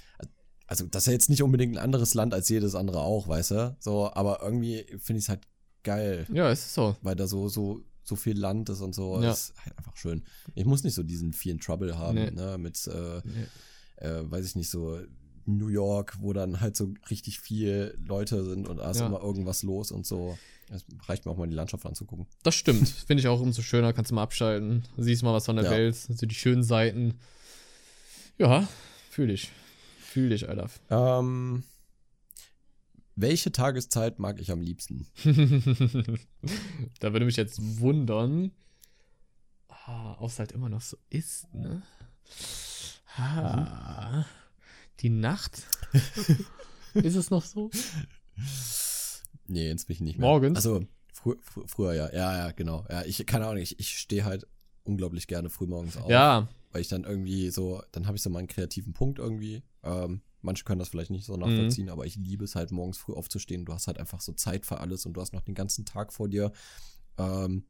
also 0.72 0.86
das 0.86 1.04
ist 1.04 1.08
ja 1.08 1.14
jetzt 1.14 1.30
nicht 1.30 1.44
unbedingt 1.44 1.76
ein 1.76 1.84
anderes 1.84 2.14
Land 2.14 2.34
als 2.34 2.48
jedes 2.48 2.76
andere 2.76 3.00
auch, 3.02 3.28
weißt 3.28 3.52
du? 3.52 3.76
So, 3.80 4.10
aber 4.14 4.42
irgendwie 4.42 4.86
finde 5.00 5.18
ich 5.20 5.26
es 5.26 5.30
halt 5.30 5.42
geil, 5.84 6.26
Ja, 6.32 6.50
es 6.50 6.68
ist 6.68 6.74
so. 6.76 6.96
weil 7.02 7.16
da 7.18 7.28
so, 7.28 7.50
so, 7.50 7.82
so 8.04 8.16
viel 8.16 8.38
Land 8.40 8.70
ist 8.70 8.80
und 8.80 8.96
so. 8.96 9.22
Ja. 9.22 9.32
Ist 9.34 9.54
halt 9.66 9.78
einfach 9.78 9.98
schön. 9.98 10.24
Ich 10.56 10.64
muss 10.66 10.84
nicht 10.86 10.94
so 10.96 11.04
diesen 11.04 11.34
vielen 11.34 11.60
Trouble 11.60 11.98
haben, 11.98 12.16
Nee. 12.16 12.32
ne, 12.32 12.58
mit, 12.58 12.88
äh, 12.88 13.22
Nee. 13.26 14.06
äh, 14.08 14.32
weiß 14.32 14.46
ich 14.46 14.56
nicht, 14.56 14.70
so 14.70 14.98
New 15.46 15.68
York, 15.68 16.18
wo 16.22 16.32
dann 16.32 16.62
halt 16.62 16.78
so 16.78 16.94
richtig 17.10 17.42
viel 17.42 17.98
Leute 18.06 18.46
sind 18.46 18.70
und 18.70 18.78
da 18.78 18.92
ist 18.92 19.00
Ja. 19.02 19.08
immer 19.08 19.22
irgendwas 19.22 19.64
los 19.64 19.92
und 19.92 20.06
so. 20.06 20.38
Es 20.70 20.86
reicht 21.10 21.26
mir 21.26 21.32
auch 21.34 21.38
mal 21.38 21.50
die 21.50 21.56
Landschaft 21.56 21.86
anzugucken. 21.86 22.28
Das 22.44 22.56
stimmt. 22.56 22.88
Finde 23.08 23.20
ich 23.20 23.28
auch 23.28 23.42
umso 23.42 23.62
schöner. 23.62 23.92
Kannst 23.92 24.12
du 24.12 24.16
mal 24.16 24.24
abschalten. 24.24 24.84
Siehst 24.98 25.22
mal 25.24 25.34
was 25.34 25.46
von 25.48 25.58
der 25.58 25.66
Ja. 25.66 25.72
Welt. 25.72 25.96
So 25.96 26.26
die 26.26 26.34
schönen 26.36 26.64
Seiten. 26.64 27.16
Ja, 28.38 28.68
fühle 29.10 29.34
ich. 29.34 29.52
Fühle 30.12 30.36
ich, 30.36 30.49
Alter. 30.49 30.70
Ähm, 30.89 31.64
welche 33.16 33.53
Tageszeit 33.53 34.20
mag 34.20 34.41
ich 34.41 34.51
am 34.51 34.59
liebsten? 34.59 35.07
da 36.99 37.14
würde 37.14 37.26
mich 37.26 37.38
jetzt 37.38 37.80
wundern. 37.80 38.51
Ah, 39.70 40.18
ob 40.20 40.30
es 40.30 40.38
halt 40.38 40.51
immer 40.51 40.68
noch 40.68 40.82
so 40.82 40.97
ist, 41.09 41.53
ne? 41.53 41.82
Ah, 43.16 44.26
die 44.99 45.09
Nacht? 45.09 45.64
ist 46.93 47.16
es 47.16 47.30
noch 47.30 47.45
so? 47.45 47.72
Nee, 49.47 49.70
jetzt 49.70 49.88
bin 49.88 49.93
ich 49.93 50.01
nicht 50.01 50.20
mehr. 50.20 50.28
Morgens? 50.28 50.57
Also, 50.57 50.86
frü 51.14 51.38
fr 51.41 51.62
früher 51.68 51.93
ja. 51.93 52.12
Ja, 52.12 52.38
ja, 52.38 52.51
genau. 52.51 52.86
Ja, 52.89 53.03
ich, 53.03 53.26
keine 53.26 53.45
Ahnung, 53.47 53.64
ich, 53.64 53.80
ich 53.80 53.97
stehe 53.97 54.26
halt 54.26 54.45
unglaublich 54.84 55.28
gerne 55.28 55.49
frühmorgens 55.49 55.95
auf. 55.95 56.09
Ja, 56.09 56.49
Weil 56.72 56.82
ich 56.82 56.88
dann 56.88 57.04
irgendwie 57.04 57.50
so, 57.50 57.82
dann 57.92 58.08
habe 58.08 58.16
ich 58.18 58.24
so 58.24 58.30
meinen 58.30 58.48
kreativen 58.48 58.94
Punkt 58.94 59.20
irgendwie. 59.20 59.64
Ähm, 59.84 60.22
manche 60.42 60.64
können 60.64 60.80
das 60.80 60.90
vielleicht 60.90 61.12
nicht 61.12 61.26
so 61.26 61.34
Mhm. 61.34 61.40
nachvollziehen, 61.42 61.90
aber 61.90 62.06
ich 62.06 62.16
liebe 62.16 62.44
es 62.46 62.56
halt 62.56 62.72
morgens 62.72 62.98
früh 62.98 63.14
aufzustehen. 63.14 63.66
Du 63.66 63.74
hast 63.74 63.88
halt 63.88 63.98
einfach 64.00 64.22
so 64.22 64.32
Zeit 64.34 64.66
für 64.66 64.80
alles 64.80 65.06
und 65.06 65.14
du 65.14 65.22
hast 65.22 65.34
noch 65.34 65.42
den 65.42 65.56
ganzen 65.56 65.86
Tag 65.86 66.14
vor 66.14 66.30
dir. 66.30 66.52
Ähm, 67.18 67.66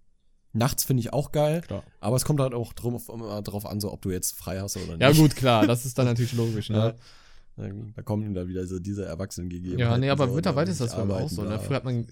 nachts 0.54 0.84
finde 0.84 1.02
ich 1.02 1.14
auch 1.14 1.32
geil, 1.32 1.62
klar. 1.62 1.84
aber 2.00 2.16
es 2.16 2.26
kommt 2.26 2.40
halt 2.40 2.54
auch 2.54 2.74
immer 3.10 3.42
drauf 3.42 3.66
an, 3.66 3.80
so 3.80 3.92
ob 3.92 4.02
du 4.02 4.12
jetzt 4.12 4.36
frei 4.36 4.60
hast 4.60 4.78
oder 4.78 4.98
nicht. 4.98 5.02
Ja, 5.02 5.12
gut, 5.12 5.36
klar. 5.36 5.66
Das 5.66 5.86
ist 5.86 5.98
dann 5.98 6.06
natürlich 6.08 6.34
logisch, 6.34 6.70
ne? 6.70 6.96
Dann- 7.58 7.94
Da 7.96 8.02
kommen 8.02 8.34
da 8.34 8.48
wieder 8.48 8.66
so 8.66 8.80
diese 8.80 9.06
Erwachsenen 9.06 9.50
gegeben. 9.50 9.78
Ja, 9.78 9.98
nee, 9.98 10.10
aber 10.10 10.28
so, 10.28 10.34
mittlerweile 10.36 10.68
ne, 10.68 10.72
ist 10.72 10.82
das 10.82 10.96
mir 10.96 11.14
auch 11.14 11.30
so. 11.30 11.44
Ne? 11.44 11.60
Früher 11.60 11.76
hat 11.76 11.84
man 11.86 12.06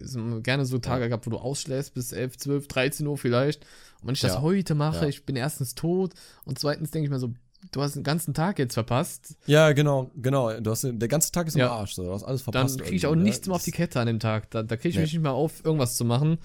gerne 0.44 0.66
so 0.66 0.78
Tage 0.80 1.08
gehabt, 1.08 1.26
wo 1.26 1.32
du 1.32 1.38
ausschläfst 1.38 1.94
bis 1.94 2.12
11, 2.12 2.38
12, 2.38 2.68
13 2.68 3.08
Uhr 3.08 3.18
vielleicht. 3.18 3.64
Und 4.02 4.08
wenn 4.08 4.14
ich 4.16 4.22
das 4.22 4.34
Ja. 4.36 4.42
heute 4.42 4.76
mache, 4.76 5.04
Ja. 5.04 5.08
ich 5.10 5.26
bin 5.26 5.36
erstens 5.36 5.76
tot 5.76 6.14
und 6.46 6.60
zweitens 6.60 6.92
denke 6.92 7.06
ich 7.06 7.10
mir 7.10 7.20
so, 7.20 7.34
du 7.72 7.82
hast 7.82 7.96
den 7.96 8.04
ganzen 8.04 8.34
Tag 8.34 8.60
jetzt 8.60 8.74
verpasst. 8.74 9.36
Ja, 9.46 9.72
genau, 9.72 10.12
genau. 10.16 10.60
Du 10.60 10.72
hast, 10.72 10.84
der 10.84 11.08
ganze 11.08 11.32
Tag 11.32 11.48
ist 11.48 11.56
im 11.56 11.60
Ja. 11.62 11.72
Arsch, 11.72 11.94
so, 11.96 12.04
du 12.04 12.12
hast 12.14 12.24
alles 12.24 12.44
Dann 12.44 12.54
verpasst. 12.54 12.82
kriege 12.82 12.96
ich 12.96 13.06
auch 13.08 13.16
ne? 13.16 13.24
nichts 13.24 13.48
mehr 13.48 13.56
auf 13.56 13.64
die 13.64 13.72
Das- 13.72 13.78
Kette 13.78 14.00
an 14.00 14.08
dem 14.08 14.20
Tag. 14.20 14.50
Da, 14.52 14.62
da 14.64 14.76
kriege 14.76 14.90
ich 14.90 14.96
Nee. 14.96 15.02
mich 15.04 15.14
nicht 15.14 15.22
mehr 15.24 15.34
auf, 15.34 15.64
irgendwas 15.66 15.96
zu 15.98 16.06
machen. 16.06 16.38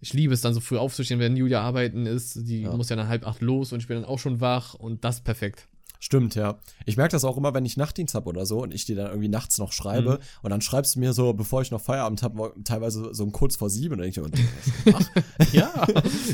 Ich 0.00 0.12
liebe 0.12 0.34
es 0.34 0.42
dann 0.42 0.52
so 0.52 0.60
früh 0.60 0.76
aufzustehen, 0.76 1.18
wenn 1.20 1.36
Julia 1.36 1.62
arbeiten 1.62 2.04
ist. 2.06 2.46
Die 2.46 2.62
Ja. 2.62 2.76
muss 2.76 2.90
ja 2.90 2.96
dann 2.96 3.08
halb 3.08 3.26
acht 3.26 3.40
los 3.40 3.72
und 3.72 3.80
ich 3.80 3.88
bin 3.88 3.96
dann 3.96 4.04
auch 4.04 4.18
schon 4.18 4.40
wach 4.40 4.74
und 4.74 5.04
das 5.04 5.22
perfekt. 5.22 5.66
Stimmt, 5.98 6.34
ja. 6.34 6.58
Ich 6.84 6.96
merke 6.96 7.12
das 7.12 7.24
auch 7.24 7.36
immer, 7.36 7.54
wenn 7.54 7.64
ich 7.64 7.76
Nachtdienst 7.76 8.14
habe 8.14 8.28
oder 8.28 8.44
so 8.46 8.62
und 8.62 8.72
ich 8.74 8.84
dir 8.84 8.96
dann 8.96 9.06
irgendwie 9.08 9.28
nachts 9.28 9.58
noch 9.58 9.72
schreibe 9.72 10.12
Mhm. 10.12 10.18
und 10.42 10.50
dann 10.50 10.60
schreibst 10.60 10.94
du 10.96 11.00
mir 11.00 11.12
so, 11.12 11.32
bevor 11.32 11.62
ich 11.62 11.70
noch 11.70 11.80
Feierabend 11.80 12.22
habe, 12.22 12.52
teilweise 12.64 13.14
so 13.14 13.24
um 13.24 13.32
kurz 13.32 13.56
vor 13.56 13.70
sieben 13.70 13.94
und 14.00 14.16
dann 14.16 14.30
denke 14.30 14.50
ich 14.84 14.94
ach, 14.94 15.10
Ja, 15.52 15.86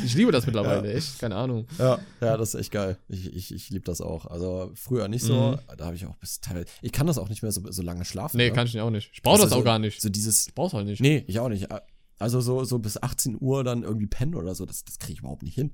ich 0.04 0.14
liebe 0.14 0.32
das 0.32 0.46
mittlerweile, 0.46 0.92
echt. 0.92 1.18
Keine 1.18 1.36
Ahnung. 1.36 1.66
ja, 1.78 1.98
ja, 2.20 2.36
das 2.36 2.54
ist 2.54 2.60
echt 2.60 2.72
geil. 2.72 2.98
Ich, 3.08 3.32
ich, 3.34 3.54
ich 3.54 3.70
liebe 3.70 3.84
das 3.84 4.00
auch. 4.00 4.26
Also 4.26 4.70
früher 4.74 5.08
nicht 5.08 5.22
so, 5.24 5.52
Mhm. 5.52 5.76
da 5.76 5.84
habe 5.86 5.96
ich 5.96 6.06
auch 6.06 6.16
bis 6.16 6.40
teilweise, 6.40 6.66
ich 6.82 6.92
kann 6.92 7.06
das 7.06 7.18
auch 7.18 7.28
nicht 7.28 7.42
mehr 7.42 7.52
so, 7.52 7.62
so 7.70 7.82
lange 7.82 8.04
schlafen. 8.04 8.36
Nee, 8.36 8.48
ne? 8.48 8.52
kann 8.54 8.66
ich 8.66 8.80
auch 8.80 8.90
nicht. 8.90 9.10
Ich 9.12 9.22
brauche 9.22 9.36
das 9.36 9.44
Also 9.44 9.56
auch 9.56 9.60
so, 9.60 9.64
gar 9.64 9.78
nicht. 9.78 10.00
So 10.00 10.08
dieses, 10.08 10.48
Ich 10.48 10.54
brauch's 10.54 10.72
halt 10.74 10.86
nicht. 10.86 11.00
nee, 11.00 11.24
ich 11.26 11.38
auch 11.40 11.48
nicht. 11.48 11.68
Also 12.18 12.40
so, 12.40 12.62
so 12.64 12.78
bis 12.78 13.02
18 13.02 13.36
Uhr 13.40 13.64
dann 13.64 13.82
irgendwie 13.82 14.06
pennen 14.06 14.34
oder 14.36 14.54
so, 14.54 14.64
das, 14.64 14.84
das 14.84 14.98
kriege 14.98 15.14
ich 15.14 15.18
überhaupt 15.20 15.42
nicht 15.42 15.54
hin. 15.54 15.72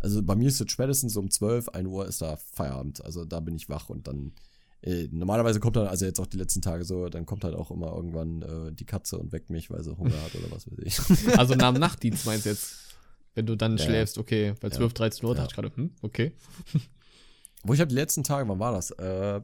Also 0.00 0.22
bei 0.22 0.34
mir 0.36 0.48
ist 0.48 0.60
es 0.60 0.70
spätestens 0.70 1.16
um 1.16 1.30
12, 1.30 1.68
1 1.70 1.88
Uhr 1.88 2.06
ist 2.06 2.22
da 2.22 2.36
Feierabend. 2.36 3.04
Also 3.04 3.24
da 3.24 3.40
bin 3.40 3.56
ich 3.56 3.68
wach 3.68 3.88
und 3.88 4.06
dann, 4.06 4.32
äh, 4.82 5.08
normalerweise 5.10 5.58
kommt 5.58 5.76
dann, 5.76 5.86
also 5.86 6.04
jetzt 6.04 6.20
auch 6.20 6.26
die 6.26 6.36
letzten 6.36 6.60
Tage 6.62 6.84
so, 6.84 7.08
dann 7.08 7.26
kommt 7.26 7.44
halt 7.44 7.54
auch 7.54 7.70
immer 7.70 7.92
irgendwann 7.94 8.42
äh, 8.42 8.72
die 8.72 8.84
Katze 8.84 9.18
und 9.18 9.32
weckt 9.32 9.50
mich, 9.50 9.70
weil 9.70 9.82
sie 9.82 9.96
Hunger 9.96 10.20
hat 10.20 10.34
oder 10.34 10.50
was 10.50 10.70
weiß 10.70 10.78
ich. 10.84 11.00
Also 11.38 11.54
nach 11.54 11.72
dem 11.72 11.80
Nachtdienst 11.80 12.26
meinst 12.26 12.44
du 12.44 12.50
jetzt, 12.50 12.74
wenn 13.34 13.46
du 13.46 13.56
dann 13.56 13.78
Ja, 13.78 13.84
schläfst, 13.84 14.18
okay, 14.18 14.54
bei 14.60 14.70
12, 14.70 14.92
13 14.94 15.24
Uhr 15.26 15.34
Ja. 15.34 15.42
dachte 15.42 15.52
ich 15.52 15.54
gerade, 15.56 15.76
hm, 15.76 15.90
okay. 16.02 16.32
Wo 17.62 17.72
ich 17.74 17.80
habe 17.80 17.88
die 17.88 17.94
letzten 17.96 18.22
Tage, 18.22 18.48
wann 18.48 18.58
war 18.60 18.72
das? 18.72 18.90
Äh, 18.92 19.40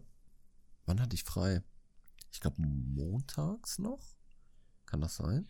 wann 0.86 1.00
hatte 1.00 1.14
ich 1.14 1.24
frei? 1.24 1.62
Ich 2.30 2.40
glaube 2.40 2.62
montags 2.62 3.78
noch? 3.78 4.00
Kann 4.86 5.00
das 5.00 5.16
sein? 5.16 5.46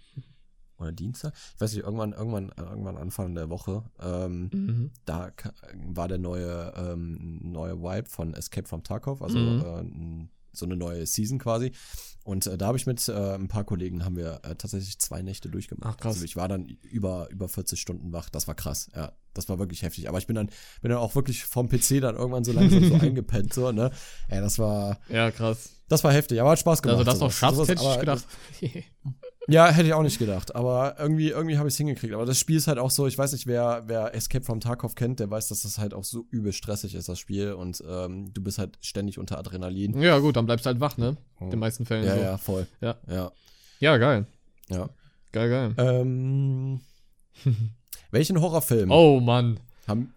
Oder 0.83 0.93
Dienstag? 0.93 1.33
Ich 1.55 1.61
weiß 1.61 1.73
nicht, 1.75 1.85
irgendwann, 1.85 2.13
irgendwann, 2.13 2.53
irgendwann 2.59 2.97
Anfang 2.97 3.35
der 3.35 3.49
Woche. 3.51 3.85
Ähm, 4.01 4.51
Mhm. 4.53 4.91
da 5.05 5.31
war 5.87 6.09
der 6.09 6.19
neue, 6.19 6.73
ähm, 6.77 7.41
neue 7.43 7.81
Vibe 7.83 8.09
von 8.09 8.35
Escape 8.35 8.69
from 8.69 8.83
Tarkov, 8.83 9.23
also 9.23 9.39
Mhm. 9.39 10.27
äh, 10.27 10.29
so 10.55 10.67
eine 10.67 10.77
neue 10.77 11.07
Season 11.07 11.39
quasi. 11.39 11.73
Und 12.25 12.47
äh, 12.47 12.59
da 12.59 12.67
habe 12.67 12.77
ich 12.77 12.87
mit 12.87 13.09
äh, 13.09 13.35
ein 13.35 13.49
paar 13.49 13.65
Kollegen 13.65 14.05
haben 14.05 14.17
wir 14.17 14.41
äh, 14.45 14.55
tatsächlich 14.55 14.99
zwei 14.99 15.23
Nächte 15.23 15.49
durchgemacht. 15.49 15.95
Ach, 15.95 15.97
krass. 15.97 16.15
Also 16.17 16.25
ich 16.27 16.37
war 16.37 16.47
dann 16.47 16.67
über, 16.67 17.29
über 17.31 17.49
40 17.49 17.81
Stunden 17.81 18.13
wach. 18.13 18.29
Das 18.29 18.47
war 18.49 18.55
krass, 18.55 18.91
ja. 18.95 19.13
Das 19.35 19.49
war 19.49 19.59
wirklich 19.59 19.81
heftig. 19.83 20.11
Aber 20.11 20.19
ich 20.19 20.27
bin 20.27 20.37
dann, 20.37 20.49
bin 20.83 20.91
dann 20.91 20.99
auch 20.99 21.15
wirklich 21.15 21.45
vom 21.45 21.69
PC 21.71 22.01
dann 22.03 22.17
irgendwann 22.17 22.45
so 22.45 22.53
langsam 22.53 22.85
so 22.87 22.95
eingepennt, 23.01 23.55
so, 23.55 23.73
ne? 23.73 23.91
Ja, 24.31 24.41
das 24.43 24.59
war, 24.59 24.99
Ja, 25.09 25.31
krass. 25.31 25.71
das 25.89 26.05
war 26.05 26.13
heftig, 26.13 26.39
aber 26.41 26.51
hat 26.51 26.59
Spaß 26.59 26.83
gemacht. 26.83 26.99
Also 26.99 27.11
das 27.11 27.19
noch 27.21 27.33
schaffst, 27.33 27.67
hätte 27.69 27.83
ich 27.83 28.01
gedacht. 28.01 28.27
Ja, 29.49 29.69
hätte 29.71 29.89
ich 29.89 29.95
auch 29.95 30.03
nicht 30.03 30.19
gedacht. 30.19 30.55
Aber 30.55 30.97
irgendwie, 30.99 31.29
irgendwie 31.31 31.59
habe 31.59 31.69
ich 31.69 31.75
es 31.75 31.79
hingekriegt. 31.79 32.15
Aber 32.15 32.27
das 32.27 32.39
Spiel 32.39 32.57
ist 32.57 32.69
halt 32.69 32.79
auch 32.79 32.91
so, 32.91 33.07
ich 33.07 33.19
weiß 33.19 33.33
nicht, 33.33 33.47
wer, 33.47 33.83
wer 33.87 34.15
Escape 34.15 34.45
from 34.45 34.61
Tarkov 34.61 34.95
kennt, 34.95 35.21
der 35.21 35.31
weiß, 35.31 35.49
dass 35.49 35.63
das 35.63 35.79
halt 35.79 35.95
auch 35.95 36.05
so 36.05 36.27
übel 36.31 36.53
stressig 36.53 36.95
ist, 36.95 37.09
das 37.09 37.19
Spiel. 37.19 37.53
Und 37.53 37.83
ähm, 37.89 38.33
du 38.33 38.43
bist 38.43 38.59
halt 38.59 38.79
ständig 38.81 39.19
unter 39.19 39.39
Adrenalin. 39.39 40.01
ja, 40.01 40.19
gut, 40.19 40.37
dann 40.37 40.47
bleibst 40.47 40.65
du 40.67 40.69
halt 40.69 40.81
wach, 40.81 40.97
ne? 40.97 41.17
In 41.41 41.51
den 41.51 41.59
meisten 41.59 41.85
Fällen 41.87 42.05
Ja, 42.05 42.15
so. 42.17 42.21
ja, 42.23 42.39
voll. 42.39 42.67
Ja. 42.81 42.97
Ja, 43.09 43.33
Ja, 43.81 43.97
geil. 43.99 44.27
ja. 44.69 44.89
Geil, 45.33 45.49
geil. 45.49 45.75
Ähm, 45.79 46.81
welchen 48.11 48.41
Horrorfilm 48.41 48.91
Oh, 48.91 49.19
Mann. 49.19 49.59
haben, 49.89 50.13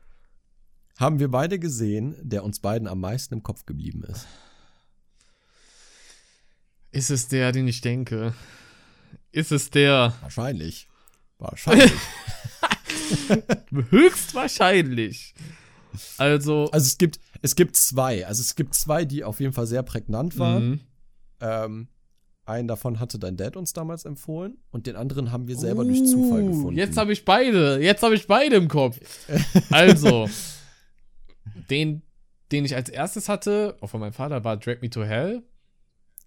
haben 0.98 1.20
wir 1.20 1.32
beide 1.32 1.58
gesehen, 1.58 2.16
der 2.22 2.44
uns 2.44 2.60
beiden 2.60 2.88
am 2.88 3.00
meisten 3.00 3.34
im 3.34 3.42
Kopf 3.44 3.66
geblieben 3.66 4.04
ist? 4.04 4.28
Ist 6.92 7.10
es 7.12 7.28
der, 7.28 7.52
den 7.52 7.68
ich 7.68 7.82
denke? 7.82 8.34
Ist 9.36 9.52
es 9.52 9.70
der? 9.70 10.14
Wahrscheinlich. 10.22 10.88
Wahrscheinlich. 11.40 11.92
Höchstwahrscheinlich. 13.90 15.36
Also. 16.18 16.70
also 16.72 16.86
es 16.86 16.98
gibt, 16.98 17.20
es 17.42 17.58
gibt 17.58 17.76
zwei. 17.76 18.26
Also 18.26 18.40
es 18.40 18.56
gibt 18.56 18.76
zwei, 18.76 19.04
die 19.04 19.26
auf 19.26 19.42
jeden 19.42 19.52
Fall 19.52 19.68
sehr 19.68 19.84
prägnant 19.84 20.40
waren. 20.40 20.70
Mhm. 20.70 20.80
Ähm, 21.42 21.88
einen 22.46 22.70
davon 22.70 23.02
hatte 23.02 23.20
dein 23.20 23.36
Dad 23.36 23.58
uns 23.58 23.74
damals 23.74 24.06
empfohlen 24.06 24.58
und 24.72 24.88
den 24.88 24.96
anderen 24.96 25.34
haben 25.34 25.50
wir 25.50 25.58
selber 25.58 25.84
durch 25.84 26.06
Zufall 26.06 26.44
Uh, 26.44 26.52
gefunden. 26.52 26.78
Jetzt 26.78 26.96
habe 26.96 27.12
ich 27.12 27.26
beide. 27.26 27.82
Jetzt 27.82 28.04
habe 28.04 28.16
ich 28.16 28.28
beide 28.28 28.56
im 28.56 28.70
Kopf. 28.70 28.98
Also, 29.70 30.30
den, 31.70 32.04
den 32.54 32.64
ich 32.64 32.74
als 32.74 32.88
erstes 32.88 33.28
hatte, 33.28 33.76
auch 33.82 33.88
von 33.90 34.00
meinem 34.00 34.14
Vater, 34.14 34.46
war 34.46 34.56
Drag 34.56 34.80
Me 34.82 34.90
to 34.90 35.04
Hell. 35.04 35.44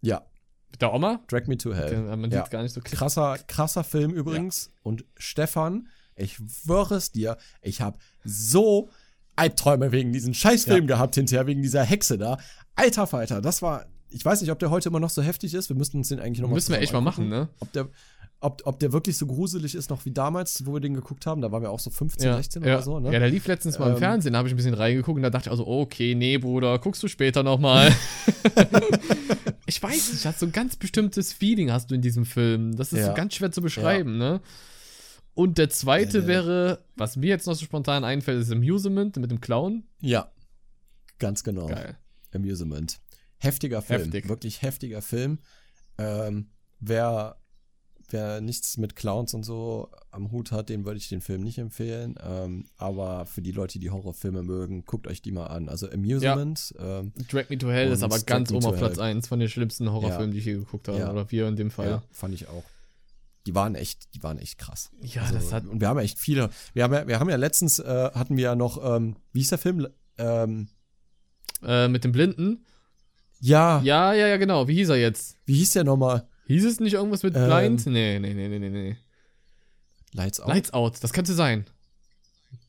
ja, 0.03 0.27
Mit 0.71 0.83
der 0.83 0.93
Oma. 0.93 1.21
Drag 1.29 1.47
Me 1.47 1.57
to 1.57 1.75
Hell. 1.75 1.91
Den, 1.91 2.07
man 2.07 2.31
ja. 2.31 2.43
sieht 2.43 2.51
gar 2.51 2.63
nicht 2.63 2.75
so 2.75 2.81
klar. 2.81 2.99
Krasser, 2.99 3.39
krasser 3.47 3.85
Film 3.85 4.13
übrigens. 4.13 4.71
Und 4.83 5.05
Stefan, 5.17 5.89
ich 6.17 6.35
schwöre 6.35 6.97
es 6.97 7.13
dir, 7.13 7.37
ich 7.63 7.81
habe 7.81 7.99
so 8.25 8.91
Albträume 9.37 9.93
wegen 9.93 10.13
diesem 10.13 10.35
Scheißfilm 10.35 10.87
gehabt 10.87 11.15
hinterher, 11.15 11.47
wegen 11.47 11.63
dieser 11.63 11.85
Hexe 11.85 12.19
da. 12.19 12.39
Alter 12.75 13.07
Falter, 13.07 13.41
das 13.41 13.63
war, 13.63 13.87
ich 14.11 14.25
weiß 14.25 14.41
nicht, 14.41 14.51
ob 14.51 14.59
der 14.59 14.71
heute 14.71 14.89
immer 14.89 15.01
noch 15.01 15.11
so 15.11 15.23
heftig 15.23 15.55
ist. 15.55 15.69
Wir 15.69 15.77
müssten 15.77 15.99
uns 15.99 16.09
den 16.09 16.21
eigentlich 16.21 16.41
nochmal 16.41 16.57
Müssen 16.57 16.73
wir 16.73 16.81
echt 16.81 16.93
mal 16.93 17.01
machen, 17.01 17.29
ne? 17.29 17.49
Ob 17.61 17.73
der, 17.73 17.89
ob, 18.41 18.63
ob 18.65 18.79
der 18.79 18.93
wirklich 18.93 19.17
so 19.17 19.27
gruselig 19.27 19.75
ist 19.75 19.91
noch 19.91 20.05
wie 20.05 20.13
damals, 20.13 20.65
wo 20.67 20.73
wir 20.73 20.81
den 20.81 20.95
geguckt 20.95 21.27
haben. 21.27 21.41
Da 21.41 21.51
waren 21.51 21.63
wir 21.63 21.71
auch 21.71 21.81
so 21.81 21.91
15, 21.91 22.27
Ja, 22.27 22.37
16 22.37 22.63
ja. 22.63 22.75
oder 22.75 22.83
so, 22.83 23.01
ne? 23.01 23.13
ja, 23.13 23.19
der 23.19 23.31
lief 23.31 23.47
letztens 23.47 23.79
mal 23.79 23.87
im 23.87 23.93
Ähm, 23.95 23.99
Fernsehen, 23.99 24.33
da 24.33 24.39
habe 24.39 24.49
ich 24.49 24.55
ein 24.55 24.57
bisschen 24.57 24.75
reingeguckt 24.75 25.17
und 25.17 25.23
da 25.23 25.31
dachte 25.31 25.49
ich 25.49 25.51
also, 25.51 25.67
okay, 25.67 26.15
nee, 26.15 26.39
Bruder, 26.39 26.79
guckst 26.79 27.03
du 27.03 27.09
später 27.09 27.43
nochmal. 27.43 27.93
ich 29.69 29.83
weiß 29.83 30.13
nicht, 30.13 30.25
hast 30.27 30.41
so 30.41 30.47
ein 30.47 30.53
ganz 30.53 30.77
bestimmtes 30.77 31.33
Feeling 31.33 31.71
hast 31.71 31.91
du 31.91 31.95
in 31.95 32.01
diesem 32.03 32.25
Film. 32.25 32.75
Das 32.77 32.93
ist 32.93 33.01
Ja. 33.01 33.07
so 33.09 33.15
ganz 33.15 33.35
schwer 33.35 33.53
zu 33.53 33.61
beschreiben, 33.63 34.17
ne? 34.19 34.41
Und 35.35 35.59
der 35.59 35.71
zweite 35.71 36.19
Ja, 36.19 36.25
der- 36.25 36.27
wäre, 36.27 36.85
was 36.97 37.17
mir 37.17 37.29
jetzt 37.29 37.47
noch 37.47 37.55
so 37.55 37.65
spontan 37.65 38.03
einfällt, 38.03 38.41
ist 38.43 38.51
Amusement 38.51 39.17
mit 39.19 39.31
dem 39.31 39.41
Clown. 39.41 39.85
Ja, 40.01 40.33
ganz 41.19 41.45
genau. 41.45 41.67
Geil. 41.67 41.97
Amusement. 42.35 42.99
Heftiger 43.37 43.83
Film. 43.83 44.03
Heftig. 44.03 44.29
Wirklich 44.29 44.63
heftiger 44.63 45.01
Film. 45.03 45.39
Ähm, 45.99 46.51
wer 46.81 47.37
wer 48.11 48.41
nichts 48.41 48.77
mit 48.79 48.97
Clowns 48.97 49.35
und 49.35 49.43
so 49.45 49.91
am 50.11 50.31
Hut 50.33 50.51
hat, 50.53 50.69
dem 50.69 50.85
würde 50.85 50.99
ich 50.99 51.09
den 51.09 51.21
Film 51.21 51.43
nicht 51.43 51.59
empfehlen. 51.59 52.15
Ähm, 52.23 52.65
aber 52.77 53.27
für 53.27 53.43
die 53.43 53.53
Leute, 53.53 53.79
die 53.79 53.91
Horrorfilme 53.91 54.43
mögen, 54.43 54.85
guckt 54.85 55.07
euch 55.07 55.21
die 55.23 55.33
mal 55.33 55.47
an. 55.47 55.69
Also 55.69 55.91
Amusement. 55.91 56.75
Ähm, 56.79 57.13
Drag 57.31 57.49
Me 57.51 57.59
to 57.59 57.69
Hell 57.71 57.91
ist 57.93 58.03
aber 58.03 58.17
Drag 58.19 58.27
ganz 58.27 58.51
oben 58.53 58.65
auf 58.67 58.77
Platz 58.77 58.97
Hell. 58.97 59.03
1 59.05 59.29
von 59.29 59.39
den 59.41 59.49
schlimmsten 59.49 59.91
Horrorfilmen, 59.93 60.29
Ja. 60.29 60.33
die 60.33 60.39
ich 60.39 60.45
je 60.47 60.55
geguckt 60.55 60.89
habe. 60.89 60.99
Ja. 60.99 61.11
Oder 61.11 61.31
wir 61.31 61.47
in 61.49 61.57
dem 61.57 61.71
Fall. 61.71 61.89
ja, 61.89 62.03
fand 62.11 62.35
ich 62.35 62.49
auch. 62.49 62.65
Die 63.47 63.55
waren 63.55 63.75
echt, 63.75 64.15
die 64.15 64.23
waren 64.23 64.39
echt 64.39 64.59
krass. 64.59 64.91
Ja, 65.01 65.23
Also, 65.23 65.35
das 65.35 65.53
hat. 65.53 65.67
und 65.67 65.81
wir 65.81 65.89
haben 65.89 65.97
ja 65.99 66.03
echt 66.05 66.19
viele. 66.19 66.51
Wir 66.75 66.85
haben 66.85 66.93
ja, 66.93 67.07
wir 67.09 67.19
haben 67.21 67.31
ja 67.31 67.37
letztens 67.37 67.79
äh, 67.79 68.11
hatten 68.15 68.37
wir 68.37 68.45
ja 68.45 68.55
noch, 68.57 68.83
ähm, 68.97 69.17
wie 69.33 69.41
hieß 69.41 69.49
der 69.49 69.59
Film? 69.59 69.87
Ähm, 70.19 70.69
Äh, 71.63 71.89
mit 71.89 72.05
dem 72.05 72.13
Blinden. 72.13 72.65
ja, 73.41 73.81
Ja, 73.83 74.13
ja, 74.13 74.27
ja, 74.29 74.37
genau. 74.37 74.69
Wie 74.69 74.75
hieß 74.75 74.91
er 74.91 74.97
jetzt? 74.97 75.37
wie 75.45 75.55
hieß 75.55 75.73
der 75.73 75.85
nochmal? 75.85 76.29
Hieß 76.49 76.65
es 76.65 76.81
nicht 76.81 76.95
irgendwas 76.95 77.23
mit 77.23 77.37
Ähm, 77.37 77.45
Blind? 77.45 77.87
Nee, 77.87 78.19
nee, 78.19 78.33
nee, 78.33 78.49
nee, 78.49 78.59
nee, 78.59 78.71
nee. 78.71 78.97
Lights 80.13 80.41
Out. 80.41 80.49
Lights 80.49 80.73
Out, 80.73 81.05
das 81.05 81.13
könnte 81.13 81.35
sein. 81.35 81.67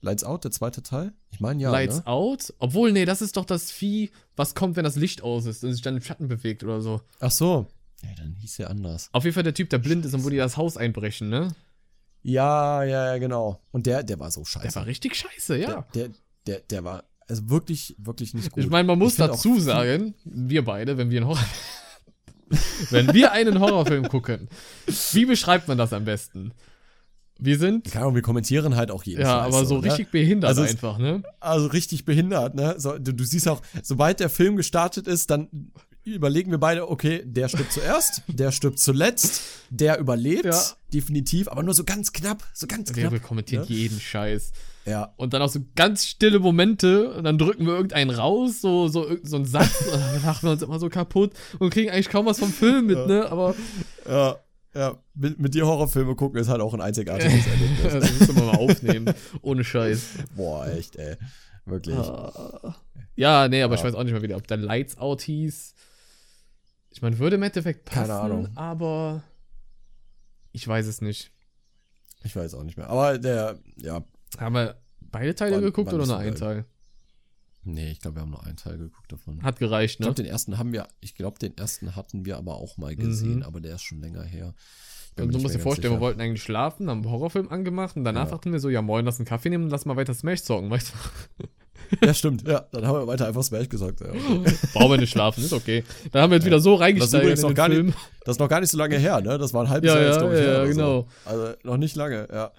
Lights 0.01 0.25
Out, 0.25 0.43
der 0.43 0.51
zweite 0.51 0.83
Teil? 0.83 1.13
Ich 1.31 1.39
meine 1.39 1.61
ja. 1.61 1.71
Lights 1.71 1.99
ne? 1.99 2.07
Out? 2.07 2.53
Obwohl, 2.59 2.91
nee, 2.91 3.05
das 3.05 3.21
ist 3.21 3.37
doch 3.37 3.45
das 3.45 3.71
Vieh, 3.71 4.11
was 4.35 4.53
kommt, 4.53 4.75
wenn 4.75 4.83
das 4.83 4.97
Licht 4.97 5.21
aus 5.23 5.45
ist 5.45 5.63
und 5.63 5.71
sich 5.71 5.81
dann 5.81 5.95
im 5.95 6.01
Schatten 6.01 6.27
bewegt 6.27 6.61
oder 6.65 6.81
so. 6.81 6.99
Ach 7.21 7.31
so. 7.31 7.67
Ja, 8.03 8.09
dann 8.17 8.35
hieß 8.35 8.57
der 8.57 8.69
anders. 8.69 9.09
Auf 9.13 9.23
jeden 9.23 9.33
Fall 9.33 9.43
der 9.43 9.53
Typ, 9.53 9.69
der 9.69 9.77
blind 9.77 10.05
ist 10.05 10.13
und 10.13 10.25
wo 10.25 10.29
die 10.29 10.37
das 10.37 10.57
Haus 10.57 10.75
einbrechen, 10.75 11.29
ne? 11.29 11.55
Ja, 12.21 12.83
ja, 12.83 13.13
ja, 13.13 13.17
genau. 13.17 13.61
Und 13.71 13.85
der, 13.85 14.03
der 14.03 14.19
war 14.19 14.29
so 14.29 14.43
scheiße. 14.43 14.67
Der 14.67 14.75
war 14.75 14.85
richtig 14.87 15.15
scheiße, 15.15 15.57
ja. 15.57 15.85
Der, 15.93 16.09
der, 16.09 16.15
der, 16.47 16.59
der 16.59 16.83
war 16.83 17.05
also 17.29 17.49
wirklich, 17.49 17.95
wirklich 17.97 18.33
nicht 18.33 18.51
gut. 18.51 18.63
Ich 18.63 18.69
meine, 18.69 18.87
man 18.87 18.99
muss 18.99 19.15
dazu 19.15 19.57
sagen, 19.59 20.15
wir 20.25 20.65
beide, 20.65 20.97
wenn 20.97 21.09
wir 21.11 21.21
einen 21.21 21.27
Horror 21.27 21.45
wenn 22.89 23.13
wir 23.13 23.31
einen 23.31 23.59
Horrorfilm 23.59 24.07
gucken, 24.09 24.49
wie 25.13 25.25
beschreibt 25.25 25.67
man 25.67 25.77
das 25.77 25.93
am 25.93 26.05
besten? 26.05 26.53
Wir 27.41 27.57
sind 27.57 27.85
Keine 27.85 28.03
Ahnung, 28.03 28.15
wir 28.15 28.21
kommentieren 28.21 28.75
halt 28.75 28.91
auch 28.91 29.03
jeden 29.03 29.21
ja, 29.21 29.27
Scheiß 29.45 29.53
aber 29.55 29.65
so 29.65 29.77
ne? 29.77 29.85
richtig 29.85 30.11
behindert 30.11 30.49
Also 30.49 30.61
einfach, 30.63 30.97
ne? 30.97 31.23
Also 31.39 31.67
richtig 31.67 32.03
behindert, 32.03 32.53
ne? 32.53 32.75
So, 32.77 32.97
du, 32.97 33.13
du 33.13 33.23
siehst 33.23 33.47
auch, 33.47 33.61
sobald 33.81 34.19
der 34.19 34.29
Film 34.29 34.57
gestartet 34.57 35.07
ist, 35.07 35.29
dann 35.29 35.71
überlegen 36.03 36.51
wir 36.51 36.57
beide, 36.57 36.89
okay, 36.89 37.21
der 37.25 37.47
stirbt 37.47 37.71
zuerst, 37.71 38.23
der 38.27 38.51
stirbt 38.51 38.79
zuletzt, 38.79 39.41
der 39.69 39.99
überlebt, 39.99 40.45
Ja. 40.45 40.61
definitiv, 40.93 41.47
aber 41.47 41.63
nur 41.63 41.73
so 41.73 41.85
ganz 41.85 42.11
knapp, 42.11 42.43
so 42.53 42.67
ganz 42.67 42.93
Wir 42.93 43.07
knapp. 43.07 43.23
kommentieren 43.23 43.63
ne? 43.69 43.73
jeden 43.73 43.99
Scheiß. 44.01 44.51
Ja, 44.85 45.13
Und 45.17 45.33
dann 45.33 45.41
auch 45.41 45.49
so 45.49 45.59
ganz 45.75 46.05
stille 46.05 46.39
Momente 46.39 47.13
und 47.13 47.23
dann 47.25 47.37
drücken 47.37 47.65
wir 47.65 47.73
irgendeinen 47.73 48.09
raus, 48.11 48.61
so, 48.61 48.87
so, 48.87 49.05
so 49.23 49.35
einen 49.35 49.45
Satz, 49.45 49.81
und 49.93 49.99
dann 49.99 50.23
lachen 50.23 50.43
wir 50.47 50.51
uns 50.51 50.61
immer 50.63 50.79
so 50.79 50.89
kaputt 50.89 51.33
und 51.59 51.69
kriegen 51.71 51.91
eigentlich 51.91 52.09
kaum 52.09 52.25
was 52.25 52.39
vom 52.39 52.51
Film 52.51 52.87
mit, 52.87 53.05
ne? 53.07 53.29
Aber 53.31 53.53
ja, 54.09 54.37
ja. 54.73 54.97
Mit, 55.13 55.39
mit 55.39 55.53
dir 55.53 55.67
Horrorfilme 55.67 56.15
gucken 56.15 56.39
ist 56.39 56.47
halt 56.47 56.61
auch 56.61 56.73
ein 56.73 56.81
einzigartiges 56.81 57.45
Erlebnis. 57.47 57.93
das 57.93 58.19
müssen 58.19 58.35
wir 58.37 58.43
mal 58.45 58.55
aufnehmen. 58.57 59.13
Ohne 59.41 59.63
Scheiß. 59.63 60.01
Boah, 60.35 60.67
echt, 60.67 60.95
ey. 60.95 61.17
Wirklich. 61.65 61.97
Ja, 63.15 63.47
nee, 63.47 63.61
aber 63.61 63.75
ich 63.75 63.81
Ja. 63.81 63.87
weiß 63.87 63.95
auch 63.95 64.03
nicht 64.03 64.13
mal 64.13 64.21
wieder, 64.23 64.37
ob 64.37 64.47
der 64.47 64.57
Lights 64.57 64.97
Out 64.97 65.21
hieß. 65.21 65.73
Ich 66.91 67.01
meine, 67.01 67.19
würde 67.19 67.35
im 67.35 67.43
Endeffekt 67.43 67.85
passen, 67.85 68.07
Keine 68.07 68.19
Ahnung. 68.19 68.49
aber 68.55 69.23
ich 70.51 70.67
weiß 70.67 70.87
es 70.87 71.01
nicht. 71.01 71.31
Ich 72.23 72.35
weiß 72.35 72.55
auch 72.55 72.63
nicht 72.63 72.77
mehr. 72.77 72.89
Aber 72.89 73.17
der, 73.19 73.59
ja, 73.75 74.03
Haben 74.37 74.55
wir 74.55 74.75
beide 75.01 75.33
Teile 75.35 75.55
War- 75.55 75.61
geguckt 75.61 75.87
war 75.87 75.93
oder 75.95 76.05
nur 76.05 76.07
so 76.07 76.13
ein 76.15 76.25
geil. 76.31 76.35
Teil? 76.39 76.65
nee, 77.63 77.91
ich 77.91 77.99
glaube, 77.99 78.17
wir 78.17 78.21
haben 78.21 78.31
nur 78.31 78.43
einen 78.45 78.55
Teil 78.57 78.77
geguckt 78.77 79.11
davon. 79.11 79.43
Hat 79.43 79.59
gereicht, 79.59 79.95
Ich 79.95 79.99
ne? 79.99 80.05
glaube, 80.05 80.15
den 80.15 80.25
ersten 80.25 80.57
haben 80.57 80.71
wir, 80.73 80.87
ich 81.01 81.13
glaube, 81.15 81.37
den 81.39 81.55
ersten 81.57 81.95
hatten 81.95 82.25
wir 82.25 82.37
aber 82.37 82.55
auch 82.55 82.77
mal 82.77 82.95
gesehen, 82.95 83.37
Mhm. 83.37 83.43
aber 83.43 83.59
der 83.61 83.75
ist 83.75 83.83
schon 83.83 83.99
länger 84.01 84.23
her. 84.23 84.53
Ich 85.15 85.21
Und 85.21 85.27
mir 85.27 85.33
du 85.37 85.39
musst 85.43 85.55
dir 85.55 85.59
vorstellen, 85.59 85.91
wir 85.91 85.97
sicher. 85.97 86.01
wollten 86.01 86.21
eigentlich 86.21 86.41
schlafen, 86.43 86.89
haben 86.89 87.01
einen 87.03 87.11
Horrorfilm 87.11 87.49
angemacht 87.49 87.95
und 87.97 88.05
danach 88.05 88.25
Ja. 88.25 88.31
dachten 88.31 88.51
wir 88.53 88.59
so, 88.59 88.69
ja 88.69 88.81
moin, 88.81 89.03
lass 89.05 89.19
einen 89.19 89.25
Kaffee 89.25 89.49
nehmen 89.49 89.65
und 89.65 89.69
lass 89.69 89.85
mal 89.85 89.97
weiter 89.97 90.13
Smash 90.13 90.43
zocken, 90.43 90.69
weißt 90.69 90.93
Ja, 92.03 92.13
stimmt, 92.13 92.47
ja. 92.47 92.61
Dann 92.71 92.85
haben 92.85 92.99
wir 92.99 93.07
weiter 93.07 93.27
einfach 93.27 93.43
Smash 93.43 93.67
gesagt. 93.67 93.99
Ja, 94.01 94.09
okay. 94.09 94.19
du? 94.29 94.43
Brauchen 94.73 94.91
wir 94.91 94.97
nicht 94.97 95.09
schlafen, 95.11 95.43
ist 95.43 95.53
okay. 95.53 95.83
Dann 96.11 96.21
haben 96.21 96.29
wir 96.31 96.37
jetzt 96.37 96.45
wieder 96.45 96.59
so 96.59 96.75
reingesteigert 96.75 97.23
übrigens 97.23 97.39
in 97.39 97.43
noch 97.43 97.49
den 97.49 97.55
gar 97.55 97.67
nicht- 97.69 97.77
Film. 97.77 97.93
Das 98.25 98.35
ist 98.35 98.39
noch 98.39 98.47
gar 98.49 98.59
nicht 98.61 98.69
so 98.69 98.77
lange 98.77 98.97
her, 98.97 99.21
ne? 99.21 99.37
Das 99.37 99.53
war 99.53 99.63
ein 99.63 99.69
halbes 99.69 99.89
Ja, 99.89 99.95
Jahr 99.95 100.05
jetzt, 100.05 100.15
ja, 100.15 100.21
glaube 100.21 100.39
ich, 100.39 100.45
ja, 100.45 100.65
genau. 100.65 101.01
So. 101.01 101.29
Also 101.29 101.53
noch 101.63 101.77
nicht 101.77 101.95
lange, 101.95 102.27
ja. 102.31 102.51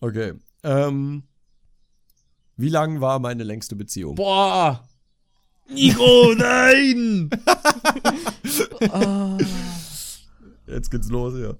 Okay. 0.00 0.34
Ähm, 0.62 1.22
wie 2.56 2.68
lang 2.68 3.00
war 3.00 3.18
meine 3.18 3.44
längste 3.44 3.76
Beziehung? 3.76 4.14
Boah! 4.16 4.86
Nico, 5.68 6.34
nein! 6.36 7.30
ah. 8.90 9.38
Jetzt 10.66 10.90
geht's 10.90 11.08
los, 11.08 11.34
ja. 11.38 11.54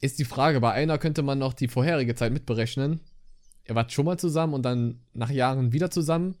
Ist 0.00 0.18
die 0.18 0.24
Frage, 0.24 0.60
bei 0.60 0.72
einer 0.72 0.98
könnte 0.98 1.22
man 1.22 1.38
noch 1.38 1.52
die 1.52 1.68
vorherige 1.68 2.14
Zeit 2.14 2.32
mitberechnen. 2.32 3.00
Ihr 3.68 3.74
wart 3.74 3.92
schon 3.92 4.06
mal 4.06 4.18
zusammen 4.18 4.54
und 4.54 4.62
dann 4.62 5.00
nach 5.12 5.30
Jahren 5.30 5.72
wieder 5.72 5.90
zusammen. 5.90 6.36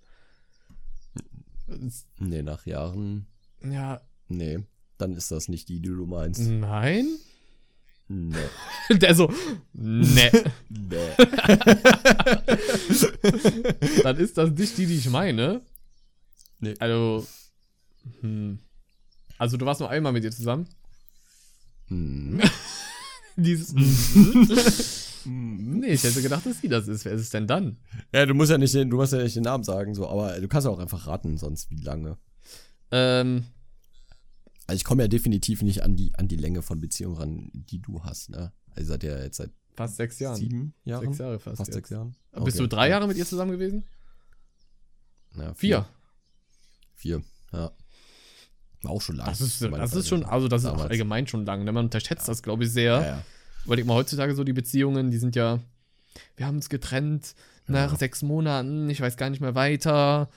Nee, 2.18 2.42
nach 2.42 2.66
Jahren. 2.66 3.26
Ja, 3.62 4.00
Nee, 4.32 4.60
dann 4.96 5.14
ist 5.14 5.32
das 5.32 5.48
nicht 5.48 5.68
die, 5.68 5.80
die 5.80 5.88
du 5.88 6.06
meinst. 6.06 6.40
nein? 6.40 7.08
Nee. 8.12 8.34
Der 8.98 9.14
so, 9.14 9.32
ne. 9.72 10.30
Nee. 10.68 10.96
dann 14.02 14.16
ist 14.16 14.36
das 14.36 14.50
nicht 14.50 14.76
die, 14.78 14.86
die 14.86 14.96
ich 14.96 15.08
meine. 15.08 15.60
Nee. 16.58 16.74
Also, 16.80 17.24
hm. 18.20 18.58
Also 19.38 19.56
du 19.56 19.64
warst 19.64 19.78
nur 19.78 19.90
einmal 19.90 20.12
mit 20.12 20.24
ihr 20.24 20.32
zusammen. 20.32 20.66
Hm. 21.86 22.40
Dieses. 23.36 23.74
nee, 25.24 25.92
ich 25.92 26.02
hätte 26.02 26.20
gedacht, 26.20 26.44
dass 26.44 26.60
sie 26.60 26.68
das 26.68 26.88
ist. 26.88 27.04
Wer 27.04 27.12
ist 27.12 27.20
es 27.20 27.30
denn 27.30 27.46
dann? 27.46 27.76
Ja, 28.12 28.26
du 28.26 28.34
musst 28.34 28.50
ja 28.50 28.58
nicht 28.58 28.74
den, 28.74 28.90
du 28.90 28.96
musst 28.96 29.12
ja 29.12 29.22
nicht 29.22 29.36
den 29.36 29.44
Namen 29.44 29.62
sagen, 29.62 29.94
so, 29.94 30.08
aber 30.08 30.40
du 30.40 30.48
kannst 30.48 30.66
ja 30.66 30.72
auch 30.72 30.80
einfach 30.80 31.06
raten, 31.06 31.38
sonst 31.38 31.70
wie 31.70 31.80
lange. 31.80 32.18
Ähm, 32.90 33.44
Also 34.70 34.76
ich 34.76 34.84
komme 34.84 35.02
ja 35.02 35.08
definitiv 35.08 35.62
nicht 35.62 35.82
an 35.82 35.96
die, 35.96 36.14
an 36.14 36.28
die 36.28 36.36
Länge 36.36 36.62
von 36.62 36.80
Beziehungen 36.80 37.16
ran, 37.16 37.50
die 37.52 37.80
du 37.80 38.04
hast, 38.04 38.30
ne? 38.30 38.52
Also 38.76 38.90
seid 38.90 39.02
ihr 39.02 39.20
jetzt 39.20 39.38
seit 39.38 39.50
fast 39.74 39.96
sechs 39.96 40.20
Jahren. 40.20 40.36
sieben 40.36 40.74
Jahren? 40.84 41.06
Sechs 41.06 41.18
Jahre 41.18 41.40
fast. 41.40 41.56
Fast 41.56 41.68
jetzt. 41.70 41.74
sechs 41.74 41.90
Jahren? 41.90 42.14
Bist 42.44 42.56
Okay. 42.56 42.58
du 42.58 42.66
drei 42.68 42.88
Jahre 42.88 43.08
mit 43.08 43.16
ihr 43.16 43.26
zusammen 43.26 43.50
gewesen? 43.50 43.84
Ja, 45.36 45.54
Vier. 45.54 45.86
Vier, 46.94 47.22
ja. 47.52 47.72
War 48.82 48.90
auch 48.92 49.02
schon 49.02 49.16
lang. 49.16 49.26
Das 49.26 49.40
ist, 49.40 49.60
das 49.60 49.94
ist 49.94 50.06
schon, 50.08 50.24
also 50.24 50.46
das 50.46 50.62
ist 50.62 50.68
Damals. 50.70 50.88
allgemein 50.90 51.26
schon 51.26 51.44
lang. 51.44 51.64
ne? 51.64 51.72
Man 51.72 51.86
unterschätzt 51.86 52.28
das, 52.28 52.40
glaube 52.42 52.62
ich, 52.64 52.70
sehr. 52.70 52.92
Ja, 53.00 53.06
ja. 53.06 53.24
Überleg 53.64 53.86
mal 53.86 53.94
heutzutage 53.94 54.34
so 54.36 54.44
die 54.44 54.52
Beziehungen, 54.52 55.10
die 55.10 55.18
sind 55.18 55.34
ja, 55.34 55.58
wir 56.36 56.46
haben 56.46 56.56
uns 56.56 56.68
getrennt 56.68 57.34
nach 57.66 57.90
Ja. 57.92 57.98
sechs 57.98 58.22
Monaten, 58.22 58.88
ich 58.88 59.00
weiß 59.00 59.16
gar 59.16 59.30
nicht 59.30 59.40
mehr 59.40 59.54
weiter, 59.56 60.30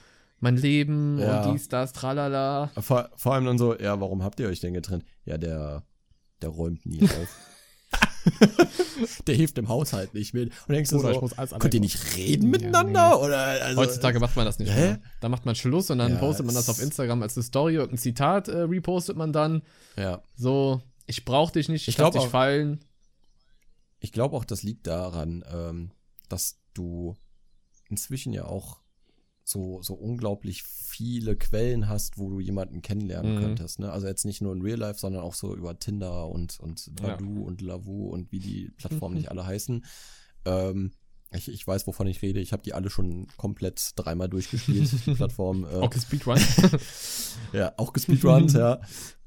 mein 0.44 0.58
Leben 0.58 1.18
Ja. 1.20 1.44
und 1.44 1.54
dies, 1.54 1.68
das, 1.70 1.94
tralala. 1.94 2.70
Vor, 2.80 3.10
vor 3.16 3.34
allem 3.34 3.46
dann 3.46 3.58
so, 3.58 3.78
ja, 3.80 4.00
warum 4.00 4.24
habt 4.24 4.39
ihr 4.39 4.48
euch 4.48 4.60
denn 4.60 4.74
getrennt? 4.74 5.04
Ja, 5.26 5.38
der, 5.38 5.84
der 6.41 6.50
räumt 6.50 6.86
nie 6.86 7.04
auf. 7.04 7.38
der 9.28 9.36
hilft 9.36 9.58
im 9.58 9.68
Haushalt 9.70 10.14
nicht 10.14 10.34
mit. 10.34 10.52
Und 10.68 10.74
denkst 10.76 10.89
du 10.91 10.98
Oder 11.00 11.10
ich 11.10 11.16
so, 11.16 11.22
muss 11.22 11.34
alles 11.38 11.52
könnt 11.60 11.74
ihr 11.74 11.80
nicht 11.80 12.16
reden 12.16 12.44
Ja, 12.46 12.50
miteinander? 12.52 13.20
Oder, 13.22 13.38
also, 13.38 13.82
Heutzutage 13.82 14.20
macht 14.20 14.36
man 14.36 14.46
das 14.46 14.60
nicht 14.60 14.72
Hä? 14.72 14.80
mehr. 14.82 15.02
Da 15.22 15.30
macht 15.30 15.46
man 15.46 15.56
Schluss 15.56 15.89
und 15.89 15.98
dann 15.98 16.14
Ja, 16.14 16.20
postet 16.20 16.46
man 16.46 16.56
das 16.56 16.70
auf 16.70 16.82
Instagram 16.82 17.22
als 17.22 17.36
eine 17.38 17.44
Story, 17.44 17.76
irgendein 17.76 17.98
Zitat 17.98 18.48
äh, 18.48 18.58
repostet 18.60 19.16
man 19.18 19.34
dann. 19.34 19.62
Ja. 19.98 20.22
So, 20.36 20.82
ich 21.06 21.26
brauch 21.26 21.52
dich 21.52 21.70
nicht, 21.70 21.84
ich, 21.84 21.88
Ich 21.89 21.96
glaub 21.96 22.14
dich 22.14 22.22
auch- 22.24 22.30
fallen. 22.30 22.80
Ich 24.00 24.12
glaube 24.12 24.36
auch, 24.36 24.46
das 24.46 24.64
liegt 24.64 24.88
daran, 24.88 25.44
ähm, 25.54 25.91
dass 26.30 26.60
du 26.74 27.16
inzwischen 27.89 28.34
ja 28.34 28.46
auch 28.46 28.82
so, 29.46 29.82
so 29.82 29.94
unglaublich 29.94 30.64
viele 30.64 31.36
Quellen 31.36 31.89
hast, 31.89 32.18
wo 32.18 32.30
du 32.30 32.39
jemanden 32.39 32.82
kennenlernen 32.82 33.36
Mhm. 33.36 33.39
könntest. 33.39 33.80
Ne? 33.80 33.91
Also 33.91 34.08
jetzt 34.08 34.24
nicht 34.26 34.41
nur 34.41 34.54
in 34.54 34.62
Real 34.62 34.80
Life, 34.80 35.00
sondern 35.00 35.22
auch 35.24 35.34
so 35.34 35.56
über 35.56 35.78
Tinder 35.78 36.28
und, 36.30 36.60
und 36.60 36.88
Ja. 37.02 37.16
Badu 37.16 37.44
und 37.44 37.62
Lavu 37.62 38.08
und 38.08 38.32
wie 38.32 38.39
die 38.39 38.72
Plattformen 38.78 39.16
nicht 39.16 39.30
alle 39.32 39.46
heißen. 39.46 39.84
Ähm, 40.46 40.91
ich, 41.36 41.50
ich 41.50 41.66
weiß, 41.66 41.88
wovon 41.88 42.08
ich 42.08 42.22
rede. 42.22 42.39
Ich 42.39 42.54
habe 42.54 42.62
die 42.64 42.74
alle 42.74 42.89
schon 42.89 43.28
komplett 43.38 43.91
dreimal 43.96 44.30
durchgespielt, 44.30 44.91
die 45.06 45.12
Plattform. 45.16 45.64
Äh, 45.66 45.78
Okay, 45.78 46.00
Speedrun. 46.00 46.39
ja, 47.54 47.74
auch 47.78 47.91
gespeedrunnt, 47.94 48.54
ja. 48.54 48.80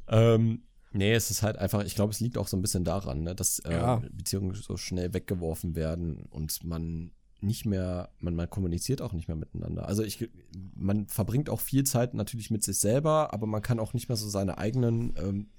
Ähm, 0.09 0.63
nee, 0.93 1.13
es 1.13 1.31
ist 1.31 1.43
halt 1.43 1.59
einfach, 1.59 1.85
ich 1.85 1.95
glaube, 1.95 2.13
es 2.13 2.21
liegt 2.21 2.39
auch 2.39 2.49
so 2.49 2.57
ein 2.57 2.63
bisschen 2.63 2.85
daran, 2.85 3.23
ne, 3.23 3.35
dass 3.35 3.59
äh, 3.61 3.73
Ja. 3.73 4.03
Beziehungen 4.13 4.55
so 4.55 4.77
schnell 4.77 5.13
weggeworfen 5.15 5.75
werden 5.75 6.23
und 6.31 6.63
man 6.65 7.11
nicht 7.41 7.67
mehr, 7.67 8.11
man, 8.19 8.35
man 8.35 8.49
kommuniziert 8.49 9.03
auch 9.03 9.13
nicht 9.13 9.29
mehr 9.29 9.37
miteinander. 9.37 9.87
Also 9.87 10.03
ich, 10.03 10.31
man 10.75 11.07
verbringt 11.07 11.51
auch 11.51 11.61
viel 11.61 11.85
Zeit 11.85 12.15
natürlich 12.15 12.51
mit 12.51 12.65
sich 12.65 12.79
selber, 12.79 13.33
aber 13.33 13.47
man 13.47 13.63
kann 13.63 13.79
auch 13.79 13.93
nicht 13.93 14.09
mehr 14.09 14.17
so 14.17 14.29
seine 14.29 14.59
eigenen 14.59 15.15
ähm, 15.17 15.51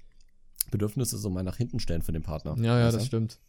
Bedürfnisse 0.70 1.18
so 1.18 1.30
mal 1.30 1.44
nach 1.44 1.56
hinten 1.56 1.80
stellen 1.80 2.02
für 2.02 2.12
den 2.12 2.22
Partner. 2.22 2.56
ja, 2.58 2.78
ja, 2.78 2.90
das 2.90 3.02
du? 3.02 3.06
stimmt. 3.06 3.40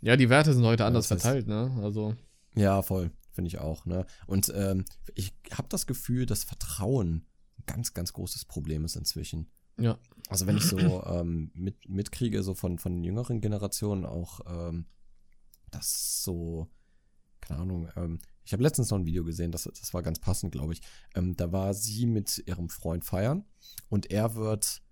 Ja, 0.00 0.16
die 0.16 0.28
Werte 0.28 0.52
sind 0.52 0.64
heute 0.64 0.82
Ja, 0.82 0.86
anders 0.88 1.06
verteilt, 1.06 1.46
ne? 1.46 1.76
Also, 1.82 2.14
Ja, 2.54 2.82
voll, 2.82 3.10
finde 3.32 3.48
ich 3.48 3.58
auch. 3.58 3.86
Ne? 3.86 4.04
Und 4.26 4.52
ähm, 4.54 4.84
ich 5.14 5.32
habe 5.50 5.68
das 5.70 5.86
Gefühl, 5.86 6.26
dass 6.26 6.44
Vertrauen 6.44 7.26
ein 7.58 7.64
ganz, 7.66 7.94
ganz 7.94 8.12
großes 8.12 8.44
Problem 8.44 8.84
ist 8.84 8.96
inzwischen. 8.96 9.48
Ja. 9.78 9.98
Also 10.28 10.46
wenn 10.46 10.56
ich 10.56 10.64
so 10.64 10.76
ähm, 11.06 11.50
mit, 11.54 11.88
mitkriege, 11.88 12.42
so 12.42 12.54
von, 12.54 12.78
von 12.78 13.02
jüngeren 13.02 13.40
Generationen 13.40 14.04
auch, 14.04 14.40
ähm, 14.46 14.86
das 15.70 16.22
so, 16.22 16.68
keine 17.46 17.60
Ahnung, 17.60 17.88
ähm, 17.96 18.18
ich 18.44 18.52
habe 18.52 18.62
letztens 18.62 18.90
noch 18.90 18.98
ein 18.98 19.06
Video 19.06 19.24
gesehen, 19.24 19.52
das, 19.52 19.64
das 19.64 19.94
war 19.94 20.02
ganz 20.02 20.18
passend, 20.18 20.52
glaube 20.52 20.72
ich. 20.74 20.80
Ähm, 21.14 21.34
da 21.36 21.52
war 21.52 21.72
sie 21.74 22.06
mit 22.06 22.42
ihrem 22.46 22.68
Freund 22.68 23.04
feiern 23.04 23.44
und 23.88 24.10
er 24.10 24.34
wird 24.34 24.82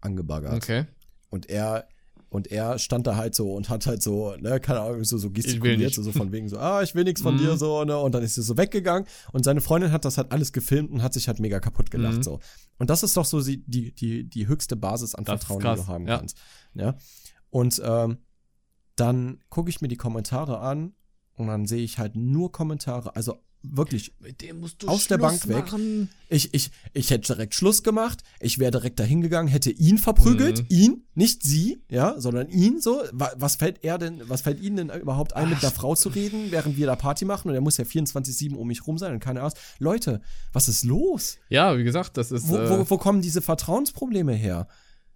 angebaggert. 0.00 0.54
Okay. 0.54 0.86
Und 1.30 1.48
er 1.48 1.88
und 2.28 2.48
er 2.50 2.78
stand 2.78 3.06
da 3.06 3.14
halt 3.16 3.34
so 3.36 3.54
und 3.54 3.68
hat 3.68 3.86
halt 3.86 4.02
so, 4.02 4.34
ne, 4.36 4.58
keine 4.58 4.80
Ahnung, 4.80 5.04
so, 5.04 5.16
so 5.16 5.30
gestikuliert, 5.30 5.94
so, 5.94 6.02
so 6.02 6.10
von 6.10 6.32
wegen 6.32 6.48
so, 6.48 6.58
ah, 6.58 6.82
ich 6.82 6.94
will 6.94 7.04
nichts 7.04 7.22
von 7.22 7.34
Mhm. 7.36 7.38
dir, 7.38 7.56
so, 7.56 7.84
ne, 7.84 7.96
und 7.98 8.12
dann 8.14 8.22
ist 8.22 8.34
sie 8.34 8.42
so 8.42 8.56
weggegangen 8.56 9.06
und 9.32 9.44
seine 9.44 9.60
Freundin 9.60 9.92
hat 9.92 10.04
das 10.04 10.18
halt 10.18 10.32
alles 10.32 10.52
gefilmt 10.52 10.90
und 10.90 11.02
hat 11.02 11.14
sich 11.14 11.28
halt 11.28 11.38
mega 11.38 11.60
kaputt 11.60 11.90
gelacht, 11.90 12.18
Mhm. 12.18 12.22
so. 12.24 12.40
Und 12.78 12.90
das 12.90 13.04
ist 13.04 13.16
doch 13.16 13.24
so 13.24 13.40
die, 13.42 13.64
die, 13.64 14.24
die, 14.28 14.46
höchste 14.48 14.74
Basis 14.76 15.14
an 15.14 15.24
Das 15.24 15.44
Vertrauen, 15.44 15.60
die 15.76 15.82
du 15.82 15.86
haben 15.86 16.08
ja. 16.08 16.18
kannst. 16.18 16.36
Ja. 16.74 16.96
Und 17.50 17.80
ähm, 17.84 18.18
dann 18.96 19.38
gucke 19.48 19.70
ich 19.70 19.80
mir 19.80 19.88
die 19.88 19.96
Kommentare 19.96 20.58
an 20.58 20.94
und 21.36 21.46
dann 21.48 21.66
sehe 21.66 21.82
ich 21.84 21.98
halt 21.98 22.16
nur 22.16 22.50
Kommentare, 22.52 23.14
also 23.16 23.38
wirklich 23.68 24.12
Mit 24.20 24.42
dem 24.42 24.60
musst 24.60 24.80
du 24.82 24.86
Aus 24.86 25.08
der 25.08 25.18
Bank 25.18 25.48
weg. 25.48 25.64
ich, 26.28 26.54
ich, 26.54 26.70
ich 26.92 27.10
hätte 27.10 27.34
direkt 27.34 27.52
Schluss 27.52 27.82
gemacht. 27.82 28.22
Ich 28.38 28.58
wäre 28.60 28.70
direkt 28.70 29.00
dahin 29.00 29.22
gegangen, 29.22 29.48
hätte 29.48 29.72
ihn 29.72 29.98
verprügelt. 29.98 30.60
Mhm. 30.60 30.66
Ihn, 30.68 31.04
nicht 31.14 31.42
sie, 31.42 31.82
ja, 31.90 32.14
sondern 32.20 32.48
ihn 32.48 32.80
so. 32.80 33.02
Wa- 33.10 33.32
Was 33.36 33.56
fällt 33.56 33.82
er 33.82 33.98
denn, 33.98 34.22
was 34.28 34.42
fällt 34.42 34.60
ihnen 34.62 34.76
denn 34.88 35.00
überhaupt 35.00 35.34
ein, 35.34 35.50
mit 35.50 35.62
einer 35.62 35.72
Frau 35.72 35.96
zu 35.96 36.10
reden, 36.10 36.52
während 36.52 36.76
wir 36.76 36.86
da 36.86 36.94
Party 36.94 37.24
machen? 37.24 37.48
Und 37.48 37.54
er 37.56 37.60
muss 37.60 37.76
ja 37.76 37.84
24-7 37.84 38.54
um 38.54 38.68
mich 38.68 38.86
rum 38.86 38.98
sein 38.98 39.12
und 39.14 39.18
keine 39.20 39.40
Ahnung. 39.40 39.54
Leute, 39.80 40.20
was 40.52 40.68
ist 40.68 40.84
los? 40.84 41.38
Ja, 41.48 41.76
wie 41.76 41.82
gesagt, 41.84 42.16
das 42.18 42.30
ist. 42.30 42.48
Wo, 42.48 42.56
äh, 42.58 42.70
wo, 42.70 42.88
wo 42.90 42.98
kommen 42.98 43.20
diese 43.20 43.42
Vertrauensprobleme 43.42 44.32
her? 44.34 44.68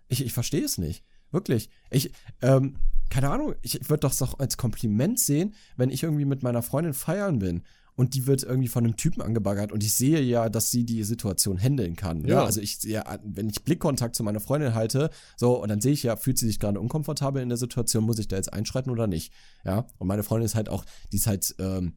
Ich, 0.09 0.25
ich 0.25 0.33
verstehe 0.33 0.65
es 0.65 0.77
nicht. 0.77 1.05
Wirklich. 1.31 1.71
Ich, 1.91 2.13
ähm, 2.43 2.77
keine 3.09 3.31
Ahnung, 3.31 3.55
ich 3.63 3.89
würde 3.89 4.01
doch 4.01 4.21
auch 4.21 4.39
als 4.39 4.57
Kompliment 4.57 5.19
sehen, 5.19 5.55
wenn 5.77 5.91
ich 5.91 6.03
irgendwie 6.03 6.25
mit 6.25 6.43
meiner 6.43 6.63
Freundin 6.63 6.95
feiern 6.95 7.39
bin 7.39 7.63
und 7.97 8.15
die 8.15 8.27
wird 8.27 8.45
irgendwie 8.45 8.69
von 8.69 8.85
einem 8.85 8.97
Typen 8.97 9.21
angebaggert 9.21 9.73
und 9.73 9.83
ich 9.83 9.95
sehe 9.95 10.21
ja, 10.21 10.49
dass 10.49 10.71
sie 10.71 10.85
die 10.85 11.03
Situation 11.03 11.59
handeln 11.59 11.97
kann. 11.97 12.23
Ja. 12.23 12.37
Ja. 12.37 12.45
Also 12.45 12.61
ich 12.61 12.79
sehe, 12.79 13.05
wenn 13.25 13.49
ich 13.49 13.63
Blickkontakt 13.63 14.17
zu 14.17 14.23
meiner 14.23 14.41
Freundin 14.41 14.75
halte, 14.75 15.11
so, 15.37 15.61
und 15.61 15.69
dann 15.69 15.81
sehe 15.81 15.93
ich 15.93 16.03
ja, 16.03 16.17
fühlt 16.17 16.39
sie 16.39 16.47
sich 16.47 16.59
gerade 16.59 16.81
unkomfortabel 16.81 17.43
in 17.43 17.49
der 17.49 17.59
Situation, 17.59 18.05
muss 18.05 18.19
ich 18.19 18.29
da 18.29 18.37
jetzt 18.37 18.53
einschreiten 18.53 18.91
oder 18.91 19.07
nicht? 19.07 19.33
Ja. 19.65 19.87
Und 19.99 20.07
meine 20.07 20.23
Freundin 20.23 20.47
ist 20.47 20.55
halt 20.55 20.69
auch, 20.69 20.85
die 21.13 21.17
ist 21.17 21.27
halt, 21.27 21.55
ähm, 21.59 21.97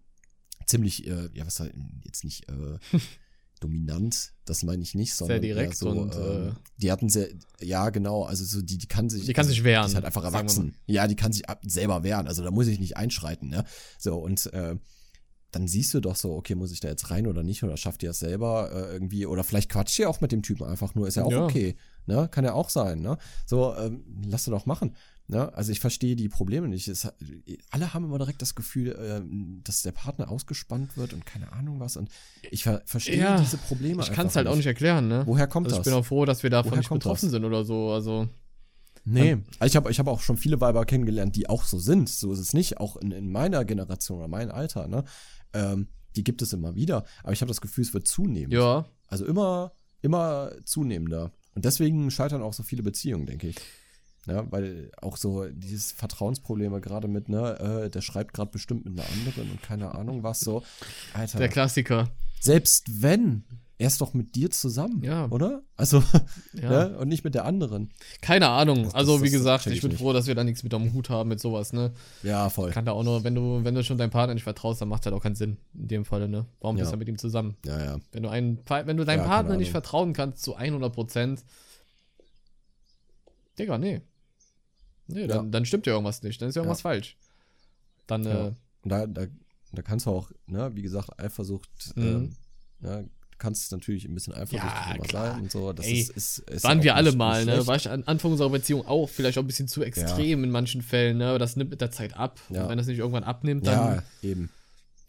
ziemlich, 0.65 1.07
äh, 1.07 1.29
ja, 1.33 1.45
was 1.45 1.59
halt, 1.59 1.73
jetzt 2.03 2.23
nicht, 2.23 2.49
äh, 2.49 2.77
dominant, 3.63 4.33
das 4.45 4.63
meine 4.63 4.83
ich 4.83 4.93
nicht, 4.95 5.13
sondern 5.15 5.37
eher 5.37 5.41
direkt 5.41 5.75
so, 5.77 5.89
und, 5.89 6.15
ähm, 6.15 6.49
äh, 6.49 6.51
die 6.77 6.91
hatten 6.91 7.09
sehr, 7.09 7.29
ja 7.61 7.89
genau, 7.89 8.23
also 8.23 8.43
so 8.43 8.61
die, 8.61 8.77
die 8.77 8.87
kann 8.87 9.09
sich, 9.09 9.25
Die 9.25 9.33
kann 9.33 9.47
sich 9.47 9.63
wehren, 9.63 9.85
Die 9.85 9.89
ist 9.89 9.95
halt 9.95 10.05
einfach 10.05 10.23
erwachsen. 10.23 10.75
Ja, 10.85 11.07
die 11.07 11.15
kann 11.15 11.31
sich 11.31 11.49
ab, 11.49 11.61
selber 11.65 12.03
wehren, 12.03 12.27
also 12.27 12.43
da 12.43 12.51
muss 12.51 12.67
ich 12.67 12.79
nicht 12.79 12.97
einschreiten, 12.97 13.49
ne? 13.49 13.63
So 13.97 14.17
und 14.17 14.51
äh, 14.53 14.75
dann 15.51 15.67
siehst 15.67 15.93
du 15.93 15.99
doch 15.99 16.15
so, 16.15 16.33
okay, 16.33 16.55
muss 16.55 16.71
ich 16.71 16.79
da 16.79 16.87
jetzt 16.87 17.11
rein 17.11 17.27
oder 17.27 17.43
nicht 17.43 17.63
oder 17.63 17.77
schafft 17.77 18.01
ihr 18.03 18.09
das 18.09 18.19
selber 18.19 18.71
äh, 18.71 18.93
irgendwie 18.93 19.25
oder 19.25 19.43
vielleicht 19.43 19.69
quatscht 19.69 19.99
ihr 19.99 20.09
auch 20.09 20.19
mit 20.19 20.31
dem 20.31 20.41
Typen 20.41 20.65
einfach 20.65 20.95
nur, 20.95 21.07
ist 21.07 21.15
ja 21.15 21.23
auch 21.23 21.31
Ja. 21.31 21.43
okay, 21.45 21.75
ne? 22.05 22.27
Kann 22.29 22.45
ja 22.45 22.53
auch 22.53 22.69
sein, 22.69 23.01
ne? 23.01 23.17
So, 23.45 23.75
ähm, 23.75 24.03
lass 24.27 24.45
doch 24.45 24.65
machen. 24.65 24.95
Ne? 25.27 25.53
Also 25.53 25.71
ich 25.71 25.79
verstehe 25.79 26.15
die 26.15 26.27
Probleme 26.27 26.67
nicht. 26.67 26.87
Es, 26.89 27.07
alle 27.71 27.93
haben 27.93 28.03
immer 28.05 28.17
direkt 28.17 28.41
das 28.41 28.55
Gefühl, 28.55 28.97
ähm, 28.99 29.61
dass 29.63 29.81
der 29.81 29.93
Partner 29.93 30.29
ausgespannt 30.29 30.97
wird 30.97 31.13
und 31.13 31.25
keine 31.25 31.53
Ahnung 31.53 31.79
was. 31.79 31.95
Und 31.95 32.09
ich 32.51 32.63
ver 32.63 32.81
verstehe 32.85 33.17
Ja, 33.17 33.39
diese 33.39 33.57
Probleme 33.57 34.03
ich 34.03 34.11
kann 34.11 34.27
es 34.27 34.35
halt 34.35 34.47
auch 34.47 34.55
nicht 34.55 34.65
erklären, 34.65 35.07
ne? 35.07 35.23
Woher 35.25 35.47
kommt 35.47 35.67
also 35.67 35.77
ich 35.77 35.83
das? 35.83 35.85
bin 35.85 35.93
auch 35.93 36.05
froh, 36.05 36.25
dass 36.25 36.43
wir 36.43 36.49
davon 36.49 36.71
Woher 36.71 36.79
nicht 36.79 36.89
betroffen 36.89 37.25
das? 37.27 37.31
sind 37.31 37.45
oder 37.45 37.63
so. 37.63 37.91
Also, 37.91 38.27
Nee, 39.05 39.37
also 39.59 39.71
ich 39.71 39.75
habe 39.75 39.91
ich 39.91 39.99
hab 39.99 40.07
auch 40.07 40.21
schon 40.21 40.37
viele 40.37 40.61
Weiber 40.61 40.85
kennengelernt, 40.85 41.35
die 41.35 41.49
auch 41.49 41.63
so 41.63 41.77
sind. 41.77 42.07
So 42.07 42.31
ist 42.31 42.39
es 42.39 42.53
nicht, 42.53 42.77
auch 42.77 42.95
in, 42.95 43.11
in 43.11 43.31
meiner 43.31 43.65
Generation 43.65 44.19
oder 44.19 44.27
meinem 44.29 44.51
Alter, 44.51 44.87
ne? 44.87 45.03
Ähm, 45.53 45.87
die 46.15 46.23
gibt 46.23 46.41
es 46.41 46.53
immer 46.53 46.75
wieder. 46.75 47.05
Aber 47.23 47.33
ich 47.33 47.41
habe 47.41 47.49
das 47.49 47.59
Gefühl, 47.59 47.83
es 47.83 47.93
wird 47.93 48.07
zunehmend. 48.07 48.53
ja. 48.53 48.85
Also 49.07 49.25
immer, 49.25 49.73
immer 50.01 50.51
zunehmender. 50.65 51.31
Und 51.55 51.65
deswegen 51.65 52.09
scheitern 52.11 52.41
auch 52.41 52.53
so 52.53 52.63
viele 52.63 52.83
Beziehungen, 52.83 53.25
denke 53.25 53.47
ich. 53.47 53.55
Ja, 54.25 54.49
weil 54.51 54.89
auch 55.01 55.17
so 55.17 55.45
dieses 55.49 55.91
Vertrauensprobleme 55.91 56.79
gerade 56.79 57.09
mit, 57.09 57.27
ne, 57.27 57.59
äh, 57.85 57.89
der 57.89 58.01
schreibt 58.01 58.33
gerade 58.33 58.51
bestimmt 58.51 58.85
mit 58.85 58.97
einer 58.97 59.09
anderen 59.09 59.51
und 59.51 59.61
keine 59.61 59.93
Ahnung 59.95 60.23
was 60.23 60.39
so. 60.39 60.63
Alter, 61.13 61.39
Der 61.39 61.49
Klassiker. 61.49 62.09
selbst 62.39 63.01
wenn, 63.01 63.43
er 63.79 63.87
ist 63.87 63.99
doch 64.01 64.13
mit 64.13 64.35
dir 64.35 64.49
zusammen, 64.51 65.03
Ja. 65.03 65.27
oder? 65.29 65.63
Also, 65.75 66.01
Ja. 66.53 66.69
ne? 66.89 66.97
und 66.97 67.07
nicht 67.09 67.23
mit 67.23 67.33
der 67.35 67.43
anderen. 67.45 67.89
Keine 68.21 68.47
Ahnung. 68.49 68.83
Das- 68.83 68.93
also, 68.95 69.13
das- 69.13 69.21
wie 69.23 69.25
das 69.27 69.33
gesagt, 69.33 69.67
ich 69.67 69.81
bin 69.81 69.89
nicht. 69.91 69.99
froh, 69.99 70.13
dass 70.13 70.27
wir 70.27 70.35
da 70.35 70.43
nichts 70.43 70.63
mit 70.63 70.73
am 70.73 70.93
Hut 70.93 71.09
haben 71.09 71.29
mit 71.29 71.39
sowas, 71.39 71.73
ne? 71.73 71.91
Ja, 72.21 72.49
voll. 72.49 72.71
Kann 72.71 72.85
da 72.85 72.91
auch 72.93 73.03
nur, 73.03 73.23
wenn 73.23 73.35
du, 73.35 73.63
wenn 73.63 73.73
du 73.75 73.83
schon 73.83 73.97
deinem 73.97 74.11
Partner 74.11 74.33
nicht 74.35 74.43
vertraust, 74.43 74.79
dann 74.81 74.89
macht 74.89 75.05
halt 75.05 75.15
auch 75.15 75.23
keinen 75.23 75.35
Sinn. 75.35 75.57
In 75.73 75.87
dem 75.87 76.05
Falle, 76.05 76.29
ne? 76.29 76.45
Warum 76.61 76.77
Ja. 76.77 76.83
bist 76.83 76.93
du 76.93 76.97
mit 76.97 77.07
ihm 77.09 77.17
zusammen? 77.17 77.57
Ja, 77.65 77.83
ja. 77.83 77.99
Wenn 78.11 78.23
du 78.23 78.29
einen, 78.29 78.59
wenn 78.67 78.97
du 78.97 79.05
deinem 79.05 79.25
Partner 79.25 79.57
nicht 79.57 79.71
vertrauen 79.71 80.13
kannst 80.13 80.43
zu 80.43 80.55
100 80.55 80.93
Prozent, 80.93 81.43
Digga, 83.59 83.77
nee. 83.77 84.01
Nee, 85.07 85.27
dann, 85.27 85.51
dann 85.51 85.65
stimmt 85.65 85.85
ja 85.85 85.93
irgendwas 85.93 86.23
nicht. 86.23 86.41
Dann 86.41 86.49
ist 86.49 86.55
ja 86.55 86.61
irgendwas 86.61 86.81
falsch. 86.81 87.17
Dann, 88.07 88.25
äh, 88.25 88.51
da, 88.83 89.05
da, 89.05 89.25
da 89.71 89.81
kannst 89.81 90.05
du 90.05 90.11
auch, 90.11 90.31
ne, 90.47 90.71
wie 90.75 90.81
gesagt, 90.81 91.19
Eifersucht, 91.19 91.69
Mhm. 91.95 92.03
ähm, 92.03 92.35
ja, 92.81 93.03
du 93.33 93.37
kannst 93.39 93.71
natürlich 93.71 94.05
ein 94.05 94.13
bisschen 94.13 94.33
eifersüchtig 94.33 94.63
Ja, 94.63 94.97
klar. 95.03 95.31
sein 95.33 95.41
und 95.43 95.51
so. 95.51 95.73
Das 95.73 95.85
Ey, 95.85 95.99
ist, 95.99 96.09
ist, 96.11 96.37
ist 96.39 96.63
waren 96.63 96.79
auch 96.79 96.83
wir 96.83 96.95
alle 96.95 97.11
mal, 97.13 97.45
ne? 97.45 97.65
War 97.67 97.75
ich 97.75 97.89
an 97.89 98.03
Anfang 98.05 98.31
unserer 98.31 98.49
Beziehung 98.49 98.85
auch 98.87 99.09
vielleicht 99.09 99.37
auch 99.37 99.43
ein 99.43 99.47
bisschen 99.47 99.67
zu 99.67 99.83
extrem 99.83 100.43
in 100.43 100.51
manchen 100.51 100.81
Fällen, 100.81 101.17
ne? 101.17 101.37
Das 101.39 101.55
nimmt 101.55 101.71
mit 101.71 101.81
der 101.81 101.91
Zeit 101.91 102.15
ab. 102.15 102.39
Ja. 102.49 102.63
Und 102.63 102.69
wenn 102.69 102.77
das 102.77 102.87
nicht 102.87 102.99
irgendwann 102.99 103.23
abnimmt, 103.23 103.67
dann. 103.67 103.95
Ja, 103.97 104.03
eben. 104.29 104.49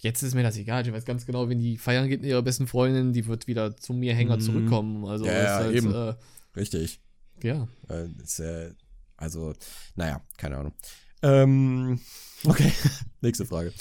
Jetzt 0.03 0.23
ist 0.23 0.35
mir 0.35 0.43
das 0.43 0.57
egal. 0.59 0.87
Ich 0.87 0.93
weiß 0.93 1.05
ganz 1.07 1.25
genau, 1.25 1.49
wenn 1.49 1.61
die 1.61 1.79
feiern 1.79 2.09
geht 2.09 2.21
mit 2.21 2.29
ihrer 2.29 2.43
besten 2.43 2.67
Freundin, 2.67 3.13
die 3.15 3.27
wird 3.27 3.47
wieder 3.47 3.77
zu 3.77 3.95
mir 3.95 4.15
Hänger 4.15 4.37
Mhm. 4.37 4.41
zurückkommen. 4.41 5.05
Also, 5.07 5.25
Ja, 5.27 5.33
ja, 5.43 5.55
halt, 5.57 5.75
eben. 5.75 5.95
Äh, 5.95 6.15
Richtig. 6.57 7.01
ja. 7.43 7.67
Äh, 7.89 8.09
ist, 8.23 8.39
äh, 8.41 8.73
also, 9.17 9.55
naja, 9.97 10.21
keine 10.37 10.59
Ahnung. 10.59 10.75
Ähm, 11.23 12.01
okay, 12.45 12.71
nächste 13.23 13.47
Frage. 13.47 13.73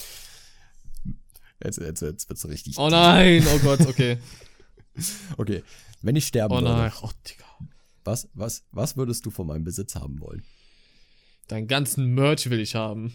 Jetzt, 1.64 1.80
jetzt, 1.80 2.02
jetzt 2.02 2.30
wird's 2.30 2.48
richtig. 2.48 2.78
Oh 2.78 2.90
nein, 2.90 3.46
oh 3.54 3.60
Gott, 3.60 3.82
okay. 3.82 4.18
Okay, 5.38 5.64
wenn 6.04 6.16
ich 6.16 6.28
sterben 6.28 6.54
Oh 6.54 6.58
würde, 6.62 6.70
nein, 6.70 6.92
oh 7.02 7.10
Digga. 7.28 7.46
was, 8.04 8.30
was, 8.36 8.64
was 8.72 8.96
würdest 8.96 9.26
du 9.26 9.32
von 9.32 9.48
meinem 9.48 9.64
Besitz 9.64 9.96
haben 9.96 10.20
wollen? 10.20 10.44
Deinen 11.48 11.68
ganzen 11.68 12.14
Merch 12.14 12.48
will 12.52 12.60
ich 12.60 12.76
haben. 12.76 13.12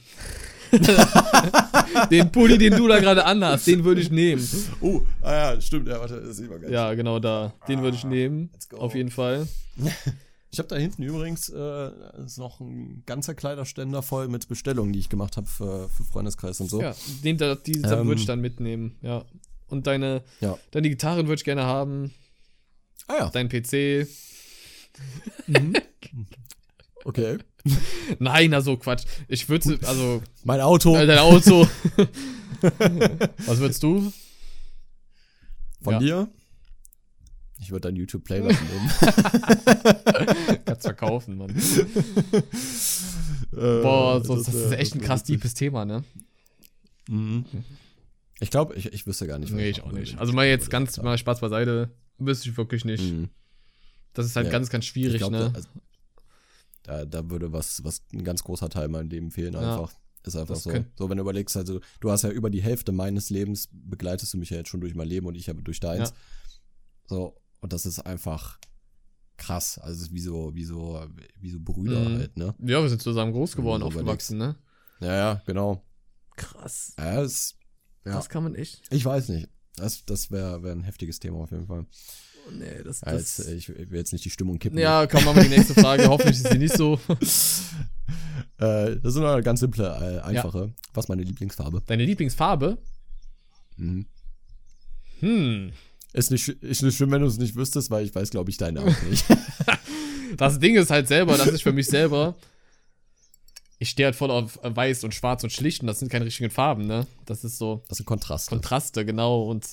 den 2.10 2.32
Pulli, 2.32 2.58
den 2.58 2.76
du 2.76 2.88
da 2.88 2.98
gerade 2.98 3.24
anhast, 3.24 3.66
den 3.68 3.84
würde 3.84 4.00
ich 4.00 4.10
nehmen. 4.10 4.46
Oh, 4.80 5.02
ah 5.22 5.54
ja, 5.54 5.60
stimmt, 5.60 5.86
ja, 5.88 6.00
warte, 6.00 6.20
das 6.20 6.36
sieht 6.36 6.50
man 6.50 6.60
gar 6.60 6.68
Ja, 6.70 6.92
genau 6.94 7.20
da. 7.20 7.54
Den 7.68 7.80
würde 7.80 7.96
ich 7.96 8.04
nehmen. 8.04 8.50
let's 8.52 8.68
go. 8.68 8.78
Auf 8.78 8.94
jeden 8.94 9.10
Fall. 9.10 9.46
Ich 10.50 10.58
habe 10.58 10.68
da 10.68 10.76
hinten 10.76 11.02
übrigens 11.02 11.50
äh, 11.50 11.90
ist 12.24 12.38
noch 12.38 12.60
ein 12.60 13.02
ganzer 13.04 13.34
Kleiderständer 13.34 14.02
voll 14.02 14.28
mit 14.28 14.48
Bestellungen, 14.48 14.92
die 14.92 14.98
ich 14.98 15.08
gemacht 15.10 15.36
habe 15.36 15.46
für, 15.46 15.88
für 15.90 16.04
Freundeskreis 16.04 16.60
und 16.60 16.70
so. 16.70 16.80
Ja, 16.80 16.94
den 17.22 17.36
da, 17.36 17.54
die 17.54 17.76
Ähm, 17.82 18.08
würde 18.08 18.20
ich 18.20 18.26
dann 18.26 18.40
mitnehmen. 18.40 18.96
Ja. 19.02 19.24
Und 19.68 19.86
deine, 19.86 20.22
Ja. 20.40 20.58
deine 20.70 20.88
Gitarren 20.88 21.26
würde 21.26 21.38
ich 21.40 21.44
gerne 21.44 21.64
haben. 21.64 22.12
Ah 23.06 23.16
ja, 23.18 23.30
Dein 23.30 23.48
PC. 23.48 24.08
okay. 27.04 27.38
Nein, 28.18 28.54
also 28.54 28.76
Quatsch. 28.78 29.04
Ich 29.28 29.48
würde, 29.48 29.78
also, 29.86 30.22
Mein 30.44 30.60
Auto 30.62 30.96
äh, 30.96 31.06
dein 31.06 31.18
Auto. 31.18 31.68
Was 33.46 33.58
würdest 33.58 33.82
du? 33.82 34.12
von 35.82 35.94
ja. 35.94 35.98
dir. 35.98 36.28
Ich 37.60 37.70
würde 37.70 37.88
dein 37.88 37.96
YouTube-Playlist 37.96 38.60
nehmen. 38.62 38.90
Kannst 40.64 40.82
verkaufen, 40.82 41.36
Mann. 41.38 41.50
Äh, 41.50 42.32
Boah, 43.52 44.22
so, 44.24 44.36
das, 44.36 44.48
ist 44.48 44.70
wär- 44.70 44.78
echt 44.78 44.94
ein 44.94 45.00
krass 45.00 45.24
deepes 45.24 45.54
Thema, 45.54 45.84
ne? 45.84 46.04
Mhm. 47.08 47.44
Ich 48.40 48.50
glaube, 48.50 48.74
ich, 48.74 48.92
ich 48.92 49.06
wüsste 49.06 49.26
gar 49.26 49.38
nicht. 49.38 49.50
was 49.50 49.56
Nee, 49.56 49.70
ich 49.70 49.82
auch 49.82 49.92
nicht. 49.92 50.18
Also 50.18 50.32
mal 50.32 50.46
jetzt 50.46 50.70
ganz 50.70 50.96
mal 50.98 51.18
Spaß 51.18 51.40
beiseite. 51.40 51.90
Wüsste 52.18 52.50
ich 52.50 52.56
wirklich 52.56 52.84
nicht. 52.84 53.12
Mhm. 53.12 53.30
Das 54.14 54.26
ist 54.26 54.36
halt 54.36 54.46
Ja. 54.46 54.52
ganz, 54.52 54.70
ganz 54.70 54.84
schwierig, 54.84 55.18
glaub, 55.18 55.32
ne? 55.32 55.50
da, 55.50 55.52
also, 55.54 55.68
da, 56.82 57.04
da 57.04 57.30
würde 57.30 57.52
was, 57.52 57.82
was 57.84 58.02
ein 58.12 58.24
ganz 58.24 58.42
großer 58.44 58.68
Teil 58.68 58.88
meinem 58.88 59.08
Leben 59.08 59.30
fehlen 59.30 59.54
Ja. 59.54 59.60
einfach. 59.74 59.92
Ist 60.24 60.36
einfach 60.36 60.54
Das 60.54 60.64
so. 60.64 60.84
So, 60.96 61.08
wenn 61.08 61.16
du 61.16 61.22
überlegst, 61.22 61.56
also 61.56 61.80
du 62.00 62.10
hast 62.10 62.22
ja 62.22 62.30
über 62.30 62.50
die 62.50 62.62
Hälfte 62.62 62.92
meines 62.92 63.30
Lebens 63.30 63.68
begleitest 63.72 64.34
du 64.34 64.38
mich 64.38 64.50
ja 64.50 64.58
jetzt 64.58 64.68
schon 64.68 64.80
durch 64.80 64.94
mein 64.94 65.08
Leben 65.08 65.26
und 65.26 65.34
ich 65.36 65.48
habe 65.48 65.62
durch 65.62 65.80
deins. 65.80 66.10
Ja. 66.10 66.16
So, 67.06 67.36
und 67.60 67.72
das 67.72 67.86
ist 67.86 68.00
einfach 68.00 68.58
krass. 69.36 69.78
Also 69.78 69.96
es 69.96 70.02
ist 70.08 70.12
wie 70.14 70.20
so, 70.20 70.54
wie 70.54 70.64
so, 70.64 71.04
wie 71.40 71.50
so 71.50 71.58
Brüder 71.60 72.00
Mhm. 72.08 72.14
halt, 72.18 72.36
ne? 72.36 72.54
Ja, 72.60 72.82
wir 72.82 72.88
sind 72.88 73.00
zusammen 73.02 73.32
groß 73.32 73.54
geworden, 73.56 73.82
aufgewachsen, 73.82 74.38
ne? 74.38 74.56
Ja, 75.00 75.14
ja, 75.14 75.42
genau. 75.46 75.84
Krass. 76.36 76.94
Ja, 76.98 77.22
es, 77.22 77.56
ja. 78.04 78.12
Das 78.12 78.28
kann 78.28 78.42
man 78.42 78.54
echt. 78.54 78.82
ich 78.90 79.04
weiß 79.04 79.28
nicht. 79.28 79.48
Das, 79.76 80.04
das 80.04 80.30
wäre 80.32 80.62
wär 80.64 80.72
ein 80.72 80.82
heftiges 80.82 81.20
Thema 81.20 81.38
auf 81.38 81.52
jeden 81.52 81.66
Fall. 81.68 81.86
nee, 82.52 82.82
das, 82.82 83.00
Ja, 83.02 83.12
das 83.12 83.38
jetzt, 83.38 83.48
äh, 83.48 83.54
ich 83.54 83.68
will 83.68 83.86
jetzt 83.98 84.12
nicht 84.12 84.24
die 84.24 84.30
Stimmung 84.30 84.58
kippen. 84.58 84.78
Ja, 84.78 85.06
komm, 85.06 85.24
machen 85.24 85.36
wir 85.36 85.44
die 85.44 85.50
nächste 85.56 85.74
Frage. 85.74 86.06
Hoffentlich 86.08 86.36
ist 86.38 86.50
sie 86.50 86.58
nicht 86.58 86.76
so. 86.76 86.98
Äh, 88.58 88.96
das 88.96 89.14
ist 89.14 89.16
eine 89.20 89.42
ganz 89.42 89.60
simple, 89.60 89.84
äh, 89.86 90.20
einfache. 90.20 90.74
Was 90.94 91.04
ist 91.04 91.08
meine 91.08 91.22
Lieblingsfarbe? 91.22 91.82
Deine 91.86 92.04
Lieblingsfarbe? 92.04 92.78
Mhm. 93.76 94.06
Hm. 95.20 95.72
Ist 96.12 96.30
nicht, 96.30 96.48
ist 96.48 96.82
nicht 96.82 96.96
schlimm, 96.96 97.10
wenn 97.10 97.20
du 97.20 97.26
es 97.28 97.38
nicht 97.38 97.54
wüsstest, 97.54 97.90
weil 97.90 98.04
ich 98.04 98.14
weiß, 98.14 98.30
glaube 98.30 98.50
ich, 98.50 98.56
deine 98.56 98.80
auch 98.82 99.02
nicht. 99.10 99.24
Das 100.36 100.58
Ding 100.58 100.76
ist 100.76 100.90
halt 100.90 101.08
selber, 101.08 101.36
das 101.36 101.48
ist 101.48 101.62
für 101.62 101.72
mich 101.72 101.86
selber. 101.86 102.34
Ich 103.78 103.90
stehe 103.90 104.06
halt 104.06 104.16
voll 104.16 104.30
auf 104.30 104.58
weiß 104.62 105.04
und 105.04 105.14
schwarz 105.14 105.44
und 105.44 105.50
schlicht 105.52 105.82
und 105.82 105.86
das 105.86 106.00
sind 106.00 106.10
keine 106.10 106.24
richtigen 106.24 106.50
Farben, 106.50 106.86
ne? 106.86 107.06
Das 107.26 107.44
ist 107.44 107.58
so 107.58 107.82
Das 107.88 107.98
sind 107.98 108.06
Kontraste. 108.06 108.50
Kontraste, 108.50 109.04
genau. 109.04 109.42
Und 109.44 109.66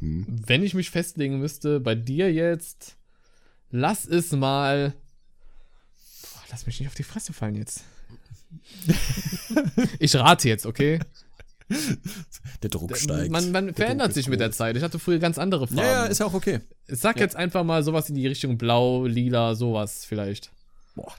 Mhm. 0.00 0.26
wenn 0.46 0.62
ich 0.64 0.74
mich 0.74 0.90
festlegen 0.90 1.38
müsste, 1.38 1.78
bei 1.80 1.94
dir 1.94 2.32
jetzt, 2.32 2.96
lass 3.70 4.04
es 4.06 4.32
mal. 4.32 4.92
Boah, 6.22 6.42
lass 6.50 6.66
mich 6.66 6.80
nicht 6.80 6.88
auf 6.88 6.94
die 6.96 7.04
Fresse 7.04 7.32
fallen 7.32 7.54
jetzt. 7.54 7.84
ich 9.98 10.14
rate 10.16 10.48
jetzt, 10.48 10.66
okay? 10.66 10.98
Der 12.62 12.70
Druck 12.70 12.96
steigt. 12.96 13.30
Man, 13.30 13.50
man 13.52 13.66
Der 13.66 13.74
verändert 13.74 14.12
sich 14.12 14.28
mit 14.28 14.40
der. 14.40 14.52
Zeit. 14.52 14.76
Ich 14.76 14.82
hatte 14.82 14.98
früher 14.98 15.18
ganz 15.18 15.38
andere 15.38 15.66
Farben. 15.66 15.78
Ja, 15.78 16.04
ja, 16.04 16.04
ist 16.04 16.18
ja 16.18 16.26
auch 16.26 16.34
okay. 16.34 16.60
ich 16.86 16.98
sag 16.98 17.16
ja. 17.16 17.22
jetzt 17.22 17.36
einfach 17.36 17.64
mal 17.64 17.82
sowas 17.82 18.08
in 18.08 18.14
die 18.14 18.26
Richtung 18.26 18.58
blau, 18.58 19.06
lila, 19.06 19.54
sowas 19.54 20.04
vielleicht. 20.04 20.52
Boah, 20.94 21.12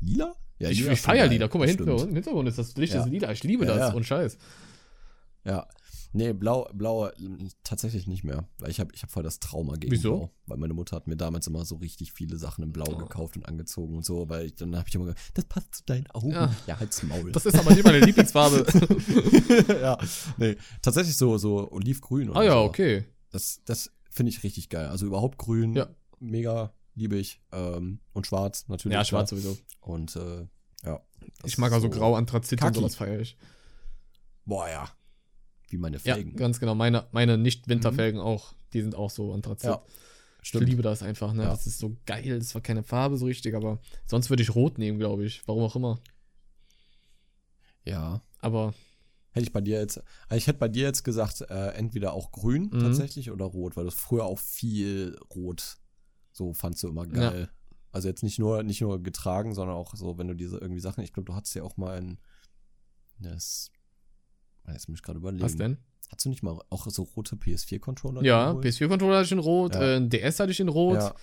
lila? 0.00 0.34
Ja, 0.58 0.68
ich 0.68 0.86
ich 0.86 1.00
feier. 1.00 1.26
Lila. 1.26 1.48
Guck 1.48 1.60
mal, 1.60 1.68
hinten, 1.68 1.88
im 1.88 2.14
Hintergrund 2.14 2.48
ist 2.48 2.58
das 2.58 2.76
Licht 2.76 2.94
Ja. 2.94 3.04
ist 3.04 3.10
lila. 3.10 3.32
Ich 3.32 3.44
liebe 3.44 3.64
das. 3.64 3.94
Und 3.94 4.04
Scheiß. 4.04 4.38
Ja. 5.44 5.66
Nee, 6.12 6.32
blau, 6.32 6.68
blau 6.72 7.06
äh, 7.08 7.12
tatsächlich 7.64 8.06
nicht 8.06 8.24
mehr. 8.24 8.48
Weil 8.58 8.70
ich 8.70 8.80
habe 8.80 8.90
ich 8.94 9.02
hab 9.02 9.10
voll 9.10 9.22
das 9.22 9.40
Trauma 9.40 9.76
gegen 9.76 9.92
Wieso? 9.92 10.16
Blau. 10.16 10.32
Weil 10.46 10.56
meine 10.58 10.72
Mutter 10.74 10.96
hat 10.96 11.06
mir 11.06 11.16
damals 11.16 11.46
immer 11.46 11.64
so 11.66 11.76
richtig 11.76 12.12
viele 12.12 12.36
Sachen 12.38 12.64
in 12.64 12.72
Blau 12.72 12.86
Oh. 12.88 12.96
gekauft 12.96 13.36
und 13.36 13.44
angezogen 13.46 13.96
und 13.96 14.04
so, 14.06 14.28
weil 14.28 14.46
ich, 14.46 14.54
dann 14.54 14.74
habe 14.76 14.88
ich 14.88 14.94
immer 14.94 15.04
gesagt, 15.04 15.20
das 15.34 15.44
passt 15.44 15.74
zu 15.74 15.84
deinen 15.84 16.06
Augen. 16.12 16.30
Ja. 16.30 16.54
Ja, 16.66 16.80
halt's 16.80 17.02
Maul. 17.02 17.30
Das 17.32 17.44
ist 17.44 17.58
aber 17.58 17.70
nicht 17.74 17.84
meine 17.84 18.00
Lieblingsfarbe. 18.00 18.64
ja, 19.80 19.98
nee, 20.38 20.56
tatsächlich 20.82 21.16
so, 21.16 21.36
so 21.38 21.70
olivgrün 21.70 22.30
oder 22.30 22.40
ah 22.40 22.44
ja, 22.44 22.52
so. 22.52 22.58
okay. 22.60 23.04
Das, 23.30 23.60
das 23.66 23.90
finde 24.10 24.30
ich 24.30 24.42
richtig 24.42 24.70
geil. 24.70 24.86
Also 24.88 25.06
überhaupt 25.06 25.36
grün, 25.38 25.74
Ja. 25.74 25.88
mega, 26.18 26.72
liebe 26.94 27.16
ich. 27.16 27.42
Ähm, 27.52 28.00
und 28.14 28.26
schwarz 28.26 28.66
natürlich. 28.68 28.94
Ja, 28.94 29.00
klar. 29.00 29.04
schwarz 29.04 29.30
sowieso. 29.30 29.58
Und 29.80 30.16
äh, 30.16 30.46
ja. 30.84 31.00
Ich 31.44 31.58
mag 31.58 31.72
also 31.72 31.90
grau, 31.90 32.14
Anthrazit 32.14 32.60
und 32.62 32.66
Kaki. 32.68 32.78
sowas 32.78 32.94
feiere 32.96 33.20
ich. 33.20 33.36
Boah, 34.46 34.68
ja. 34.68 34.88
Wie 35.68 35.76
meine 35.78 35.96
Ja, 35.98 36.14
Felgen. 36.14 36.36
ganz 36.36 36.60
genau. 36.60 36.74
Meine, 36.74 37.06
meine 37.12 37.36
Nicht-Winterfelgen 37.38 38.20
auch. 38.20 38.54
Die 38.72 38.80
sind 38.82 38.94
auch 38.94 39.10
so 39.10 39.32
Anthrazit. 39.32 39.70
Ja, 39.70 39.82
ich 40.42 40.52
liebe 40.54 40.82
das 40.82 41.02
einfach, 41.02 41.32
ne? 41.34 41.42
Ja. 41.44 41.50
Das 41.50 41.66
ist 41.66 41.78
so 41.78 41.96
geil. 42.06 42.38
Das 42.38 42.54
war 42.54 42.62
keine 42.62 42.82
Farbe 42.82 43.16
so 43.16 43.26
richtig, 43.26 43.54
aber 43.54 43.78
sonst 44.06 44.30
würde 44.30 44.42
ich 44.42 44.54
rot 44.54 44.78
nehmen, 44.78 44.98
glaube 44.98 45.24
ich. 45.24 45.42
Warum 45.46 45.62
auch 45.64 45.76
immer. 45.76 46.00
Ja. 47.84 48.22
Aber 48.40 48.74
Hätte 49.32 49.44
ich 49.46 49.52
bei 49.52 49.60
dir 49.60 49.78
jetzt, 49.78 49.98
also 50.28 50.36
ich 50.38 50.46
hätte 50.46 50.58
bei 50.58 50.68
dir 50.68 50.84
jetzt 50.84 51.04
gesagt, 51.04 51.42
äh, 51.42 51.68
entweder 51.74 52.14
auch 52.14 52.32
grün 52.32 52.70
Mhm. 52.72 52.80
tatsächlich 52.80 53.30
oder 53.30 53.44
rot, 53.44 53.76
weil 53.76 53.84
du 53.84 53.90
früher 53.90 54.24
auch 54.24 54.38
viel 54.38 55.16
rot 55.34 55.76
so 56.32 56.54
fandst 56.54 56.82
du 56.82 56.88
immer 56.88 57.06
geil. 57.06 57.50
Also 57.92 58.08
jetzt 58.08 58.22
nicht 58.22 58.38
nur, 58.38 58.62
nicht 58.62 58.80
nur 58.80 59.02
getragen, 59.02 59.54
sondern 59.54 59.76
auch 59.76 59.94
so, 59.94 60.16
wenn 60.18 60.28
du 60.28 60.34
diese 60.34 60.56
irgendwie 60.58 60.80
Sachen, 60.80 61.04
ich 61.04 61.12
glaube, 61.12 61.26
du 61.26 61.34
hattest 61.34 61.54
ja 61.54 61.62
auch 61.62 61.76
mal 61.76 61.98
ein, 61.98 62.18
das, 63.18 63.70
jetzt 64.72 64.88
muss 64.88 64.98
ich 64.98 65.02
gerade 65.02 65.18
überlegen. 65.18 65.42
was 65.44 65.56
denn? 65.56 65.78
Hast 66.10 66.24
du 66.24 66.30
nicht 66.30 66.42
mal 66.42 66.58
auch 66.70 66.86
so 66.88 67.02
rote 67.02 67.36
PS4-Controller? 67.36 68.22
Ja, 68.22 68.48
geholt? 68.52 68.64
PS4-Controller 68.64 69.16
hatte 69.16 69.26
ich 69.26 69.32
in 69.32 69.38
Rot, 69.38 69.74
Ja. 69.74 69.96
äh, 69.96 70.08
DS 70.08 70.40
hatte 70.40 70.50
ich 70.52 70.60
in 70.60 70.68
Rot. 70.68 70.96
Ja. 70.96 71.14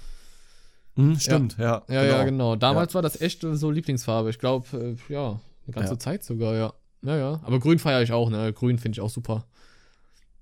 Hm, 0.95 1.19
stimmt, 1.19 1.57
ja. 1.57 1.83
Ja, 1.89 2.03
ja, 2.03 2.23
genau. 2.23 2.55
Damals 2.55 2.93
war 2.93 3.01
das 3.01 3.19
echt 3.19 3.41
so 3.41 3.71
Lieblingsfarbe. 3.71 4.29
Ich 4.29 4.39
glaube, 4.39 4.97
äh, 5.09 5.13
ja, 5.13 5.39
eine 5.65 5.73
ganze 5.73 5.93
Ja. 5.93 5.99
Zeit 5.99 6.23
sogar, 6.23 6.53
ja. 6.55 6.73
Ja, 7.01 7.17
ja. 7.17 7.39
Aber 7.43 7.59
grün 7.59 7.79
feiere 7.79 8.01
ich 8.03 8.11
auch, 8.11 8.29
ne? 8.29 8.53
Grün 8.53 8.77
finde 8.77 8.95
ich 8.95 9.01
auch 9.01 9.09
super. 9.09 9.45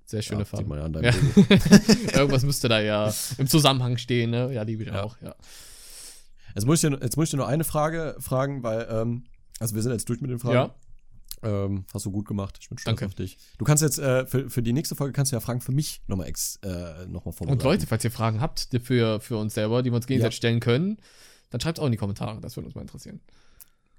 Sehr 0.06 0.22
schöne 0.22 0.40
ja, 0.40 0.44
Farbe. 0.44 0.76
Ja 0.76 0.84
an 0.84 0.92
deinem 0.92 1.04
Ja. 1.04 1.12
Irgendwas 2.18 2.42
müsste 2.44 2.68
da 2.68 2.80
ja 2.80 3.12
im 3.38 3.46
Zusammenhang 3.46 3.96
stehen, 3.96 4.30
ne? 4.30 4.52
Ja, 4.52 4.62
liebe 4.62 4.82
ich 4.82 4.90
Ja. 4.90 5.02
auch, 5.02 5.16
ja. 5.22 5.34
Jetzt 6.54 6.66
muss, 6.66 6.82
ich 6.84 6.88
dir, 6.90 6.98
jetzt 7.02 7.16
muss 7.16 7.24
ich 7.24 7.30
dir 7.30 7.38
nur 7.38 7.48
eine 7.48 7.64
Frage 7.64 8.14
fragen, 8.20 8.62
weil, 8.62 8.86
ähm, 8.90 9.24
also 9.58 9.74
wir 9.74 9.82
sind 9.82 9.92
jetzt 9.92 10.08
durch 10.08 10.20
mit 10.20 10.30
den 10.30 10.38
Fragen. 10.38 10.54
Ja. 10.54 10.74
Ähm, 11.44 11.84
hast 11.92 12.06
du 12.06 12.10
gut 12.10 12.26
gemacht. 12.26 12.58
Ich 12.60 12.68
bin 12.68 12.78
stolz 12.78 12.96
Danke. 12.98 13.06
auf 13.06 13.14
dich. 13.14 13.38
Du 13.58 13.64
kannst 13.64 13.82
jetzt, 13.82 13.98
äh, 13.98 14.26
für, 14.26 14.48
für 14.50 14.62
die 14.62 14.72
nächste 14.72 14.94
Folge 14.94 15.12
kannst 15.12 15.32
du 15.32 15.36
ja 15.36 15.40
Fragen 15.40 15.60
für 15.60 15.72
mich 15.72 16.02
nochmal 16.06 16.26
ex, 16.28 16.56
äh, 16.62 17.06
noch 17.06 17.24
mal 17.24 17.32
vorbereiten. 17.32 17.58
Und 17.60 17.62
Leute, 17.62 17.86
falls 17.86 18.02
ihr 18.04 18.10
Fragen 18.10 18.40
habt 18.40 18.72
die 18.72 18.80
für, 18.80 19.20
für 19.20 19.36
uns 19.36 19.54
selber, 19.54 19.82
die 19.82 19.90
wir 19.90 19.96
uns 19.96 20.06
gegenseitig 20.06 20.36
Ja. 20.36 20.38
stellen 20.38 20.60
können, 20.60 20.98
dann 21.50 21.60
schreibt 21.60 21.78
auch 21.80 21.86
in 21.86 21.92
die 21.92 21.98
Kommentare. 21.98 22.40
Das 22.40 22.56
würde 22.56 22.66
uns 22.66 22.74
mal 22.74 22.82
interessieren. 22.82 23.20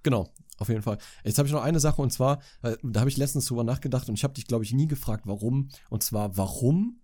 Genau, 0.03 0.31
auf 0.57 0.69
jeden 0.69 0.81
Fall. 0.83 0.97
Jetzt 1.23 1.37
habe 1.39 1.47
ich 1.47 1.53
noch 1.53 1.63
eine 1.63 1.79
Sache 1.79 2.01
und 2.01 2.11
zwar, 2.11 2.41
äh, 2.61 2.75
da 2.83 2.99
habe 2.99 3.09
ich 3.09 3.17
letztens 3.17 3.45
drüber 3.47 3.63
nachgedacht 3.63 4.07
und 4.09 4.15
ich 4.15 4.23
habe 4.23 4.33
dich, 4.33 4.45
glaube 4.45 4.63
ich, 4.63 4.71
nie 4.73 4.87
gefragt, 4.87 5.23
warum. 5.25 5.69
Und 5.89 6.03
zwar, 6.03 6.37
warum 6.37 6.99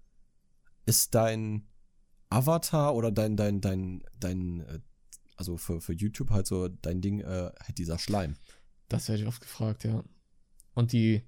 ist 0.86 1.16
dein 1.16 1.68
Avatar 2.30 2.96
oder 2.96 3.12
dein, 3.12 3.36
dein, 3.38 3.60
dein, 3.62 4.04
dein, 4.20 4.62
äh, 4.62 4.80
also 5.36 5.58
für, 5.58 5.82
für 5.82 5.94
YouTube 5.94 6.30
halt 6.30 6.46
so 6.48 6.68
dein 6.68 7.02
Ding, 7.02 7.22
äh, 7.22 7.52
halt 7.60 7.78
dieser 7.78 7.98
Schleim. 7.98 8.36
Das 8.88 9.08
werde 9.10 9.24
ich 9.24 9.28
oft 9.28 9.42
gefragt, 9.42 9.84
ja. 9.84 10.04
Und 10.82 10.92
die, 10.94 11.22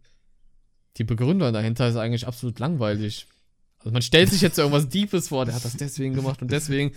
die 0.98 1.04
Begründung 1.04 1.54
dahinter 1.54 1.88
ist 1.88 1.96
eigentlich 1.96 2.28
absolut 2.28 2.60
langweilig. 2.60 3.28
Also 3.80 3.92
man 3.92 4.02
stellt 4.02 4.30
sich 4.30 4.42
jetzt 4.42 4.58
irgendwas 4.58 4.88
Deepes 4.90 5.28
vor, 5.28 5.46
der 5.46 5.54
hat 5.56 5.66
das 5.66 5.76
deswegen 5.78 6.14
gemacht 6.16 6.42
und 6.42 6.52
deswegen. 6.52 6.92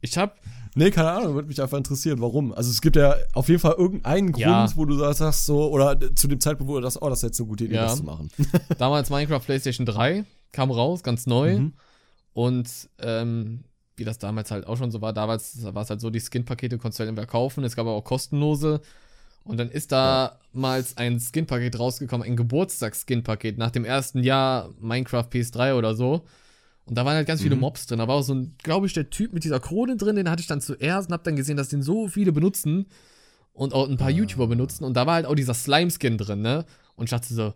Ich 0.00 0.16
habe 0.18 0.32
Nee, 0.78 0.90
keine 0.90 1.10
Ahnung, 1.10 1.34
würde 1.34 1.48
mich 1.48 1.62
einfach 1.62 1.78
interessieren, 1.78 2.20
warum. 2.20 2.52
Also 2.52 2.70
es 2.70 2.82
gibt 2.82 2.96
ja 2.96 3.16
auf 3.32 3.48
jeden 3.48 3.60
Fall 3.60 3.76
irgendeinen 3.78 4.30
Grund, 4.32 4.42
Ja. 4.44 4.68
wo 4.76 4.84
du 4.84 4.94
sagst 5.14 5.46
so, 5.46 5.70
oder 5.70 5.98
zu 6.14 6.28
dem 6.28 6.38
Zeitpunkt, 6.38 6.70
wo 6.70 6.74
du 6.74 6.82
das, 6.82 7.00
oh, 7.00 7.08
das 7.08 7.20
ist 7.20 7.22
jetzt 7.22 7.40
eine 7.40 7.48
gute 7.48 7.64
Idee, 7.64 7.76
Ja. 7.76 7.84
das 7.86 7.96
zu 7.96 8.04
machen. 8.04 8.28
damals 8.78 9.08
Minecraft 9.08 9.40
PlayStation 9.40 9.86
3, 9.86 10.26
kam 10.52 10.70
raus, 10.70 11.02
ganz 11.02 11.26
neu. 11.26 11.58
Mhm. 11.60 11.72
Und 12.34 12.68
ähm, 13.00 13.64
wie 13.96 14.04
das 14.04 14.18
damals 14.18 14.50
halt 14.50 14.66
auch 14.66 14.76
schon 14.76 14.90
so 14.90 15.00
war, 15.00 15.14
damals 15.14 15.64
war 15.64 15.80
es 15.82 15.88
halt 15.88 16.02
so, 16.02 16.10
die 16.10 16.20
Skin-Pakete 16.20 16.76
konntest 16.76 16.98
du 16.98 17.04
halt 17.04 17.08
entweder 17.08 17.26
kaufen, 17.26 17.64
es 17.64 17.74
gab 17.74 17.86
aber 17.86 17.94
auch 17.96 18.04
kostenlose. 18.04 18.82
Und 19.46 19.58
dann 19.58 19.70
ist 19.70 19.92
damals 19.92 20.96
ein 20.96 21.20
Skin-Paket 21.20 21.78
rausgekommen, 21.78 22.26
ein 22.26 22.36
Geburtstags-Skin-Paket 22.36 23.58
nach 23.58 23.70
dem 23.70 23.84
ersten 23.84 24.22
Jahr 24.22 24.70
Minecraft 24.80 25.26
PS3 25.30 25.74
oder 25.74 25.94
so. 25.94 26.24
Und 26.84 26.96
da 26.96 27.04
waren 27.04 27.14
halt 27.16 27.26
ganz 27.26 27.42
viele 27.42 27.54
Mhm. 27.56 27.62
Mobs 27.62 27.86
drin. 27.86 27.98
Da 27.98 28.08
war 28.08 28.16
auch 28.16 28.22
so 28.22 28.34
ein, 28.34 28.54
glaube 28.62 28.86
ich, 28.86 28.92
der 28.92 29.10
Typ 29.10 29.32
mit 29.32 29.44
dieser 29.44 29.60
Krone 29.60 29.96
drin, 29.96 30.16
den 30.16 30.30
hatte 30.30 30.40
ich 30.40 30.46
dann 30.46 30.60
zuerst 30.60 31.08
und 31.08 31.14
hab 31.14 31.24
dann 31.24 31.36
gesehen, 31.36 31.56
dass 31.56 31.68
den 31.68 31.82
so 31.82 32.06
viele 32.08 32.32
benutzen 32.32 32.86
und 33.52 33.72
auch 33.74 33.88
ein 33.88 33.96
paar 33.96 34.08
Ah. 34.08 34.10
YouTuber 34.10 34.46
benutzen. 34.46 34.84
Und 34.84 34.94
da 34.94 35.06
war 35.06 35.14
halt 35.14 35.26
auch 35.26 35.34
dieser 35.34 35.54
Slime-Skin 35.54 36.18
drin, 36.18 36.42
ne? 36.42 36.64
Und 36.94 37.04
ich 37.04 37.10
dachte 37.10 37.32
so, 37.34 37.54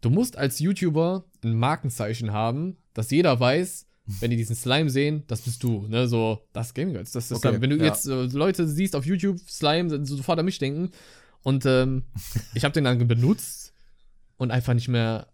du 0.00 0.10
musst 0.10 0.36
als 0.38 0.58
YouTuber 0.60 1.24
ein 1.44 1.54
Markenzeichen 1.54 2.32
haben, 2.32 2.76
dass 2.94 3.10
jeder 3.10 3.38
weiß, 3.40 3.86
wenn 4.20 4.30
die 4.30 4.36
diesen 4.36 4.56
Slime 4.56 4.90
sehen, 4.90 5.22
das 5.28 5.42
bist 5.42 5.62
du, 5.62 5.86
ne? 5.88 6.08
So, 6.08 6.40
das 6.52 6.74
Gaming 6.74 6.94
Girls. 6.94 7.12
Das 7.12 7.30
ist 7.30 7.36
Okay, 7.38 7.52
dann, 7.52 7.60
wenn 7.62 7.70
du 7.70 7.76
ja. 7.76 7.84
jetzt 7.84 8.06
äh, 8.06 8.24
Leute 8.26 8.66
siehst 8.66 8.96
auf 8.96 9.06
YouTube, 9.06 9.38
Slime, 9.48 10.04
sofort 10.06 10.38
an 10.38 10.44
mich 10.44 10.58
denken. 10.58 10.90
Und 11.42 11.64
ähm, 11.66 12.04
ich 12.54 12.64
habe 12.64 12.72
den 12.72 12.84
dann 12.84 13.06
benutzt 13.06 13.72
und 14.36 14.50
einfach 14.50 14.74
nicht 14.74 14.88
mehr 14.88 15.28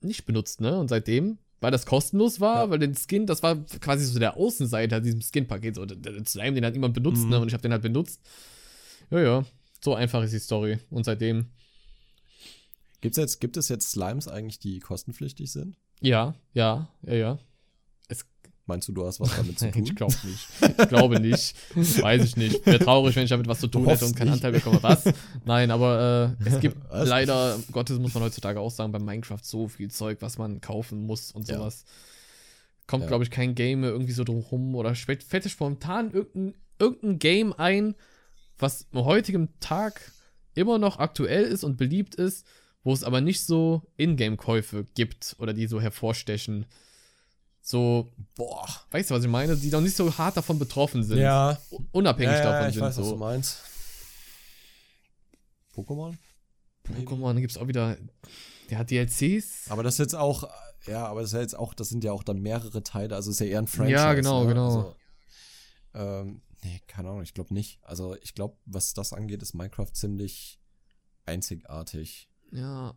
nicht 0.00 0.24
benutzt, 0.24 0.60
ne? 0.60 0.78
Und 0.78 0.88
seitdem, 0.88 1.38
weil 1.60 1.70
das 1.70 1.86
kostenlos 1.86 2.40
war, 2.40 2.64
Ja. 2.64 2.70
weil 2.70 2.78
den 2.78 2.94
Skin, 2.96 3.26
das 3.26 3.42
war 3.42 3.56
quasi 3.80 4.04
so 4.06 4.18
der 4.18 4.36
Außenseiter 4.36 5.00
diesem 5.00 5.20
Skin-Paket. 5.22 5.76
So, 5.76 5.84
der, 5.86 6.24
Slime, 6.26 6.54
den 6.54 6.64
hat 6.64 6.72
niemand 6.72 6.94
benutzt, 6.94 7.24
Mhm. 7.24 7.30
ne? 7.30 7.40
Und 7.40 7.48
ich 7.48 7.54
habe 7.54 7.62
den 7.62 7.72
halt 7.72 7.82
benutzt. 7.82 8.20
Ja, 9.10 9.20
ja. 9.20 9.44
So 9.80 9.94
einfach 9.94 10.22
ist 10.24 10.32
die 10.32 10.38
Story. 10.38 10.78
Und 10.90 11.04
seitdem, 11.04 11.46
Gibt's 13.00 13.18
jetzt, 13.18 13.40
gibt 13.40 13.56
es 13.56 13.68
jetzt 13.68 13.90
Slimes 13.90 14.28
eigentlich, 14.28 14.58
die 14.60 14.78
kostenpflichtig 14.78 15.50
sind? 15.50 15.76
ja, 16.00 16.34
ja, 16.52 16.88
ja, 17.02 17.14
ja. 17.14 17.38
Meinst 18.72 18.88
du, 18.88 18.92
du 18.92 19.04
hast 19.06 19.20
was 19.20 19.36
damit 19.36 19.58
zu 19.58 19.70
tun? 19.70 19.84
Ich 19.84 19.94
glaube 19.94 20.14
nicht. 20.24 20.48
Ich 20.78 20.88
glaube 20.88 21.20
nicht. 21.20 21.54
Weiß 22.02 22.24
ich 22.24 22.36
nicht. 22.36 22.64
Wäre 22.64 22.78
traurig, 22.78 23.14
wenn 23.16 23.24
ich 23.24 23.30
damit 23.30 23.46
was 23.46 23.60
zu 23.60 23.68
tun 23.68 23.86
hätte 23.86 24.06
und 24.06 24.16
keinen. 24.16 24.30
Anteil 24.30 24.52
bekomme. 24.52 24.82
Was? 24.82 25.04
Nein, 25.44 25.70
aber 25.70 26.36
äh, 26.42 26.48
es 26.48 26.58
gibt 26.60 26.78
Was? 26.90 27.06
leider, 27.08 27.58
Gottes 27.70 27.98
muss 27.98 28.14
man 28.14 28.22
heutzutage 28.22 28.58
auch 28.60 28.70
sagen, 28.70 28.92
bei 28.92 28.98
Minecraft 28.98 29.40
so 29.42 29.68
viel 29.68 29.90
Zeug, 29.90 30.18
was 30.20 30.38
man 30.38 30.60
kaufen 30.62 31.04
muss 31.04 31.32
und 31.32 31.46
Ja. 31.48 31.56
sowas. 31.58 31.84
Kommt, 32.86 33.02
Ja. 33.02 33.08
glaube 33.08 33.24
ich, 33.24 33.30
kein 33.30 33.54
Game 33.54 33.84
irgendwie 33.84 34.12
so 34.12 34.24
drum 34.24 34.38
rum 34.40 34.74
oder 34.74 34.94
fällt 34.94 35.22
fällt 35.22 35.44
dir 35.44 35.50
spontan 35.50 36.10
irgendein, 36.12 36.54
irgendein 36.78 37.18
Game 37.18 37.52
ein, 37.52 37.94
was 38.58 38.86
am 38.92 39.04
heutigen 39.04 39.48
Tag 39.60 40.12
immer 40.54 40.78
noch 40.78 40.98
aktuell 40.98 41.44
ist 41.44 41.62
und 41.64 41.76
beliebt 41.76 42.14
ist, 42.14 42.46
wo 42.84 42.92
es 42.92 43.04
aber 43.04 43.20
nicht 43.20 43.44
so 43.44 43.82
Ingame-Käufe 43.98 44.86
gibt 44.94 45.36
oder 45.38 45.52
die 45.52 45.66
so 45.66 45.80
hervorstechen. 45.80 46.66
So, 47.64 48.12
Boah. 48.34 48.68
weißt 48.90 49.10
du, 49.10 49.14
was 49.14 49.22
ich 49.22 49.30
meine? 49.30 49.56
Die 49.56 49.70
doch 49.70 49.80
nicht 49.80 49.94
so 49.96 50.18
hart 50.18 50.36
davon 50.36 50.58
betroffen 50.58 51.04
sind. 51.04 51.18
Ja, 51.18 51.56
Unabhängig 51.92 52.32
ja, 52.32 52.38
ja, 52.38 52.52
davon 52.52 52.68
ich 52.68 52.74
sind. 52.74 52.82
weiß, 52.82 52.98
was 52.98 53.04
du 53.04 53.10
so. 53.10 53.16
meinst. 53.16 53.58
Pokémon? 55.72 56.16
Pokémon, 56.84 57.34
da 57.34 57.40
gibt 57.40 57.52
es 57.52 57.58
auch 57.58 57.68
wieder. 57.68 57.96
Der 58.68 58.78
hat 58.78 58.90
DLCs. 58.90 59.70
Aber 59.70 59.84
das 59.84 59.94
ist 59.94 59.98
jetzt 59.98 60.16
auch, 60.16 60.50
ja, 60.88 61.06
aber 61.06 61.20
das 61.20 61.30
ist 61.30 61.34
ja 61.34 61.40
jetzt 61.40 61.56
auch, 61.56 61.72
das 61.72 61.88
sind 61.88 62.02
ja 62.02 62.10
auch 62.10 62.24
dann 62.24 62.40
mehrere 62.40 62.82
Teile, 62.82 63.14
also 63.14 63.30
ist 63.30 63.38
ja 63.38 63.46
eher 63.46 63.60
ein 63.60 63.68
Franchise. 63.68 63.96
Ja, 63.96 64.14
genau, 64.14 64.42
ne? 64.42 64.48
genau. 64.48 64.66
Also, 64.66 64.96
ähm, 65.94 66.42
nee, 66.64 66.80
keine 66.88 67.10
Ahnung, 67.10 67.22
ich 67.22 67.32
glaube 67.32 67.54
nicht. 67.54 67.78
Also 67.84 68.16
ich 68.22 68.34
glaube, 68.34 68.56
was 68.66 68.92
das 68.92 69.12
angeht, 69.12 69.40
ist 69.40 69.54
Minecraft 69.54 69.92
ziemlich 69.92 70.58
einzigartig. 71.26 72.28
Ja. 72.50 72.94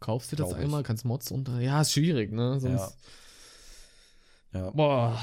Kaufst 0.00 0.32
du 0.32 0.36
das 0.36 0.50
ich. 0.50 0.56
einmal, 0.56 0.82
kannst 0.82 1.04
Mods 1.04 1.30
unter. 1.30 1.60
Ja, 1.60 1.80
ist 1.80 1.92
schwierig, 1.92 2.32
ne? 2.32 2.58
Sonst. 2.58 2.80
Ja. 2.80 2.92
Boah. 4.74 5.18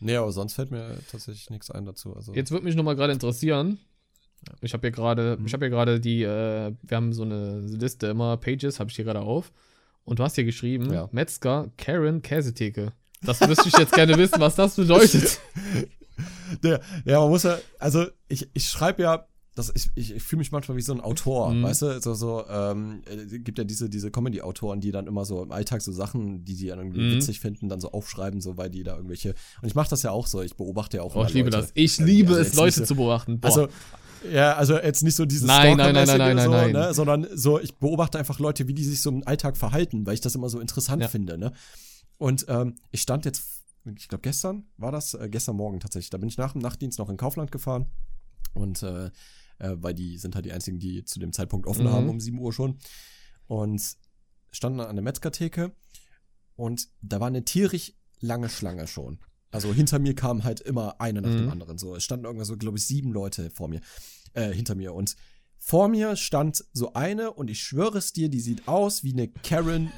Nee, 0.00 0.16
aber 0.16 0.30
sonst 0.32 0.54
fällt 0.54 0.70
mir 0.70 0.96
tatsächlich 1.10 1.50
nichts 1.50 1.70
ein 1.70 1.84
dazu. 1.84 2.14
Also, 2.14 2.32
Jetzt 2.34 2.50
würde 2.50 2.64
mich 2.64 2.74
noch 2.76 2.84
mal 2.84 2.94
gerade 2.94 3.12
interessieren. 3.12 3.78
Ich 4.60 4.72
habe 4.72 4.82
hier 4.86 4.92
gerade, 4.92 5.36
Mhm. 5.38 5.46
ich 5.46 5.52
habe 5.52 5.64
hier 5.66 5.70
gerade 5.70 5.98
die, 6.00 6.22
äh, 6.22 6.72
wir 6.82 6.96
haben 6.96 7.12
so 7.12 7.22
eine 7.24 7.58
Liste 7.60 8.06
immer, 8.06 8.36
Pages, 8.36 8.78
habe 8.78 8.90
ich 8.90 8.96
hier 8.96 9.04
gerade 9.04 9.20
auf. 9.20 9.52
Und 10.04 10.20
du 10.20 10.22
hast 10.24 10.36
hier 10.36 10.44
geschrieben, 10.44 10.92
Ja. 10.92 11.08
Metzger, 11.12 11.70
Karen, 11.76 12.22
Käsetheke. 12.22 12.92
Das 13.22 13.40
müsste 13.40 13.68
ich 13.68 13.76
jetzt 13.76 13.92
gerne 13.92 14.16
wissen, 14.16 14.38
was 14.40 14.54
das 14.54 14.76
bedeutet. 14.76 15.40
Der, 16.62 16.80
ja, 17.04 17.20
man 17.20 17.28
muss 17.30 17.42
ja, 17.42 17.58
also 17.78 18.06
ich, 18.28 18.48
ich 18.54 18.64
schreibe 18.66 19.02
ja, 19.02 19.26
das, 19.58 19.72
ich, 19.74 19.90
ich, 19.94 20.12
ich 20.14 20.22
fühle 20.22 20.38
mich 20.38 20.52
manchmal 20.52 20.76
wie 20.76 20.82
so 20.82 20.92
ein 20.92 21.00
Autor, 21.00 21.52
Mhm. 21.52 21.62
weißt 21.62 21.82
du, 21.82 22.00
so, 22.00 22.14
so, 22.14 22.46
ähm, 22.48 23.02
äh, 23.06 23.38
gibt 23.38 23.58
ja 23.58 23.64
diese, 23.64 23.90
diese 23.90 24.10
Comedy-Autoren, 24.10 24.80
die 24.80 24.90
dann 24.92 25.06
immer 25.06 25.24
so 25.24 25.42
im 25.42 25.52
Alltag 25.52 25.82
so 25.82 25.92
Sachen, 25.92 26.44
die 26.44 26.54
sie 26.54 26.68
dann 26.68 26.78
irgendwie 26.78 27.00
Mhm. 27.00 27.12
witzig 27.12 27.40
finden, 27.40 27.68
dann 27.68 27.80
so 27.80 27.90
aufschreiben, 27.92 28.40
so, 28.40 28.56
weil 28.56 28.70
die 28.70 28.82
da 28.84 28.94
irgendwelche, 28.96 29.34
und 29.60 29.68
ich 29.68 29.74
mache 29.74 29.90
das 29.90 30.02
ja 30.02 30.10
auch 30.12 30.26
so, 30.26 30.40
ich 30.42 30.56
beobachte 30.56 30.98
ja 30.98 31.02
auch 31.02 31.14
Oh, 31.16 31.24
ich 31.24 31.34
liebe 31.34 31.50
Leute. 31.50 31.62
das. 31.62 31.70
Ich 31.74 31.98
liebe 31.98 32.30
also 32.30 32.40
es, 32.40 32.54
Leute 32.54 32.78
so- 32.80 32.84
zu 32.86 32.94
beobachten. 32.96 33.40
Boah. 33.40 33.48
Also, 33.48 33.68
ja, 34.32 34.54
also 34.56 34.76
jetzt 34.78 35.02
nicht 35.02 35.14
so 35.14 35.24
dieses 35.26 35.46
Nein, 35.46 35.76
nein, 35.76 35.94
nein, 35.94 36.06
nein, 36.06 36.18
nein, 36.36 36.38
so, 36.44 36.50
nein, 36.50 36.72
Ne, 36.72 36.92
sondern 36.94 37.26
so, 37.34 37.60
ich 37.60 37.76
beobachte 37.76 38.18
einfach 38.18 38.38
Leute, 38.40 38.66
wie 38.66 38.74
die 38.74 38.84
sich 38.84 39.00
so 39.00 39.10
im 39.10 39.26
Alltag 39.26 39.56
verhalten, 39.56 40.06
weil 40.06 40.14
ich 40.14 40.20
das 40.20 40.34
immer 40.34 40.48
so 40.48 40.58
interessant 40.60 41.02
Ja. 41.02 41.08
finde, 41.08 41.38
ne? 41.38 41.52
Und 42.16 42.46
ähm, 42.48 42.74
ich 42.90 43.00
stand 43.02 43.24
jetzt, 43.26 43.62
ich 43.96 44.08
glaube 44.08 44.22
gestern 44.22 44.64
war 44.76 44.90
das, 44.90 45.14
äh, 45.14 45.28
gestern 45.30 45.54
Morgen 45.56 45.78
tatsächlich, 45.78 46.10
da 46.10 46.18
bin 46.18 46.28
ich 46.28 46.36
nach 46.36 46.52
dem 46.52 46.62
Nachtdienst 46.62 46.98
noch 46.98 47.08
in 47.08 47.16
Kaufland 47.16 47.52
gefahren 47.52 47.86
und 48.54 48.82
äh, 48.82 49.10
äh, 49.58 49.70
weil 49.76 49.94
die 49.94 50.18
sind 50.18 50.34
halt 50.34 50.44
die 50.44 50.52
einzigen, 50.52 50.78
die 50.78 51.04
zu 51.04 51.18
dem 51.18 51.32
Zeitpunkt 51.32 51.66
offen 51.66 51.84
Mhm. 51.84 51.90
haben, 51.90 52.08
um 52.08 52.20
7 52.20 52.38
Uhr 52.38 52.52
schon. 52.52 52.78
Und 53.46 53.82
standen 54.50 54.80
an 54.80 54.96
der 54.96 55.02
Metzgertheke 55.02 55.72
und 56.56 56.88
da 57.02 57.20
war 57.20 57.28
eine 57.28 57.44
tierisch 57.44 57.92
lange 58.20 58.48
Schlange 58.48 58.86
schon. 58.86 59.18
Also 59.50 59.72
hinter 59.72 59.98
mir 59.98 60.14
kam 60.14 60.44
halt 60.44 60.60
immer 60.60 61.00
eine 61.00 61.22
nach 61.22 61.34
dem 61.34 61.44
Mhm. 61.44 61.50
anderen. 61.50 61.78
So, 61.78 61.94
es 61.96 62.04
standen 62.04 62.26
irgendwas 62.26 62.48
so, 62.48 62.56
glaube 62.56 62.76
ich, 62.78 62.86
sieben 62.86 63.12
Leute 63.12 63.50
vor 63.50 63.68
mir, 63.68 63.80
äh, 64.34 64.52
hinter 64.52 64.74
mir. 64.74 64.92
Und 64.94 65.16
vor 65.58 65.88
mir 65.88 66.16
stand 66.16 66.64
so 66.72 66.92
eine 66.92 67.32
und 67.32 67.48
ich 67.50 67.60
schwöre 67.60 67.98
es 67.98 68.12
dir, 68.12 68.28
die 68.28 68.40
sieht 68.40 68.68
aus 68.68 69.02
wie 69.04 69.12
eine 69.12 69.28
Karen, 69.28 69.90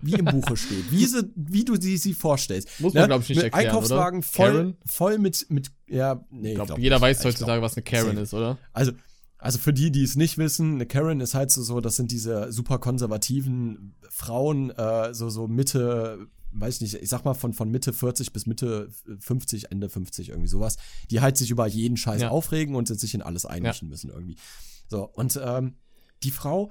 wie 0.00 0.12
im 0.14 0.26
Buche 0.26 0.56
steht. 0.56 0.90
Wie, 0.90 1.06
sie, 1.06 1.32
wie 1.34 1.64
du 1.64 1.76
sie, 1.80 1.96
sie 1.96 2.14
vorstellst. 2.14 2.68
Muss 2.80 2.92
man, 2.94 3.02
Ne? 3.04 3.08
glaub 3.08 3.22
ich, 3.22 3.28
nicht 3.30 3.36
mit 3.36 3.44
erklären, 3.44 3.66
Einkaufswagen 3.66 4.18
oder? 4.20 4.28
voll, 4.28 4.52
Karen? 4.52 4.76
voll 4.86 5.18
mit, 5.18 5.46
mit, 5.50 5.70
ja, 5.88 6.24
nee, 6.30 6.50
ich 6.50 6.54
glaube, 6.54 6.66
glaub 6.68 6.78
jeder 6.78 7.00
weiß 7.00 7.24
heutzutage, 7.24 7.62
was 7.62 7.76
eine 7.76 7.82
Karen 7.84 8.16
ist, 8.18 8.34
oder? 8.34 8.58
Also, 8.72 8.92
also 9.38 9.58
für 9.58 9.72
die, 9.72 9.90
die 9.92 10.02
es 10.02 10.16
nicht 10.16 10.36
wissen, 10.38 10.74
eine 10.74 10.86
Karen 10.86 11.20
ist 11.20 11.34
halt 11.34 11.50
so, 11.50 11.62
so 11.62 11.80
das 11.80 11.96
sind 11.96 12.10
diese 12.10 12.52
super 12.52 12.78
konservativen 12.78 13.94
Frauen, 14.10 14.70
äh, 14.70 15.14
so, 15.14 15.28
so 15.30 15.46
Mitte, 15.46 16.26
weiß 16.52 16.80
nicht, 16.80 16.94
ich 16.94 17.08
sag 17.08 17.24
mal 17.24 17.34
von, 17.34 17.52
von 17.52 17.70
Mitte 17.70 17.92
40 17.92 18.32
bis 18.32 18.46
Mitte 18.46 18.90
50, 19.20 19.70
Ende 19.70 19.88
50, 19.88 20.30
irgendwie 20.30 20.48
sowas, 20.48 20.76
die 21.10 21.20
halt 21.20 21.36
sich 21.36 21.50
über 21.50 21.66
jeden 21.66 21.96
Scheiß 21.96 22.22
Ja. 22.22 22.28
aufregen 22.30 22.74
und 22.74 22.88
sich 22.88 23.14
in 23.14 23.22
alles 23.22 23.46
einmischen 23.46 23.88
müssen 23.88 24.10
irgendwie. 24.10 24.36
So, 24.88 25.04
und 25.04 25.38
ähm, 25.42 25.76
die 26.22 26.30
Frau, 26.30 26.70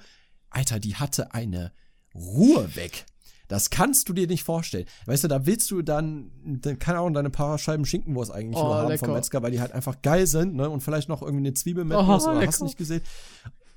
Alter, 0.50 0.80
die 0.80 0.96
hatte 0.96 1.34
eine 1.34 1.72
Ruhe 2.14 2.76
weg. 2.76 3.06
Das 3.48 3.70
kannst 3.70 4.10
du 4.10 4.14
dir 4.14 4.28
nicht 4.28 4.44
vorstellen. 4.44 4.86
Weißt 5.06 5.24
du, 5.24 5.28
da 5.28 5.46
willst 5.46 5.72
du 5.72 5.82
dann, 5.82 6.32
dann 6.44 6.80
keine 6.80 7.00
Ahnung, 7.00 7.14
deine 7.14 7.30
paar 7.30 7.58
Scheiben 7.58 7.86
Schinkenwurst 7.86 8.32
eigentlich 8.32 8.58
Oh, 8.58 8.64
nur 8.66 8.76
haben 8.76 8.88
lecker. 8.90 9.06
vom 9.06 9.16
Metzger, 9.16 9.42
weil 9.42 9.52
die 9.52 9.62
halt 9.62 9.72
einfach 9.72 10.02
geil 10.02 10.28
sind, 10.28 10.56
ne? 10.56 10.70
Und 10.70 10.82
vielleicht 10.82 11.08
noch 11.10 11.22
irgendwie 11.22 11.46
eine 11.48 11.54
Zwiebel 11.54 11.86
mit 11.86 11.98
Oh, 11.98 12.02
oder 12.02 12.34
lecker. 12.36 12.48
hast 12.48 12.60
du 12.62 12.66
nicht 12.66 12.78
gesehen. 12.78 13.02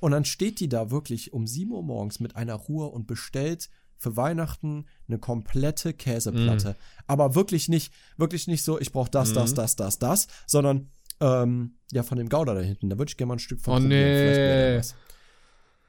Und 0.01 0.13
dann 0.13 0.25
steht 0.25 0.61
die 0.61 0.69
da 0.69 0.91
wirklich 0.91 1.33
um 1.33 1.47
7 1.47 1.71
Uhr 1.73 1.83
morgens 1.83 2.21
mit 2.21 2.35
einer 2.35 2.55
Ruhe 2.55 2.87
und 2.87 3.07
bestellt 3.07 3.69
für 3.97 4.17
Weihnachten 4.17 4.87
eine 5.09 5.19
komplette 5.19 5.93
Käseplatte. 5.93 6.75
Aber 7.07 7.35
wirklich 7.35 7.69
nicht, 7.69 7.93
wirklich 8.17 8.47
nicht 8.47 8.63
so, 8.65 8.81
ich 8.81 8.93
brauche 8.93 9.11
das, 9.11 9.35
das, 9.35 9.51
Mhm. 9.53 9.57
das, 9.57 9.77
das, 9.77 9.99
das, 9.99 10.27
sondern 10.47 10.89
ähm, 11.21 11.75
ja, 11.93 12.03
von 12.03 12.17
dem 12.17 12.31
Gouda 12.31 12.55
da 12.55 12.61
hinten. 12.63 12.89
Da 12.89 12.97
würde 12.99 13.11
ich 13.11 13.17
gerne 13.19 13.29
mal 13.29 13.35
ein 13.37 13.41
Stück 13.41 13.61
von 13.61 13.75
Oh, 13.75 13.81
probieren. 13.81 14.01
Vielleicht 14.01 14.39
nee. 14.41 14.79
was. 14.79 14.95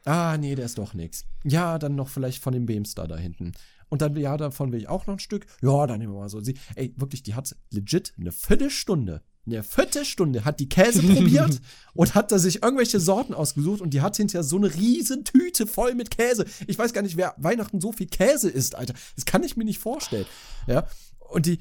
Ah, 0.06 0.38
nee, 0.38 0.56
der 0.56 0.66
ist 0.66 0.78
doch 0.78 0.94
nix. 0.94 1.26
Ja, 1.44 1.78
dann 1.78 1.96
noch 1.96 2.10
vielleicht 2.10 2.44
von 2.44 2.54
dem 2.54 2.66
Beamstar 2.66 3.08
da 3.08 3.18
hinten. 3.18 3.54
Und 3.90 4.02
dann, 4.02 4.16
ja, 4.16 4.38
davon 4.38 4.72
will 4.72 4.80
ich 4.80 4.88
auch 4.88 5.06
noch 5.06 5.16
ein 5.16 5.20
Stück. 5.20 5.46
Ja, 5.62 5.86
dann 5.86 6.00
nehmen 6.00 6.14
wir 6.14 6.22
mal 6.22 6.30
so. 6.30 6.40
Sie, 6.40 6.56
ey, 6.76 6.94
wirklich, 6.96 7.24
die 7.24 7.36
hat 7.36 7.56
legit 7.72 8.14
eine 8.18 8.32
Viertelstunde. 8.32 9.22
Eine 9.46 9.64
Viertelstunde 9.64 10.46
hat 10.46 10.60
die 10.60 10.70
Käse 10.70 11.02
probiert 11.14 11.60
und 11.94 12.16
hat 12.16 12.32
da 12.32 12.40
sich 12.40 12.64
irgendwelche 12.64 13.00
Sorten 13.00 13.34
ausgesucht 13.34 13.82
und 13.82 13.94
die 13.94 14.02
hat 14.02 14.16
hinterher 14.16 14.44
so 14.44 14.56
eine 14.56 14.74
riesen 14.74 15.26
Tüte 15.26 15.68
voll 15.68 15.94
mit 15.94 16.10
Käse. 16.10 16.46
Ich 16.68 16.78
weiß 16.80 16.94
gar 16.94 17.02
nicht, 17.02 17.18
wer 17.18 17.36
Weihnachten 17.38 17.82
so 17.82 17.92
viel 17.92 18.08
Käse 18.08 18.50
isst, 18.50 18.76
Alter. 18.76 18.94
Das 19.16 19.26
kann 19.26 19.44
ich 19.44 19.58
mir 19.58 19.66
nicht 19.66 19.80
vorstellen. 19.80 20.26
Ja. 20.68 20.88
Und 21.20 21.46
die, 21.46 21.60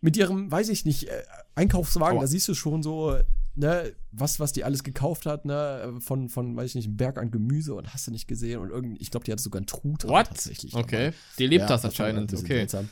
mit 0.00 0.16
ihrem, 0.16 0.50
weiß 0.50 0.68
ich 0.68 0.84
nicht, 0.84 1.08
äh, 1.08 1.22
Einkaufswagen, 1.54 2.18
Aua. 2.18 2.24
da 2.24 2.28
siehst 2.28 2.46
du 2.48 2.54
schon 2.54 2.82
so, 2.82 3.16
ne, 3.54 3.92
was, 4.10 4.40
was 4.40 4.52
die 4.52 4.64
alles 4.64 4.82
gekauft 4.82 5.26
hat, 5.26 5.44
ne, 5.44 5.94
von, 6.00 6.28
von, 6.28 6.56
weiß 6.56 6.70
ich 6.70 6.74
nicht, 6.74 6.86
einem 6.86 6.96
Berg 6.96 7.18
an 7.18 7.30
Gemüse 7.30 7.74
und 7.74 7.92
hast 7.92 8.06
du 8.06 8.10
nicht 8.10 8.26
gesehen 8.26 8.60
und 8.60 8.70
irgend, 8.70 9.00
ich 9.00 9.10
glaube, 9.10 9.24
die 9.24 9.32
hatte 9.32 9.42
sogar 9.42 9.58
einen 9.60 9.66
Truthahn 9.66 10.10
What? 10.10 10.28
tatsächlich. 10.28 10.74
Okay. 10.74 11.06
dabei. 11.06 11.16
Die 11.38 11.46
lebt 11.46 11.62
Ja, 11.62 11.68
das 11.68 11.84
anscheinend. 11.84 12.32
Okay. 12.32 12.58
seltsam. 12.58 12.88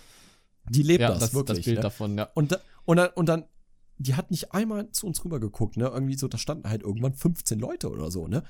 Die 0.68 0.82
lebt 0.82 1.00
Ja, 1.00 1.08
das, 1.08 1.18
das, 1.18 1.34
wirklich. 1.34 1.58
das 1.58 1.64
Bild 1.64 1.76
ne? 1.78 1.82
davon, 1.82 2.18
ja. 2.18 2.28
Und, 2.34 2.52
da, 2.52 2.58
und, 2.84 2.96
dann, 2.98 3.08
und 3.14 3.28
dann, 3.28 3.44
die 3.98 4.14
hat 4.14 4.30
nicht 4.30 4.52
einmal 4.52 4.90
zu 4.92 5.06
uns 5.06 5.24
rüber 5.24 5.40
geguckt, 5.40 5.76
ne? 5.76 5.86
Irgendwie 5.86 6.16
so, 6.16 6.28
da 6.28 6.38
standen 6.38 6.68
halt 6.68 6.82
irgendwann 6.82 7.14
15 7.14 7.58
Leute 7.58 7.90
oder 7.90 8.10
so, 8.10 8.26
ne? 8.28 8.42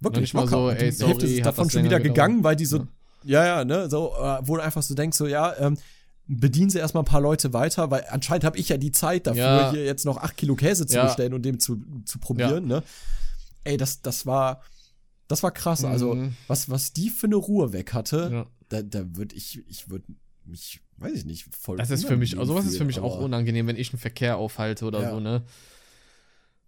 Wirklich 0.00 0.34
mal 0.34 0.48
so, 0.48 0.70
ey, 0.70 0.90
sorry, 0.90 1.12
Hälfte 1.12 1.26
ist 1.26 1.46
davon 1.46 1.70
schon 1.70 1.84
wieder 1.84 2.00
gegangen, 2.00 2.42
weil 2.42 2.56
die 2.56 2.66
so, 2.66 2.86
ja, 3.22 3.44
ja, 3.44 3.64
ne? 3.64 3.88
So, 3.88 4.14
äh, 4.16 4.40
wo 4.42 4.56
du 4.56 4.62
einfach 4.62 4.82
so 4.82 4.94
denkst, 4.94 5.16
so, 5.16 5.26
ja, 5.26 5.56
ähm, 5.58 5.78
bedienen 6.28 6.70
sie 6.70 6.78
erstmal 6.78 7.02
ein 7.02 7.06
paar 7.06 7.20
Leute 7.20 7.52
weiter, 7.52 7.90
weil 7.90 8.04
anscheinend 8.08 8.44
habe 8.44 8.56
ich 8.58 8.68
ja 8.68 8.76
die 8.76 8.92
Zeit 8.92 9.26
dafür, 9.26 9.42
Ja. 9.42 9.70
hier 9.72 9.84
jetzt 9.84 10.04
noch 10.04 10.16
8 10.18 10.36
Kilo 10.36 10.54
Käse 10.56 10.86
zu 10.86 10.96
Ja. 10.96 11.04
bestellen 11.06 11.34
und 11.34 11.42
dem 11.42 11.58
zu, 11.60 11.82
zu 12.04 12.18
probieren, 12.18 12.66
ne? 12.66 12.82
Ey, 13.64 13.76
das, 13.76 14.02
das 14.02 14.24
war, 14.26 14.62
das 15.28 15.42
war 15.42 15.50
krass. 15.50 15.84
Also, 15.84 16.14
Mhm. 16.14 16.34
was, 16.46 16.68
was 16.70 16.92
die 16.92 17.10
für 17.10 17.26
eine 17.26 17.36
Ruhe 17.36 17.72
weg 17.72 17.92
hatte, 17.92 18.28
Ja. 18.32 18.46
da, 18.68 18.82
da 18.82 19.16
würde 19.16 19.34
ich, 19.34 19.62
ich 19.68 19.88
würde 19.90 20.06
mich, 20.44 20.80
weiß 20.96 21.12
ich 21.14 21.24
nicht, 21.24 21.54
voll. 21.54 21.76
Das 21.76 21.90
ist 21.90 22.04
für 22.06 22.16
mich, 22.16 22.38
also 22.38 22.52
sowas 22.54 22.66
ist 22.66 22.76
für 22.78 22.84
mich 22.84 22.98
auch 23.00 23.18
unangenehm, 23.18 23.66
wenn 23.66 23.76
ich 23.76 23.92
einen 23.92 24.00
Verkehr 24.00 24.36
aufhalte 24.36 24.84
oder 24.84 25.02
Ja. 25.02 25.10
so, 25.10 25.20
ne? 25.20 25.42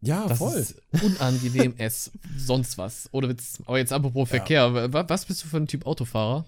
Ja, 0.00 0.26
Das 0.28 0.38
voll. 0.38 0.54
ist 0.58 0.76
unangenehm 1.02 1.74
es 1.78 2.10
sonst 2.36 2.76
was. 2.76 3.08
Oder 3.12 3.28
Witz. 3.30 3.62
Aber 3.66 3.78
jetzt 3.78 3.92
apropos 3.92 4.28
Verkehr, 4.28 4.92
wa- 4.92 5.04
was 5.08 5.24
bist 5.24 5.42
du 5.44 5.48
für 5.48 5.56
ein 5.56 5.66
Typ 5.66 5.86
Autofahrer? 5.86 6.44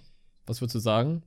Was 0.47 0.61
würdest 0.61 0.75
du 0.75 0.79
sagen? 0.81 1.23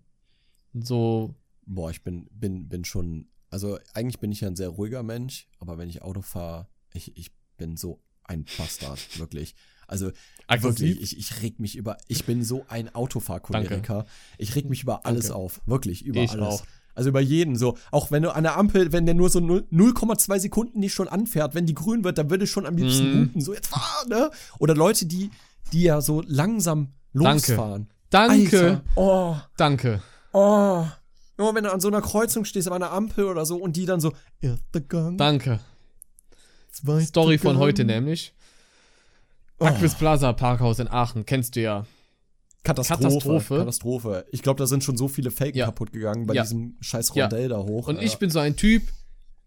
So, 0.74 1.34
Boah, 1.72 1.92
ich 1.92 2.04
bin, 2.04 2.28
bin, 2.32 2.68
bin 2.68 2.84
schon, 2.84 3.28
also 3.52 3.78
eigentlich 3.94 4.20
bin 4.20 4.32
ich 4.32 4.42
ja 4.42 4.48
ein 4.48 4.56
sehr 4.56 4.70
ruhiger 4.70 5.04
Mensch, 5.04 5.48
aber 5.60 5.78
wenn 5.78 5.88
ich 5.88 6.02
Auto 6.02 6.22
fahre, 6.22 6.68
ich, 6.94 7.16
ich 7.16 7.32
bin 7.58 7.78
so 7.78 8.02
ein 8.24 8.46
Bastard, 8.58 9.00
wirklich. 9.20 9.54
Also 9.88 10.12
Aggressiv? 10.48 10.80
wirklich, 10.90 11.02
ich, 11.14 11.18
ich 11.18 11.42
reg 11.44 11.60
mich 11.60 11.76
über, 11.76 11.98
ich 12.08 12.26
bin 12.26 12.44
so 12.44 12.66
ein 12.70 12.94
Autofahrcholeriker. 12.94 14.06
Ich 14.38 14.56
reg 14.56 14.70
mich 14.70 14.82
über 14.84 15.06
alles 15.06 15.26
Danke. 15.28 15.36
auf, 15.40 15.62
wirklich, 15.66 16.04
über 16.06 16.20
Ich 16.22 16.32
alles. 16.32 16.44
auch. 16.44 16.64
Also 16.96 17.10
über 17.10 17.22
jeden 17.22 17.56
so. 17.56 17.78
Auch 17.92 18.12
wenn 18.12 18.24
du 18.24 18.34
an 18.34 18.44
der 18.44 18.58
Ampel, 18.58 18.92
wenn 18.92 19.06
der 19.06 19.16
nur 19.16 19.30
so 19.30 19.40
0 19.40 19.68
0,2 19.72 20.40
Sekunden 20.40 20.80
nicht 20.80 20.94
schon 20.94 21.08
anfährt, 21.08 21.56
wenn 21.56 21.66
die 21.66 21.76
grün 21.76 22.04
wird, 22.04 22.18
dann 22.18 22.30
würde 22.30 22.44
ich 22.44 22.52
schon 22.52 22.66
am 22.66 22.76
liebsten 22.78 23.10
Mhm. 23.12 23.22
hupen. 23.28 23.42
So, 23.42 23.54
jetzt 23.54 23.68
fahr, 23.68 24.06
ne? 24.10 24.32
Oder 24.58 24.76
Leute, 24.76 25.06
die, 25.06 25.30
die 25.72 25.84
ja 25.84 26.02
so 26.02 26.22
langsam 26.28 26.94
Danke. 27.14 27.52
losfahren. 27.54 27.90
danke, 28.10 28.60
Alter, 28.60 28.84
oh, 28.96 29.36
danke. 29.56 30.02
oh. 30.34 30.86
Nur 31.40 31.56
wenn 31.56 31.64
du 31.64 31.72
an 31.72 31.80
so 31.80 31.88
einer 31.88 32.02
Kreuzung 32.02 32.44
stehst, 32.44 32.68
an 32.68 32.74
einer 32.74 32.92
Ampel 32.92 33.24
oder 33.26 33.46
so 33.46 33.56
und 33.58 33.78
die 33.78 33.86
dann 33.86 34.02
so, 34.02 34.12
erster 34.42 34.82
Gang, 34.82 35.18
Danke. 35.18 35.60
zweiter 36.70 37.06
Story 37.06 37.38
von 37.38 37.52
Gang. 37.54 37.60
heute 37.60 37.86
nämlich. 37.86 38.34
Oh, 39.58 39.66
Aquis 39.66 39.96
Plaza 39.96 40.34
Parkhaus 40.34 40.80
in 40.80 40.90
Aachen, 40.90 41.26
kennst 41.26 41.56
du 41.56 41.62
ja. 41.62 41.86
Katastrophe. 42.64 43.04
Katastrophe. 43.04 43.58
Katastrophe. 43.60 44.26
Ich 44.32 44.42
glaube, 44.42 44.58
da 44.60 44.68
sind 44.68 44.84
schon 44.84 44.98
so 44.98 45.08
viele 45.08 45.32
Fake 45.32 45.56
Ja. 45.56 45.66
kaputt 45.66 45.94
gegangen 45.94 46.28
bei 46.28 46.34
Ja. 46.34 46.42
diesem 46.44 46.76
scheiß 46.82 47.12
Ja. 47.16 47.26
Rondell 47.26 47.48
da 47.48 47.58
hoch. 47.60 47.88
Und 47.88 47.96
Alter. 47.96 48.06
ich 48.06 48.18
bin 48.18 48.30
so 48.30 48.40
ein 48.40 48.58
Typ, 48.58 48.84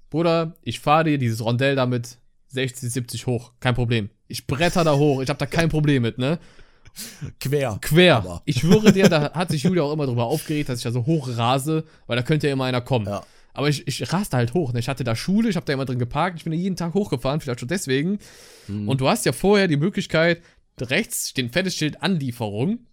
Bruder, 0.08 0.54
ich 0.62 0.80
fahre 0.80 1.04
dir 1.04 1.18
dieses 1.18 1.44
Rondell 1.44 1.76
damit 1.76 2.16
60, 2.48 2.90
70 2.90 3.26
hoch. 3.26 3.52
Kein 3.60 3.74
Problem. 3.74 4.08
Ich 4.28 4.46
bretter 4.46 4.82
da 4.84 4.96
hoch. 4.96 5.20
Ich 5.20 5.28
habe 5.28 5.38
da 5.38 5.44
kein 5.46 5.68
Problem 5.68 6.02
mit, 6.02 6.16
ne? 6.16 6.38
Quer. 7.40 7.78
Quer. 7.80 8.16
Aber. 8.16 8.42
Ich 8.44 8.60
schwöre 8.60 8.92
dir, 8.92 9.08
da 9.08 9.32
hat 9.32 9.50
sich 9.50 9.62
Julia 9.62 9.82
auch 9.82 9.92
immer 9.92 10.06
drüber 10.06 10.24
aufgeregt, 10.24 10.68
dass 10.68 10.78
ich 10.78 10.84
da 10.84 10.92
so 10.92 11.06
hoch 11.06 11.28
rase, 11.36 11.84
weil 12.06 12.16
da 12.16 12.22
könnte 12.22 12.46
ja 12.46 12.52
immer 12.52 12.64
einer 12.64 12.80
kommen. 12.80 13.06
Ja. 13.06 13.24
Aber 13.54 13.68
ich, 13.68 13.86
ich 13.86 14.12
raste 14.12 14.36
halt 14.36 14.54
hoch. 14.54 14.72
Ne? 14.72 14.80
Ich 14.80 14.88
hatte 14.88 15.04
da 15.04 15.14
Schule, 15.14 15.48
ich 15.48 15.56
habe 15.56 15.66
da 15.66 15.72
immer 15.72 15.84
drin 15.84 15.98
geparkt, 15.98 16.38
ich 16.38 16.44
bin 16.44 16.52
da 16.52 16.58
jeden 16.58 16.76
Tag 16.76 16.94
hochgefahren, 16.94 17.40
vielleicht 17.40 17.60
schon 17.60 17.68
deswegen. 17.68 18.18
Mhm. 18.66 18.88
Und 18.88 19.00
du 19.00 19.08
hast 19.08 19.26
ja 19.26 19.32
vorher 19.32 19.68
die 19.68 19.76
Möglichkeit, 19.76 20.42
rechts 20.80 21.28
steht 21.28 21.46
ein 21.46 21.52
fettes 21.52 21.74
Schild 21.74 22.02
Anlieferung 22.02 22.86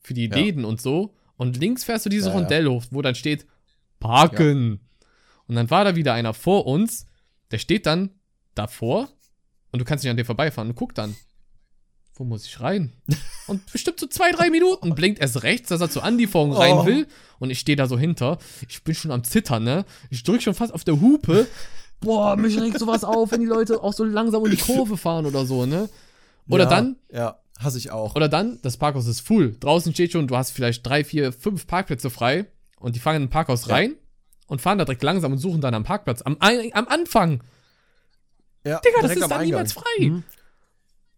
für 0.00 0.14
die 0.14 0.26
Ja. 0.26 0.36
Läden 0.36 0.64
und 0.64 0.80
so. 0.80 1.14
Und 1.36 1.56
links 1.58 1.84
fährst 1.84 2.06
du 2.06 2.10
diese 2.10 2.28
Ja, 2.28 2.34
ja. 2.34 2.40
Rondell 2.40 2.66
hoch, 2.66 2.84
wo 2.90 3.02
dann 3.02 3.14
steht 3.14 3.46
Parken. 4.00 4.80
Und 5.46 5.54
dann 5.54 5.70
war 5.70 5.84
da 5.84 5.96
wieder 5.96 6.14
einer 6.14 6.34
vor 6.34 6.66
uns, 6.66 7.06
der 7.52 7.58
steht 7.58 7.86
dann 7.86 8.10
davor 8.54 9.08
und 9.70 9.78
du 9.78 9.84
kannst 9.84 10.04
nicht 10.04 10.10
an 10.10 10.16
dem 10.16 10.26
vorbeifahren 10.26 10.70
und 10.70 10.74
guck 10.74 10.94
dann. 10.94 11.14
Wo 12.18 12.24
muss 12.24 12.44
ich 12.46 12.60
rein? 12.60 12.92
Und 13.46 13.70
bestimmt 13.72 14.00
so 14.00 14.06
zwei, 14.08 14.32
drei 14.32 14.50
Minuten 14.50 14.94
blinkt 14.94 15.20
erst 15.20 15.42
rechts, 15.44 15.68
dass 15.68 15.80
er 15.80 15.88
zu 15.88 16.02
Anlieferung 16.02 16.52
rein 16.52 16.74
Oh. 16.74 16.84
will. 16.86 17.06
Und 17.38 17.50
ich 17.50 17.60
stehe 17.60 17.76
da 17.76 17.86
so 17.86 17.96
hinter. 17.96 18.38
Ich 18.68 18.82
bin 18.82 18.94
schon 18.94 19.12
am 19.12 19.22
Zittern, 19.22 19.62
ne? 19.62 19.84
Ich 20.10 20.24
drück 20.24 20.42
schon 20.42 20.54
fast 20.54 20.74
auf 20.74 20.82
der 20.84 21.00
Hupe. 21.00 21.46
Boah, 22.00 22.36
mich 22.36 22.60
regt 22.60 22.78
sowas 22.78 23.04
auf, 23.04 23.30
wenn 23.30 23.40
die 23.40 23.46
Leute 23.46 23.82
auch 23.82 23.92
so 23.92 24.02
langsam 24.04 24.42
um 24.42 24.50
die 24.50 24.56
Kurve 24.56 24.96
fahren 24.96 25.26
oder 25.26 25.46
so, 25.46 25.64
ne? 25.64 25.88
Oder 26.48 26.64
ja, 26.64 26.70
dann, 26.70 26.96
Ja, 27.12 27.38
hasse 27.60 27.78
ich 27.78 27.90
auch. 27.92 28.16
oder 28.16 28.28
dann, 28.28 28.58
das 28.62 28.76
Parkhaus 28.76 29.06
ist 29.06 29.20
full. 29.20 29.56
Draußen 29.60 29.92
steht 29.94 30.12
schon, 30.12 30.26
du 30.26 30.36
hast 30.36 30.50
vielleicht 30.50 30.84
drei, 30.86 31.04
vier, 31.04 31.32
fünf 31.32 31.66
Parkplätze 31.66 32.10
frei. 32.10 32.46
Und 32.80 32.96
die 32.96 33.00
fahren 33.00 33.16
in 33.16 33.22
ein 33.24 33.30
Parkhaus 33.30 33.66
Ja. 33.66 33.74
rein 33.74 33.94
und 34.48 34.60
fahren 34.60 34.78
da 34.78 34.84
direkt 34.84 35.02
langsam 35.02 35.32
und 35.32 35.38
suchen 35.38 35.60
dann 35.60 35.74
am 35.74 35.84
Parkplatz. 35.84 36.22
Am, 36.22 36.36
am 36.40 36.88
Anfang. 36.88 37.42
ja, 38.64 38.80
Digga, 38.80 39.02
das 39.02 39.12
ist 39.12 39.20
dann 39.22 39.30
Eingang. 39.32 39.46
niemals 39.46 39.72
frei. 39.72 39.82
Mhm. 40.00 40.22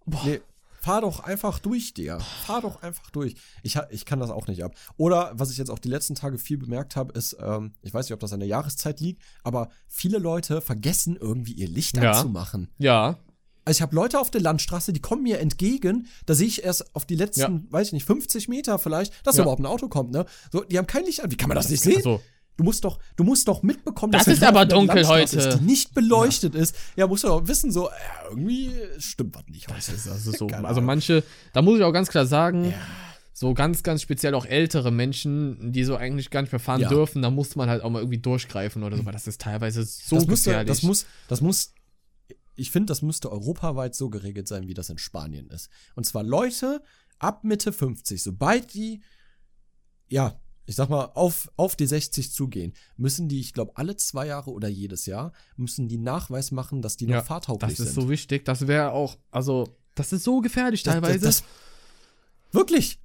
Boah. 0.06 0.22
Nee, 0.24 0.40
fahr 0.80 1.02
doch 1.02 1.20
einfach 1.20 1.58
durch, 1.58 1.94
Digga. 1.94 2.18
Fahr 2.20 2.62
doch 2.62 2.82
einfach 2.82 3.10
durch. 3.10 3.34
Ich, 3.62 3.78
ich 3.90 4.04
kann 4.04 4.18
das 4.20 4.30
auch 4.30 4.46
nicht 4.46 4.64
ab. 4.64 4.74
Oder, 4.96 5.32
was 5.34 5.50
ich 5.50 5.58
jetzt 5.58 5.70
auch 5.70 5.78
die 5.78 5.88
letzten 5.88 6.14
Tage 6.14 6.38
viel 6.38 6.58
bemerkt 6.58 6.96
habe, 6.96 7.12
ist, 7.12 7.36
ähm, 7.40 7.72
ich 7.82 7.92
weiß 7.92 8.06
nicht, 8.06 8.14
ob 8.14 8.20
das 8.20 8.32
an 8.32 8.40
der 8.40 8.48
Jahreszeit 8.48 9.00
liegt, 9.00 9.22
aber 9.44 9.68
viele 9.86 10.18
Leute 10.18 10.60
vergessen 10.60 11.16
irgendwie 11.20 11.52
ihr 11.52 11.68
Licht 11.68 11.96
Ja. 11.96 12.12
anzumachen. 12.12 12.70
Ja. 12.78 13.18
Also 13.66 13.78
ich 13.78 13.82
habe 13.82 13.94
Leute 13.94 14.18
auf 14.18 14.30
der 14.30 14.40
Landstraße, 14.40 14.92
die 14.92 15.00
kommen 15.00 15.22
mir 15.22 15.38
entgegen, 15.38 16.06
da 16.26 16.34
sehe 16.34 16.46
ich 16.46 16.64
erst 16.64 16.96
auf 16.96 17.04
die 17.04 17.14
letzten, 17.14 17.70
weiß 17.70 17.88
ich 17.88 17.92
nicht, 17.92 18.06
50 18.06 18.48
Meter 18.48 18.78
vielleicht, 18.78 19.24
dass 19.26 19.36
Ja. 19.36 19.42
überhaupt 19.42 19.60
ein 19.60 19.66
Auto 19.66 19.88
kommt, 19.88 20.10
ne? 20.12 20.24
So, 20.50 20.64
die 20.64 20.78
haben 20.78 20.86
kein 20.86 21.04
Licht 21.04 21.22
an. 21.22 21.30
Wie 21.30 21.36
kann 21.36 21.48
man 21.48 21.56
das 21.56 21.68
nicht 21.68 21.82
sehen? 21.82 21.96
Also, 21.96 22.22
Du 22.60 22.64
musst 22.64 22.84
doch, 22.84 22.98
du 23.16 23.24
musst 23.24 23.48
doch 23.48 23.62
mitbekommen, 23.62 24.12
Das 24.12 24.26
dass 24.26 24.34
ist 24.34 24.42
aber 24.42 24.66
dunkel 24.66 25.06
heute. 25.08 25.38
Ist, 25.38 25.60
die 25.60 25.64
nicht 25.64 25.94
beleuchtet 25.94 26.54
ist. 26.54 26.76
Ja, 26.94 27.06
musst 27.06 27.24
du 27.24 27.28
doch 27.28 27.48
wissen, 27.48 27.72
so, 27.72 27.88
ja, 27.88 27.94
irgendwie 28.28 28.70
stimmt 28.98 29.34
was 29.34 29.46
nicht 29.46 29.70
das 29.70 29.88
heute. 29.88 29.96
ist 29.96 30.08
also 30.08 30.32
so. 30.32 30.46
Also 30.48 30.82
manche, 30.82 31.24
da 31.54 31.62
muss 31.62 31.78
ich 31.78 31.84
auch 31.84 31.92
ganz 31.92 32.10
klar 32.10 32.26
sagen, 32.26 32.74
so 33.32 33.54
ganz, 33.54 33.82
ganz 33.82 34.02
speziell 34.02 34.34
auch 34.34 34.44
ältere 34.44 34.90
Menschen, 34.90 35.72
die 35.72 35.84
so 35.84 35.96
eigentlich 35.96 36.28
gar 36.28 36.42
nicht 36.42 36.52
mehr 36.52 36.58
fahren 36.60 36.82
Ja. 36.82 36.90
dürfen, 36.90 37.22
da 37.22 37.30
muss 37.30 37.56
man 37.56 37.70
halt 37.70 37.82
auch 37.82 37.88
mal 37.88 38.00
irgendwie 38.00 38.18
durchgreifen 38.18 38.82
oder 38.82 38.98
so, 38.98 39.06
weil 39.06 39.14
das 39.14 39.26
ist 39.26 39.40
teilweise 39.40 39.82
so 39.82 40.16
das 40.16 40.26
müsste, 40.26 40.50
gefährlich. 40.50 40.68
das 40.68 40.82
muss, 40.82 41.06
das 41.28 41.40
muss, 41.40 41.72
ich 42.56 42.70
finde, 42.70 42.90
das 42.90 43.00
müsste 43.00 43.32
europaweit 43.32 43.94
so 43.94 44.10
geregelt 44.10 44.48
sein, 44.48 44.68
wie 44.68 44.74
das 44.74 44.90
in 44.90 44.98
Spanien 44.98 45.48
ist. 45.48 45.70
Und 45.94 46.04
zwar 46.04 46.24
Leute 46.24 46.82
ab 47.18 47.42
Mitte 47.42 47.72
50, 47.72 48.22
sobald 48.22 48.74
die, 48.74 49.00
ja, 50.08 50.38
ich 50.70 50.76
sag 50.76 50.88
mal, 50.88 51.06
auf, 51.14 51.50
auf 51.56 51.74
die 51.74 51.86
60 51.88 52.30
zugehen, 52.32 52.74
müssen 52.96 53.28
die, 53.28 53.40
ich 53.40 53.52
glaube, 53.52 53.72
alle 53.74 53.96
zwei 53.96 54.28
Jahre 54.28 54.52
oder 54.52 54.68
jedes 54.68 55.04
Jahr, 55.04 55.32
müssen 55.56 55.88
die 55.88 55.98
Nachweis 55.98 56.52
machen, 56.52 56.80
dass 56.80 56.96
die 56.96 57.06
noch 57.06 57.14
Ja, 57.14 57.22
fahrtauglich 57.24 57.70
das 57.76 57.80
ist 57.80 57.94
sind. 57.94 58.02
so 58.04 58.08
wichtig. 58.08 58.44
Das 58.44 58.68
wäre 58.68 58.92
auch, 58.92 59.18
also, 59.32 59.66
das 59.96 60.12
ist 60.12 60.22
so 60.22 60.40
gefährlich 60.40 60.84
Das- 60.84 60.94
teilweise. 60.94 61.18
Das, 61.18 61.38
das, 61.40 61.44
wirklich. 62.52 63.00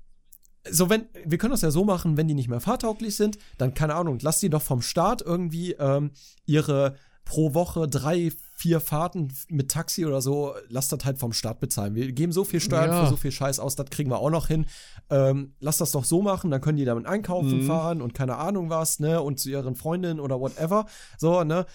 So, 0.69 0.89
wenn, 0.91 1.05
wir 1.25 1.37
können 1.39 1.51
das 1.51 1.61
ja 1.61 1.71
so 1.71 1.83
machen, 1.85 2.17
wenn 2.17 2.27
die 2.27 2.33
nicht 2.35 2.49
mehr 2.49 2.59
fahrtauglich 2.59 3.15
sind, 3.15 3.37
dann, 3.57 3.73
keine 3.73 3.95
Ahnung, 3.95 4.17
lass 4.21 4.39
die 4.39 4.49
doch 4.49 4.61
vom 4.63 4.81
Staat 4.83 5.21
irgendwie 5.23 5.73
ähm, 5.73 6.11
ihre 6.45 6.95
pro 7.23 7.53
Woche 7.55 7.87
drei, 7.87 8.31
vier 8.57 8.79
Fahrten 8.79 9.33
mit 9.49 9.69
Taxi 9.69 10.05
oder 10.05 10.21
so, 10.21 10.55
lass 10.69 10.87
das 10.87 11.03
halt 11.03 11.19
vom 11.19 11.33
Staat 11.33 11.59
bezahlen. 11.59 11.93
Wir 11.93 12.11
geben 12.13 12.31
so 12.31 12.45
viel 12.45 12.61
Steuern 12.61 12.89
Ja. 12.89 13.03
für 13.03 13.09
so 13.09 13.17
viel 13.17 13.31
Scheiß 13.31 13.59
aus, 13.59 13.75
das 13.75 13.89
kriegen 13.89 14.09
wir 14.09 14.19
auch 14.19 14.29
noch 14.29 14.47
hin. 14.47 14.65
Ähm, 15.09 15.53
lass 15.59 15.77
das 15.77 15.91
doch 15.91 16.05
so 16.05 16.21
machen, 16.21 16.51
dann 16.51 16.61
können 16.61 16.77
die 16.77 16.85
damit 16.85 17.05
einkaufen 17.05 17.63
Mhm. 17.63 17.67
fahren 17.67 18.01
und 18.01 18.13
keine 18.13 18.37
Ahnung 18.37 18.69
was, 18.69 18.99
ne, 18.99 19.21
und 19.21 19.39
zu 19.41 19.49
ihren 19.49 19.75
Freundinnen 19.75 20.19
oder 20.21 20.39
whatever. 20.39 20.85
So, 21.17 21.43
ne. 21.43 21.65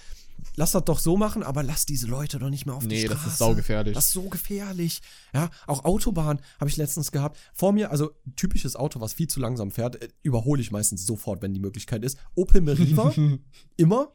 Lass 0.57 0.71
das 0.73 0.85
doch 0.87 0.99
so 0.99 1.19
machen, 1.19 1.43
aber 1.43 1.63
lass 1.63 1.85
diese 1.85 2.07
Leute 2.07 2.39
doch 2.39 2.49
nicht 2.49 2.65
mehr 2.65 2.75
auf 2.75 2.85
die 2.87 2.95
nee, 2.95 3.05
Straße. 3.05 3.21
das 3.25 3.33
ist 3.33 3.39
saugefährlich. 3.39 3.93
Das 3.93 4.07
ist 4.07 4.13
so 4.15 4.23
gefährlich. 4.23 5.03
Ja, 5.35 5.51
auch 5.67 5.85
Autobahn 5.85 6.41
habe 6.59 6.71
ich 6.71 6.79
letztens 6.79 7.13
gehabt. 7.13 7.39
Vor 7.53 7.73
mir, 7.73 7.91
also 7.91 8.13
typisches 8.37 8.75
Auto, 8.75 9.03
was 9.03 9.13
viel 9.13 9.29
zu 9.29 9.39
langsam 9.39 9.71
fährt, 9.71 10.01
äh, 10.03 10.09
überhole 10.23 10.63
ich 10.63 10.71
meistens 10.71 11.05
sofort, 11.05 11.43
wenn 11.43 11.53
die 11.53 11.61
Möglichkeit 11.61 12.03
ist. 12.07 12.17
Opel 12.37 12.63
Meriva, 12.63 13.13
immer, 13.77 14.09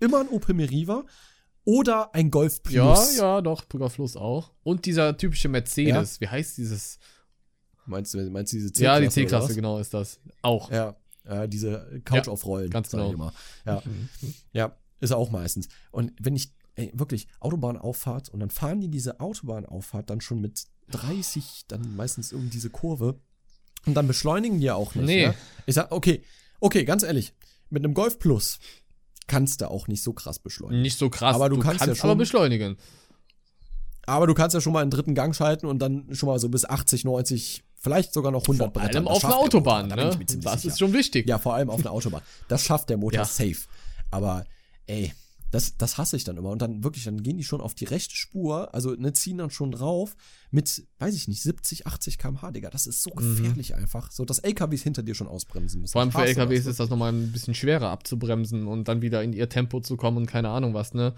immer 0.00 0.18
ein 0.18 0.28
Opel 0.30 0.56
Meriva 0.56 1.04
oder 1.64 2.14
ein 2.14 2.30
Golf 2.30 2.62
Plus. 2.62 3.16
ja, 3.16 3.36
ja, 3.36 3.40
doch, 3.40 3.66
Brügger 3.66 3.90
Fluss 3.90 4.16
auch. 4.16 4.52
Und 4.62 4.86
dieser 4.86 5.16
typische 5.16 5.48
Mercedes, 5.48 6.20
wie 6.20 6.28
heißt 6.28 6.58
dieses? 6.58 6.98
Meinst 7.86 8.12
du, 8.14 8.18
meinst 8.30 8.52
du 8.52 8.56
diese 8.56 8.72
C-Klasse? 8.72 9.02
ja, 9.02 9.08
die 9.08 9.12
C-Klasse, 9.12 9.54
genau, 9.54 9.78
ist 9.78 9.94
das. 9.94 10.20
Auch. 10.42 10.70
Ja, 10.70 10.96
ja 11.26 11.46
diese 11.46 12.00
Couch 12.04 12.26
Ja, 12.26 12.32
aufrollen. 12.32 12.70
ganz 12.70 12.90
genau. 12.90 13.12
immer. 13.12 13.32
Ja, 13.64 13.82
ja, 14.52 14.76
ist 15.00 15.12
auch 15.12 15.30
meistens. 15.30 15.68
Und 15.90 16.12
wenn 16.20 16.36
ich, 16.36 16.52
ey, 16.74 16.90
wirklich, 16.94 17.28
Autobahnauffahrt 17.40 18.28
und 18.28 18.40
dann 18.40 18.50
fahren 18.50 18.80
die 18.80 18.88
diese 18.88 19.20
Autobahnauffahrt 19.20 20.10
dann 20.10 20.20
schon 20.20 20.40
mit 20.40 20.64
30, 20.90 21.64
dann 21.68 21.96
meistens 21.96 22.32
um 22.32 22.50
diese 22.50 22.70
Kurve 22.70 23.20
und 23.86 23.94
dann 23.94 24.06
beschleunigen 24.06 24.58
die 24.58 24.66
ja 24.66 24.74
auch 24.74 24.94
nicht. 24.94 25.06
Nee. 25.06 25.26
Ne? 25.28 25.34
Ich 25.66 25.74
sag, 25.74 25.92
okay, 25.92 26.22
okay, 26.60 26.84
ganz 26.84 27.02
ehrlich, 27.02 27.34
mit 27.70 27.84
einem 27.84 27.94
Golf 27.94 28.18
Plus 28.18 28.58
kannst 29.28 29.60
du 29.60 29.70
auch 29.70 29.86
nicht 29.86 30.02
so 30.02 30.12
krass 30.12 30.40
beschleunigen. 30.40 30.82
Nicht 30.82 30.98
so 30.98 31.08
krass, 31.10 31.34
Aber 31.36 31.48
du 31.48 31.58
kannst 31.60 31.86
ja 31.86 31.94
schon- 31.94 32.10
aber 32.10 32.18
beschleunigen. 32.18 32.76
Aber 34.06 34.26
du 34.26 34.34
kannst 34.34 34.54
ja 34.54 34.60
schon 34.60 34.72
mal 34.72 34.80
einen 34.82 34.90
dritten 34.90 35.14
Gang 35.14 35.34
schalten 35.36 35.66
und 35.66 35.78
dann 35.80 36.08
schon 36.14 36.28
mal 36.28 36.38
so 36.38 36.48
bis 36.48 36.64
80, 36.64 37.04
90, 37.04 37.62
vielleicht 37.76 38.12
sogar 38.14 38.32
noch 38.32 38.42
100 38.46 38.72
Vor 38.72 38.82
allem 38.82 38.88
brettern. 38.90 39.06
Auf 39.08 39.22
einer 39.24 39.34
der 39.34 39.42
Autobahn, 39.42 39.88
Motor, 39.88 40.04
ne? 40.04 40.18
Das 40.40 40.62
sicher. 40.62 40.72
ist 40.72 40.78
schon 40.78 40.92
wichtig. 40.94 41.28
Ja, 41.28 41.38
vor 41.38 41.54
allem 41.54 41.68
auf 41.70 41.80
einer 41.80 41.92
Autobahn. 41.92 42.22
Das 42.48 42.64
schafft 42.64 42.88
der 42.88 42.96
Motor 42.96 43.20
Ja. 43.20 43.24
safe. 43.26 43.58
Aber, 44.10 44.44
ey, 44.86 45.12
das, 45.50 45.76
das 45.76 45.98
hasse 45.98 46.16
ich 46.16 46.24
dann 46.24 46.36
immer. 46.36 46.50
Und 46.50 46.60
dann 46.60 46.84
wirklich, 46.84 47.04
dann 47.04 47.22
gehen 47.22 47.38
die 47.38 47.44
schon 47.44 47.60
auf 47.60 47.74
die 47.74 47.84
rechte 47.84 48.14
Spur, 48.14 48.74
also 48.74 48.94
ne, 48.94 49.12
ziehen 49.12 49.38
dann 49.38 49.50
schon 49.50 49.72
drauf 49.72 50.16
mit, 50.50 50.86
weiß 50.98 51.14
ich 51.14 51.28
nicht, 51.28 51.42
70, 51.42 51.86
80 51.86 52.18
km/h, 52.18 52.50
Digga. 52.50 52.70
Das 52.70 52.86
ist 52.86 53.02
so 53.02 53.10
gefährlich 53.10 53.74
einfach. 53.74 54.10
So, 54.10 54.24
dass 54.24 54.38
LKWs 54.38 54.82
hinter 54.82 55.02
dir 55.02 55.14
schon 55.14 55.28
ausbremsen 55.28 55.80
müssen. 55.80 55.90
Mhm. 55.90 55.92
Vor 55.92 56.00
allem 56.02 56.12
für 56.12 56.18
hasse 56.18 56.28
LKWs 56.28 56.64
das. 56.64 56.72
ist 56.72 56.80
das 56.80 56.90
nochmal 56.90 57.12
ein 57.12 57.32
bisschen 57.32 57.54
schwerer 57.54 57.90
abzubremsen 57.90 58.66
und 58.66 58.88
dann 58.88 59.02
wieder 59.02 59.22
in 59.22 59.32
ihr 59.32 59.48
Tempo 59.48 59.80
zu 59.80 59.96
kommen 59.96 60.18
und 60.18 60.26
keine 60.26 60.50
Ahnung 60.50 60.74
was, 60.74 60.94
ne? 60.94 61.14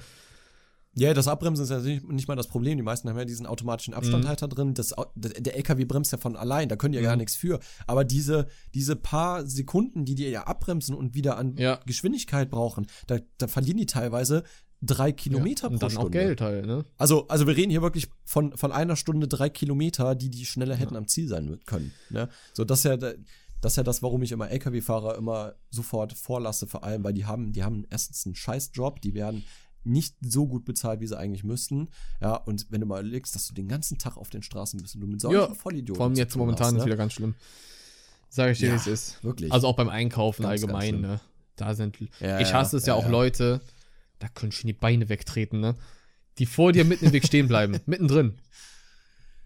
Ja, 0.96 1.14
das 1.14 1.28
Abbremsen 1.28 1.62
ist 1.62 1.70
ja 1.70 1.78
nicht, 1.78 2.08
nicht 2.10 2.26
mal 2.26 2.34
das 2.34 2.48
Problem. 2.48 2.76
Die 2.76 2.82
meisten 2.82 3.08
haben 3.08 3.16
ja 3.16 3.24
diesen 3.24 3.46
automatischen 3.46 3.94
Abstandhalter 3.94 4.46
Mhm. 4.46 4.50
drin. 4.50 4.74
Das, 4.74 4.92
der 5.14 5.56
LKW 5.56 5.84
bremst 5.84 6.10
ja 6.12 6.18
von 6.18 6.36
allein, 6.36 6.68
da 6.68 6.74
können 6.76 6.92
die 6.92 6.98
ja 6.98 7.04
gar 7.04 7.16
nichts 7.16 7.36
für. 7.36 7.60
Aber 7.86 8.04
diese, 8.04 8.48
diese 8.74 8.96
paar 8.96 9.46
Sekunden, 9.46 10.04
die 10.04 10.16
die 10.16 10.24
ja 10.28 10.44
abbremsen 10.44 10.94
und 10.96 11.14
wieder 11.14 11.36
an 11.36 11.56
Ja. 11.56 11.78
Geschwindigkeit 11.86 12.50
brauchen, 12.50 12.86
da, 13.06 13.18
da 13.38 13.46
verlieren 13.46 13.76
die 13.78 13.86
teilweise 13.86 14.42
drei 14.82 15.12
Kilometer 15.12 15.68
und 15.68 15.74
pro 15.74 15.80
dann 15.80 15.90
Stunde. 15.90 16.06
auch 16.08 16.10
Geld 16.10 16.40
halt, 16.40 16.66
ne? 16.66 16.84
Also, 16.98 17.28
also 17.28 17.46
wir 17.46 17.54
reden 17.56 17.70
hier 17.70 17.82
wirklich 17.82 18.08
von, 18.24 18.56
von 18.56 18.72
einer 18.72 18.96
Stunde 18.96 19.28
drei 19.28 19.48
Kilometer, 19.50 20.14
die 20.14 20.30
die 20.30 20.46
schneller 20.46 20.74
hätten 20.74 20.96
am 20.96 21.06
Ziel 21.06 21.28
sein 21.28 21.60
können. 21.66 21.92
Ne? 22.08 22.28
So, 22.54 22.64
das 22.64 22.78
ist 22.80 22.84
ja, 22.84 22.96
da- 22.96 23.12
das 23.60 23.74
ist 23.74 23.76
ja 23.76 23.82
das, 23.82 24.02
warum 24.02 24.22
ich 24.22 24.32
immer 24.32 24.50
LKW-Fahrer 24.50 25.18
immer 25.18 25.52
sofort 25.70 26.14
vorlasse, 26.14 26.66
vor 26.66 26.82
allem, 26.82 27.04
weil 27.04 27.12
die 27.12 27.26
haben, 27.26 27.52
die 27.52 27.62
haben 27.62 27.84
erstens 27.90 28.24
einen 28.24 28.34
scheiß 28.34 28.70
Job, 28.72 29.02
die 29.02 29.12
werden 29.12 29.44
nicht 29.84 30.14
so 30.20 30.46
gut 30.46 30.64
bezahlt, 30.64 31.00
wie 31.00 31.06
sie 31.06 31.16
eigentlich 31.18 31.44
müssten. 31.44 31.88
Ja, 32.20 32.34
und 32.36 32.66
wenn 32.70 32.80
du 32.80 32.86
mal 32.86 33.00
überlegst, 33.00 33.34
dass 33.34 33.46
du 33.48 33.54
den 33.54 33.68
ganzen 33.68 33.98
Tag 33.98 34.16
auf 34.16 34.28
den 34.30 34.42
Straßen 34.42 34.80
bist 34.80 34.94
und 34.94 35.00
du 35.00 35.06
mit 35.06 35.20
solchen 35.20 35.40
Ja, 35.40 35.54
Vollidioten 35.54 35.96
Vor 35.96 36.06
allem 36.06 36.14
jetzt 36.16 36.36
momentan 36.36 36.66
hast, 36.66 36.72
ist 36.74 36.78
ne? 36.80 36.86
wieder 36.86 36.96
ganz 36.96 37.12
schlimm. 37.14 37.34
Sag 38.28 38.52
ich 38.52 38.58
dir, 38.58 38.68
Ja, 38.68 38.72
wie 38.74 38.76
es 38.76 38.86
ist. 38.86 39.24
wirklich. 39.24 39.52
Also 39.52 39.66
auch 39.66 39.76
beim 39.76 39.88
Einkaufen 39.88 40.42
Ganz, 40.42 40.60
ganz 40.60 40.72
allgemein, 40.72 40.88
schlimm. 41.00 41.00
ne? 41.12 41.20
Da 41.56 41.74
sind. 41.74 41.98
Ja, 42.20 42.40
ich 42.40 42.52
hasse 42.54 42.76
es 42.76 42.86
ja, 42.86 42.94
auch. 42.94 43.08
Leute, 43.08 43.60
da 44.18 44.28
können 44.28 44.52
schon 44.52 44.68
die 44.68 44.72
Beine 44.72 45.08
wegtreten, 45.08 45.60
ne? 45.60 45.74
Die 46.38 46.46
vor 46.46 46.72
dir 46.72 46.84
mitten 46.84 47.06
im 47.06 47.12
Weg 47.12 47.26
stehen 47.26 47.48
bleiben. 47.48 47.78
mittendrin. 47.86 48.38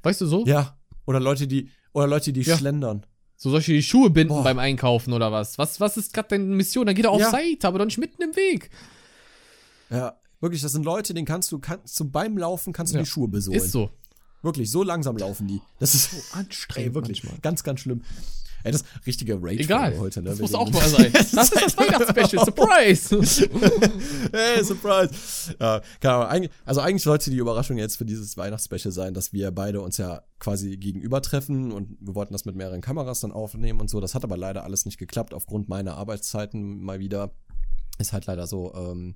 Weißt 0.02 0.20
du 0.20 0.26
so? 0.26 0.44
Ja, 0.46 0.76
oder 1.06 1.18
Leute, 1.18 1.46
die, 1.48 1.70
oder 1.92 2.06
Leute, 2.06 2.32
die 2.32 2.44
schlendern. 2.44 3.06
So 3.36 3.50
solche 3.50 3.72
die 3.72 3.82
Schuhe 3.82 4.10
binden 4.10 4.34
Boah. 4.34 4.44
beim 4.44 4.58
Einkaufen 4.58 5.12
oder 5.12 5.32
was? 5.32 5.58
Was, 5.58 5.80
was 5.80 5.96
ist 5.96 6.12
gerade 6.12 6.28
deine 6.28 6.44
Mission? 6.44 6.86
Dann 6.86 6.94
geht 6.94 7.04
er 7.04 7.10
auf. 7.10 7.22
Seite, 7.22 7.66
aber 7.66 7.78
doch 7.78 7.84
nicht 7.86 7.98
mitten 7.98 8.22
im 8.22 8.36
Weg. 8.36 8.70
Ja, 9.90 10.16
wirklich, 10.44 10.62
das 10.62 10.70
sind 10.72 10.84
Leute, 10.84 11.12
denen 11.14 11.26
kannst 11.26 11.50
du, 11.50 11.58
kannst 11.58 11.98
du 11.98 12.04
beim 12.08 12.38
Laufen 12.38 12.72
kannst 12.72 12.92
du 12.92 12.96
Ja. 12.98 13.02
die 13.02 13.08
Schuhe 13.08 13.26
besohlen. 13.28 13.58
Ist 13.58 13.72
so. 13.72 13.90
Wirklich, 14.42 14.70
so 14.70 14.82
langsam 14.84 15.16
laufen 15.16 15.48
die. 15.48 15.60
Das 15.80 15.94
ist 15.94 16.10
Anstrengend. 16.34 16.90
Ey, 16.90 16.94
wirklich. 16.94 17.24
manchmal. 17.24 17.40
Ganz, 17.40 17.64
ganz 17.64 17.80
schlimm. 17.80 18.02
Ey, 18.62 18.72
das 18.72 18.82
richtige 19.06 19.34
Rage 19.42 19.58
Egal. 19.60 19.98
heute, 19.98 20.22
ne? 20.22 20.30
das 20.30 20.38
muss 20.38 20.54
auch 20.54 20.70
mal 20.70 20.80
sein. 20.88 21.12
Das 21.12 21.32
ist 21.32 21.36
das 21.36 21.76
Weihnachtsspecial. 21.76 22.44
Surprise. 22.46 23.20
hey, 24.32 24.64
Surprise. 24.64 25.54
Ja. 25.60 26.28
Eigentlich, 26.28 26.50
also 26.64 26.80
eigentlich 26.80 27.02
sollte 27.02 27.30
die 27.30 27.36
Überraschung 27.36 27.76
jetzt 27.76 27.96
für 27.96 28.06
dieses 28.06 28.36
Weihnachtsspecial 28.38 28.90
sein, 28.92 29.12
dass 29.12 29.32
wir 29.34 29.50
beide 29.50 29.82
uns 29.82 29.98
ja 29.98 30.22
quasi 30.38 30.76
gegenüber 30.78 31.20
treffen 31.20 31.72
und 31.72 31.96
wir 32.00 32.14
wollten 32.14 32.32
das 32.32 32.46
mit 32.46 32.56
mehreren 32.56 32.80
Kameras 32.80 33.20
dann 33.20 33.32
aufnehmen 33.32 33.80
und 33.80 33.90
so. 33.90 34.00
Das 34.00 34.14
hat 34.14 34.24
aber 34.24 34.36
leider 34.38 34.64
alles 34.64 34.86
nicht 34.86 34.96
geklappt 34.98 35.34
aufgrund 35.34 35.68
meiner 35.68 35.96
Arbeitszeiten 35.98 36.80
mal 36.82 37.00
wieder. 37.00 37.32
Ist 37.98 38.12
halt 38.14 38.24
leider 38.26 38.46
so, 38.46 38.74
ähm, 38.74 39.14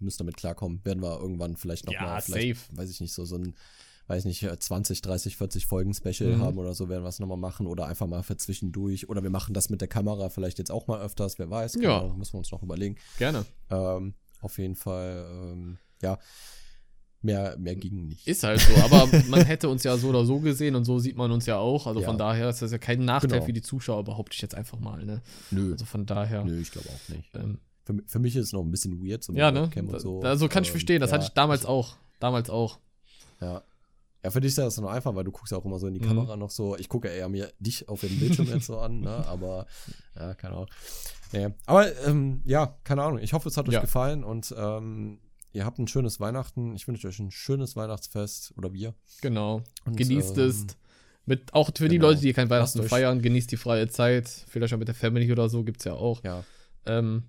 müssen 0.00 0.18
damit 0.18 0.36
klarkommen. 0.36 0.84
Werden 0.84 1.02
wir 1.02 1.18
irgendwann 1.20 1.56
vielleicht 1.56 1.86
noch 1.86 1.92
Ja, 1.92 2.02
mal, 2.02 2.20
vielleicht, 2.20 2.58
safe. 2.60 2.76
weiß 2.76 2.90
ich 2.90 3.00
nicht, 3.00 3.12
so, 3.12 3.24
so 3.24 3.36
ein 3.36 3.54
weiß 4.10 4.24
nicht, 4.24 4.40
20, 4.40 5.02
30, 5.02 5.36
40 5.36 5.66
Folgen 5.66 5.92
Special 5.92 6.36
Mhm. 6.36 6.40
haben 6.40 6.56
oder 6.56 6.72
so, 6.72 6.88
werden 6.88 7.02
wir 7.04 7.10
es 7.10 7.18
nochmal 7.18 7.36
machen 7.36 7.66
oder 7.66 7.84
einfach 7.88 8.06
mal 8.06 8.22
für 8.22 8.38
zwischendurch. 8.38 9.10
Oder 9.10 9.22
wir 9.22 9.28
machen 9.28 9.52
das 9.52 9.68
mit 9.68 9.82
der 9.82 9.88
Kamera 9.88 10.30
vielleicht 10.30 10.56
jetzt 10.58 10.70
auch 10.70 10.86
mal 10.86 10.98
öfters, 11.02 11.38
wer 11.38 11.50
weiß. 11.50 11.74
Ja. 11.82 11.98
Ahnung, 12.00 12.16
müssen 12.16 12.32
wir 12.32 12.38
uns 12.38 12.50
noch 12.50 12.62
überlegen. 12.62 12.96
Gerne. 13.18 13.44
Ähm, 13.68 14.14
auf 14.40 14.56
jeden 14.56 14.76
Fall, 14.76 15.26
ähm, 15.30 15.76
ja, 16.00 16.18
mehr, 17.20 17.56
mehr 17.58 17.74
ging 17.76 18.06
nicht. 18.06 18.26
Ist 18.26 18.44
halt 18.44 18.60
so, 18.60 18.74
aber 18.82 19.08
man 19.28 19.44
hätte 19.44 19.68
uns 19.68 19.82
ja 19.82 19.96
so 19.98 20.08
oder 20.08 20.24
so 20.24 20.38
gesehen 20.40 20.74
und 20.74 20.84
so 20.84 20.98
sieht 20.98 21.16
man 21.16 21.30
uns 21.30 21.44
ja 21.46 21.58
auch. 21.58 21.86
Also 21.86 22.00
Ja. 22.00 22.06
von 22.06 22.16
daher 22.16 22.48
ist 22.48 22.62
das 22.62 22.70
ja 22.72 22.78
kein 22.78 23.04
Nachteil 23.04 23.30
Genau. 23.30 23.44
für 23.44 23.52
die 23.52 23.60
Zuschauer, 23.62 24.04
behaupte 24.04 24.34
ich 24.34 24.40
jetzt 24.40 24.54
einfach 24.54 24.78
mal. 24.78 25.04
Ne? 25.04 25.20
Nö, 25.50 25.72
Also 25.72 25.84
von 25.84 26.06
daher. 26.06 26.44
nö, 26.44 26.58
ich 26.60 26.70
glaube 26.70 26.88
auch 26.88 27.14
nicht. 27.14 27.34
Ähm, 27.34 27.58
Für, 27.88 27.96
für 28.06 28.18
mich 28.18 28.36
ist 28.36 28.44
es 28.46 28.52
noch 28.52 28.60
ein 28.62 28.70
bisschen 28.70 29.02
weird, 29.02 29.24
so 29.24 29.32
ja, 29.32 29.50
ne? 29.50 29.62
Webcam 29.62 29.88
und 29.88 29.98
so. 29.98 30.20
Also 30.20 30.46
kann 30.46 30.62
ich 30.62 30.68
Ähm, 30.68 30.72
verstehen, 30.72 31.00
das 31.00 31.08
ja, 31.10 31.14
hatte 31.16 31.24
ich 31.24 31.32
damals 31.32 31.64
auch. 31.64 31.96
Damals 32.20 32.50
auch. 32.50 32.78
Ja. 33.40 33.62
Ja, 34.22 34.30
für 34.30 34.40
dich 34.42 34.48
ist 34.50 34.58
das 34.58 34.76
noch 34.78 34.90
einfach, 34.90 35.14
weil 35.14 35.24
du 35.24 35.30
guckst 35.32 35.52
ja 35.52 35.56
auch 35.58 35.64
immer 35.64 35.78
so 35.78 35.86
in 35.86 35.94
die 35.94 36.00
Mhm. 36.00 36.08
Kamera 36.08 36.36
noch 36.36 36.50
so. 36.50 36.76
Ich 36.76 36.90
gucke 36.90 37.08
eher 37.08 37.30
mir 37.30 37.50
dich 37.60 37.88
auf 37.88 38.02
dem 38.02 38.18
Bildschirm 38.18 38.46
jetzt 38.48 38.66
so 38.66 38.78
an, 38.78 39.00
ne? 39.00 39.10
Aber 39.26 39.66
ja, 40.16 40.34
keine 40.34 40.54
Ahnung. 40.54 40.66
Nee. 41.32 41.48
Aber 41.66 41.96
ähm, 42.06 42.42
ja, 42.44 42.76
keine 42.84 43.04
Ahnung. 43.04 43.20
Ich 43.20 43.32
hoffe, 43.32 43.48
es 43.48 43.56
hat 43.56 43.68
euch 43.68 43.74
Ja. 43.74 43.80
gefallen 43.80 44.22
und 44.22 44.54
ähm, 44.58 45.18
ihr 45.52 45.64
habt 45.64 45.78
ein 45.78 45.88
schönes 45.88 46.20
Weihnachten. 46.20 46.74
Ich 46.74 46.86
wünsche 46.88 47.08
euch 47.08 47.18
ein 47.20 47.30
schönes 47.30 47.74
Weihnachtsfest 47.74 48.52
oder 48.58 48.72
wir. 48.74 48.92
Genau. 49.22 49.62
Und, 49.86 49.96
genießt 49.96 50.36
ähm, 50.36 50.44
es. 50.50 50.66
Mit, 51.24 51.54
auch 51.54 51.70
für 51.74 51.88
die 51.88 51.96
genau. 51.96 52.08
Leute, 52.08 52.20
die 52.22 52.32
kein 52.34 52.50
Weihnachten 52.50 52.82
feiern, 52.82 53.22
genießt 53.22 53.50
die 53.52 53.56
freie 53.56 53.88
Zeit. 53.88 54.28
Vielleicht 54.28 54.74
auch 54.74 54.78
mit 54.78 54.88
der 54.88 54.94
Family 54.94 55.30
oder 55.32 55.48
so, 55.48 55.62
gibt's 55.64 55.84
ja 55.84 55.92
auch. 55.94 56.22
Ja, 56.24 56.44
Ähm, 56.86 57.24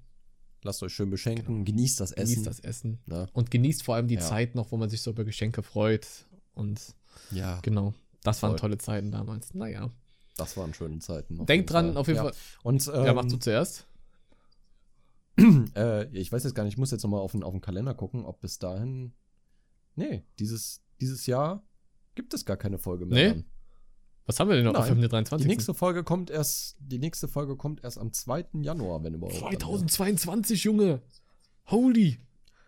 lasst 0.63 0.81
euch 0.83 0.93
schön 0.93 1.09
beschenken. 1.09 1.65
Genießt 1.65 1.99
das 1.99 2.11
Essen. 2.11 2.33
genießt 2.35 2.47
das 2.47 2.59
Essen. 2.59 2.99
Ne? 3.05 3.27
Und 3.33 3.51
genießt 3.51 3.83
vor 3.83 3.95
allem 3.95 4.07
die 4.07 4.15
Ja. 4.15 4.21
Zeit 4.21 4.55
noch, 4.55 4.71
wo 4.71 4.77
man 4.77 4.89
sich 4.89 5.01
so 5.01 5.11
über 5.11 5.23
Geschenke 5.23 5.63
freut. 5.63 6.07
Und 6.53 6.95
Ja, 7.31 7.59
genau, 7.61 7.93
das 8.23 8.41
waren 8.43 8.51
Voll. 8.51 8.59
tolle 8.59 8.77
Zeiten 8.77 9.11
damals. 9.11 9.53
Naja. 9.53 9.91
das 10.37 10.55
waren 10.55 10.73
schöne 10.73 10.99
Zeiten. 10.99 11.45
Denkt 11.45 11.69
dran, 11.71 11.87
Fall. 11.87 11.97
auf 11.97 12.07
jeden 12.07 12.17
ja. 12.17 12.23
Fall. 12.23 12.33
Und 12.63 12.87
ähm, 12.93 13.05
ja, 13.05 13.13
machst 13.13 13.31
du 13.31 13.37
zuerst. 13.37 13.87
äh, 15.75 16.05
ich 16.17 16.31
weiß 16.31 16.43
jetzt 16.43 16.55
gar 16.55 16.63
nicht, 16.63 16.73
ich 16.73 16.77
muss 16.77 16.91
jetzt 16.91 17.03
nochmal 17.03 17.19
auf 17.21 17.31
den, 17.33 17.43
auf 17.43 17.51
den 17.53 17.61
Kalender 17.61 17.93
gucken, 17.93 18.25
ob 18.25 18.39
bis 18.41 18.57
dahin. 18.59 19.13
Nee, 19.95 20.23
dieses, 20.39 20.81
dieses 21.01 21.25
Jahr 21.25 21.63
gibt 22.15 22.33
es 22.33 22.45
gar 22.45 22.57
keine 22.57 22.77
Folge 22.79 23.05
mehr. 23.05 23.27
Nee? 23.27 23.33
dann. 23.35 23.45
Was 24.29 24.39
haben 24.39 24.47
wir 24.47 24.57
denn 24.57 24.65
noch 24.65 24.73
Nein. 24.73 24.81
auf 24.83 24.87
dem 24.89 25.01
Die 25.01 25.07
23. 25.07 25.47
nächste 25.47 25.73
Folge 25.73 26.03
kommt 26.03 26.29
erst, 26.29 26.75
die 26.79 26.99
nächste 26.99 27.27
Folge 27.27 27.55
kommt 27.55 27.83
erst 27.83 27.97
am 27.97 28.13
2. 28.13 28.45
Januar, 28.61 29.03
wenn 29.03 29.15
überhaupt. 29.15 29.39
2022, 29.39 30.65
Junge. 30.65 31.01
Holy. 31.65 32.19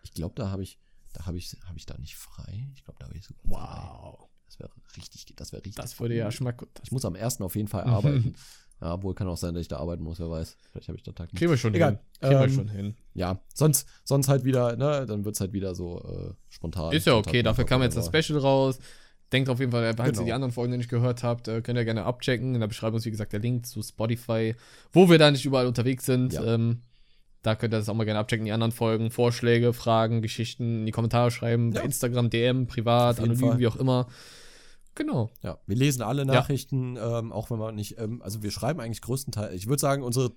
Ich 0.01 0.11
glaube, 0.15 0.33
da 0.33 0.49
habe 0.49 0.63
ich, 0.63 0.79
da 1.13 1.27
habe 1.27 1.37
ich, 1.37 1.55
habe 1.67 1.77
ich 1.77 1.85
da 1.85 1.95
nicht 1.99 2.15
frei. 2.15 2.67
Ich 2.73 2.83
glaube, 2.83 2.97
da 2.99 3.05
habe 3.05 3.15
ich 3.15 3.23
sogar 3.23 3.43
frei. 3.43 3.91
Wow. 3.91 4.27
Das 4.47 4.57
wäre 4.59 4.71
richtig, 4.97 5.35
das 5.35 5.51
wäre 5.51 5.63
richtig. 5.63 5.75
Das 5.75 5.99
würde 5.99 6.15
ja 6.15 6.25
cool. 6.25 6.31
schon 6.31 6.45
mal 6.45 6.51
gut. 6.53 6.69
Ich 6.81 6.91
muss 6.91 7.05
am 7.05 7.13
1. 7.15 7.41
auf 7.41 7.55
jeden 7.55 7.67
Fall 7.67 7.83
arbeiten. 7.85 8.33
ja, 8.81 8.95
obwohl 8.95 9.13
kann 9.13 9.27
auch 9.27 9.37
sein, 9.37 9.53
dass 9.53 9.61
ich 9.61 9.67
da 9.67 9.77
arbeiten 9.77 10.01
muss, 10.01 10.19
wer 10.19 10.31
weiß. 10.31 10.57
Vielleicht 10.71 10.87
habe 10.87 10.97
ich 10.97 11.03
da 11.03 11.11
Tag 11.11 11.31
nicht. 11.31 11.37
Kriegen 11.37 11.51
wir 11.51 11.57
schon 11.57 11.75
Egal. 11.75 11.91
hin. 11.91 11.99
Kriegen 12.21 12.31
wir 12.39 12.41
Ähm, 12.41 12.53
schon 12.55 12.67
hin. 12.69 12.95
Ja, 13.13 13.39
sonst, 13.53 13.87
sonst 14.03 14.29
halt 14.29 14.45
wieder, 14.45 14.75
ne, 14.77 15.05
dann 15.05 15.25
wird 15.25 15.35
es 15.35 15.41
halt 15.41 15.53
wieder 15.53 15.75
so 15.75 16.01
äh, 16.01 16.33
spontan. 16.49 16.91
Ist 16.91 17.05
ja 17.05 17.13
okay, 17.13 17.43
dafür 17.43 17.65
kam 17.65 17.83
jetzt 17.83 17.97
das 17.97 18.07
Special 18.07 18.39
raus. 18.39 18.79
Denkt 19.31 19.49
auf 19.49 19.59
jeden 19.59 19.71
Fall, 19.71 19.93
falls 19.95 20.09
ihr 20.09 20.11
Genau. 20.13 20.25
die 20.25 20.33
anderen 20.33 20.51
Folgen 20.51 20.75
nicht 20.77 20.89
gehört 20.89 21.23
habt, 21.23 21.47
äh, 21.47 21.61
könnt 21.61 21.77
ihr 21.77 21.85
gerne 21.85 22.03
abchecken. 22.03 22.53
In 22.53 22.59
der 22.59 22.67
Beschreibung 22.67 22.97
ist, 22.99 23.05
wie 23.05 23.11
gesagt, 23.11 23.31
der 23.33 23.39
Link 23.39 23.65
zu 23.65 23.81
Spotify, 23.81 24.55
wo 24.91 25.09
wir 25.09 25.17
da 25.17 25.31
nicht 25.31 25.45
überall 25.45 25.67
unterwegs 25.67 26.05
sind. 26.05 26.33
Ja. 26.33 26.43
Ähm, 26.55 26.81
da 27.41 27.55
könnt 27.55 27.73
ihr 27.73 27.77
das 27.77 27.89
auch 27.89 27.93
mal 27.95 28.03
gerne 28.03 28.19
abchecken, 28.19 28.45
die 28.45 28.51
anderen 28.51 28.71
Folgen, 28.73 29.09
Vorschläge, 29.09 29.73
Fragen, 29.73 30.21
Geschichten 30.21 30.81
in 30.81 30.85
die 30.85 30.91
Kommentare 30.91 31.31
schreiben, 31.31 31.71
bei 31.71 31.79
Ja. 31.79 31.85
Instagram, 31.85 32.29
DM, 32.29 32.67
privat, 32.67 33.19
anonym, 33.19 33.37
Fall. 33.51 33.59
wie 33.59 33.67
auch 33.67 33.77
immer. 33.77 34.07
Genau. 34.95 35.29
Ja, 35.41 35.57
wir 35.65 35.75
lesen 35.77 36.01
alle 36.01 36.25
Nachrichten, 36.25 36.97
ähm, 37.01 37.31
auch 37.31 37.49
wenn 37.49 37.57
wir 37.59 37.71
nicht, 37.71 37.97
ähm, 37.97 38.21
also 38.21 38.43
wir 38.43 38.51
schreiben 38.51 38.79
eigentlich 38.81 39.01
größtenteils, 39.01 39.53
ich 39.55 39.67
würde 39.67 39.79
sagen, 39.79 40.03
unsere, 40.03 40.33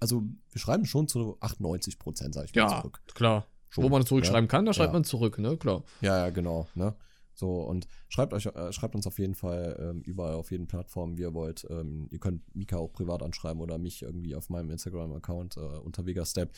also 0.00 0.22
wir 0.50 0.60
schreiben 0.60 0.84
schon 0.84 1.06
zu 1.06 1.36
98 1.40 1.98
Prozent, 2.00 2.34
sag 2.34 2.46
ich 2.46 2.54
mal, 2.54 2.62
Ja, 2.62 2.80
zurück. 2.80 3.00
klar. 3.14 3.46
Schon, 3.70 3.84
Wo 3.84 3.88
man 3.88 4.04
zurückschreiben 4.04 4.48
kann, 4.48 4.66
da 4.66 4.72
schreibt 4.72 4.88
Ja. 4.90 4.92
man 4.94 5.04
zurück, 5.04 5.38
ne? 5.38 5.56
Klar. 5.56 5.82
Ja, 6.00 6.18
ja, 6.18 6.30
genau, 6.30 6.68
ne? 6.74 6.94
So, 7.34 7.62
und 7.62 7.86
schreibt 8.08 8.32
euch, 8.32 8.46
äh, 8.46 8.72
schreibt 8.72 8.94
uns 8.94 9.06
auf 9.06 9.18
jeden 9.18 9.34
Fall 9.34 9.76
ähm, 9.80 10.02
überall 10.02 10.34
auf 10.34 10.50
jeden 10.50 10.66
Plattform, 10.66 11.16
wie 11.18 11.22
ihr 11.22 11.34
wollt. 11.34 11.66
Ähm, 11.70 12.06
ihr 12.10 12.18
könnt 12.18 12.42
Mika 12.54 12.76
auch 12.76 12.92
privat 12.92 13.22
anschreiben 13.22 13.60
oder 13.60 13.76
mich 13.78 14.02
irgendwie 14.02 14.34
auf 14.34 14.50
meinem 14.50 14.70
Instagram-Account 14.70 15.56
äh, 15.56 15.60
unter 15.60 16.06
Vegastep. 16.06 16.50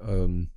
Ähm, 0.00 0.48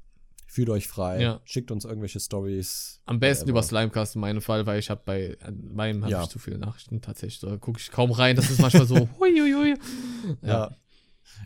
fühlt 0.48 0.70
euch 0.70 0.88
frei, 0.88 1.22
Ja. 1.22 1.42
schickt 1.46 1.72
uns 1.72 1.84
irgendwelche 1.84 2.20
Stories. 2.20 3.02
Am 3.06 3.20
besten 3.20 3.50
über. 3.50 3.64
Slimecast 3.64 4.16
in 4.16 4.22
meinem 4.22 4.42
Fall, 4.42 4.66
weil 4.66 4.80
ich 4.80 4.90
habe 4.90 5.02
bei 5.04 5.38
meinem 5.52 6.04
habe 6.04 6.12
Ja. 6.12 6.24
ich 6.24 6.30
zu 6.30 6.40
viele 6.40 6.58
Nachrichten 6.60 7.02
tatsächlich. 7.02 7.40
Da 7.40 7.58
gucke 7.58 7.80
ich 7.80 7.92
kaum 7.92 8.12
rein. 8.12 8.36
Das 8.36 8.50
ist 8.50 8.62
manchmal 8.62 8.86
so, 8.86 8.96
hui, 9.20 9.32
hui, 9.40 9.52
hui. 9.54 9.74
Ja. 10.42 10.48
Ja, 10.70 10.78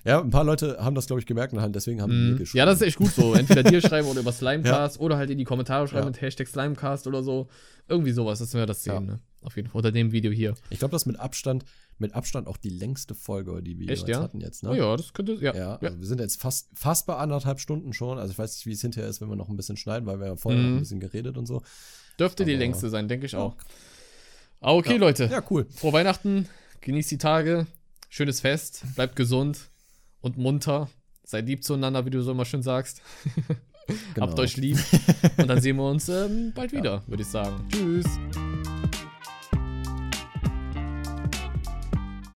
ein 0.06 0.30
paar 0.30 0.44
Leute 0.44 0.78
haben 0.80 0.96
das, 0.96 1.08
glaube 1.08 1.20
ich, 1.20 1.26
gemerkt 1.26 1.54
und 1.54 1.62
halt 1.62 1.74
deswegen 1.76 2.02
haben 2.02 2.12
die 2.12 2.18
mir 2.18 2.34
Mhm. 2.34 2.38
geschrieben. 2.40 2.58
Ja, 2.60 2.66
das 2.66 2.82
ist 2.82 2.88
echt 2.88 2.98
gut 2.98 3.12
so. 3.12 3.34
Entweder 3.34 3.64
dir 3.64 3.82
schreiben 3.82 4.08
oder 4.08 4.20
über 4.22 4.32
Slimecast 4.32 5.00
oder 5.00 5.18
halt 5.18 5.30
in 5.30 5.38
die 5.38 5.44
Kommentare 5.44 5.88
schreiben 5.88 6.04
Ja. 6.06 6.10
mit 6.12 6.22
Hashtag 6.22 6.48
Slimecast 6.48 7.08
oder 7.08 7.24
so. 7.24 7.48
Irgendwie 7.88 8.12
sowas, 8.12 8.40
dass 8.40 8.54
wir 8.54 8.66
das 8.66 8.84
sehen, 8.84 8.94
Ja. 8.94 9.00
ne? 9.00 9.20
Auf 9.42 9.56
jeden 9.56 9.70
Fall. 9.70 9.78
Unter 9.78 9.92
dem 9.92 10.12
Video 10.12 10.32
hier. 10.32 10.56
Ich 10.70 10.80
glaube, 10.80 10.92
das 10.92 11.04
ist 11.04 11.06
mit 11.06 11.20
Abstand, 11.20 11.64
mit 12.00 12.14
Abstand 12.14 12.48
auch 12.48 12.58
die 12.58 12.70
längste 12.70 13.16
Folge, 13.16 13.62
die 13.64 13.80
wir 13.80 13.90
Echt, 13.90 14.08
ja? 14.10 14.22
hatten 14.22 14.42
jetzt, 14.42 14.62
ne? 14.64 14.72
Oh 14.72 14.74
ja, 14.74 14.98
das 14.98 15.14
könnte. 15.14 15.34
Ja. 15.36 15.54
Ja, 15.56 15.80
ja. 15.82 15.88
also 15.88 16.00
wir 16.00 16.06
sind 16.08 16.20
jetzt 16.20 16.42
fast, 16.42 16.68
fast 16.74 17.06
bei 17.08 17.16
anderthalb 17.16 17.60
Stunden 17.60 17.94
schon. 17.94 18.20
Also 18.20 18.32
ich 18.34 18.38
weiß 18.38 18.56
nicht, 18.58 18.66
wie 18.66 18.74
es 18.74 18.82
hinterher 18.82 19.10
ist, 19.10 19.22
wenn 19.22 19.30
wir 19.30 19.36
noch 19.38 19.48
ein 19.48 19.56
bisschen 19.56 19.78
schneiden, 19.78 20.06
weil 20.06 20.20
wir 20.20 20.28
ja 20.28 20.36
vorher 20.36 20.62
noch 20.62 20.70
Mhm. 20.70 20.76
ein 20.76 20.80
bisschen 20.80 21.00
geredet 21.00 21.38
und 21.38 21.46
so. 21.46 21.62
Dürfte 22.20 22.44
die 22.46 22.52
Aber- 22.54 22.60
längste 22.60 22.90
sein, 22.90 23.08
denke 23.08 23.26
ich 23.28 23.32
Ja. 23.34 23.40
auch. 23.40 23.56
Aber 24.60 24.76
okay, 24.76 24.94
Ja. 24.94 24.98
Leute. 25.00 25.26
Ja, 25.32 25.42
cool. 25.50 25.66
Frohe 25.70 25.94
Weihnachten. 25.94 26.48
Genießt 26.82 27.12
die 27.12 27.18
Tage. 27.18 27.68
Schönes 28.10 28.42
Fest. 28.42 28.84
Bleibt 28.96 29.16
gesund 29.16 29.70
und 30.22 30.38
munter. 30.38 30.90
Seid 31.24 31.46
lieb 31.46 31.64
zueinander, 31.64 32.06
wie 32.06 32.10
du 32.10 32.22
so 32.22 32.32
immer 32.32 32.46
schön 32.46 32.64
sagst. 32.64 33.02
Genau. 34.14 34.28
Habt 34.28 34.40
euch 34.42 34.58
lieb. 34.58 34.78
Und 35.38 35.48
dann 35.48 35.62
sehen 35.62 35.78
wir 35.78 35.90
uns 35.90 36.10
ähm, 36.10 36.52
bald 36.54 36.74
wieder, 36.74 37.04
würde 37.08 37.24
ich 37.24 37.30
sagen. 37.30 37.66
Tschüss. 37.72 38.06